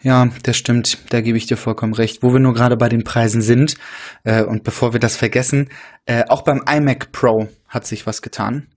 Ja, 0.00 0.28
das 0.44 0.56
stimmt, 0.56 0.98
da 1.10 1.20
gebe 1.20 1.38
ich 1.38 1.46
dir 1.46 1.56
vollkommen 1.56 1.94
recht. 1.94 2.22
Wo 2.22 2.32
wir 2.32 2.38
nur 2.38 2.54
gerade 2.54 2.76
bei 2.76 2.88
den 2.88 3.02
Preisen 3.02 3.42
sind, 3.42 3.74
äh, 4.22 4.42
und 4.42 4.62
bevor 4.62 4.92
wir 4.92 5.00
das 5.00 5.16
vergessen, 5.16 5.70
äh, 6.06 6.24
auch 6.28 6.42
beim 6.42 6.62
iMac 6.68 7.10
Pro 7.10 7.48
hat 7.68 7.86
sich 7.86 8.06
was 8.06 8.22
getan. 8.22 8.68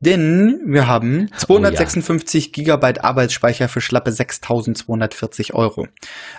Denn 0.00 0.60
wir 0.64 0.86
haben 0.86 1.28
256 1.36 2.44
oh, 2.44 2.46
ja. 2.46 2.52
Gigabyte 2.52 3.04
Arbeitsspeicher 3.04 3.68
für 3.68 3.80
schlappe 3.80 4.10
6.240 4.10 5.52
Euro. 5.52 5.88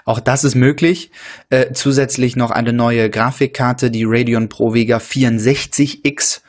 Auch 0.06 0.20
das 0.20 0.44
ist 0.44 0.56
möglich. 0.56 1.12
Äh, 1.50 1.74
zusätzlich 1.74 2.36
noch 2.36 2.52
eine 2.52 2.74
neue 2.74 3.10
Grafikkarte, 3.10 3.92
die 3.92 4.06
Radeon 4.06 4.50
Pro 4.50 4.74
Vega 4.74 4.98
64X 4.98 6.42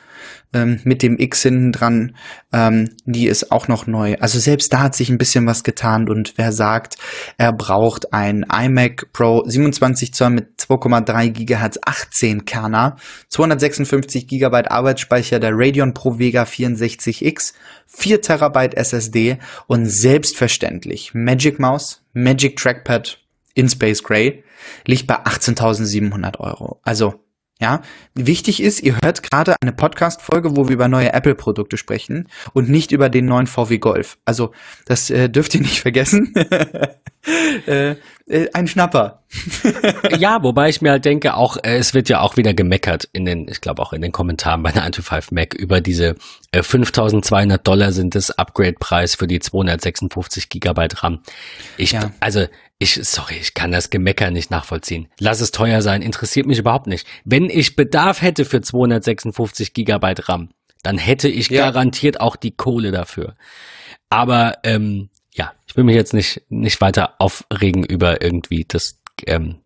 ähm, 0.52 0.80
mit 0.84 1.02
dem 1.02 1.18
X 1.18 1.42
hinten 1.42 1.72
dran, 1.72 2.16
ähm, 2.52 2.90
die 3.04 3.26
ist 3.26 3.52
auch 3.52 3.68
noch 3.68 3.86
neu. 3.86 4.16
Also 4.20 4.38
selbst 4.38 4.72
da 4.72 4.80
hat 4.80 4.94
sich 4.94 5.08
ein 5.08 5.18
bisschen 5.18 5.46
was 5.46 5.62
getan 5.62 6.08
und 6.08 6.34
wer 6.36 6.52
sagt, 6.52 6.96
er 7.38 7.52
braucht 7.52 8.12
ein 8.12 8.44
iMac 8.52 9.12
Pro 9.12 9.44
27 9.46 10.12
Zoll 10.12 10.30
mit 10.30 10.58
2,3 10.58 11.30
Gigahertz 11.30 11.78
18 11.84 12.44
Kerner, 12.44 12.96
256 13.28 14.26
Gigabyte 14.26 14.70
Arbeitsspeicher 14.70 15.38
der 15.38 15.52
Radeon 15.54 15.94
Pro 15.94 16.18
Vega 16.18 16.42
64X, 16.42 17.54
4 17.86 18.20
Terabyte 18.20 18.74
SSD 18.74 19.38
und 19.66 19.86
selbstverständlich 19.86 21.12
Magic 21.14 21.58
Mouse, 21.58 22.02
Magic 22.12 22.56
Trackpad 22.56 23.18
in 23.54 23.68
Space 23.68 24.02
Gray 24.02 24.44
liegt 24.86 25.06
bei 25.06 25.16
18.700 25.16 26.38
Euro. 26.38 26.80
Also 26.82 27.14
ja, 27.60 27.82
wichtig 28.14 28.62
ist, 28.62 28.82
ihr 28.82 28.98
hört 29.02 29.22
gerade 29.22 29.54
eine 29.60 29.72
Podcast-Folge, 29.72 30.56
wo 30.56 30.68
wir 30.68 30.74
über 30.74 30.88
neue 30.88 31.12
Apple-Produkte 31.12 31.76
sprechen 31.76 32.28
und 32.54 32.70
nicht 32.70 32.90
über 32.90 33.10
den 33.10 33.26
neuen 33.26 33.46
VW 33.46 33.78
Golf. 33.78 34.18
Also, 34.24 34.52
das 34.86 35.10
äh, 35.10 35.28
dürft 35.28 35.54
ihr 35.54 35.60
nicht 35.60 35.80
vergessen. 35.80 36.34
äh, 37.66 37.96
äh, 38.26 38.48
ein 38.54 38.66
Schnapper. 38.66 39.24
ja, 40.18 40.42
wobei 40.42 40.70
ich 40.70 40.80
mir 40.80 40.92
halt 40.92 41.04
denke, 41.04 41.34
auch 41.34 41.58
äh, 41.58 41.76
es 41.76 41.92
wird 41.92 42.08
ja 42.08 42.20
auch 42.20 42.36
wieder 42.36 42.54
gemeckert 42.54 43.08
in 43.12 43.26
den, 43.26 43.46
ich 43.48 43.60
glaube 43.60 43.82
auch 43.82 43.92
in 43.92 44.00
den 44.00 44.12
Kommentaren 44.12 44.62
bei 44.62 44.72
der 44.72 44.82
925 44.82 45.32
Mac 45.32 45.54
über 45.54 45.80
diese 45.80 46.16
äh, 46.52 46.62
5200 46.62 47.66
Dollar 47.66 47.92
sind 47.92 48.14
das 48.14 48.30
Upgrade-Preis 48.30 49.16
für 49.16 49.26
die 49.26 49.40
256 49.40 50.48
Gigabyte 50.48 51.02
RAM. 51.02 51.20
Ich, 51.76 51.92
ja. 51.92 52.12
also 52.20 52.46
ich, 52.82 52.98
sorry, 53.02 53.34
ich 53.38 53.52
kann 53.52 53.72
das 53.72 53.90
Gemecker 53.90 54.30
nicht 54.30 54.50
nachvollziehen. 54.50 55.08
Lass 55.18 55.42
es 55.42 55.50
teuer 55.50 55.82
sein, 55.82 56.00
interessiert 56.00 56.46
mich 56.46 56.58
überhaupt 56.58 56.86
nicht. 56.86 57.06
Wenn 57.24 57.50
ich 57.50 57.76
Bedarf 57.76 58.22
hätte 58.22 58.46
für 58.46 58.62
256 58.62 59.74
Gigabyte 59.74 60.30
RAM, 60.30 60.48
dann 60.82 60.96
hätte 60.96 61.28
ich 61.28 61.50
ja. 61.50 61.66
garantiert 61.66 62.22
auch 62.22 62.36
die 62.36 62.52
Kohle 62.52 62.90
dafür. 62.90 63.36
Aber 64.08 64.54
ähm, 64.64 65.10
ja, 65.34 65.52
ich 65.66 65.76
will 65.76 65.84
mich 65.84 65.94
jetzt 65.94 66.14
nicht, 66.14 66.40
nicht 66.48 66.80
weiter 66.80 67.16
aufregen 67.18 67.84
über 67.84 68.22
irgendwie 68.22 68.64
das, 68.66 68.98
ähm, 69.26 69.58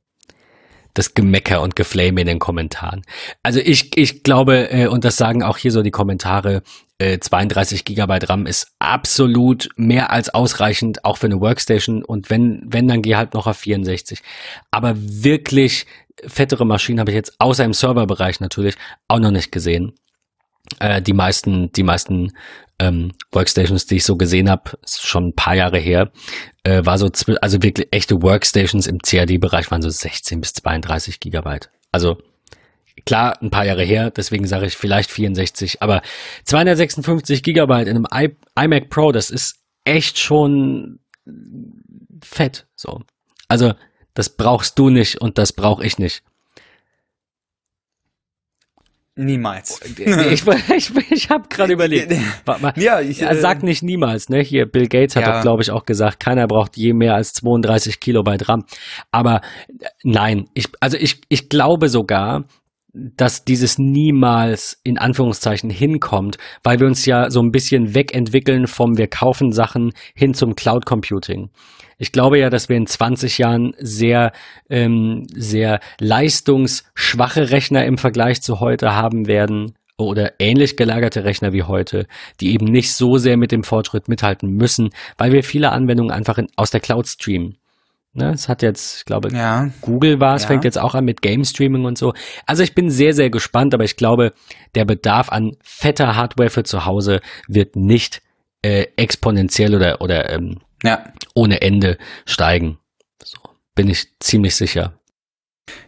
das 0.92 1.14
Gemecker 1.14 1.62
und 1.62 1.76
Geflame 1.76 2.20
in 2.20 2.26
den 2.26 2.40
Kommentaren. 2.40 3.02
Also 3.44 3.60
ich, 3.60 3.96
ich 3.96 4.24
glaube, 4.24 4.70
äh, 4.72 4.88
und 4.88 5.04
das 5.04 5.16
sagen 5.16 5.44
auch 5.44 5.56
hier 5.56 5.70
so 5.70 5.82
die 5.82 5.92
Kommentare, 5.92 6.64
äh, 6.98 7.18
32 7.18 7.84
Gigabyte 7.84 8.28
RAM 8.28 8.46
ist 8.46 8.68
absolut 8.78 9.68
mehr 9.76 10.10
als 10.10 10.32
ausreichend, 10.32 11.04
auch 11.04 11.18
für 11.18 11.26
eine 11.26 11.40
Workstation. 11.40 12.04
Und 12.04 12.30
wenn, 12.30 12.62
wenn, 12.66 12.88
dann 12.88 13.02
geh 13.02 13.16
halt 13.16 13.34
noch 13.34 13.46
auf 13.46 13.58
64. 13.58 14.20
Aber 14.70 14.94
wirklich 14.96 15.86
fettere 16.24 16.64
Maschinen 16.64 17.00
habe 17.00 17.10
ich 17.10 17.16
jetzt 17.16 17.34
außer 17.38 17.64
im 17.64 17.72
Serverbereich 17.72 18.40
natürlich 18.40 18.76
auch 19.08 19.18
noch 19.18 19.32
nicht 19.32 19.50
gesehen. 19.50 19.94
Äh, 20.78 21.02
die 21.02 21.12
meisten, 21.12 21.72
die 21.72 21.82
meisten 21.82 22.32
ähm, 22.78 23.12
Workstations, 23.32 23.86
die 23.86 23.96
ich 23.96 24.04
so 24.04 24.16
gesehen 24.16 24.48
habe, 24.48 24.78
schon 24.88 25.28
ein 25.28 25.34
paar 25.34 25.54
Jahre 25.54 25.78
her, 25.78 26.10
äh, 26.62 26.84
war 26.84 26.98
so, 26.98 27.10
also 27.40 27.62
wirklich 27.62 27.88
echte 27.90 28.22
Workstations 28.22 28.86
im 28.86 28.98
CAD-Bereich 28.98 29.70
waren 29.70 29.82
so 29.82 29.90
16 29.90 30.40
bis 30.40 30.54
32 30.54 31.20
Gigabyte. 31.20 31.70
Also 31.92 32.18
Klar, 33.06 33.40
ein 33.42 33.50
paar 33.50 33.66
Jahre 33.66 33.84
her, 33.84 34.10
deswegen 34.10 34.46
sage 34.46 34.66
ich 34.66 34.76
vielleicht 34.76 35.10
64, 35.10 35.82
aber 35.82 36.02
256 36.44 37.42
Gigabyte 37.42 37.88
in 37.88 37.96
einem 37.96 38.06
I 38.12 38.36
iMac 38.58 38.88
Pro, 38.88 39.12
das 39.12 39.30
ist 39.30 39.60
echt 39.84 40.18
schon 40.18 41.00
fett. 42.22 42.66
So, 42.76 43.02
also 43.48 43.74
das 44.14 44.30
brauchst 44.30 44.78
du 44.78 44.88
nicht 44.88 45.20
und 45.20 45.38
das 45.38 45.52
brauche 45.52 45.84
ich 45.84 45.98
nicht. 45.98 46.22
Niemals. 49.16 49.80
Ich, 49.96 50.44
ich, 50.46 51.10
ich 51.10 51.30
habe 51.30 51.48
gerade 51.48 51.72
überlegt. 51.72 52.12
ja, 52.76 53.00
ich, 53.00 53.22
äh, 53.22 53.34
sag 53.36 53.62
nicht 53.62 53.82
niemals, 53.82 54.28
ne? 54.28 54.40
Hier, 54.40 54.66
Bill 54.66 54.88
Gates 54.88 55.14
hat 55.14 55.22
ja. 55.22 55.36
doch, 55.36 55.42
glaube 55.42 55.62
ich, 55.62 55.70
auch 55.70 55.84
gesagt, 55.84 56.18
keiner 56.18 56.48
braucht 56.48 56.76
je 56.76 56.94
mehr 56.94 57.14
als 57.14 57.32
32 57.34 58.00
Kilobyte 58.00 58.48
RAM. 58.48 58.64
Aber 59.12 59.40
äh, 59.68 59.86
nein, 60.02 60.48
ich, 60.54 60.68
also 60.80 60.96
ich, 60.96 61.20
ich 61.28 61.48
glaube 61.48 61.88
sogar, 61.88 62.44
dass 62.94 63.44
dieses 63.44 63.78
niemals 63.78 64.80
in 64.84 64.98
Anführungszeichen 64.98 65.68
hinkommt, 65.68 66.38
weil 66.62 66.80
wir 66.80 66.86
uns 66.86 67.04
ja 67.06 67.30
so 67.30 67.40
ein 67.40 67.50
bisschen 67.50 67.94
wegentwickeln 67.94 68.66
vom 68.66 68.96
wir 68.96 69.08
kaufen 69.08 69.52
Sachen 69.52 69.92
hin 70.14 70.32
zum 70.32 70.54
Cloud 70.54 70.86
Computing. 70.86 71.50
Ich 71.98 72.12
glaube 72.12 72.38
ja, 72.38 72.50
dass 72.50 72.68
wir 72.68 72.76
in 72.76 72.86
20 72.86 73.38
Jahren 73.38 73.74
sehr, 73.78 74.32
ähm, 74.68 75.26
sehr 75.32 75.80
leistungsschwache 76.00 77.50
Rechner 77.50 77.84
im 77.84 77.98
Vergleich 77.98 78.42
zu 78.42 78.60
heute 78.60 78.94
haben 78.94 79.26
werden 79.26 79.74
oder 79.96 80.32
ähnlich 80.40 80.76
gelagerte 80.76 81.24
Rechner 81.24 81.52
wie 81.52 81.62
heute, 81.62 82.06
die 82.40 82.52
eben 82.52 82.66
nicht 82.66 82.92
so 82.92 83.16
sehr 83.18 83.36
mit 83.36 83.52
dem 83.52 83.62
Fortschritt 83.62 84.08
mithalten 84.08 84.50
müssen, 84.50 84.90
weil 85.18 85.32
wir 85.32 85.44
viele 85.44 85.70
Anwendungen 85.70 86.12
einfach 86.12 86.38
in, 86.38 86.48
aus 86.56 86.70
der 86.70 86.80
Cloud 86.80 87.06
streamen. 87.06 87.58
Ne, 88.16 88.30
es 88.32 88.48
hat 88.48 88.62
jetzt, 88.62 88.98
ich 88.98 89.04
glaube, 89.04 89.30
Ja, 89.32 89.70
Google 89.80 90.20
war 90.20 90.36
es, 90.36 90.42
Ja. 90.42 90.48
fängt 90.48 90.62
jetzt 90.64 90.78
auch 90.78 90.94
an 90.94 91.04
mit 91.04 91.20
Game 91.20 91.44
Streaming 91.44 91.84
und 91.84 91.98
so. 91.98 92.14
Also 92.46 92.62
ich 92.62 92.74
bin 92.74 92.88
sehr, 92.88 93.12
sehr 93.12 93.28
gespannt, 93.28 93.74
aber 93.74 93.82
ich 93.82 93.96
glaube, 93.96 94.32
der 94.76 94.84
Bedarf 94.84 95.30
an 95.30 95.56
fetter 95.62 96.14
Hardware 96.14 96.50
für 96.50 96.62
zu 96.62 96.84
Hause 96.86 97.20
wird 97.48 97.74
nicht 97.74 98.22
äh, 98.62 98.86
exponentiell 98.96 99.74
oder, 99.74 100.00
oder 100.00 100.30
ähm, 100.30 100.60
ja. 100.84 101.04
ohne 101.34 101.60
Ende 101.60 101.98
steigen. 102.24 102.78
So, 103.22 103.38
bin 103.74 103.88
ich 103.88 104.06
ziemlich 104.20 104.54
sicher. 104.54 104.94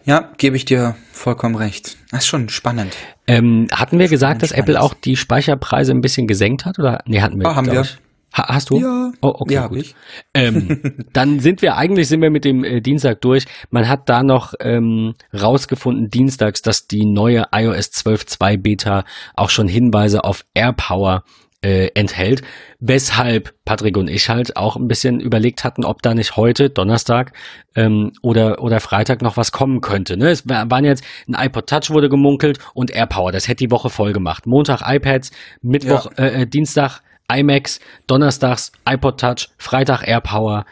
Ja, 0.05 0.33
gebe 0.39 0.57
ich 0.57 0.65
dir 0.65 0.97
vollkommen 1.13 1.55
recht. 1.55 1.97
Das 2.11 2.21
ist 2.21 2.27
schon 2.27 2.49
spannend. 2.49 2.97
Ähm, 3.29 3.69
hatten 3.73 3.99
wir 3.99 4.09
gesagt, 4.09 4.43
dass 4.43 4.51
Spannend. 4.51 4.69
Apple 4.71 4.81
auch 4.81 4.95
die 4.95 5.17
Speicherpreise 5.17 5.93
ein 5.93 6.01
bisschen 6.01 6.27
gesenkt 6.27 6.65
hat? 6.65 6.79
Oder? 6.79 7.03
Nee, 7.07 7.21
hatten 7.21 7.39
wir. 7.39 7.49
Ja, 7.49 7.55
haben 7.55 7.71
wir. 7.71 7.83
Ich. 7.83 7.99
Ha, 8.35 8.49
hast 8.55 8.71
du? 8.71 8.79
Ja. 8.81 9.13
Oh, 9.23 9.33
okay, 9.39 9.55
ja, 9.55 9.67
gut. 9.67 9.95
Ähm, 10.35 11.05
dann 11.13 11.41
sind 11.41 11.63
wir 11.63 11.77
eigentlich 11.77 12.09
sind 12.09 12.21
wir 12.21 12.31
mit 12.31 12.45
dem 12.45 12.65
äh, 12.65 12.81
Dienstag 12.81 13.21
durch. 13.23 13.45
Man 13.71 13.89
hat 13.89 14.09
da 14.09 14.23
noch 14.23 14.53
ähm, 14.61 15.15
rausgefunden 15.33 16.11
dienstags, 16.11 16.61
dass 16.63 16.87
die 16.87 17.07
neue 17.07 17.47
iOS 17.53 17.91
12.2 17.93 18.59
Beta 18.59 19.05
auch 19.35 19.51
schon 19.51 19.69
Hinweise 19.69 20.25
auf 20.25 20.45
AirPower 20.55 21.25
äh, 21.63 21.89
enthält, 21.95 22.43
weshalb 22.81 23.55
Patrick 23.65 23.97
und 23.97 24.09
ich 24.09 24.29
halt 24.29 24.57
auch 24.57 24.77
ein 24.77 24.87
bisschen 24.89 25.19
überlegt 25.21 25.65
hatten, 25.65 25.85
ob 25.85 26.03
da 26.03 26.15
nicht 26.15 26.37
heute 26.37 26.69
Donnerstag 26.69 27.33
ähm, 27.75 28.13
oder 28.21 28.63
oder 28.63 28.81
Freitag 28.81 29.23
noch 29.23 29.39
was 29.39 29.53
kommen 29.53 29.81
könnte. 29.81 30.19
Ne? 30.19 30.29
Es 30.29 30.47
wa- 30.47 30.67
waren 30.69 30.85
jetzt 30.85 31.03
ein 31.27 31.35
iPod 31.47 31.67
Touch 31.69 31.89
wurde 31.91 32.11
gemunkelt 32.11 32.59
und 32.75 32.91
AirPower. 32.91 33.33
Das 33.33 33.49
hätte 33.49 33.65
die 33.65 33.71
Woche 33.71 33.89
voll 33.89 34.13
gemacht. 34.13 34.47
Montag 34.47 34.83
iPads, 34.85 35.31
Mittwoch, 35.63 36.11
äh, 36.19 36.43
äh, 36.43 36.47
Dienstag 36.47 37.01
iMacs, 37.33 37.81
Donnerstags 38.07 38.73
iPod 38.89 39.21
Touch, 39.21 39.49
Freitag 39.59 40.07
AirPower. 40.07 40.65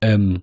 Ähm, 0.00 0.42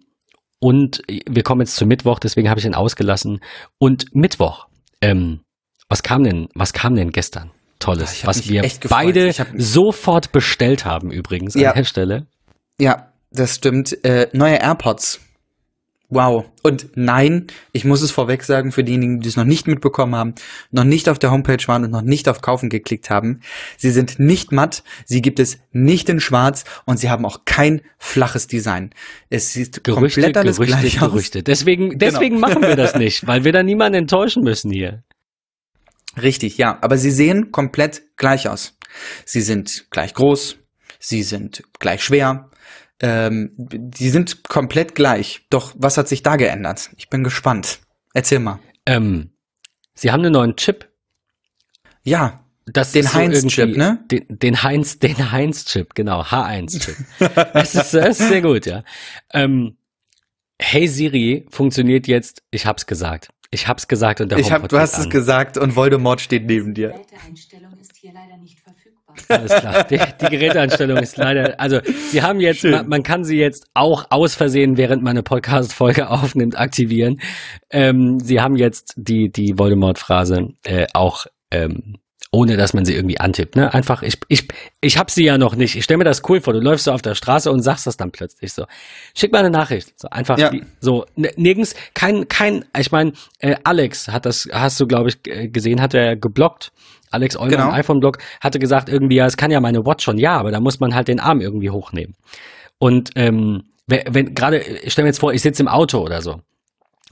und 0.60 1.02
wir 1.08 1.44
kommen 1.44 1.62
jetzt 1.62 1.76
zu 1.76 1.86
Mittwoch, 1.86 2.20
deswegen 2.20 2.50
habe 2.50 2.60
ich 2.60 2.66
ihn 2.66 2.74
ausgelassen. 2.74 3.42
Und 3.78 4.16
Mittwoch, 4.16 4.68
ähm, 5.02 5.42
was 5.90 6.04
kam 6.04 6.24
denn, 6.24 6.50
was 6.56 6.74
kam 6.74 6.96
denn 6.96 7.12
gestern? 7.12 7.52
Tolles, 7.80 8.14
Ich 8.14 8.24
hab 8.24 8.30
was 8.30 8.50
wir 8.50 8.68
beide 8.90 9.34
sofort 9.56 10.32
bestellt 10.32 10.84
haben 10.84 11.12
übrigens 11.12 11.54
Ja. 11.54 11.70
an 11.72 11.76
der 11.78 11.84
Stelle. 11.84 12.26
Ja, 12.82 13.12
das 13.32 13.56
stimmt. 13.56 14.04
Äh, 14.04 14.30
neue 14.34 14.56
AirPods. 14.56 15.20
Wow. 16.10 16.46
Und 16.64 16.88
nein, 16.96 17.48
ich 17.74 17.84
muss 17.84 18.02
es 18.02 18.12
vorweg 18.12 18.44
sagen, 18.44 18.72
für 18.72 18.84
diejenigen, 18.84 19.20
die 19.20 19.28
es 19.28 19.36
noch 19.36 19.44
nicht 19.44 19.68
mitbekommen 19.68 20.16
haben, 20.16 20.36
noch 20.72 20.86
nicht 20.86 21.10
auf 21.10 21.20
der 21.20 21.32
Homepage 21.32 21.62
waren 21.68 21.84
und 21.84 21.92
noch 21.92 22.02
nicht 22.02 22.30
auf 22.30 22.42
Kaufen 22.42 22.70
geklickt 22.70 23.10
haben. 23.10 23.42
Sie 23.76 23.92
sind 23.92 24.18
nicht 24.18 24.54
matt, 24.54 24.84
sie 25.06 25.22
gibt 25.22 25.38
es 25.40 25.60
nicht 25.74 26.08
in 26.08 26.22
schwarz 26.22 26.64
und 26.86 26.98
sie 26.98 27.10
haben 27.10 27.26
auch 27.26 27.42
kein 27.44 27.82
flaches 27.98 28.48
Design. 28.48 28.92
Es 29.30 29.52
sieht 29.52 29.84
Gerüchte, 29.84 30.22
komplett 30.22 30.38
alles 30.38 30.56
Gerüchte, 30.58 30.78
gleich 30.80 31.02
aus. 31.02 31.10
Gerüchte. 31.12 31.44
Deswegen, 31.44 31.90
Genau. 31.90 32.00
deswegen 32.00 32.40
machen 32.40 32.62
wir 32.62 32.78
das 32.78 32.96
nicht, 32.98 33.28
weil 33.28 33.44
wir 33.44 33.52
da 33.52 33.62
niemanden 33.62 33.98
enttäuschen 34.00 34.44
müssen 34.44 34.72
hier. 34.72 35.04
Richtig, 36.22 36.58
ja. 36.58 36.78
Aber 36.82 36.98
sie 36.98 37.12
sehen 37.12 37.52
komplett 37.52 38.04
gleich 38.16 38.48
aus. 38.48 38.78
Sie 39.26 39.42
sind 39.42 39.88
gleich 39.92 40.14
groß, 40.14 40.58
sie 41.00 41.22
sind 41.24 41.64
gleich 41.80 42.02
schwer, 42.04 42.50
ähm, 43.02 43.52
die 43.58 44.10
sind 44.10 44.44
komplett 44.48 44.96
gleich. 44.96 45.46
Doch 45.50 45.74
was 45.78 45.98
hat 45.98 46.08
sich 46.08 46.24
da 46.24 46.36
geändert? 46.36 46.90
Ich 46.98 47.10
bin 47.10 47.24
gespannt. 47.24 47.80
Erzähl 48.14 48.40
mal. 48.40 48.60
Ähm, 48.86 49.32
sie 49.94 50.12
haben 50.12 50.22
einen 50.22 50.34
neuen 50.34 50.56
Chip. 50.56 50.90
Ja, 52.04 52.44
Das 52.66 52.92
Den 52.92 53.06
ist 53.06 53.12
so 53.12 53.18
Heinz-Chip, 53.20 53.60
irgendwie- 53.60 53.80
ne? 53.80 54.00
Den, 54.12 54.26
den 54.40 54.64
Heinz, 54.64 55.00
den 55.06 55.32
Heinz-Chip, 55.32 55.94
genau, 55.96 56.22
H1-Chip. 56.22 56.96
das, 57.54 57.76
ist, 57.76 57.94
das 57.94 58.20
ist 58.20 58.28
sehr 58.30 58.42
gut, 58.42 58.66
ja. 58.66 58.84
Ähm, 59.34 59.78
hey 60.60 60.88
Siri 60.88 61.46
funktioniert 61.50 62.08
jetzt, 62.08 62.44
ich 62.52 62.66
hab's 62.66 62.86
gesagt. 62.86 63.30
Ich 63.52 63.68
hab's 63.70 63.88
gesagt 63.88 64.20
und 64.20 64.30
der 64.30 64.40
ich 64.40 64.52
hab, 64.52 64.68
du 64.68 64.78
hast 64.78 64.92
geht 64.94 65.00
es 65.00 65.06
an. 65.06 65.10
gesagt 65.12 65.58
und 65.58 65.76
Voldemort 65.78 66.20
steht 66.20 66.46
neben 66.48 66.74
dir. 66.74 66.94
Einstellung 67.26 67.78
ist 67.80 67.96
hier 67.96 68.12
leider 68.14 68.36
nicht. 68.38 68.58
Alles 69.28 69.54
klar. 69.56 69.84
Die, 69.84 69.98
die 69.98 70.38
Geräteeinstellung 70.38 70.98
ist 70.98 71.18
leider, 71.18 71.60
also 71.60 71.80
sie 72.10 72.22
haben 72.22 72.40
jetzt, 72.40 72.64
man, 72.64 72.88
man 72.88 73.04
kann 73.04 73.24
sie 73.24 73.38
jetzt 73.38 73.68
auch 73.74 74.06
aus 74.10 74.36
Versehen, 74.36 74.78
während 74.78 75.04
man 75.04 75.12
eine 75.12 75.24
Podcast-Folge 75.24 76.10
aufnimmt, 76.10 76.60
aktivieren. 76.60 77.20
Ähm, 77.70 78.20
sie 78.20 78.42
haben 78.42 78.56
jetzt 78.56 78.94
die, 78.98 79.30
die 79.30 79.58
Voldemort-Phrase 79.58 80.54
äh, 80.64 80.88
auch 80.94 81.26
ähm, 81.52 81.98
ohne 82.32 82.58
dass 82.58 82.74
man 82.74 82.84
sie 82.86 82.94
irgendwie 82.94 83.20
antippt. 83.20 83.56
Ne? 83.56 83.74
Einfach, 83.74 84.04
ich, 84.04 84.18
ich, 84.28 84.48
ich 84.82 84.98
hab 84.98 85.10
sie 85.12 85.24
ja 85.24 85.38
noch 85.38 85.56
nicht. 85.56 85.76
Ich 85.76 85.84
stelle 85.86 85.98
mir 86.00 86.04
das 86.04 86.22
cool 86.30 86.42
vor. 86.42 86.54
Du 86.54 86.60
läufst 86.60 86.86
so 86.86 86.92
auf 86.92 87.02
der 87.02 87.16
Straße 87.16 87.50
und 87.52 87.62
sagst 87.62 87.88
das 87.88 87.98
dann 87.98 88.12
plötzlich 88.12 88.52
so. 88.54 88.66
Schick 89.16 89.32
mal 89.32 89.40
eine 89.40 89.50
Nachricht. 89.50 89.94
So 90.00 90.10
einfach 90.10 90.38
Ja. 90.38 90.50
die, 90.50 90.64
so 90.82 91.06
n- 91.16 91.30
nirgends 91.38 91.74
kein 91.94 92.28
kein. 92.28 92.66
Ich 92.78 92.92
meine, 92.92 93.14
äh, 93.40 93.56
Alex 93.64 94.08
hat 94.10 94.26
das, 94.26 94.48
hast 94.52 94.80
du 94.80 94.88
glaube 94.88 95.10
ich 95.10 95.24
g- 95.24 95.48
gesehen, 95.48 95.82
hat 95.82 95.94
er 95.94 96.16
geblockt. 96.18 96.72
Alex 97.12 97.38
Euler 97.38 97.52
Genau. 97.52 97.70
im 97.70 97.74
iPhone-Blog 97.76 98.18
hatte 98.42 98.60
gesagt 98.60 98.90
irgendwie, 98.90 99.16
ja, 99.16 99.26
es 99.26 99.38
kann 99.38 99.50
ja 99.50 99.62
meine 99.62 99.86
Watch 99.86 100.04
schon, 100.04 100.18
ja, 100.18 100.38
aber 100.38 100.52
da 100.52 100.60
muss 100.60 100.82
man 100.82 100.94
halt 100.94 101.08
den 101.08 101.22
Arm 101.22 101.40
irgendwie 101.40 101.70
hochnehmen. 101.70 102.16
Und 102.80 103.12
ähm, 103.16 103.64
wenn, 103.88 104.02
wenn 104.10 104.36
gerade, 104.36 104.60
ich 104.60 104.92
stell 104.92 105.04
mir 105.06 105.10
jetzt 105.10 105.20
vor, 105.20 105.32
ich 105.34 105.42
sitze 105.42 105.64
im 105.64 105.70
Auto 105.70 106.00
oder 106.00 106.22
so 106.22 106.42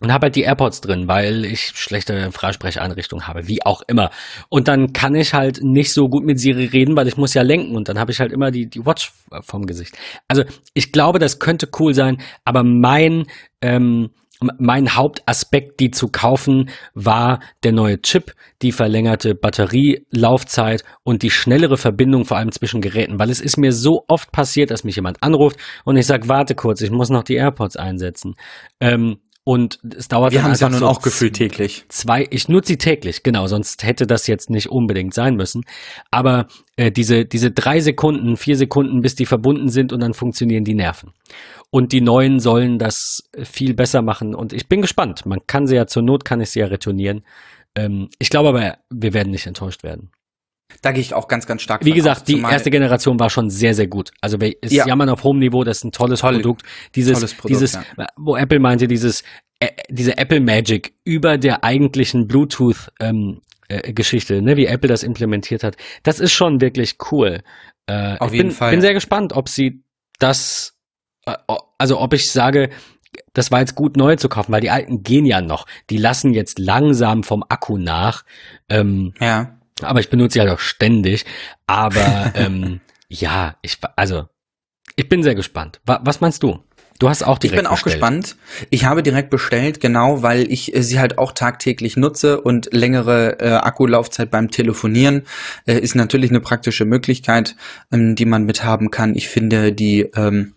und 0.01 0.11
habe 0.11 0.25
halt 0.25 0.35
die 0.35 0.41
AirPods 0.41 0.81
drin, 0.81 1.07
weil 1.07 1.45
ich 1.45 1.67
schlechte 1.67 2.31
Freisprecheinrichtung 2.31 3.27
habe, 3.27 3.47
wie 3.47 3.65
auch 3.65 3.81
immer. 3.87 4.11
Und 4.49 4.67
dann 4.67 4.93
kann 4.93 5.15
ich 5.15 5.33
halt 5.33 5.63
nicht 5.63 5.93
so 5.93 6.09
gut 6.09 6.25
mit 6.25 6.39
Siri 6.39 6.65
reden, 6.65 6.97
weil 6.97 7.07
ich 7.07 7.17
muss 7.17 7.33
ja 7.33 7.43
lenken 7.43 7.75
und 7.75 7.87
dann 7.87 7.97
habe 7.97 8.11
ich 8.11 8.19
halt 8.19 8.31
immer 8.31 8.51
die, 8.51 8.67
die 8.69 8.85
Watch 8.85 9.13
vom 9.41 9.65
Gesicht. 9.65 9.97
Also 10.27 10.43
ich 10.73 10.91
glaube, 10.91 11.19
das 11.19 11.39
könnte 11.39 11.69
cool 11.79 11.93
sein, 11.93 12.17
aber 12.43 12.63
mein, 12.63 13.25
ähm, 13.61 14.09
mein 14.57 14.95
Hauptaspekt, 14.95 15.79
die 15.79 15.91
zu 15.91 16.09
kaufen, 16.09 16.69
war 16.93 17.39
der 17.63 17.71
neue 17.71 18.01
Chip, 18.01 18.33
die 18.61 18.73
verlängerte 18.73 19.33
Batterielaufzeit 19.33 20.83
und 21.03 21.23
die 21.23 21.29
schnellere 21.29 21.77
Verbindung 21.77 22.25
vor 22.25 22.37
allem 22.37 22.51
zwischen 22.51 22.81
Geräten, 22.81 23.17
weil 23.17 23.29
es 23.29 23.39
ist 23.39 23.57
mir 23.57 23.71
so 23.71 24.03
oft 24.07 24.31
passiert, 24.31 24.71
dass 24.71 24.83
mich 24.83 24.97
jemand 24.97 25.23
anruft 25.23 25.57
und 25.85 25.95
ich 25.95 26.05
sage, 26.05 26.27
warte 26.27 26.53
kurz, 26.53 26.81
ich 26.81 26.91
muss 26.91 27.09
noch 27.09 27.23
die 27.23 27.35
AirPods 27.35 27.77
einsetzen. 27.77 28.35
Ähm, 28.81 29.19
und 29.47 29.79
es 29.95 30.07
dauert 30.07 30.31
Wir 30.31 30.39
dann 30.39 30.45
haben 30.45 30.51
es 30.53 30.59
ja 30.59 30.69
nun 30.69 30.79
so 30.79 30.87
auch 30.87 31.03
gefühlt 31.03 31.35
täglich. 31.35 31.85
zwei, 31.87 32.25
ich 32.31 32.49
nutze 32.49 32.69
sie 32.69 32.77
täglich, 32.79 33.21
genau, 33.21 33.45
sonst 33.45 33.83
hätte 33.83 34.07
das 34.07 34.25
jetzt 34.25 34.49
nicht 34.49 34.71
unbedingt 34.71 35.13
sein 35.13 35.35
müssen. 35.35 35.63
Aber 36.09 36.47
äh, 36.77 36.91
diese, 36.91 37.25
diese 37.25 37.51
drei 37.51 37.79
Sekunden, 37.79 38.37
vier 38.37 38.57
Sekunden, 38.57 39.01
bis 39.01 39.13
die 39.13 39.27
verbunden 39.27 39.69
sind 39.69 39.93
und 39.93 39.99
dann 39.99 40.15
funktionieren 40.15 40.63
die 40.63 40.73
Nerven. 40.73 41.13
Und 41.69 41.91
die 41.91 42.01
neuen 42.01 42.39
sollen 42.39 42.79
das 42.79 43.29
viel 43.43 43.75
besser 43.75 44.01
machen. 44.01 44.33
Und 44.33 44.51
ich 44.51 44.67
bin 44.67 44.81
gespannt. 44.81 45.27
Man 45.27 45.45
kann 45.45 45.67
sie 45.67 45.75
ja 45.75 45.85
zur 45.85 46.01
Not, 46.01 46.25
kann 46.25 46.41
ich 46.41 46.49
sie 46.49 46.61
ja 46.61 46.65
retournieren. 46.65 47.23
Ähm, 47.75 48.09
ich 48.17 48.31
glaube 48.31 48.49
aber, 48.49 48.79
wir 48.89 49.13
werden 49.13 49.29
nicht 49.29 49.45
enttäuscht 49.45 49.83
werden. 49.83 50.09
Da 50.81 50.91
gehe 50.91 51.01
ich 51.01 51.13
auch 51.13 51.27
ganz, 51.27 51.45
ganz 51.45 51.61
stark 51.61 51.85
Wie 51.85 51.91
gesagt, 51.91 52.21
aus, 52.21 52.23
die 52.25 52.41
erste 52.41 52.71
Generation 52.71 53.19
war 53.19 53.29
schon 53.29 53.49
sehr, 53.49 53.73
sehr 53.73 53.87
gut. 53.87 54.11
Also 54.21 54.37
ist 54.37 54.71
Ja. 54.71 54.87
Jammern 54.87 55.09
auf 55.09 55.23
hohem 55.23 55.39
Niveau, 55.39 55.63
das 55.63 55.77
ist 55.77 55.83
ein 55.85 55.91
tolles 55.91 56.19
Toll. 56.19 56.35
Produkt. 56.35 56.63
Dieses, 56.95 57.13
Tolles 57.13 57.33
Produkt, 57.33 57.49
dieses, 57.49 57.73
ja. 57.73 58.07
wo 58.17 58.35
Apple 58.35 58.59
meinte, 58.59 58.87
dieses, 58.87 59.23
äh, 59.59 59.69
diese 59.89 60.17
Apple 60.17 60.39
Magic 60.41 60.93
über 61.03 61.37
der 61.37 61.63
eigentlichen 61.63 62.27
Bluetooth 62.27 62.91
ähm, 62.99 63.41
äh, 63.67 63.93
Geschichte, 63.93 64.41
ne, 64.41 64.57
wie 64.57 64.65
Apple 64.65 64.89
das 64.89 65.03
implementiert 65.03 65.63
hat, 65.63 65.77
das 66.03 66.19
ist 66.19 66.33
schon 66.33 66.61
wirklich 66.61 66.97
cool. 67.11 67.41
Äh, 67.87 68.17
Auf 68.17 68.31
ich 68.31 68.37
jeden 68.37 68.49
bin, 68.49 68.55
Fall. 68.57 68.71
bin 68.71 68.81
sehr 68.81 68.93
gespannt, 68.93 69.33
ob 69.33 69.49
sie 69.49 69.83
das, 70.19 70.75
äh, 71.25 71.35
also 71.77 71.99
ob 71.99 72.13
ich 72.13 72.31
sage, 72.31 72.69
das 73.33 73.51
war 73.51 73.59
jetzt 73.59 73.75
gut 73.75 73.97
neu 73.97 74.15
zu 74.17 74.29
kaufen, 74.29 74.51
weil 74.51 74.61
die 74.61 74.71
alten 74.71 75.03
gehen 75.03 75.25
ja 75.25 75.41
noch. 75.41 75.65
Die 75.89 75.97
lassen 75.97 76.33
jetzt 76.33 76.59
langsam 76.59 77.23
vom 77.23 77.43
Akku 77.47 77.77
nach. 77.77 78.23
Ähm, 78.69 79.13
Ja. 79.19 79.54
Aber 79.81 79.99
ich 79.99 80.09
benutze 80.09 80.33
sie 80.33 80.39
halt 80.39 80.51
auch 80.51 80.59
ständig. 80.59 81.25
Aber 81.67 82.31
ähm, 82.35 82.81
ja, 83.07 83.55
ich 83.61 83.77
also 83.95 84.27
ich 84.95 85.09
bin 85.09 85.23
sehr 85.23 85.35
gespannt. 85.35 85.81
Wa 85.85 85.99
was 86.03 86.21
meinst 86.21 86.43
du? 86.43 86.63
Du 86.97 87.09
hast 87.09 87.23
auch 87.23 87.35
Ich 87.35 87.39
direkt 87.41 87.57
bin 87.57 87.67
auch 87.67 87.73
bestellt. 87.73 87.95
gespannt. 87.95 88.37
Ich 88.69 88.85
habe 88.85 89.03
direkt 89.03 89.29
bestellt, 89.29 89.81
genau, 89.81 90.21
weil 90.23 90.49
ich 90.49 90.73
äh, 90.73 90.81
sie 90.81 90.99
halt 90.99 91.17
auch 91.17 91.33
tagtäglich 91.33 91.97
nutze 91.97 92.39
und 92.39 92.69
längere 92.71 93.37
äh, 93.39 93.49
Akkulaufzeit 93.51 94.31
beim 94.31 94.49
Telefonieren 94.49 95.23
äh, 95.67 95.77
ist 95.77 95.95
natürlich 95.95 96.29
eine 96.29 96.39
praktische 96.39 96.85
Möglichkeit, 96.85 97.57
ähm, 97.91 98.15
die 98.15 98.25
man 98.25 98.45
mithaben 98.45 98.91
kann. 98.91 99.13
Ich 99.15 99.27
finde 99.27 99.73
die 99.73 100.01
ähm, 100.15 100.53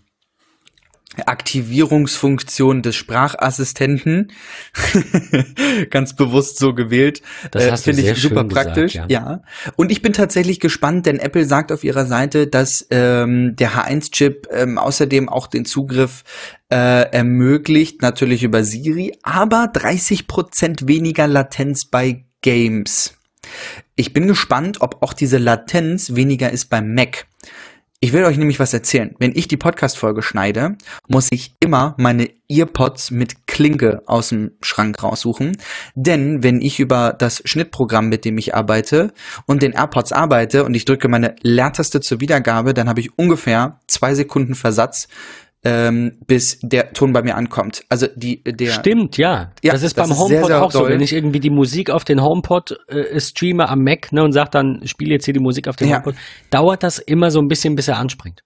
Aktivierungsfunktion 1.27 2.83
des 2.83 2.95
Sprachassistenten. 2.97 4.31
Ganz 5.91 6.15
bewusst 6.15 6.59
so 6.59 6.75
gewählt. 6.75 7.23
Das 7.51 7.65
Äh, 7.65 7.71
hast 7.73 7.85
Finde 7.85 8.03
ich 8.03 8.21
super 8.21 8.41
schön 8.41 8.49
gesagt, 8.49 8.67
praktisch. 8.67 8.95
ja. 8.95 9.07
ja. 9.09 9.43
Und 9.77 9.91
ich 9.91 10.03
bin 10.03 10.13
tatsächlich 10.13 10.61
gespannt, 10.61 11.07
denn 11.07 11.19
Apple 11.19 11.45
sagt 11.45 11.73
auf 11.73 11.85
ihrer 11.85 12.07
Seite, 12.07 12.47
dass 12.47 12.87
ähm, 12.91 13.57
der 13.57 13.73
H1-Chip 13.73 14.49
ähm, 14.53 14.79
außerdem 14.79 15.29
auch 15.29 15.47
den 15.47 15.65
Zugriff 15.65 16.25
äh, 16.71 17.11
ermöglicht, 17.11 18.03
natürlich 18.03 18.43
über 18.43 18.63
Siri, 18.63 19.17
aber 19.23 19.73
30% 19.73 20.87
weniger 20.87 21.27
Latenz 21.27 21.87
bei 21.87 22.25
Games. 22.43 23.15
Ich 23.97 24.13
bin 24.13 24.27
gespannt, 24.27 24.81
ob 24.81 25.03
auch 25.03 25.13
diese 25.13 25.39
Latenz 25.39 26.15
weniger 26.15 26.51
ist 26.51 26.67
beim 26.67 26.95
Mac. 26.95 27.27
Ich 28.01 28.13
will 28.13 28.25
euch 28.25 28.37
nämlich 28.39 28.61
was 28.61 28.73
erzählen. 28.73 29.17
Wenn 29.19 29.35
ich 29.35 29.49
die 29.49 29.57
Podcast-Folge 29.57 30.23
schneide, 30.23 30.77
muss 31.09 31.27
ich 31.33 31.57
immer 31.59 31.97
meine 31.99 32.31
Earpods 32.49 33.11
mit 33.11 33.49
Klinke 33.49 34.03
aus 34.07 34.29
dem 34.29 34.53
Schrank 34.63 35.03
raussuchen. 35.03 35.57
Denn 35.97 36.45
wenn 36.45 36.61
ich 36.61 36.79
über 36.79 37.13
das 37.13 37.43
Schnittprogramm, 37.45 38.09
mit 38.09 38.25
dem 38.25 38.39
ich 38.39 38.55
arbeite 38.55 39.13
und 39.47 39.63
den 39.63 39.73
AirPods 39.73 40.13
arbeite 40.13 40.65
und 40.65 40.75
ich 40.75 40.85
drücke 40.85 41.09
meine 41.09 41.35
Leertaste 41.43 42.01
zur 42.01 42.21
Wiedergabe, 42.21 42.73
dann 42.73 42.89
habe 42.89 43.01
ich 43.01 43.19
ungefähr 43.19 43.81
zwei 43.89 44.15
Sekunden 44.15 44.55
Versatz, 44.55 45.09
ähm, 45.65 46.19
bis 46.27 46.59
der 46.63 46.93
Ton 46.93 47.13
bei 47.13 47.23
mir 47.23 47.37
ankommt. 47.37 47.85
Also 47.89 48.07
die, 48.15 48.43
der, 48.45 48.71
Stimmt, 48.73 49.17
ja. 49.19 49.53
Ja, 49.63 49.73
das 49.73 49.83
ist 49.83 49.99
das 49.99 50.09
beim 50.09 50.13
ist 50.13 50.19
sehr, 50.19 50.39
HomePod 50.39 50.47
sehr 50.47 50.63
auch 50.63 50.71
so. 50.73 50.81
doll. 50.81 50.91
Wenn 50.91 51.01
ich 51.01 51.13
irgendwie 51.13 51.41
die 51.41 51.51
Musik 51.51 51.91
auf 51.91 52.05
den 52.05 52.23
HomePod 52.23 52.79
äh, 52.89 53.21
streame 53.21 53.69
am 53.69 53.83
Mac 53.83 54.13
ne, 54.13 54.23
und 54.23 54.33
sage 54.33 54.51
dann, 54.51 54.87
spiele 54.87 55.13
jetzt 55.15 55.25
hier 55.25 55.35
die 55.35 55.41
Musik 55.41 55.69
auf 55.69 55.77
den 55.77 55.89
Ja. 55.89 55.97
HomePod, 55.97 56.15
dauert 56.51 56.83
das 56.83 56.99
immer 56.99 57.31
so 57.31 57.41
ein 57.41 57.49
bisschen, 57.49 57.75
bis 57.75 57.89
er 57.89 57.99
anspringt. 57.99 58.43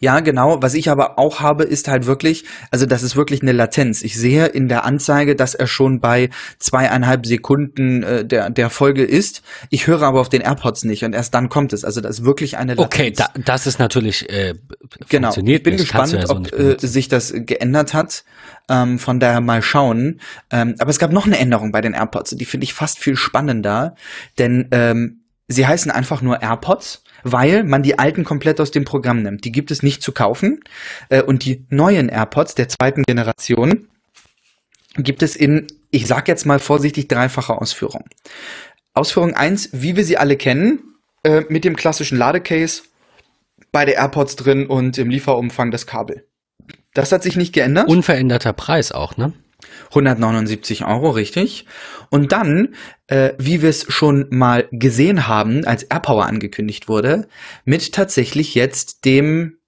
Ja, 0.00 0.20
genau. 0.20 0.62
Was 0.62 0.74
ich 0.74 0.90
aber 0.90 1.18
auch 1.18 1.40
habe, 1.40 1.64
ist 1.64 1.88
halt 1.88 2.06
wirklich, 2.06 2.44
also 2.70 2.86
das 2.86 3.02
ist 3.02 3.16
wirklich 3.16 3.42
eine 3.42 3.52
Latenz. 3.52 4.02
Ich 4.02 4.16
sehe 4.16 4.46
in 4.46 4.68
der 4.68 4.84
Anzeige, 4.84 5.36
dass 5.36 5.54
er 5.54 5.66
schon 5.66 6.00
bei 6.00 6.30
zweieinhalb 6.58 7.26
Sekunden 7.26 8.02
äh, 8.02 8.24
der, 8.24 8.50
der 8.50 8.70
Folge 8.70 9.04
ist. 9.04 9.42
Ich 9.70 9.86
höre 9.86 10.02
aber 10.02 10.20
auf 10.20 10.28
den 10.28 10.40
AirPods 10.40 10.84
nicht 10.84 11.04
und 11.04 11.14
erst 11.14 11.34
dann 11.34 11.48
kommt 11.48 11.72
es. 11.72 11.84
Also 11.84 12.00
das 12.00 12.20
ist 12.20 12.24
wirklich 12.24 12.56
eine 12.56 12.74
Latenz. 12.74 12.94
Okay, 12.94 13.10
da, 13.10 13.28
das 13.44 13.66
ist 13.66 13.78
natürlich 13.78 14.30
äh, 14.30 14.54
Genau. 15.08 15.28
funktioniert 15.28 15.58
Ich 15.58 15.62
bin 15.64 15.74
nicht, 15.74 15.82
gespannt, 15.82 16.12
ja 16.12 16.26
so 16.26 16.36
ob 16.36 16.52
äh, 16.52 16.76
sich 16.78 17.08
das 17.08 17.32
geändert 17.34 17.94
hat. 17.94 18.24
Ähm, 18.68 18.98
von 18.98 19.20
daher 19.20 19.40
mal 19.40 19.62
schauen. 19.62 20.20
Ähm, 20.50 20.74
aber 20.78 20.90
es 20.90 20.98
gab 20.98 21.12
noch 21.12 21.26
eine 21.26 21.38
Änderung 21.38 21.70
bei 21.70 21.80
den 21.80 21.92
AirPods. 21.92 22.30
Die 22.36 22.44
finde 22.44 22.64
ich 22.64 22.74
fast 22.74 22.98
viel 22.98 23.16
spannender, 23.16 23.94
denn 24.38 24.68
ähm, 24.72 25.20
sie 25.48 25.66
heißen 25.66 25.90
einfach 25.90 26.20
nur 26.22 26.42
AirPods, 26.42 27.04
weil 27.32 27.64
man 27.64 27.82
die 27.82 27.98
alten 27.98 28.24
komplett 28.24 28.60
aus 28.60 28.70
dem 28.70 28.84
Programm 28.84 29.22
nimmt. 29.22 29.44
Die 29.44 29.52
gibt 29.52 29.70
es 29.70 29.82
nicht 29.82 30.02
zu 30.02 30.12
kaufen. 30.12 30.60
Äh, 31.08 31.22
und 31.22 31.44
die 31.44 31.66
neuen 31.70 32.08
AirPods 32.08 32.54
der 32.54 32.68
zweiten 32.68 33.02
Generation 33.02 33.88
gibt 34.96 35.22
es 35.22 35.36
in, 35.36 35.66
ich 35.90 36.06
sag 36.06 36.28
jetzt 36.28 36.46
mal 36.46 36.58
vorsichtig, 36.58 37.08
dreifacher 37.08 37.60
Ausführung. 37.60 38.04
Ausführung 38.94 39.34
eins, 39.34 39.70
wie 39.72 39.96
wir 39.96 40.04
sie 40.04 40.16
alle 40.16 40.36
kennen, 40.36 40.94
äh, 41.22 41.42
mit 41.48 41.64
dem 41.64 41.76
klassischen 41.76 42.16
Ladecase, 42.16 42.82
beide 43.72 43.92
AirPods 43.92 44.36
drin 44.36 44.66
und 44.66 44.96
im 44.96 45.10
Lieferumfang 45.10 45.70
das 45.70 45.86
Kabel. 45.86 46.26
Das 46.94 47.12
hat 47.12 47.22
sich 47.22 47.36
nicht 47.36 47.52
geändert. 47.52 47.88
Unveränderter 47.88 48.52
Preis 48.52 48.92
auch, 48.92 49.16
ne? 49.16 49.32
179 49.88 50.84
Euro, 50.84 51.10
richtig. 51.10 51.66
Und 52.10 52.32
dann, 52.32 52.74
äh, 53.06 53.32
wie 53.38 53.62
wir 53.62 53.70
es 53.70 53.86
schon 53.88 54.26
mal 54.30 54.68
gesehen 54.70 55.26
haben, 55.26 55.64
als 55.64 55.84
AirPower 55.84 56.26
angekündigt 56.26 56.88
wurde, 56.88 57.28
mit 57.64 57.92
tatsächlich 57.92 58.54
jetzt 58.54 59.04
dem 59.04 59.58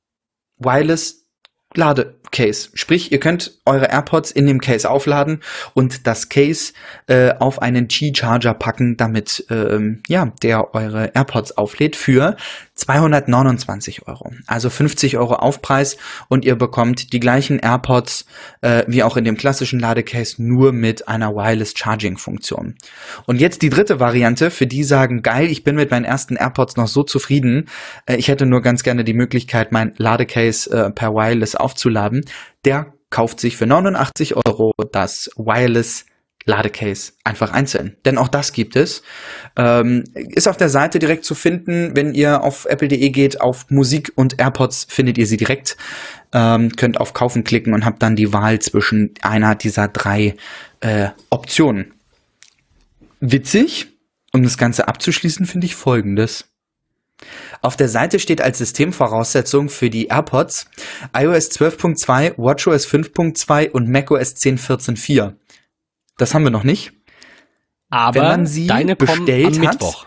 Wireless 0.58 1.28
Ladecase. 1.74 2.70
Sprich, 2.74 3.12
ihr 3.12 3.20
könnt 3.20 3.60
eure 3.66 3.90
AirPods 3.90 4.30
in 4.30 4.46
dem 4.46 4.60
Case 4.60 4.88
aufladen 4.88 5.40
und 5.74 6.06
das 6.06 6.30
Case 6.30 6.72
äh, 7.06 7.34
auf 7.38 7.60
einen 7.60 7.88
Qi-Charger 7.88 8.54
packen, 8.54 8.96
damit 8.96 9.46
ähm, 9.50 10.02
ja, 10.08 10.32
der 10.42 10.74
eure 10.74 11.12
AirPods 11.14 11.58
auflädt 11.58 11.94
für 11.94 12.36
229 12.78 14.06
Euro. 14.06 14.32
Also 14.46 14.70
50 14.70 15.18
Euro 15.18 15.34
Aufpreis 15.34 15.96
und 16.28 16.44
ihr 16.44 16.56
bekommt 16.56 17.12
die 17.12 17.20
gleichen 17.20 17.58
AirPods 17.58 18.24
äh, 18.60 18.84
wie 18.86 19.02
auch 19.02 19.16
in 19.16 19.24
dem 19.24 19.36
klassischen 19.36 19.80
Ladecase, 19.80 20.42
nur 20.42 20.72
mit 20.72 21.08
einer 21.08 21.34
Wireless 21.34 21.74
Charging 21.76 22.16
Funktion. 22.16 22.76
Und 23.26 23.40
jetzt 23.40 23.62
die 23.62 23.70
dritte 23.70 24.00
Variante, 24.00 24.50
für 24.50 24.66
die 24.66 24.84
sagen, 24.84 25.22
geil, 25.22 25.50
ich 25.50 25.64
bin 25.64 25.74
mit 25.74 25.90
meinen 25.90 26.04
ersten 26.04 26.36
AirPods 26.36 26.76
noch 26.76 26.88
so 26.88 27.02
zufrieden, 27.02 27.68
äh, 28.06 28.16
ich 28.16 28.28
hätte 28.28 28.46
nur 28.46 28.62
ganz 28.62 28.82
gerne 28.82 29.04
die 29.04 29.14
Möglichkeit, 29.14 29.72
mein 29.72 29.92
Ladecase 29.96 30.70
äh, 30.70 30.90
per 30.90 31.14
Wireless 31.14 31.56
aufzuladen. 31.56 32.24
Der 32.64 32.94
kauft 33.10 33.40
sich 33.40 33.56
für 33.56 33.66
89 33.66 34.36
Euro 34.36 34.72
das 34.92 35.30
Wireless 35.36 36.06
Ladecase 36.48 37.12
einfach 37.22 37.52
einzeln. 37.52 37.96
Denn 38.04 38.18
auch 38.18 38.28
das 38.28 38.52
gibt 38.52 38.74
es. 38.74 39.02
Ähm, 39.56 40.04
ist 40.14 40.48
auf 40.48 40.56
der 40.56 40.68
Seite 40.68 40.98
direkt 40.98 41.24
zu 41.24 41.34
finden. 41.34 41.94
Wenn 41.94 42.14
ihr 42.14 42.42
auf 42.42 42.64
apple.de 42.64 43.10
geht, 43.10 43.40
auf 43.40 43.70
Musik 43.70 44.12
und 44.16 44.40
AirPods 44.40 44.86
findet 44.88 45.18
ihr 45.18 45.26
sie 45.26 45.36
direkt. 45.36 45.76
Ähm, 46.32 46.72
könnt 46.74 47.00
auf 47.00 47.14
Kaufen 47.14 47.44
klicken 47.44 47.72
und 47.74 47.84
habt 47.84 48.02
dann 48.02 48.16
die 48.16 48.32
Wahl 48.32 48.58
zwischen 48.58 49.14
einer 49.22 49.54
dieser 49.54 49.88
drei 49.88 50.34
äh, 50.80 51.08
Optionen. 51.30 51.94
Witzig, 53.20 53.88
um 54.32 54.42
das 54.42 54.58
Ganze 54.58 54.88
abzuschließen, 54.88 55.46
finde 55.46 55.66
ich 55.66 55.74
folgendes. 55.74 56.46
Auf 57.62 57.76
der 57.76 57.88
Seite 57.88 58.20
steht 58.20 58.40
als 58.40 58.58
Systemvoraussetzung 58.58 59.68
für 59.68 59.90
die 59.90 60.06
AirPods 60.06 60.66
iOS 61.16 61.50
12.2, 61.50 62.34
WatchOS 62.36 62.86
5.2 62.86 63.70
und 63.70 63.88
macOS 63.88 64.36
10.14.4. 64.36 65.34
Das 66.18 66.34
haben 66.34 66.44
wir 66.44 66.50
noch 66.50 66.64
nicht. 66.64 66.92
Aber 67.90 68.20
Wenn 68.20 68.28
man 68.28 68.46
sie 68.46 68.66
deine 68.66 68.96
kommen 68.96 69.24
bestellt 69.24 69.46
am 69.46 69.66
hat, 69.66 69.72
Mittwoch. 69.74 70.06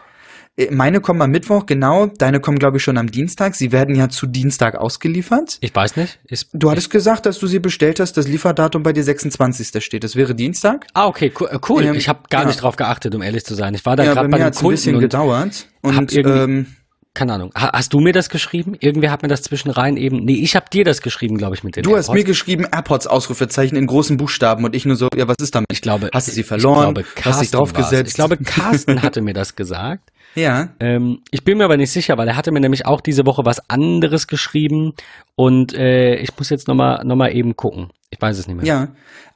Äh, 0.57 0.67
Meine 0.69 1.01
kommen 1.01 1.21
am 1.21 1.31
Mittwoch, 1.31 1.65
genau. 1.65 2.07
Deine 2.07 2.39
kommen, 2.39 2.59
glaube 2.59 2.77
ich, 2.77 2.83
schon 2.83 2.97
am 2.97 3.09
Dienstag. 3.09 3.55
Sie 3.55 3.71
werden 3.71 3.95
ja 3.95 4.09
zu 4.09 4.27
Dienstag 4.27 4.75
ausgeliefert. 4.75 5.57
Ich 5.61 5.73
weiß 5.73 5.95
nicht. 5.95 6.19
Ist, 6.25 6.49
Du 6.53 6.69
hattest 6.69 6.89
gesagt, 6.91 7.25
dass 7.25 7.39
du 7.39 7.47
sie 7.47 7.59
bestellt 7.59 7.99
hast, 7.99 8.13
das 8.17 8.27
Lieferdatum 8.27 8.83
bei 8.83 8.93
dir 8.93 9.03
26. 9.03 9.83
steht. 9.83 10.03
Das 10.03 10.15
wäre 10.15 10.35
Dienstag. 10.35 10.85
Ah, 10.93 11.07
okay, 11.07 11.31
cool. 11.39 11.83
äh. 11.83 11.87
Ähm, 11.87 11.95
ich 11.95 12.07
habe 12.09 12.19
gar 12.29 12.41
ja. 12.41 12.47
nicht 12.47 12.61
drauf 12.61 12.75
geachtet, 12.75 13.15
um 13.15 13.21
ehrlich 13.21 13.45
zu 13.45 13.55
sein. 13.55 13.73
Ich 13.73 13.85
war 13.85 13.95
da 13.95 14.03
ja, 14.03 14.13
gerade 14.13 14.27
bei 14.27 14.33
bei 14.33 14.37
mir 14.39 14.45
hat 14.45 14.55
es 14.55 14.61
ein 14.61 14.69
bisschen 14.69 14.95
und 14.95 15.01
gedauert. 15.01 15.67
Und 15.81 16.11
irgendwie- 16.13 16.29
ähm, 16.43 16.65
keine 17.13 17.33
Ahnung. 17.33 17.51
Ha, 17.57 17.71
hast 17.73 17.93
du 17.93 17.99
mir 17.99 18.13
das 18.13 18.29
geschrieben? 18.29 18.73
Irgendwer 18.79 19.11
hat 19.11 19.21
mir 19.21 19.27
das 19.27 19.41
zwischen 19.41 19.69
rein 19.69 19.97
eben. 19.97 20.23
Nee, 20.23 20.39
ich 20.41 20.55
habe 20.55 20.67
dir 20.71 20.83
das 20.85 21.01
geschrieben, 21.01 21.37
glaube 21.37 21.55
ich, 21.55 21.63
mit 21.63 21.75
den 21.75 21.83
du 21.83 21.95
hast 21.95 22.07
mir 22.09 22.15
AirPods. 22.19 22.27
geschrieben, 22.27 22.65
AirPods 22.71 23.07
Ausrufezeichen 23.07 23.77
in 23.77 23.85
großen 23.87 24.15
Buchstaben 24.17 24.63
und 24.63 24.75
ich 24.75 24.85
nur 24.85 24.95
so, 24.95 25.09
ja, 25.15 25.27
was 25.27 25.35
ist 25.41 25.53
damit? 25.53 25.67
Ich 25.71 25.81
glaube, 25.81 26.09
Hast 26.13 26.27
du 26.29 26.31
sie 26.31 26.41
ich 26.41 26.47
verloren? 26.47 26.93
glaube, 26.93 27.01
Hast 27.03 27.15
dich 27.15 27.23
Carsten 27.23 27.57
draufgesetzt? 27.57 28.07
Ich 28.09 28.15
glaube, 28.15 28.37
Carsten 28.37 29.01
hatte 29.03 29.21
mir 29.21 29.33
das 29.33 29.55
gesagt. 29.55 30.09
Ja. 30.35 30.69
Ähm, 30.79 31.19
ich 31.31 31.43
bin 31.43 31.57
mir 31.57 31.65
aber 31.65 31.75
nicht 31.75 31.91
sicher, 31.91 32.17
weil 32.17 32.29
er 32.29 32.37
hatte 32.37 32.51
mir 32.53 32.61
nämlich 32.61 32.85
auch 32.85 33.01
diese 33.01 33.25
Woche 33.25 33.41
was 33.45 33.69
anderes 33.69 34.27
geschrieben 34.27 34.93
und 35.35 35.73
äh, 35.73 36.15
ich 36.15 36.29
muss 36.37 36.49
jetzt 36.49 36.69
nochmal 36.69 37.03
noch 37.03 37.17
mal 37.17 37.35
eben 37.35 37.57
gucken. 37.57 37.89
Ich 38.13 38.21
weiß 38.21 38.37
es 38.37 38.45
nicht 38.45 38.57
mehr. 38.57 38.65
Ja, 38.65 38.87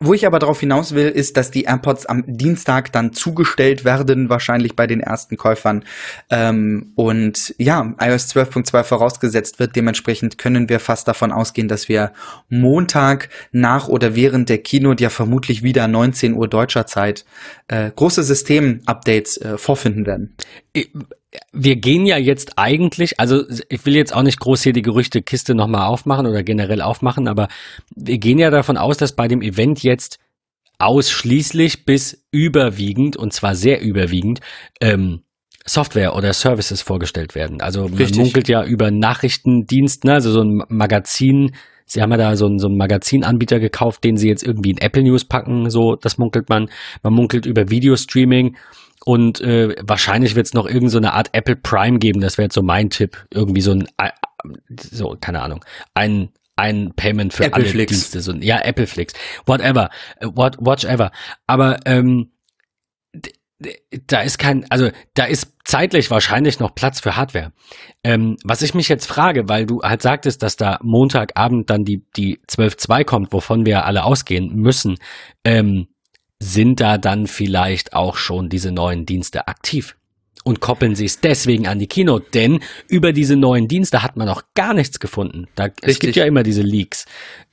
wo 0.01 0.13
ich 0.13 0.27
aber 0.27 0.37
darauf 0.37 0.59
hinaus 0.59 0.93
will, 0.93 1.07
ist, 1.07 1.37
dass 1.37 1.49
die 1.49 1.63
AirPods 1.63 2.05
am 2.07 2.25
Dienstag 2.27 2.91
dann 2.91 3.13
zugestellt 3.13 3.85
werden, 3.85 4.27
wahrscheinlich 4.27 4.75
bei 4.75 4.85
den 4.85 4.99
ersten 4.99 5.37
Käufern. 5.37 5.85
Ähm, 6.29 6.91
und 6.95 7.55
ja, 7.57 7.95
iOS 8.01 8.35
12.2 8.35 8.83
vorausgesetzt 8.83 9.59
wird. 9.59 9.77
Dementsprechend 9.77 10.37
können 10.37 10.67
wir 10.67 10.81
fast 10.81 11.07
davon 11.07 11.31
ausgehen, 11.31 11.69
dass 11.69 11.87
wir 11.87 12.11
Montag 12.49 13.29
nach 13.53 13.87
oder 13.87 14.13
während 14.13 14.49
der 14.49 14.57
Keynote 14.57 15.01
ja 15.01 15.09
vermutlich 15.09 15.63
wieder 15.63 15.87
19 15.87 16.33
Uhr 16.33 16.49
deutscher 16.49 16.85
Zeit 16.85 17.23
äh, 17.69 17.89
große 17.95 18.23
System-Updates 18.23 19.37
äh, 19.37 19.57
vorfinden 19.57 20.05
werden. 20.05 20.35
Wir 21.51 21.75
gehen 21.75 22.05
ja 22.05 22.17
jetzt 22.17 22.53
eigentlich, 22.57 23.19
also 23.19 23.43
ich 23.69 23.85
will 23.85 23.95
jetzt 23.95 24.13
auch 24.13 24.23
nicht 24.23 24.39
groß 24.39 24.63
hier 24.63 24.73
die 24.73 24.81
Gerüchtekiste 24.81 25.55
nochmal 25.55 25.87
aufmachen 25.87 26.27
oder 26.27 26.43
generell 26.43 26.81
aufmachen, 26.81 27.27
aber 27.27 27.47
wir 27.95 28.17
gehen 28.17 28.39
ja 28.39 28.49
davon 28.49 28.77
aus, 28.77 28.97
dass 28.97 29.15
bei 29.15 29.27
dem 29.27 29.41
Event 29.41 29.83
jetzt 29.83 30.19
ausschließlich 30.79 31.85
bis 31.85 32.25
überwiegend, 32.31 33.17
und 33.17 33.33
zwar 33.33 33.55
sehr 33.55 33.81
überwiegend, 33.81 34.41
ähm, 34.81 35.21
Software 35.65 36.15
oder 36.15 36.31
Services 36.33 36.81
vorgestellt 36.81 37.33
werden. 37.33 37.61
Also 37.61 37.87
man 37.87 37.97
Richtig. 37.97 38.17
munkelt 38.17 38.47
ja 38.47 38.63
über 38.63 38.91
Nachrichtendienst, 38.91 40.03
ne, 40.03 40.13
also 40.13 40.31
so 40.31 40.41
ein 40.41 40.63
Magazin. 40.69 41.55
Sie 41.87 42.01
haben 42.01 42.11
ja 42.11 42.17
da 42.17 42.35
so 42.35 42.45
einen, 42.45 42.59
so 42.59 42.67
einen 42.67 42.77
Magazinanbieter 42.77 43.59
gekauft, 43.59 44.03
den 44.03 44.17
sie 44.17 44.27
jetzt 44.27 44.43
irgendwie 44.43 44.71
in 44.71 44.77
Apple 44.77 45.03
News 45.03 45.25
packen, 45.25 45.69
so, 45.69 45.95
das 45.95 46.17
munkelt 46.17 46.49
man. 46.49 46.69
Man 47.03 47.13
munkelt 47.13 47.45
über 47.45 47.69
Videostreaming 47.69 48.57
und 49.05 49.39
äh, 49.39 49.75
wahrscheinlich 49.83 50.35
wird 50.35 50.47
es 50.47 50.53
noch 50.53 50.65
irgendeine 50.65 50.89
so 50.89 50.97
eine 50.97 51.13
Art 51.13 51.29
Apple 51.33 51.55
Prime 51.55 51.99
geben, 51.99 52.21
das 52.21 52.37
wäre 52.37 52.45
jetzt 52.45 52.55
so 52.55 52.63
mein 52.63 52.89
Tipp. 52.89 53.25
Irgendwie 53.31 53.61
so 53.61 53.71
ein, 53.71 53.87
äh, 53.97 54.09
so, 54.79 55.15
keine 55.21 55.43
Ahnung, 55.43 55.63
ein, 55.93 56.29
ein 56.55 56.91
Payment 56.95 57.31
für 57.31 57.43
alle 57.43 57.53
Appleflix. 57.53 57.91
Dienste. 57.91 58.21
So, 58.21 58.33
ja, 58.33 58.57
Appleflix. 58.57 59.13
Whatever. 59.45 59.91
Äh, 60.19 60.27
What, 60.33 60.57
whatever. 60.59 61.11
Aber 61.45 61.79
ähm, 61.85 62.31
da 64.07 64.21
ist 64.21 64.39
kein, 64.39 64.69
also 64.71 64.89
da 65.13 65.25
ist 65.25 65.53
zeitlich 65.63 66.09
wahrscheinlich 66.09 66.59
noch 66.59 66.73
Platz 66.73 66.99
für 66.99 67.15
Hardware. 67.15 67.53
Ähm, 68.03 68.37
was 68.43 68.63
ich 68.63 68.73
mich 68.73 68.89
jetzt 68.89 69.05
frage, 69.05 69.47
weil 69.47 69.67
du 69.67 69.81
halt 69.83 70.01
sagtest, 70.01 70.41
dass 70.41 70.57
da 70.57 70.79
Montagabend 70.81 71.69
dann 71.69 71.85
die, 71.85 72.03
die 72.17 72.39
12.2 72.49 73.03
kommt, 73.03 73.33
wovon 73.33 73.67
wir 73.67 73.85
alle 73.85 74.03
ausgehen 74.03 74.55
müssen, 74.55 74.97
ähm, 75.43 75.87
sind 76.39 76.79
da 76.79 76.97
dann 76.97 77.27
vielleicht 77.27 77.93
auch 77.93 78.17
schon 78.17 78.49
diese 78.49 78.71
neuen 78.71 79.05
Dienste 79.05 79.47
aktiv? 79.47 79.95
Und 80.43 80.59
koppeln 80.59 80.93
sie 80.95 81.05
es 81.05 81.21
deswegen 81.21 81.65
an 81.65 81.79
die 81.79 81.87
Keynote, 81.87 82.27
denn 82.33 82.59
über 82.87 83.13
diese 83.13 83.35
neuen 83.35 83.67
Dienste 83.67 84.03
hat 84.03 84.15
man 84.15 84.27
noch 84.27 84.43
gar 84.53 84.75
nichts 84.75 84.99
gefunden. 84.99 85.47
Da, 85.55 85.69
es 85.81 85.97
gibt 85.97 86.15
ja 86.15 86.25
immer 86.25 86.43
diese 86.43 86.61
Leaks. 86.61 87.05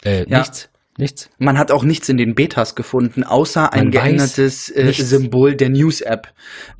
Äh, 0.04 0.28
Ja. 0.28 0.40
Nichts. 0.40 0.68
Nichts. 0.98 1.30
Man 1.38 1.56
hat 1.56 1.70
auch 1.70 1.84
nichts 1.84 2.10
in 2.10 2.18
den 2.18 2.34
Betas 2.34 2.74
gefunden, 2.74 3.24
außer 3.24 3.72
ein 3.72 3.84
Man 3.84 3.92
geändertes 3.92 4.68
äh. 4.68 4.92
Symbol 4.92 5.56
der 5.56 5.70
News-App. 5.70 6.28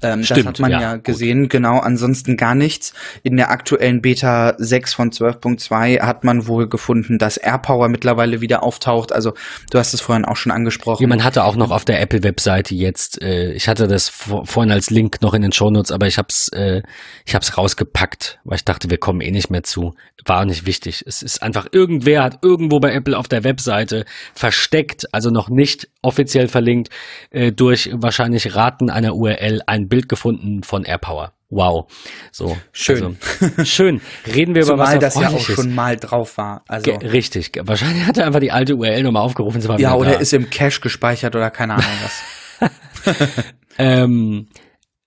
Ähm, 0.03 0.21
das 0.21 0.45
hat 0.45 0.61
man 0.61 0.71
ja, 0.71 0.81
ja, 0.83 0.95
gut. 0.97 1.05
gesehen, 1.05 1.49
genau, 1.49 1.79
ansonsten 1.79 2.37
gar 2.37 2.55
nichts. 2.55 2.93
In 3.23 3.39
der 3.39 3.51
aktuellen 3.51 4.03
Beta 4.03 4.55
6 4.59 4.93
von 4.93 5.13
12.2 5.13 6.01
hat 6.03 6.25
man 6.25 6.47
wohl 6.47 6.69
gefunden, 6.69 7.17
dass 7.17 7.39
AirPower 7.39 7.89
mittlerweile 7.89 8.43
wieder 8.43 8.63
auftaucht. 8.63 9.13
Also 9.13 9.33
du 9.71 9.79
hast 9.79 9.95
es 9.95 10.03
vorhin 10.03 10.27
auch 10.27 10.37
schon 10.37 10.53
angesprochen. 10.53 11.01
Ja, 11.01 11.09
man 11.09 11.25
hatte 11.25 11.45
auch 11.45 11.57
noch 11.57 11.71
auf 11.71 11.87
der 11.87 12.03
Apple-Webseite 12.03 12.75
jetzt, 12.75 13.23
äh, 13.23 13.53
ich 13.53 13.67
hatte 13.67 13.89
das 13.89 14.11
vor, 14.11 14.45
vorhin 14.45 14.73
als 14.73 14.91
Link 14.91 15.23
noch 15.23 15.33
in 15.33 15.41
den 15.41 15.53
Shownotes, 15.53 15.91
aber 15.91 16.07
ich 16.07 16.19
hab's, 16.19 16.49
äh, 16.53 16.83
ich 17.25 17.35
hab's 17.35 17.57
rausgepackt, 17.57 18.41
weil 18.45 18.57
ich 18.57 18.65
dachte, 18.67 18.91
wir 18.91 18.99
kommen 18.99 19.23
eh 19.23 19.31
nicht 19.31 19.49
mehr 19.49 19.63
zu. 19.63 19.95
War 20.27 20.45
nicht 20.45 20.67
wichtig. 20.67 21.03
Es 21.07 21.23
ist 21.23 21.43
einfach, 21.43 21.67
irgendwer 21.73 22.23
hat 22.23 22.41
irgendwo 22.43 22.79
bei 22.79 22.93
Apple 22.93 23.17
auf 23.17 23.27
der 23.27 23.43
Webseite 23.43 24.02
versteckt, 24.35 25.07
also 25.13 25.31
noch 25.31 25.49
nicht 25.49 25.89
offiziell 26.03 26.49
verlinkt, 26.49 26.89
äh, 27.31 27.53
durch 27.53 27.91
wahrscheinlich 27.95 28.55
Raten 28.55 28.91
einer 28.91 29.15
URL 29.15 29.61
ein 29.67 29.89
Bild 29.89 30.09
gefunden 30.09 30.63
von 30.63 30.85
AirPower. 30.85 31.33
Wow. 31.51 31.85
So. 32.31 32.57
Schön. 32.73 33.19
Also, 33.41 33.65
schön. 33.65 34.01
Reden 34.27 34.55
wir 34.55 34.63
über 34.63 34.79
was 34.79 34.99
das 34.99 35.17
ja 35.17 35.29
auch 35.29 35.39
schon 35.39 35.75
mal 35.75 35.97
drauf 35.97 36.39
war. 36.39 36.63
Also 36.67 36.91
Ge- 36.91 37.07
Richtig. 37.07 37.53
Wahrscheinlich 37.63 38.07
hat 38.07 38.17
er 38.17 38.27
einfach 38.27 38.41
die 38.41 38.53
alte 38.53 38.75
URL 38.75 39.03
nochmal 39.03 39.23
aufgerufen. 39.23 39.61
ja, 39.79 39.95
oder 39.95 40.13
da. 40.13 40.19
ist 40.19 40.33
im 40.33 40.49
Cache 40.49 40.81
gespeichert 40.81 41.37
oder 41.37 41.51
keine 41.51 41.75
Ahnung 41.75 41.87
was. 42.03 42.71
Ähm, 43.79 44.49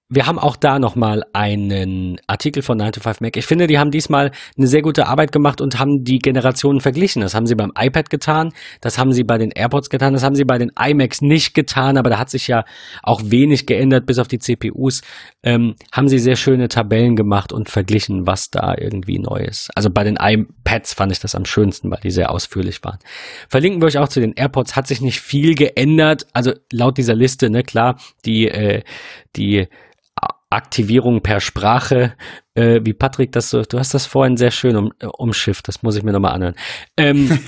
wir 0.07 0.27
haben 0.27 0.38
auch 0.38 0.56
da 0.56 0.77
nochmal 0.77 1.23
einen 1.34 2.18
Artikel 2.27 2.61
von 2.61 2.77
9 2.77 2.91
to 2.91 3.02
5 3.02 3.22
Mac. 3.22 3.38
Ich 3.38 3.48
finde, 3.48 3.65
die 3.65 3.80
haben 3.80 3.90
diesmal 3.90 4.32
eine 4.56 4.68
sehr 4.68 4.84
gute 4.84 5.07
Arbeit 5.07 5.32
gemacht 5.32 5.61
und 5.61 5.80
haben 5.80 6.03
die 6.03 6.19
Generationen 6.19 6.80
verglichen. 6.80 7.23
Das 7.23 7.34
haben 7.34 7.48
sie 7.48 7.56
beim 7.56 7.72
iPad 7.76 8.11
getan, 8.11 8.52
das 8.82 8.99
haben 8.99 9.14
sie 9.14 9.23
bei 9.23 9.40
den 9.40 9.49
AirPods 9.49 9.90
getan, 9.90 10.14
das 10.14 10.23
haben 10.23 10.36
sie 10.36 10.45
bei 10.45 10.60
den 10.60 10.72
iMacs 10.80 11.22
nicht 11.22 11.56
getan, 11.56 11.98
aber 11.98 12.11
da 12.11 12.19
hat 12.19 12.30
sich 12.30 12.48
ja 12.48 12.65
auch 13.02 13.22
wenig 13.26 13.65
geändert, 13.65 14.06
bis 14.06 14.19
auf 14.19 14.27
die 14.27 14.38
CPUs. 14.38 15.02
Ähm, 15.41 15.73
haben 15.91 16.07
sie 16.07 16.19
sehr 16.19 16.36
schöne 16.36 16.68
Tabellen 16.68 17.15
gemacht 17.15 17.52
und 17.52 17.69
verglichen, 17.69 18.27
was 18.27 18.52
da 18.52 18.76
irgendwie 18.77 19.18
neu 19.18 19.40
ist. 19.40 19.72
Also 19.76 19.90
bei 19.90 20.03
den 20.03 20.18
iPads 20.19 20.94
fand 20.94 21.14
ich 21.14 21.19
das 21.19 21.34
am 21.34 21.45
schönsten, 21.45 21.90
weil 21.90 22.02
die 22.03 22.11
sehr 22.11 22.30
ausführlich 22.30 22.84
waren. 22.84 22.99
Verlinken 23.49 23.82
wir 23.82 23.88
euch 23.88 23.98
auch 23.98 24.10
zu 24.10 24.19
den 24.19 24.34
AirPods, 24.34 24.76
hat 24.76 24.86
sich 24.86 25.02
nicht 25.02 25.19
viel 25.19 25.56
geändert. 25.56 26.27
Also 26.34 26.53
laut 26.72 26.99
dieser 26.99 27.15
Liste, 27.15 27.49
ne, 27.49 27.64
klar, 27.64 27.99
die, 28.23 28.48
äh, 28.49 28.84
die 29.36 29.68
Aktivierung 30.49 31.22
per 31.22 31.39
Sprache, 31.39 32.15
äh, 32.53 32.80
wie 32.84 32.93
Patrick 32.93 33.31
das 33.31 33.49
so, 33.49 33.63
du 33.63 33.80
hast 33.80 33.93
das 33.93 34.05
vorhin 34.05 34.38
sehr 34.38 34.51
schön 34.51 34.76
um, 34.76 34.91
äh, 34.99 35.07
umschifft, 35.07 35.67
das 35.67 35.84
muss 35.84 35.95
ich 35.95 36.03
mir 36.03 36.11
nochmal 36.11 36.34
anhören. 36.34 36.55
Ähm, 36.97 37.30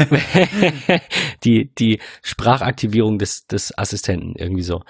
die, 1.44 1.74
die 1.76 2.00
Sprachaktivierung 2.24 3.18
des, 3.20 3.48
des 3.48 3.78
Assistenten, 3.78 4.34
irgendwie 4.36 4.64
so. 4.64 4.82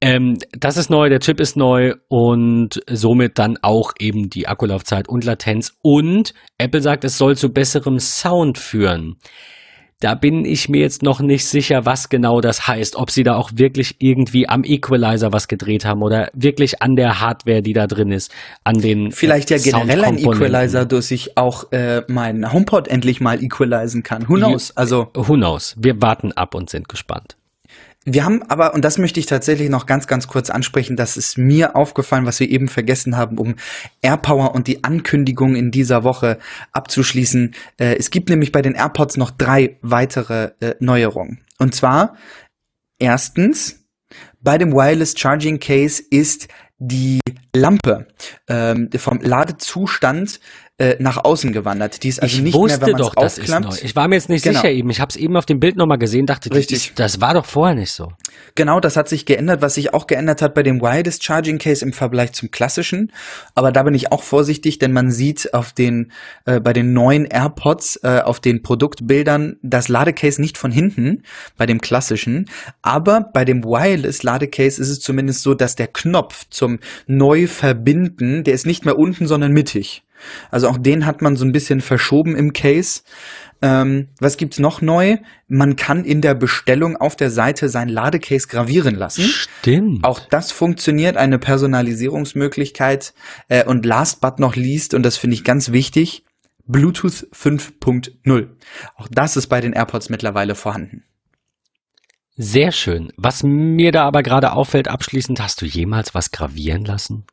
Ähm, 0.00 0.38
das 0.52 0.76
ist 0.76 0.90
neu, 0.90 1.08
der 1.08 1.20
Chip 1.20 1.40
ist 1.40 1.56
neu 1.56 1.94
und 2.08 2.82
somit 2.88 3.38
dann 3.38 3.56
auch 3.62 3.92
eben 3.98 4.28
die 4.28 4.46
Akkulaufzeit 4.46 5.08
und 5.08 5.24
Latenz. 5.24 5.72
Und 5.82 6.34
Apple 6.58 6.82
sagt, 6.82 7.04
es 7.04 7.16
soll 7.16 7.36
zu 7.36 7.50
besserem 7.50 7.98
Sound 7.98 8.58
führen. 8.58 9.16
Da 10.00 10.14
bin 10.14 10.44
ich 10.44 10.68
mir 10.68 10.82
jetzt 10.82 11.02
noch 11.02 11.20
nicht 11.20 11.46
sicher, 11.46 11.86
was 11.86 12.10
genau 12.10 12.42
das 12.42 12.68
heißt. 12.68 12.96
Ob 12.96 13.10
sie 13.10 13.22
da 13.22 13.36
auch 13.36 13.52
wirklich 13.54 13.96
irgendwie 13.98 14.46
am 14.46 14.62
Equalizer 14.62 15.32
was 15.32 15.48
gedreht 15.48 15.86
haben 15.86 16.02
oder 16.02 16.30
wirklich 16.34 16.82
an 16.82 16.96
der 16.96 17.20
Hardware, 17.20 17.62
die 17.62 17.72
da 17.72 17.86
drin 17.86 18.12
ist, 18.12 18.30
an 18.62 18.78
den 18.78 19.10
Vielleicht 19.10 19.48
ja 19.48 19.56
generell 19.56 20.04
ein. 20.04 20.18
Equalizer, 20.18 20.84
dass 20.84 21.10
ich 21.10 21.38
auch 21.38 21.72
äh, 21.72 22.02
meinen 22.08 22.52
HomePod 22.52 22.88
endlich 22.88 23.22
mal 23.22 23.42
equalisen 23.42 24.02
kann. 24.02 24.28
Who 24.28 24.34
knows? 24.34 24.76
Also 24.76 25.08
Who 25.14 25.34
knows? 25.34 25.74
Wir 25.78 26.02
warten 26.02 26.32
ab 26.32 26.54
und 26.54 26.68
sind 26.68 26.90
gespannt. 26.90 27.36
Wir 28.08 28.24
haben 28.24 28.44
aber, 28.44 28.72
und 28.72 28.84
das 28.84 28.98
möchte 28.98 29.18
ich 29.18 29.26
tatsächlich 29.26 29.68
noch 29.68 29.84
ganz, 29.84 30.06
ganz 30.06 30.28
kurz 30.28 30.48
ansprechen, 30.48 30.94
das 30.94 31.16
ist 31.16 31.38
mir 31.38 31.74
aufgefallen, 31.74 32.24
was 32.24 32.38
wir 32.38 32.48
eben 32.48 32.68
vergessen 32.68 33.16
haben, 33.16 33.36
um 33.36 33.56
AirPower 34.00 34.54
und 34.54 34.68
die 34.68 34.84
Ankündigung 34.84 35.56
in 35.56 35.72
dieser 35.72 36.04
Woche 36.04 36.38
abzuschließen. 36.70 37.52
Äh, 37.78 37.96
es 37.96 38.10
gibt 38.10 38.28
nämlich 38.28 38.52
bei 38.52 38.62
den 38.62 38.76
AirPods 38.76 39.16
noch 39.16 39.32
drei 39.32 39.78
weitere 39.82 40.52
äh, 40.60 40.76
Neuerungen. 40.78 41.40
Und 41.58 41.74
zwar, 41.74 42.14
erstens, 43.00 43.84
bei 44.40 44.56
dem 44.56 44.72
Wireless 44.72 45.18
Charging 45.18 45.58
Case 45.58 46.00
ist 46.08 46.46
die 46.78 47.18
Lampe 47.56 48.06
ähm, 48.48 48.88
vom 48.96 49.20
Ladezustand 49.20 50.38
äh, 50.78 50.96
nach 50.98 51.24
außen 51.24 51.52
gewandert. 51.54 52.02
Die 52.02 52.08
ist 52.08 52.22
also 52.22 52.36
ich 52.36 52.42
nicht 52.42 52.54
wusste 52.54 52.78
mehr, 52.78 52.86
wenn 52.88 52.92
man 52.92 53.00
doch, 53.00 53.14
das 53.14 53.38
ist 53.38 53.48
neu. 53.48 53.74
Ich 53.82 53.96
war 53.96 54.08
mir 54.08 54.16
jetzt 54.16 54.28
nicht 54.28 54.44
Genau. 54.44 54.60
sicher 54.60 54.70
eben. 54.70 54.90
Ich 54.90 55.00
habe 55.00 55.08
es 55.08 55.16
eben 55.16 55.36
auf 55.36 55.46
dem 55.46 55.58
Bild 55.58 55.76
nochmal 55.76 55.96
gesehen, 55.96 56.26
dachte, 56.26 56.52
Richtig. 56.52 56.88
Ist, 56.88 56.98
das 56.98 57.20
war 57.20 57.32
doch 57.32 57.46
vorher 57.46 57.74
nicht 57.74 57.92
so. 57.92 58.12
Genau, 58.56 58.78
das 58.80 58.96
hat 58.96 59.08
sich 59.08 59.24
geändert. 59.24 59.62
Was 59.62 59.74
sich 59.74 59.94
auch 59.94 60.06
geändert 60.06 60.42
hat 60.42 60.54
bei 60.54 60.62
dem 60.62 60.82
Wireless 60.82 61.22
Charging 61.22 61.58
Case 61.58 61.82
im 61.82 61.94
Vergleich 61.94 62.32
zum 62.32 62.50
klassischen. 62.50 63.10
Aber 63.54 63.72
da 63.72 63.82
bin 63.84 63.94
ich 63.94 64.12
auch 64.12 64.22
vorsichtig, 64.22 64.78
denn 64.78 64.92
man 64.92 65.10
sieht 65.10 65.54
auf 65.54 65.72
den, 65.72 66.12
äh, 66.44 66.60
bei 66.60 66.74
den 66.74 66.92
neuen 66.92 67.24
AirPods, 67.24 68.00
äh, 68.02 68.20
auf 68.22 68.40
den 68.40 68.62
Produktbildern 68.62 69.56
das 69.62 69.88
Ladecase 69.88 70.40
nicht 70.42 70.58
von 70.58 70.70
hinten, 70.70 71.22
bei 71.56 71.64
dem 71.64 71.80
klassischen. 71.80 72.50
Aber 72.82 73.30
bei 73.32 73.46
dem 73.46 73.64
Wireless 73.64 74.22
Ladecase 74.22 74.80
ist 74.82 74.90
es 74.90 75.00
zumindest 75.00 75.40
so, 75.40 75.54
dass 75.54 75.74
der 75.74 75.86
Knopf 75.88 76.44
zum 76.50 76.80
Neu-Verbinden, 77.06 78.44
der 78.44 78.52
ist 78.52 78.66
nicht 78.66 78.84
mehr 78.84 78.98
unten, 78.98 79.26
sondern 79.26 79.52
mittig. 79.52 80.02
Also 80.50 80.68
auch 80.68 80.78
den 80.78 81.06
hat 81.06 81.22
man 81.22 81.36
so 81.36 81.44
ein 81.44 81.52
bisschen 81.52 81.80
verschoben 81.80 82.36
im 82.36 82.52
Case. 82.52 83.02
Ähm, 83.62 84.08
was 84.20 84.36
gibt's 84.36 84.58
noch 84.58 84.82
neu? 84.82 85.16
Man 85.48 85.76
kann 85.76 86.04
in 86.04 86.20
der 86.20 86.34
Bestellung 86.34 86.96
auf 86.96 87.16
der 87.16 87.30
Seite 87.30 87.68
sein 87.68 87.88
Ladecase 87.88 88.48
gravieren 88.48 88.94
lassen. 88.94 89.24
Stimmt. 89.24 90.04
Auch 90.04 90.20
das 90.20 90.52
funktioniert, 90.52 91.16
eine 91.16 91.38
Personalisierungsmöglichkeit. 91.38 93.14
Äh, 93.48 93.64
und 93.64 93.86
last 93.86 94.20
but 94.20 94.38
not 94.38 94.56
least, 94.56 94.92
und 94.94 95.02
das 95.02 95.16
finde 95.16 95.34
ich 95.34 95.44
ganz 95.44 95.72
wichtig, 95.72 96.24
Bluetooth 96.66 97.28
5.0. 97.32 98.48
Auch 98.96 99.08
das 99.10 99.36
ist 99.36 99.46
bei 99.46 99.60
den 99.60 99.72
AirPods 99.72 100.10
mittlerweile 100.10 100.54
vorhanden. 100.54 101.04
Sehr 102.36 102.70
schön. 102.72 103.12
Was 103.16 103.42
mir 103.42 103.92
da 103.92 104.04
aber 104.04 104.22
gerade 104.22 104.52
auffällt, 104.52 104.88
abschließend, 104.88 105.40
hast 105.40 105.62
du 105.62 105.66
jemals 105.66 106.14
was 106.14 106.32
gravieren 106.32 106.84
lassen? 106.84 107.24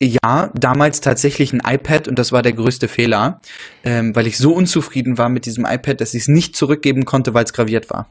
Ja, 0.00 0.52
damals 0.54 1.00
tatsächlich 1.00 1.52
ein 1.52 1.60
iPad 1.64 2.06
und 2.06 2.18
das 2.18 2.30
war 2.30 2.42
der 2.42 2.52
größte 2.52 2.86
Fehler, 2.86 3.40
ähm, 3.82 4.14
weil 4.14 4.28
ich 4.28 4.38
so 4.38 4.52
unzufrieden 4.52 5.18
war 5.18 5.28
mit 5.28 5.44
diesem 5.44 5.64
iPad, 5.64 6.00
dass 6.00 6.14
ich 6.14 6.22
es 6.22 6.28
nicht 6.28 6.54
zurückgeben 6.54 7.04
konnte, 7.04 7.34
weil 7.34 7.44
es 7.44 7.52
graviert 7.52 7.90
war. 7.90 8.08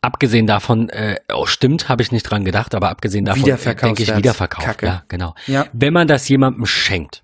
Abgesehen 0.00 0.46
davon, 0.46 0.90
äh, 0.90 1.16
oh 1.32 1.46
stimmt, 1.46 1.88
habe 1.88 2.02
ich 2.02 2.12
nicht 2.12 2.24
dran 2.24 2.44
gedacht, 2.44 2.74
aber 2.74 2.90
abgesehen 2.90 3.24
davon 3.24 3.42
äh, 3.42 3.44
denke 3.46 3.54
ich 3.54 3.68
Wiederverkaufswert. 3.68 4.18
Wiederverkauf. 4.18 4.64
Kacke. 4.64 4.86
Ja, 4.86 5.02
genau. 5.08 5.34
Ja. 5.46 5.66
Wenn 5.72 5.92
man 5.92 6.06
das 6.06 6.28
jemandem 6.28 6.66
schenkt 6.66 7.22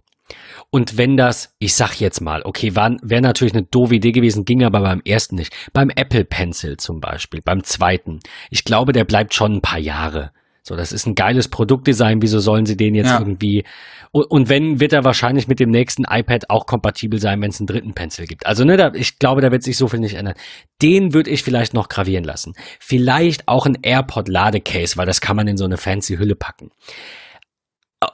und 0.70 0.96
wenn 0.96 1.16
das, 1.16 1.54
ich 1.58 1.74
sag 1.74 2.00
jetzt 2.00 2.20
mal, 2.20 2.42
okay, 2.42 2.74
wäre 2.74 3.20
natürlich 3.20 3.54
eine 3.54 3.64
doofe 3.64 3.96
Idee 3.96 4.12
gewesen, 4.12 4.44
ging 4.44 4.64
aber 4.64 4.80
beim 4.80 5.02
ersten 5.04 5.36
nicht. 5.36 5.54
Beim 5.72 5.90
Apple 5.90 6.24
Pencil 6.24 6.78
zum 6.78 7.00
Beispiel, 7.00 7.42
beim 7.42 7.64
zweiten. 7.64 8.20
Ich 8.50 8.64
glaube, 8.64 8.92
der 8.92 9.04
bleibt 9.04 9.34
schon 9.34 9.56
ein 9.56 9.62
paar 9.62 9.78
Jahre. 9.78 10.32
So, 10.62 10.76
das 10.76 10.92
ist 10.92 11.06
ein 11.06 11.14
geiles 11.14 11.48
Produktdesign. 11.48 12.22
Wieso 12.22 12.38
sollen 12.40 12.66
sie 12.66 12.76
den 12.76 12.94
jetzt 12.94 13.08
Ja. 13.10 13.18
irgendwie? 13.18 13.64
Und, 14.12 14.24
und 14.30 14.48
wenn, 14.48 14.80
wird 14.80 14.92
er 14.92 15.04
wahrscheinlich 15.04 15.48
mit 15.48 15.60
dem 15.60 15.70
nächsten 15.70 16.04
iPad 16.04 16.50
auch 16.50 16.66
kompatibel 16.66 17.20
sein, 17.20 17.40
wenn 17.40 17.50
es 17.50 17.60
einen 17.60 17.66
dritten 17.66 17.94
Pencil 17.94 18.26
gibt. 18.26 18.44
Also, 18.46 18.64
ne, 18.64 18.76
da, 18.76 18.92
ich 18.94 19.18
glaube, 19.18 19.40
da 19.40 19.50
wird 19.52 19.62
sich 19.62 19.76
so 19.76 19.88
viel 19.88 20.00
nicht 20.00 20.14
ändern. 20.14 20.34
Den 20.82 21.14
würde 21.14 21.30
ich 21.30 21.42
vielleicht 21.42 21.74
noch 21.74 21.88
gravieren 21.88 22.24
lassen. 22.24 22.54
Vielleicht 22.78 23.46
auch 23.48 23.66
ein 23.66 23.78
AirPod 23.82 24.28
Ladecase, 24.28 24.96
weil 24.96 25.06
das 25.06 25.20
kann 25.20 25.36
man 25.36 25.46
in 25.48 25.56
so 25.56 25.64
eine 25.64 25.76
fancy 25.76 26.16
Hülle 26.16 26.34
packen. 26.34 26.70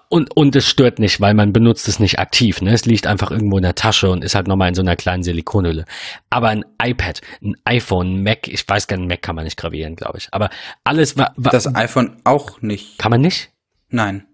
Und, 0.08 0.36
und 0.36 0.56
es 0.56 0.66
stört 0.68 0.98
nicht, 0.98 1.20
weil 1.20 1.34
man 1.34 1.52
benutzt 1.52 1.86
es 1.86 2.00
nicht 2.00 2.18
aktiv. 2.18 2.60
Ne? 2.60 2.72
Es 2.72 2.86
liegt 2.86 3.06
einfach 3.06 3.30
irgendwo 3.30 3.56
in 3.56 3.62
der 3.62 3.76
Tasche 3.76 4.10
und 4.10 4.24
ist 4.24 4.34
halt 4.34 4.48
nochmal 4.48 4.68
in 4.68 4.74
so 4.74 4.82
einer 4.82 4.96
kleinen 4.96 5.22
Silikonhülle. 5.22 5.84
Aber 6.28 6.48
ein 6.48 6.64
iPad, 6.82 7.20
ein 7.42 7.54
iPhone, 7.64 8.14
ein 8.14 8.22
Mac, 8.24 8.48
ich 8.48 8.68
weiß 8.68 8.88
gar 8.88 8.96
nicht, 8.96 9.08
Mac 9.08 9.22
kann 9.22 9.36
man 9.36 9.44
nicht 9.44 9.56
gravieren, 9.56 9.94
glaube 9.94 10.18
ich. 10.18 10.28
Aber 10.32 10.50
alles 10.82 11.16
war, 11.16 11.34
Das 11.36 11.72
iPhone 11.74 12.16
auch 12.24 12.60
nicht. 12.62 12.98
kann 12.98 13.10
man 13.10 13.20
nicht? 13.20 13.50
Nein. 13.88 14.26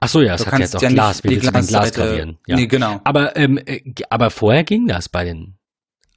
Ach 0.00 0.08
so, 0.08 0.20
ja, 0.20 0.34
es 0.34 0.46
hat 0.46 0.58
jetzt 0.58 0.76
auch 0.76 0.80
Glas. 0.80 1.24
Wie 1.24 1.30
willst 1.30 1.48
du 1.48 1.66
Glas 1.66 1.92
gravieren? 1.92 2.38
Ja. 2.46 2.56
Nee, 2.56 2.66
genau. 2.66 3.00
Aber, 3.04 3.34
ähm, 3.36 3.58
äh, 3.64 3.80
aber 4.10 4.30
vorher 4.30 4.64
ging 4.64 4.86
das 4.86 5.08
bei 5.08 5.24
den 5.24 5.54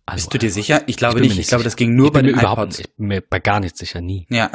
Also, 0.07 0.25
Bist 0.25 0.33
du 0.35 0.37
dir 0.37 0.51
sicher? 0.51 0.83
Ich 0.85 0.97
glaube 0.97 1.15
mir 1.15 1.21
nicht. 1.21 1.31
nicht 1.31 1.39
Ich 1.41 1.47
glaube, 1.47 1.63
das 1.63 1.75
ging 1.75 1.95
nur 1.95 2.07
ich 2.07 2.13
bei 2.13 2.21
den 2.21 2.35
überhaupt 2.35 2.59
iPods. 2.61 2.77
nicht, 2.77 2.89
ich 2.89 2.95
bin 2.95 3.07
mir 3.07 3.21
bei 3.27 3.39
gar 3.39 3.59
nichts 3.59 3.79
sicher, 3.79 4.01
nie. 4.01 4.27
Ja. 4.29 4.51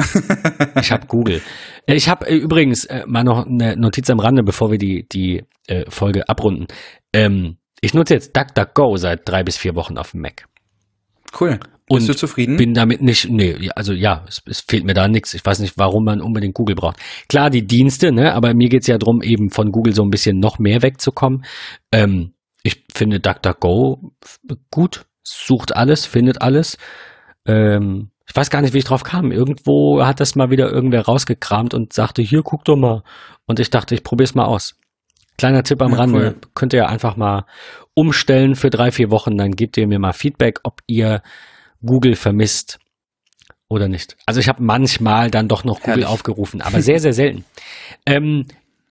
Ich 0.81 0.93
habe 0.93 1.07
Google. 1.07 1.43
Äh, 1.87 1.95
Ich 1.97 2.09
habe 2.09 2.29
äh, 2.29 2.37
übrigens 2.37 2.85
äh, 2.85 3.05
mal 3.07 3.25
noch 3.25 3.47
eine 3.47 3.77
Notiz 3.77 4.09
am 4.11 4.21
Rande, 4.21 4.45
bevor 4.45 4.71
wir 4.71 4.79
die, 4.79 5.09
die 5.09 5.43
äh, 5.67 5.91
Folge 5.91 6.29
abrunden. 6.29 6.69
Ähm, 7.13 7.57
ich 7.81 7.95
nutze 7.95 8.15
jetzt 8.15 8.37
DuckDuckGo 8.37 8.97
seit 8.97 9.29
drei 9.29 9.43
bis 9.43 9.57
vier 9.57 9.75
Wochen 9.75 9.99
auf 9.99 10.13
dem 10.13 10.21
Mac. 10.21 10.45
cool. 11.41 11.59
Und 11.89 11.97
Bist 11.99 12.09
du 12.11 12.15
zufrieden? 12.15 12.57
Bin 12.57 12.73
damit 12.73 13.03
nicht, 13.03 13.29
nee, 13.29 13.69
also 13.75 13.93
ja, 13.93 14.25
es, 14.29 14.41
es 14.47 14.61
fehlt 14.61 14.85
mir 14.85 14.95
da 14.95 15.09
nichts. 15.09 15.35
Ich 15.35 15.45
weiß 15.45 15.59
nicht, 15.59 15.77
warum 15.77 16.05
man 16.05 16.21
unbedingt 16.21 16.55
Google 16.55 16.77
braucht. 16.77 16.99
Klar, 17.29 17.51
die 17.51 17.67
Dienste, 17.67 18.13
ne, 18.13 18.33
aber 18.35 18.55
mir 18.55 18.69
geht's 18.69 18.87
ja 18.87 18.97
drum, 18.99 19.21
eben 19.23 19.51
von 19.51 19.73
Google 19.73 19.93
so 19.93 20.05
ein 20.05 20.11
bisschen 20.11 20.39
noch 20.39 20.61
mehr 20.61 20.83
wegzukommen. 20.83 21.45
Ähm, 21.91 22.35
ich 22.63 22.85
finde 22.95 23.19
DuckDuckGo 23.19 24.13
gut, 24.71 25.07
sucht 25.31 25.75
alles, 25.77 26.07
findet 26.07 26.43
alles. 26.43 26.77
Ähm, 27.47 28.11
ich 28.29 28.37
weiß 28.37 28.51
gar 28.51 28.63
nicht, 28.63 28.75
wie 28.75 28.79
ich 28.79 28.85
drauf 28.85 29.03
kam. 29.03 29.33
Irgendwo 29.33 30.05
hat 30.05 30.21
das 30.21 30.37
mal 30.37 30.51
wieder 30.51 30.71
irgendwer 30.71 31.05
rausgekramt 31.05 31.75
und 31.75 31.93
sagte, 31.93 32.23
hier, 32.23 32.43
guck 32.43 32.65
doch 32.65 32.77
mal. 32.77 33.03
Und 33.47 33.59
ich 33.59 33.71
dachte, 33.71 33.95
ich 33.95 34.05
probier's 34.05 34.35
mal 34.35 34.45
aus. 34.45 34.77
Kleiner 35.37 35.63
Tipp 35.63 35.81
am 35.83 35.93
Ja, 35.93 35.99
Rande. 35.99 36.19
cool. 36.19 36.37
Könnt 36.55 36.73
ihr 36.73 36.89
einfach 36.89 37.17
mal 37.17 37.45
umstellen 37.95 38.55
für 38.55 38.71
drei, 38.71 38.93
vier 38.93 39.11
Wochen. 39.11 39.37
Dann 39.37 39.53
gebt 39.53 39.77
ihr 39.77 39.87
mir 39.87 39.99
mal 39.99 40.13
Feedback, 40.13 40.61
ob 40.63 40.81
ihr 40.87 41.23
Google 41.85 42.15
vermisst 42.15 42.79
oder 43.69 43.89
nicht. 43.89 44.17
Also 44.27 44.39
ich 44.41 44.49
habe 44.49 44.63
manchmal 44.63 45.31
dann 45.31 45.49
doch 45.49 45.65
noch 45.65 45.77
Google 45.81 45.91
Herrlich. 45.93 46.07
aufgerufen, 46.07 46.61
aber 46.61 46.83
sehr, 46.83 47.01
sehr 47.01 47.13
selten. 47.15 47.45
ähm, 48.07 48.47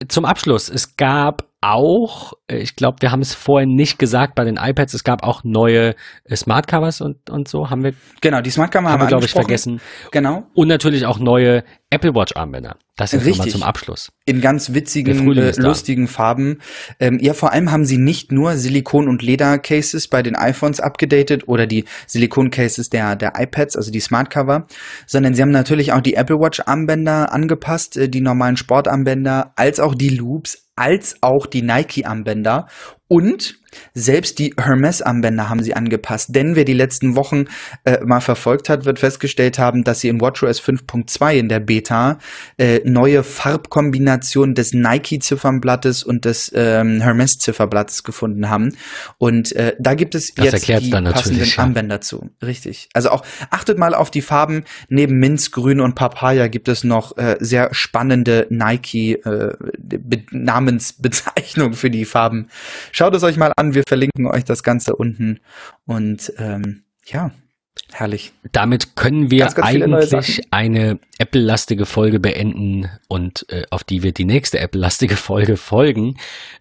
zum 0.08 0.24
Abschluss, 0.24 0.68
es 0.68 0.96
gab 0.96 1.46
auch, 1.60 2.32
äh, 2.50 2.58
ich 2.58 2.76
glaube, 2.76 2.98
wir 3.00 3.12
haben 3.12 3.20
es 3.20 3.34
vorhin 3.34 3.74
nicht 3.74 3.98
gesagt 3.98 4.34
bei 4.34 4.44
den 4.44 4.56
iPads, 4.56 4.94
es 4.94 5.04
gab 5.04 5.22
auch 5.22 5.44
neue 5.44 5.94
äh, 6.24 6.36
Smart 6.36 6.66
Covers 6.66 7.00
und, 7.00 7.28
und 7.28 7.48
so, 7.48 7.70
haben 7.70 7.84
wir, 7.84 7.92
Genau, 8.20 8.40
die 8.40 8.50
Smartkamera 8.50 8.92
haben 8.92 9.00
wir, 9.00 9.08
glaube 9.08 9.26
ich, 9.26 9.32
vergessen. 9.32 9.80
Genau. 10.10 10.46
Und 10.54 10.68
natürlich 10.68 11.04
auch 11.06 11.18
neue 11.18 11.64
Apple 11.90 12.14
Watch 12.14 12.36
Armbänder. 12.36 12.76
Das 12.96 13.12
jetzt 13.12 13.26
nochmal 13.26 13.48
zum 13.48 13.62
Abschluss. 13.62 14.12
in 14.26 14.40
ganz 14.40 14.74
witzigen, 14.74 15.36
äh, 15.36 15.50
ist 15.50 15.58
lustigen 15.58 16.06
Farben. 16.06 16.58
Ähm, 16.98 17.18
ja, 17.20 17.32
vor 17.32 17.52
allem 17.52 17.72
haben 17.72 17.84
sie 17.84 17.98
nicht 17.98 18.30
nur 18.30 18.52
Silikon- 18.52 19.08
und 19.08 19.22
Leder-Cases 19.22 20.06
bei 20.08 20.22
den 20.22 20.36
iPhones 20.36 20.80
abgedatet 20.80 21.48
oder 21.48 21.66
die 21.66 21.86
Silikon-Cases 22.06 22.90
der, 22.90 23.16
der 23.16 23.32
iPads, 23.36 23.76
also 23.76 23.90
die 23.90 24.00
Smart 24.00 24.30
Cover, 24.30 24.66
sondern 25.06 25.34
sie 25.34 25.42
haben 25.42 25.50
natürlich 25.50 25.92
auch 25.92 26.00
die 26.00 26.14
Apple 26.14 26.38
Watch-Armbänder 26.38 27.32
angepasst, 27.32 27.96
äh, 27.96 28.08
die 28.08 28.20
normalen 28.20 28.56
Sportarmbänder, 28.56 29.52
als 29.56 29.80
auch 29.80 29.94
die 29.94 30.10
Loops, 30.10 30.69
als 30.80 31.16
auch 31.20 31.44
die 31.44 31.60
Nike-Armbänder 31.60 32.66
und 33.10 33.58
selbst 33.92 34.38
die 34.38 34.54
Hermes-Armbänder 34.56 35.48
haben 35.48 35.62
sie 35.62 35.74
angepasst. 35.74 36.34
Denn 36.34 36.54
wer 36.54 36.64
die 36.64 36.74
letzten 36.74 37.16
Wochen 37.16 37.46
äh, 37.84 37.98
mal 38.04 38.20
verfolgt 38.20 38.68
hat, 38.68 38.84
wird 38.84 39.00
festgestellt 39.00 39.58
haben, 39.58 39.82
dass 39.82 40.00
sie 40.00 40.08
in 40.08 40.20
WatchOS 40.20 40.60
5.2 40.60 41.34
in 41.34 41.48
der 41.48 41.58
Beta 41.58 42.18
äh, 42.56 42.80
neue 42.84 43.24
Farbkombinationen 43.24 44.54
des 44.54 44.74
Nike-Ziffernblattes 44.74 46.04
und 46.04 46.24
des 46.24 46.52
ähm, 46.54 47.00
Hermes-Zifferblattes 47.00 48.04
gefunden 48.04 48.48
haben. 48.48 48.76
Und 49.18 49.56
äh, 49.56 49.74
da 49.80 49.94
gibt 49.94 50.14
es 50.14 50.32
Das 50.34 50.66
jetzt 50.66 50.68
die 50.68 50.90
passenden 50.90 51.44
ja. 51.44 51.58
Armbänder 51.58 52.00
zu. 52.00 52.30
Richtig. 52.40 52.88
Also 52.94 53.10
auch 53.10 53.24
achtet 53.50 53.76
mal 53.76 53.94
auf 53.94 54.12
die 54.12 54.22
Farben. 54.22 54.62
Neben 54.88 55.18
Minzgrün 55.18 55.80
und 55.80 55.96
Papaya 55.96 56.46
gibt 56.46 56.68
es 56.68 56.84
noch 56.84 57.16
äh, 57.16 57.36
sehr 57.40 57.70
spannende 57.72 58.46
Nike 58.50 59.14
äh, 59.24 59.52
für 61.72 61.90
die 61.90 62.04
Farben. 62.04 62.48
Schaut 63.00 63.14
es 63.14 63.22
euch 63.22 63.38
mal 63.38 63.54
an. 63.56 63.74
Wir 63.74 63.84
verlinken 63.88 64.26
euch 64.26 64.44
das 64.44 64.62
Ganze 64.62 64.94
unten. 64.94 65.40
Und 65.86 66.34
ähm, 66.36 66.82
ja, 67.06 67.30
herrlich. 67.90 68.32
Damit 68.52 68.94
können 68.94 69.30
wir 69.30 69.44
Ganz, 69.44 69.54
ganz 69.54 69.68
eigentlich 69.68 70.42
eine 70.50 70.98
Apple-lastige 71.16 71.86
Folge 71.86 72.20
beenden 72.20 72.90
und 73.08 73.46
äh, 73.48 73.62
auf 73.70 73.84
die 73.84 74.02
wird 74.02 74.18
die 74.18 74.26
nächste 74.26 74.58
Apple-lastige 74.58 75.16
Folge 75.16 75.56
folgen. 75.56 76.18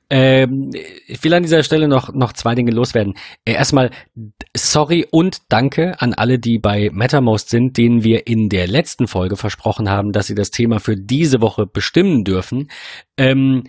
Ähm, 0.09 0.71
ich 1.07 1.21
will 1.25 1.33
an 1.33 1.43
dieser 1.43 1.63
Stelle 1.63 1.89
noch, 1.89 2.13
noch 2.13 2.31
zwei 2.31 2.55
Dinge 2.55 2.71
loswerden. 2.71 3.15
Äh, 3.43 3.55
erstmal 3.55 3.91
sorry 4.55 5.05
und 5.11 5.41
danke 5.49 5.99
an 5.99 6.13
alle, 6.13 6.39
die 6.39 6.57
bei 6.57 6.89
MetaMost 6.93 7.49
sind, 7.49 7.75
denen 7.75 8.05
wir 8.05 8.27
in 8.27 8.47
der 8.47 8.67
letzten 8.67 9.07
Folge 9.09 9.35
versprochen 9.35 9.89
haben, 9.89 10.13
dass 10.13 10.27
sie 10.27 10.35
das 10.35 10.51
Thema 10.51 10.79
für 10.79 10.95
diese 10.95 11.41
Woche 11.41 11.65
bestimmen 11.65 12.23
dürfen. 12.23 12.69
Ähm, 13.17 13.65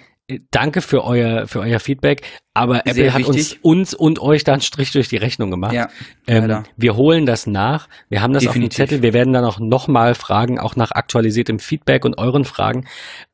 Danke 0.50 0.80
für 0.80 1.04
euer, 1.04 1.46
für 1.46 1.60
euer 1.60 1.80
Feedback, 1.80 2.22
aber 2.54 2.80
Apple 2.80 2.94
Sehr 2.94 3.14
hat 3.14 3.24
uns, 3.24 3.36
wichtig. 3.36 3.58
uns 3.64 3.94
und 3.94 4.20
euch 4.20 4.44
da 4.44 4.52
einen 4.52 4.60
Strich 4.60 4.92
durch 4.92 5.08
die 5.08 5.16
Rechnung 5.16 5.50
gemacht. 5.50 5.72
Ja, 5.72 5.88
Ähm, 6.26 6.64
wir 6.76 6.96
holen 6.96 7.26
das 7.26 7.46
nach. 7.46 7.88
Wir 8.08 8.22
haben 8.22 8.32
das 8.32 8.46
auf 8.46 8.52
Definitiv. 8.52 8.76
dem 8.76 8.88
Zettel. 8.88 9.02
Wir 9.02 9.12
werden 9.12 9.32
dann 9.32 9.44
auch 9.44 9.58
nochmal 9.58 10.14
fragen, 10.14 10.58
auch 10.58 10.76
nach 10.76 10.92
aktualisiertem 10.92 11.58
Feedback 11.58 12.04
und 12.04 12.18
euren 12.18 12.44
Fragen. 12.44 12.86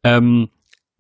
Ähm, 0.05 0.49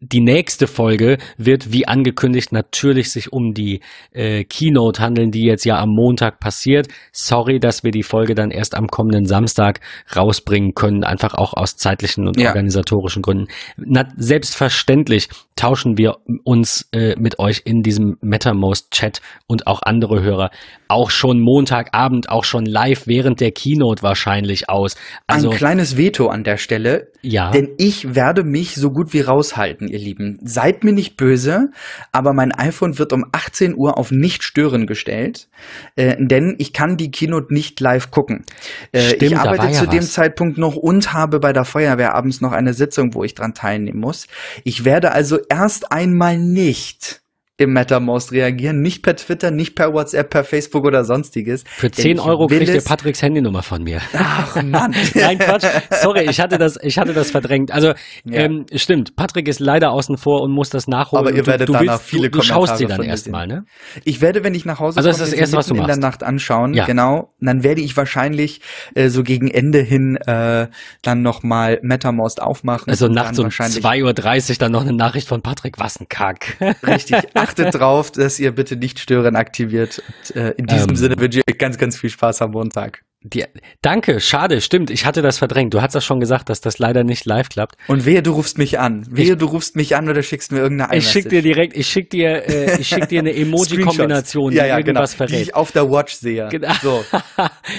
die 0.00 0.20
nächste 0.20 0.66
Folge 0.66 1.16
wird, 1.38 1.72
wie 1.72 1.88
angekündigt, 1.88 2.52
natürlich 2.52 3.10
sich 3.10 3.32
um 3.32 3.54
die 3.54 3.80
äh, 4.12 4.44
Keynote 4.44 5.00
handeln, 5.02 5.30
die 5.30 5.44
jetzt 5.44 5.64
ja 5.64 5.78
am 5.78 5.88
Montag 5.90 6.38
passiert. 6.38 6.88
Sorry, 7.12 7.58
dass 7.58 7.82
wir 7.82 7.92
die 7.92 8.02
Folge 8.02 8.34
dann 8.34 8.50
erst 8.50 8.74
am 8.74 8.88
kommenden 8.88 9.24
Samstag 9.24 9.80
rausbringen 10.14 10.74
können, 10.74 11.02
einfach 11.02 11.34
auch 11.34 11.54
aus 11.54 11.76
zeitlichen 11.76 12.28
und 12.28 12.38
Ja. 12.38 12.48
organisatorischen 12.48 13.22
Gründen. 13.22 13.46
Na, 13.78 14.06
selbstverständlich 14.16 15.28
tauschen 15.56 15.96
wir 15.96 16.16
uns 16.44 16.86
äh, 16.92 17.14
mit 17.18 17.38
euch 17.38 17.62
in 17.64 17.82
diesem 17.82 18.16
MetaMost-Chat 18.20 19.20
und 19.46 19.66
auch 19.66 19.80
andere 19.82 20.22
Hörer 20.22 20.50
auch 20.88 21.10
schon 21.10 21.40
Montagabend, 21.40 22.28
auch 22.28 22.44
schon 22.44 22.64
live 22.66 23.06
während 23.06 23.40
der 23.40 23.50
Keynote 23.50 24.02
wahrscheinlich 24.02 24.68
aus. 24.68 24.96
Also 25.26 25.50
Ein 25.50 25.56
kleines 25.56 25.96
Veto 25.96 26.28
an 26.28 26.44
der 26.44 26.58
Stelle. 26.58 27.08
ja. 27.22 27.50
Denn 27.50 27.70
ich 27.78 28.14
werde 28.14 28.44
mich 28.44 28.74
so 28.76 28.90
gut 28.90 29.12
wie 29.12 29.20
raushalten, 29.20 29.88
ihr 29.96 30.04
Lieben. 30.04 30.38
Seid 30.42 30.84
mir 30.84 30.92
nicht 30.92 31.16
böse, 31.16 31.70
aber 32.12 32.32
mein 32.32 32.52
iPhone 32.52 32.98
wird 32.98 33.12
um 33.12 33.24
18 33.32 33.74
Uhr 33.74 33.98
auf 33.98 34.10
nicht 34.10 34.42
stören 34.42 34.86
gestellt, 34.86 35.48
äh, 35.96 36.16
denn 36.18 36.54
ich 36.58 36.72
kann 36.72 36.96
die 36.96 37.10
Keynote 37.10 37.52
nicht 37.52 37.80
live 37.80 38.10
gucken. 38.10 38.44
Äh, 38.92 39.00
Stimmt, 39.00 39.22
ich 39.22 39.36
arbeite 39.36 39.66
ja 39.66 39.72
zu 39.72 39.86
dem 39.86 40.00
was. 40.00 40.12
Zeitpunkt 40.12 40.58
noch 40.58 40.76
und 40.76 41.12
habe 41.12 41.40
bei 41.40 41.52
der 41.52 41.64
Feuerwehr 41.64 42.14
abends 42.14 42.40
noch 42.40 42.52
eine 42.52 42.74
Sitzung, 42.74 43.14
wo 43.14 43.24
ich 43.24 43.34
dran 43.34 43.54
teilnehmen 43.54 44.00
muss. 44.00 44.26
Ich 44.64 44.84
werde 44.84 45.12
also 45.12 45.38
erst 45.48 45.92
einmal 45.92 46.38
nicht 46.38 47.22
im 47.58 47.72
MetaMost 47.72 48.32
reagieren, 48.32 48.82
nicht 48.82 49.02
per 49.02 49.16
Twitter, 49.16 49.50
nicht 49.50 49.74
per 49.74 49.94
WhatsApp, 49.94 50.28
per 50.28 50.44
Facebook 50.44 50.84
oder 50.84 51.04
sonstiges. 51.04 51.64
Für 51.66 51.88
Denn 51.88 51.92
10 51.94 52.16
ich 52.16 52.20
Euro 52.20 52.48
kriegt 52.48 52.68
ihr 52.68 52.82
Patricks 52.82 53.22
Handynummer 53.22 53.62
von 53.62 53.82
mir. 53.82 54.00
Ach 54.14 54.56
Mann. 54.62 54.94
Nein, 55.14 55.38
Quatsch. 55.38 55.64
Sorry, 56.02 56.26
ich 56.28 56.38
hatte 56.38 56.58
das, 56.58 56.78
ich 56.82 56.98
hatte 56.98 57.14
das 57.14 57.30
verdrängt. 57.30 57.72
Also, 57.72 57.88
Ja. 58.24 58.40
ähm, 58.42 58.66
stimmt. 58.74 59.16
Patrick 59.16 59.48
ist 59.48 59.60
leider 59.60 59.92
außen 59.92 60.18
vor 60.18 60.42
und 60.42 60.50
muss 60.52 60.68
das 60.68 60.86
nachholen. 60.86 61.24
Aber 61.24 61.30
ihr 61.34 61.38
Und 61.38 61.46
du, 61.46 61.50
werdet 61.50 61.68
du 61.68 61.72
danach 61.72 61.94
willst, 61.94 62.04
viele 62.04 62.30
du, 62.30 62.38
du 62.40 62.44
schaust 62.44 62.76
sie 62.76 62.84
dann 62.86 63.02
erstmal, 63.02 63.46
ne? 63.46 63.64
Ich 64.04 64.20
werde, 64.20 64.44
wenn 64.44 64.54
ich 64.54 64.66
nach 64.66 64.78
Hause 64.78 64.98
Also 64.98 65.08
das 65.08 65.16
komme, 65.18 65.24
das 65.24 65.30
sie 65.30 65.40
Erste, 65.40 65.56
was 65.56 65.66
du 65.68 65.74
in 65.74 65.78
der 65.78 65.86
machst. 65.88 66.00
Nacht 66.00 66.22
anschauen, 66.24 66.74
Ja. 66.74 66.84
genau. 66.84 67.32
Und 67.40 67.46
dann 67.46 67.62
werde 67.62 67.80
ich 67.80 67.96
wahrscheinlich 67.96 68.60
äh, 68.94 69.08
so 69.08 69.22
gegen 69.22 69.50
Ende 69.50 69.78
hin 69.80 70.16
äh, 70.26 70.68
dann 71.00 71.22
nochmal 71.22 71.78
MetaMost 71.82 72.42
aufmachen. 72.42 72.90
Also 72.90 73.08
nachts 73.08 73.38
um 73.38 73.44
wahrscheinlich 73.44 73.82
2.30 73.82 74.50
Uhr 74.50 74.56
dann 74.58 74.72
noch 74.72 74.82
eine 74.82 74.92
Nachricht 74.92 75.26
von 75.28 75.40
Patrick. 75.40 75.78
Was 75.78 75.98
ein 75.98 76.08
Kack. 76.10 76.58
Richtig. 76.86 77.16
Achtet 77.48 77.74
drauf, 77.80 78.10
dass 78.10 78.38
ihr 78.38 78.52
bitte 78.52 78.76
nicht 78.76 78.98
stören 78.98 79.36
aktiviert. 79.36 80.02
Und, 80.34 80.36
äh, 80.36 80.50
in 80.56 80.66
diesem 80.66 80.90
Ähm. 80.90 80.96
Sinne 80.96 81.18
wünsche 81.18 81.40
ich 81.40 81.44
euch 81.54 81.58
ganz, 81.58 81.78
ganz 81.78 81.96
viel 81.96 82.10
Spaß 82.10 82.42
am 82.42 82.50
Montag. 82.52 83.02
Die, 83.22 83.44
danke, 83.82 84.20
schade, 84.20 84.60
stimmt. 84.60 84.88
Ich 84.88 85.04
hatte 85.04 85.20
das 85.20 85.38
verdrängt. 85.38 85.74
Du 85.74 85.82
hast 85.82 85.96
das 85.96 86.04
schon 86.04 86.20
gesagt, 86.20 86.48
dass 86.48 86.60
das 86.60 86.78
leider 86.78 87.02
nicht 87.02 87.24
live 87.24 87.48
klappt. 87.48 87.74
Und 87.88 88.04
wehe, 88.04 88.22
du 88.22 88.30
rufst 88.32 88.56
mich 88.56 88.78
an. 88.78 89.04
Wehe, 89.10 89.36
du 89.36 89.46
rufst 89.46 89.74
mich 89.74 89.96
an 89.96 90.08
oder 90.08 90.22
schickst 90.22 90.52
mir 90.52 90.58
irgendeine 90.60 90.96
Ich 90.96 91.10
schick 91.10 91.28
dir 91.28 91.42
direkt, 91.42 91.76
ich 91.76 91.88
schick 91.88 92.08
dir, 92.10 92.48
äh, 92.48 92.78
ich 92.80 92.86
schick 92.86 93.08
dir 93.08 93.18
eine 93.20 93.34
Emoji-Kombination, 93.34 94.52
ja, 94.52 94.62
die 94.64 94.68
ja, 94.68 94.78
irgendwas 94.78 95.12
genau, 95.16 95.26
die 95.26 95.32
verrät. 95.32 95.42
ich 95.48 95.54
auf 95.56 95.72
der 95.72 95.90
Watch 95.90 96.14
sehe. 96.14 96.46
Genau. 96.50 96.72
So, 96.82 97.04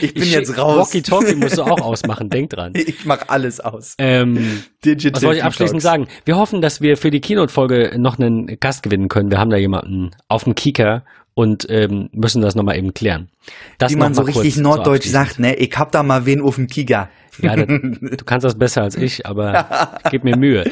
ich 0.02 0.14
bin 0.14 0.24
schick- 0.24 0.34
jetzt 0.34 0.58
raus. 0.58 0.88
Walkie-Talkie 0.88 1.36
musst 1.36 1.58
du 1.58 1.64
auch 1.64 1.82
ausmachen, 1.82 2.30
denk 2.30 2.50
dran. 2.50 2.74
ich 2.76 3.06
mache 3.06 3.30
alles 3.30 3.62
aus. 3.62 3.96
Ähm, 4.00 4.64
Digital 4.86 5.14
Was 5.16 5.24
wollte 5.24 5.38
ich 5.40 5.44
abschließend 5.44 5.82
Detox. 5.82 5.84
sagen? 5.84 6.08
Wir 6.26 6.38
hoffen, 6.38 6.62
dass 6.62 6.82
wir 6.82 6.98
für 6.98 7.12
die 7.12 7.22
Keynote-Folge 7.22 7.96
noch 7.98 8.20
einen 8.20 8.60
Gast 8.60 8.84
gewinnen 8.84 9.08
können. 9.08 9.32
Wir 9.32 9.40
haben 9.40 9.50
da 9.50 9.58
jemanden 9.58 10.12
auf 10.28 10.44
dem 10.44 10.56
Kieker 10.56 11.04
und 11.34 11.68
ähm, 11.70 12.10
müssen 12.14 12.42
das 12.42 12.56
nochmal 12.56 12.78
eben 12.78 12.94
klären. 12.94 13.30
Das 13.78 13.92
Wie 13.92 13.96
man 13.96 14.14
so 14.14 14.24
richtig 14.24 14.58
norddeutsch 14.58 15.08
sagt, 15.08 15.40
ne? 15.40 15.56
Ich 15.56 15.78
hab 15.78 15.92
da 15.92 16.02
mal 16.04 16.26
wen 16.26 16.42
auf 16.42 16.56
dem 16.56 16.68
Kiger. 16.68 17.10
Ja, 17.42 17.56
das, 17.56 17.68
du 17.68 18.26
kannst 18.26 18.44
das 18.44 18.58
besser 18.58 18.84
als 18.84 18.96
ich, 18.96 19.26
aber 19.26 20.00
gib 20.12 20.24
mir 20.24 20.36
Mühe. 20.36 20.64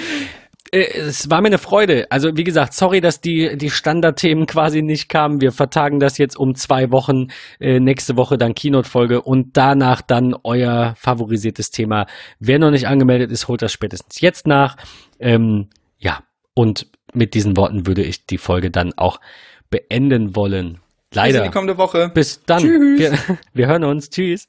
Äh, 0.72 0.98
Es 0.98 1.30
war 1.30 1.42
mir 1.42 1.48
eine 1.48 1.58
Freude. 1.58 2.08
Also 2.10 2.36
wie 2.36 2.44
gesagt, 2.44 2.74
sorry, 2.74 3.02
dass 3.02 3.22
die, 3.22 3.58
die 3.58 3.70
Standardthemen 3.70 4.46
quasi 4.46 4.82
nicht 4.82 5.10
kamen. 5.10 5.42
Wir 5.42 5.52
vertagen 5.52 6.00
das 6.00 6.18
jetzt 6.18 6.38
um 6.38 6.56
zwei 6.56 6.92
Wochen. 6.92 7.28
Äh, 7.60 7.80
nächste 7.80 8.18
Woche 8.18 8.38
dann 8.38 8.56
Keynote-Folge 8.56 9.22
und 9.22 9.58
danach 9.58 10.02
dann 10.02 10.36
euer 10.44 10.96
favorisiertes 10.98 11.72
Thema. 11.72 12.06
Wer 12.40 12.60
noch 12.60 12.72
nicht 12.72 12.88
angemeldet 12.88 13.32
ist, 13.32 13.48
holt 13.48 13.62
das 13.62 13.72
spätestens 13.72 14.22
jetzt 14.22 14.48
nach. 14.48 14.78
Ähm, 15.20 15.70
ja, 15.98 16.20
und 16.54 16.88
mit 17.14 17.34
diesen 17.34 17.56
Worten 17.58 17.88
würde 17.88 18.04
ich 18.04 18.26
die 18.26 18.38
Folge 18.38 18.72
dann 18.72 18.94
auch 18.98 19.20
beenden 19.70 20.36
wollen. 20.36 20.80
Bis 21.10 21.18
in 21.24 21.34
Leider. 21.34 21.44
die 21.44 21.50
kommende 21.52 21.78
Woche. 21.78 22.12
Bis 22.14 22.44
dann. 22.46 22.62
Tschüss. 22.62 23.00
Wir, 23.00 23.18
wir 23.54 23.68
hören 23.68 23.84
uns. 23.84 24.10
Tschüss. 24.10 24.48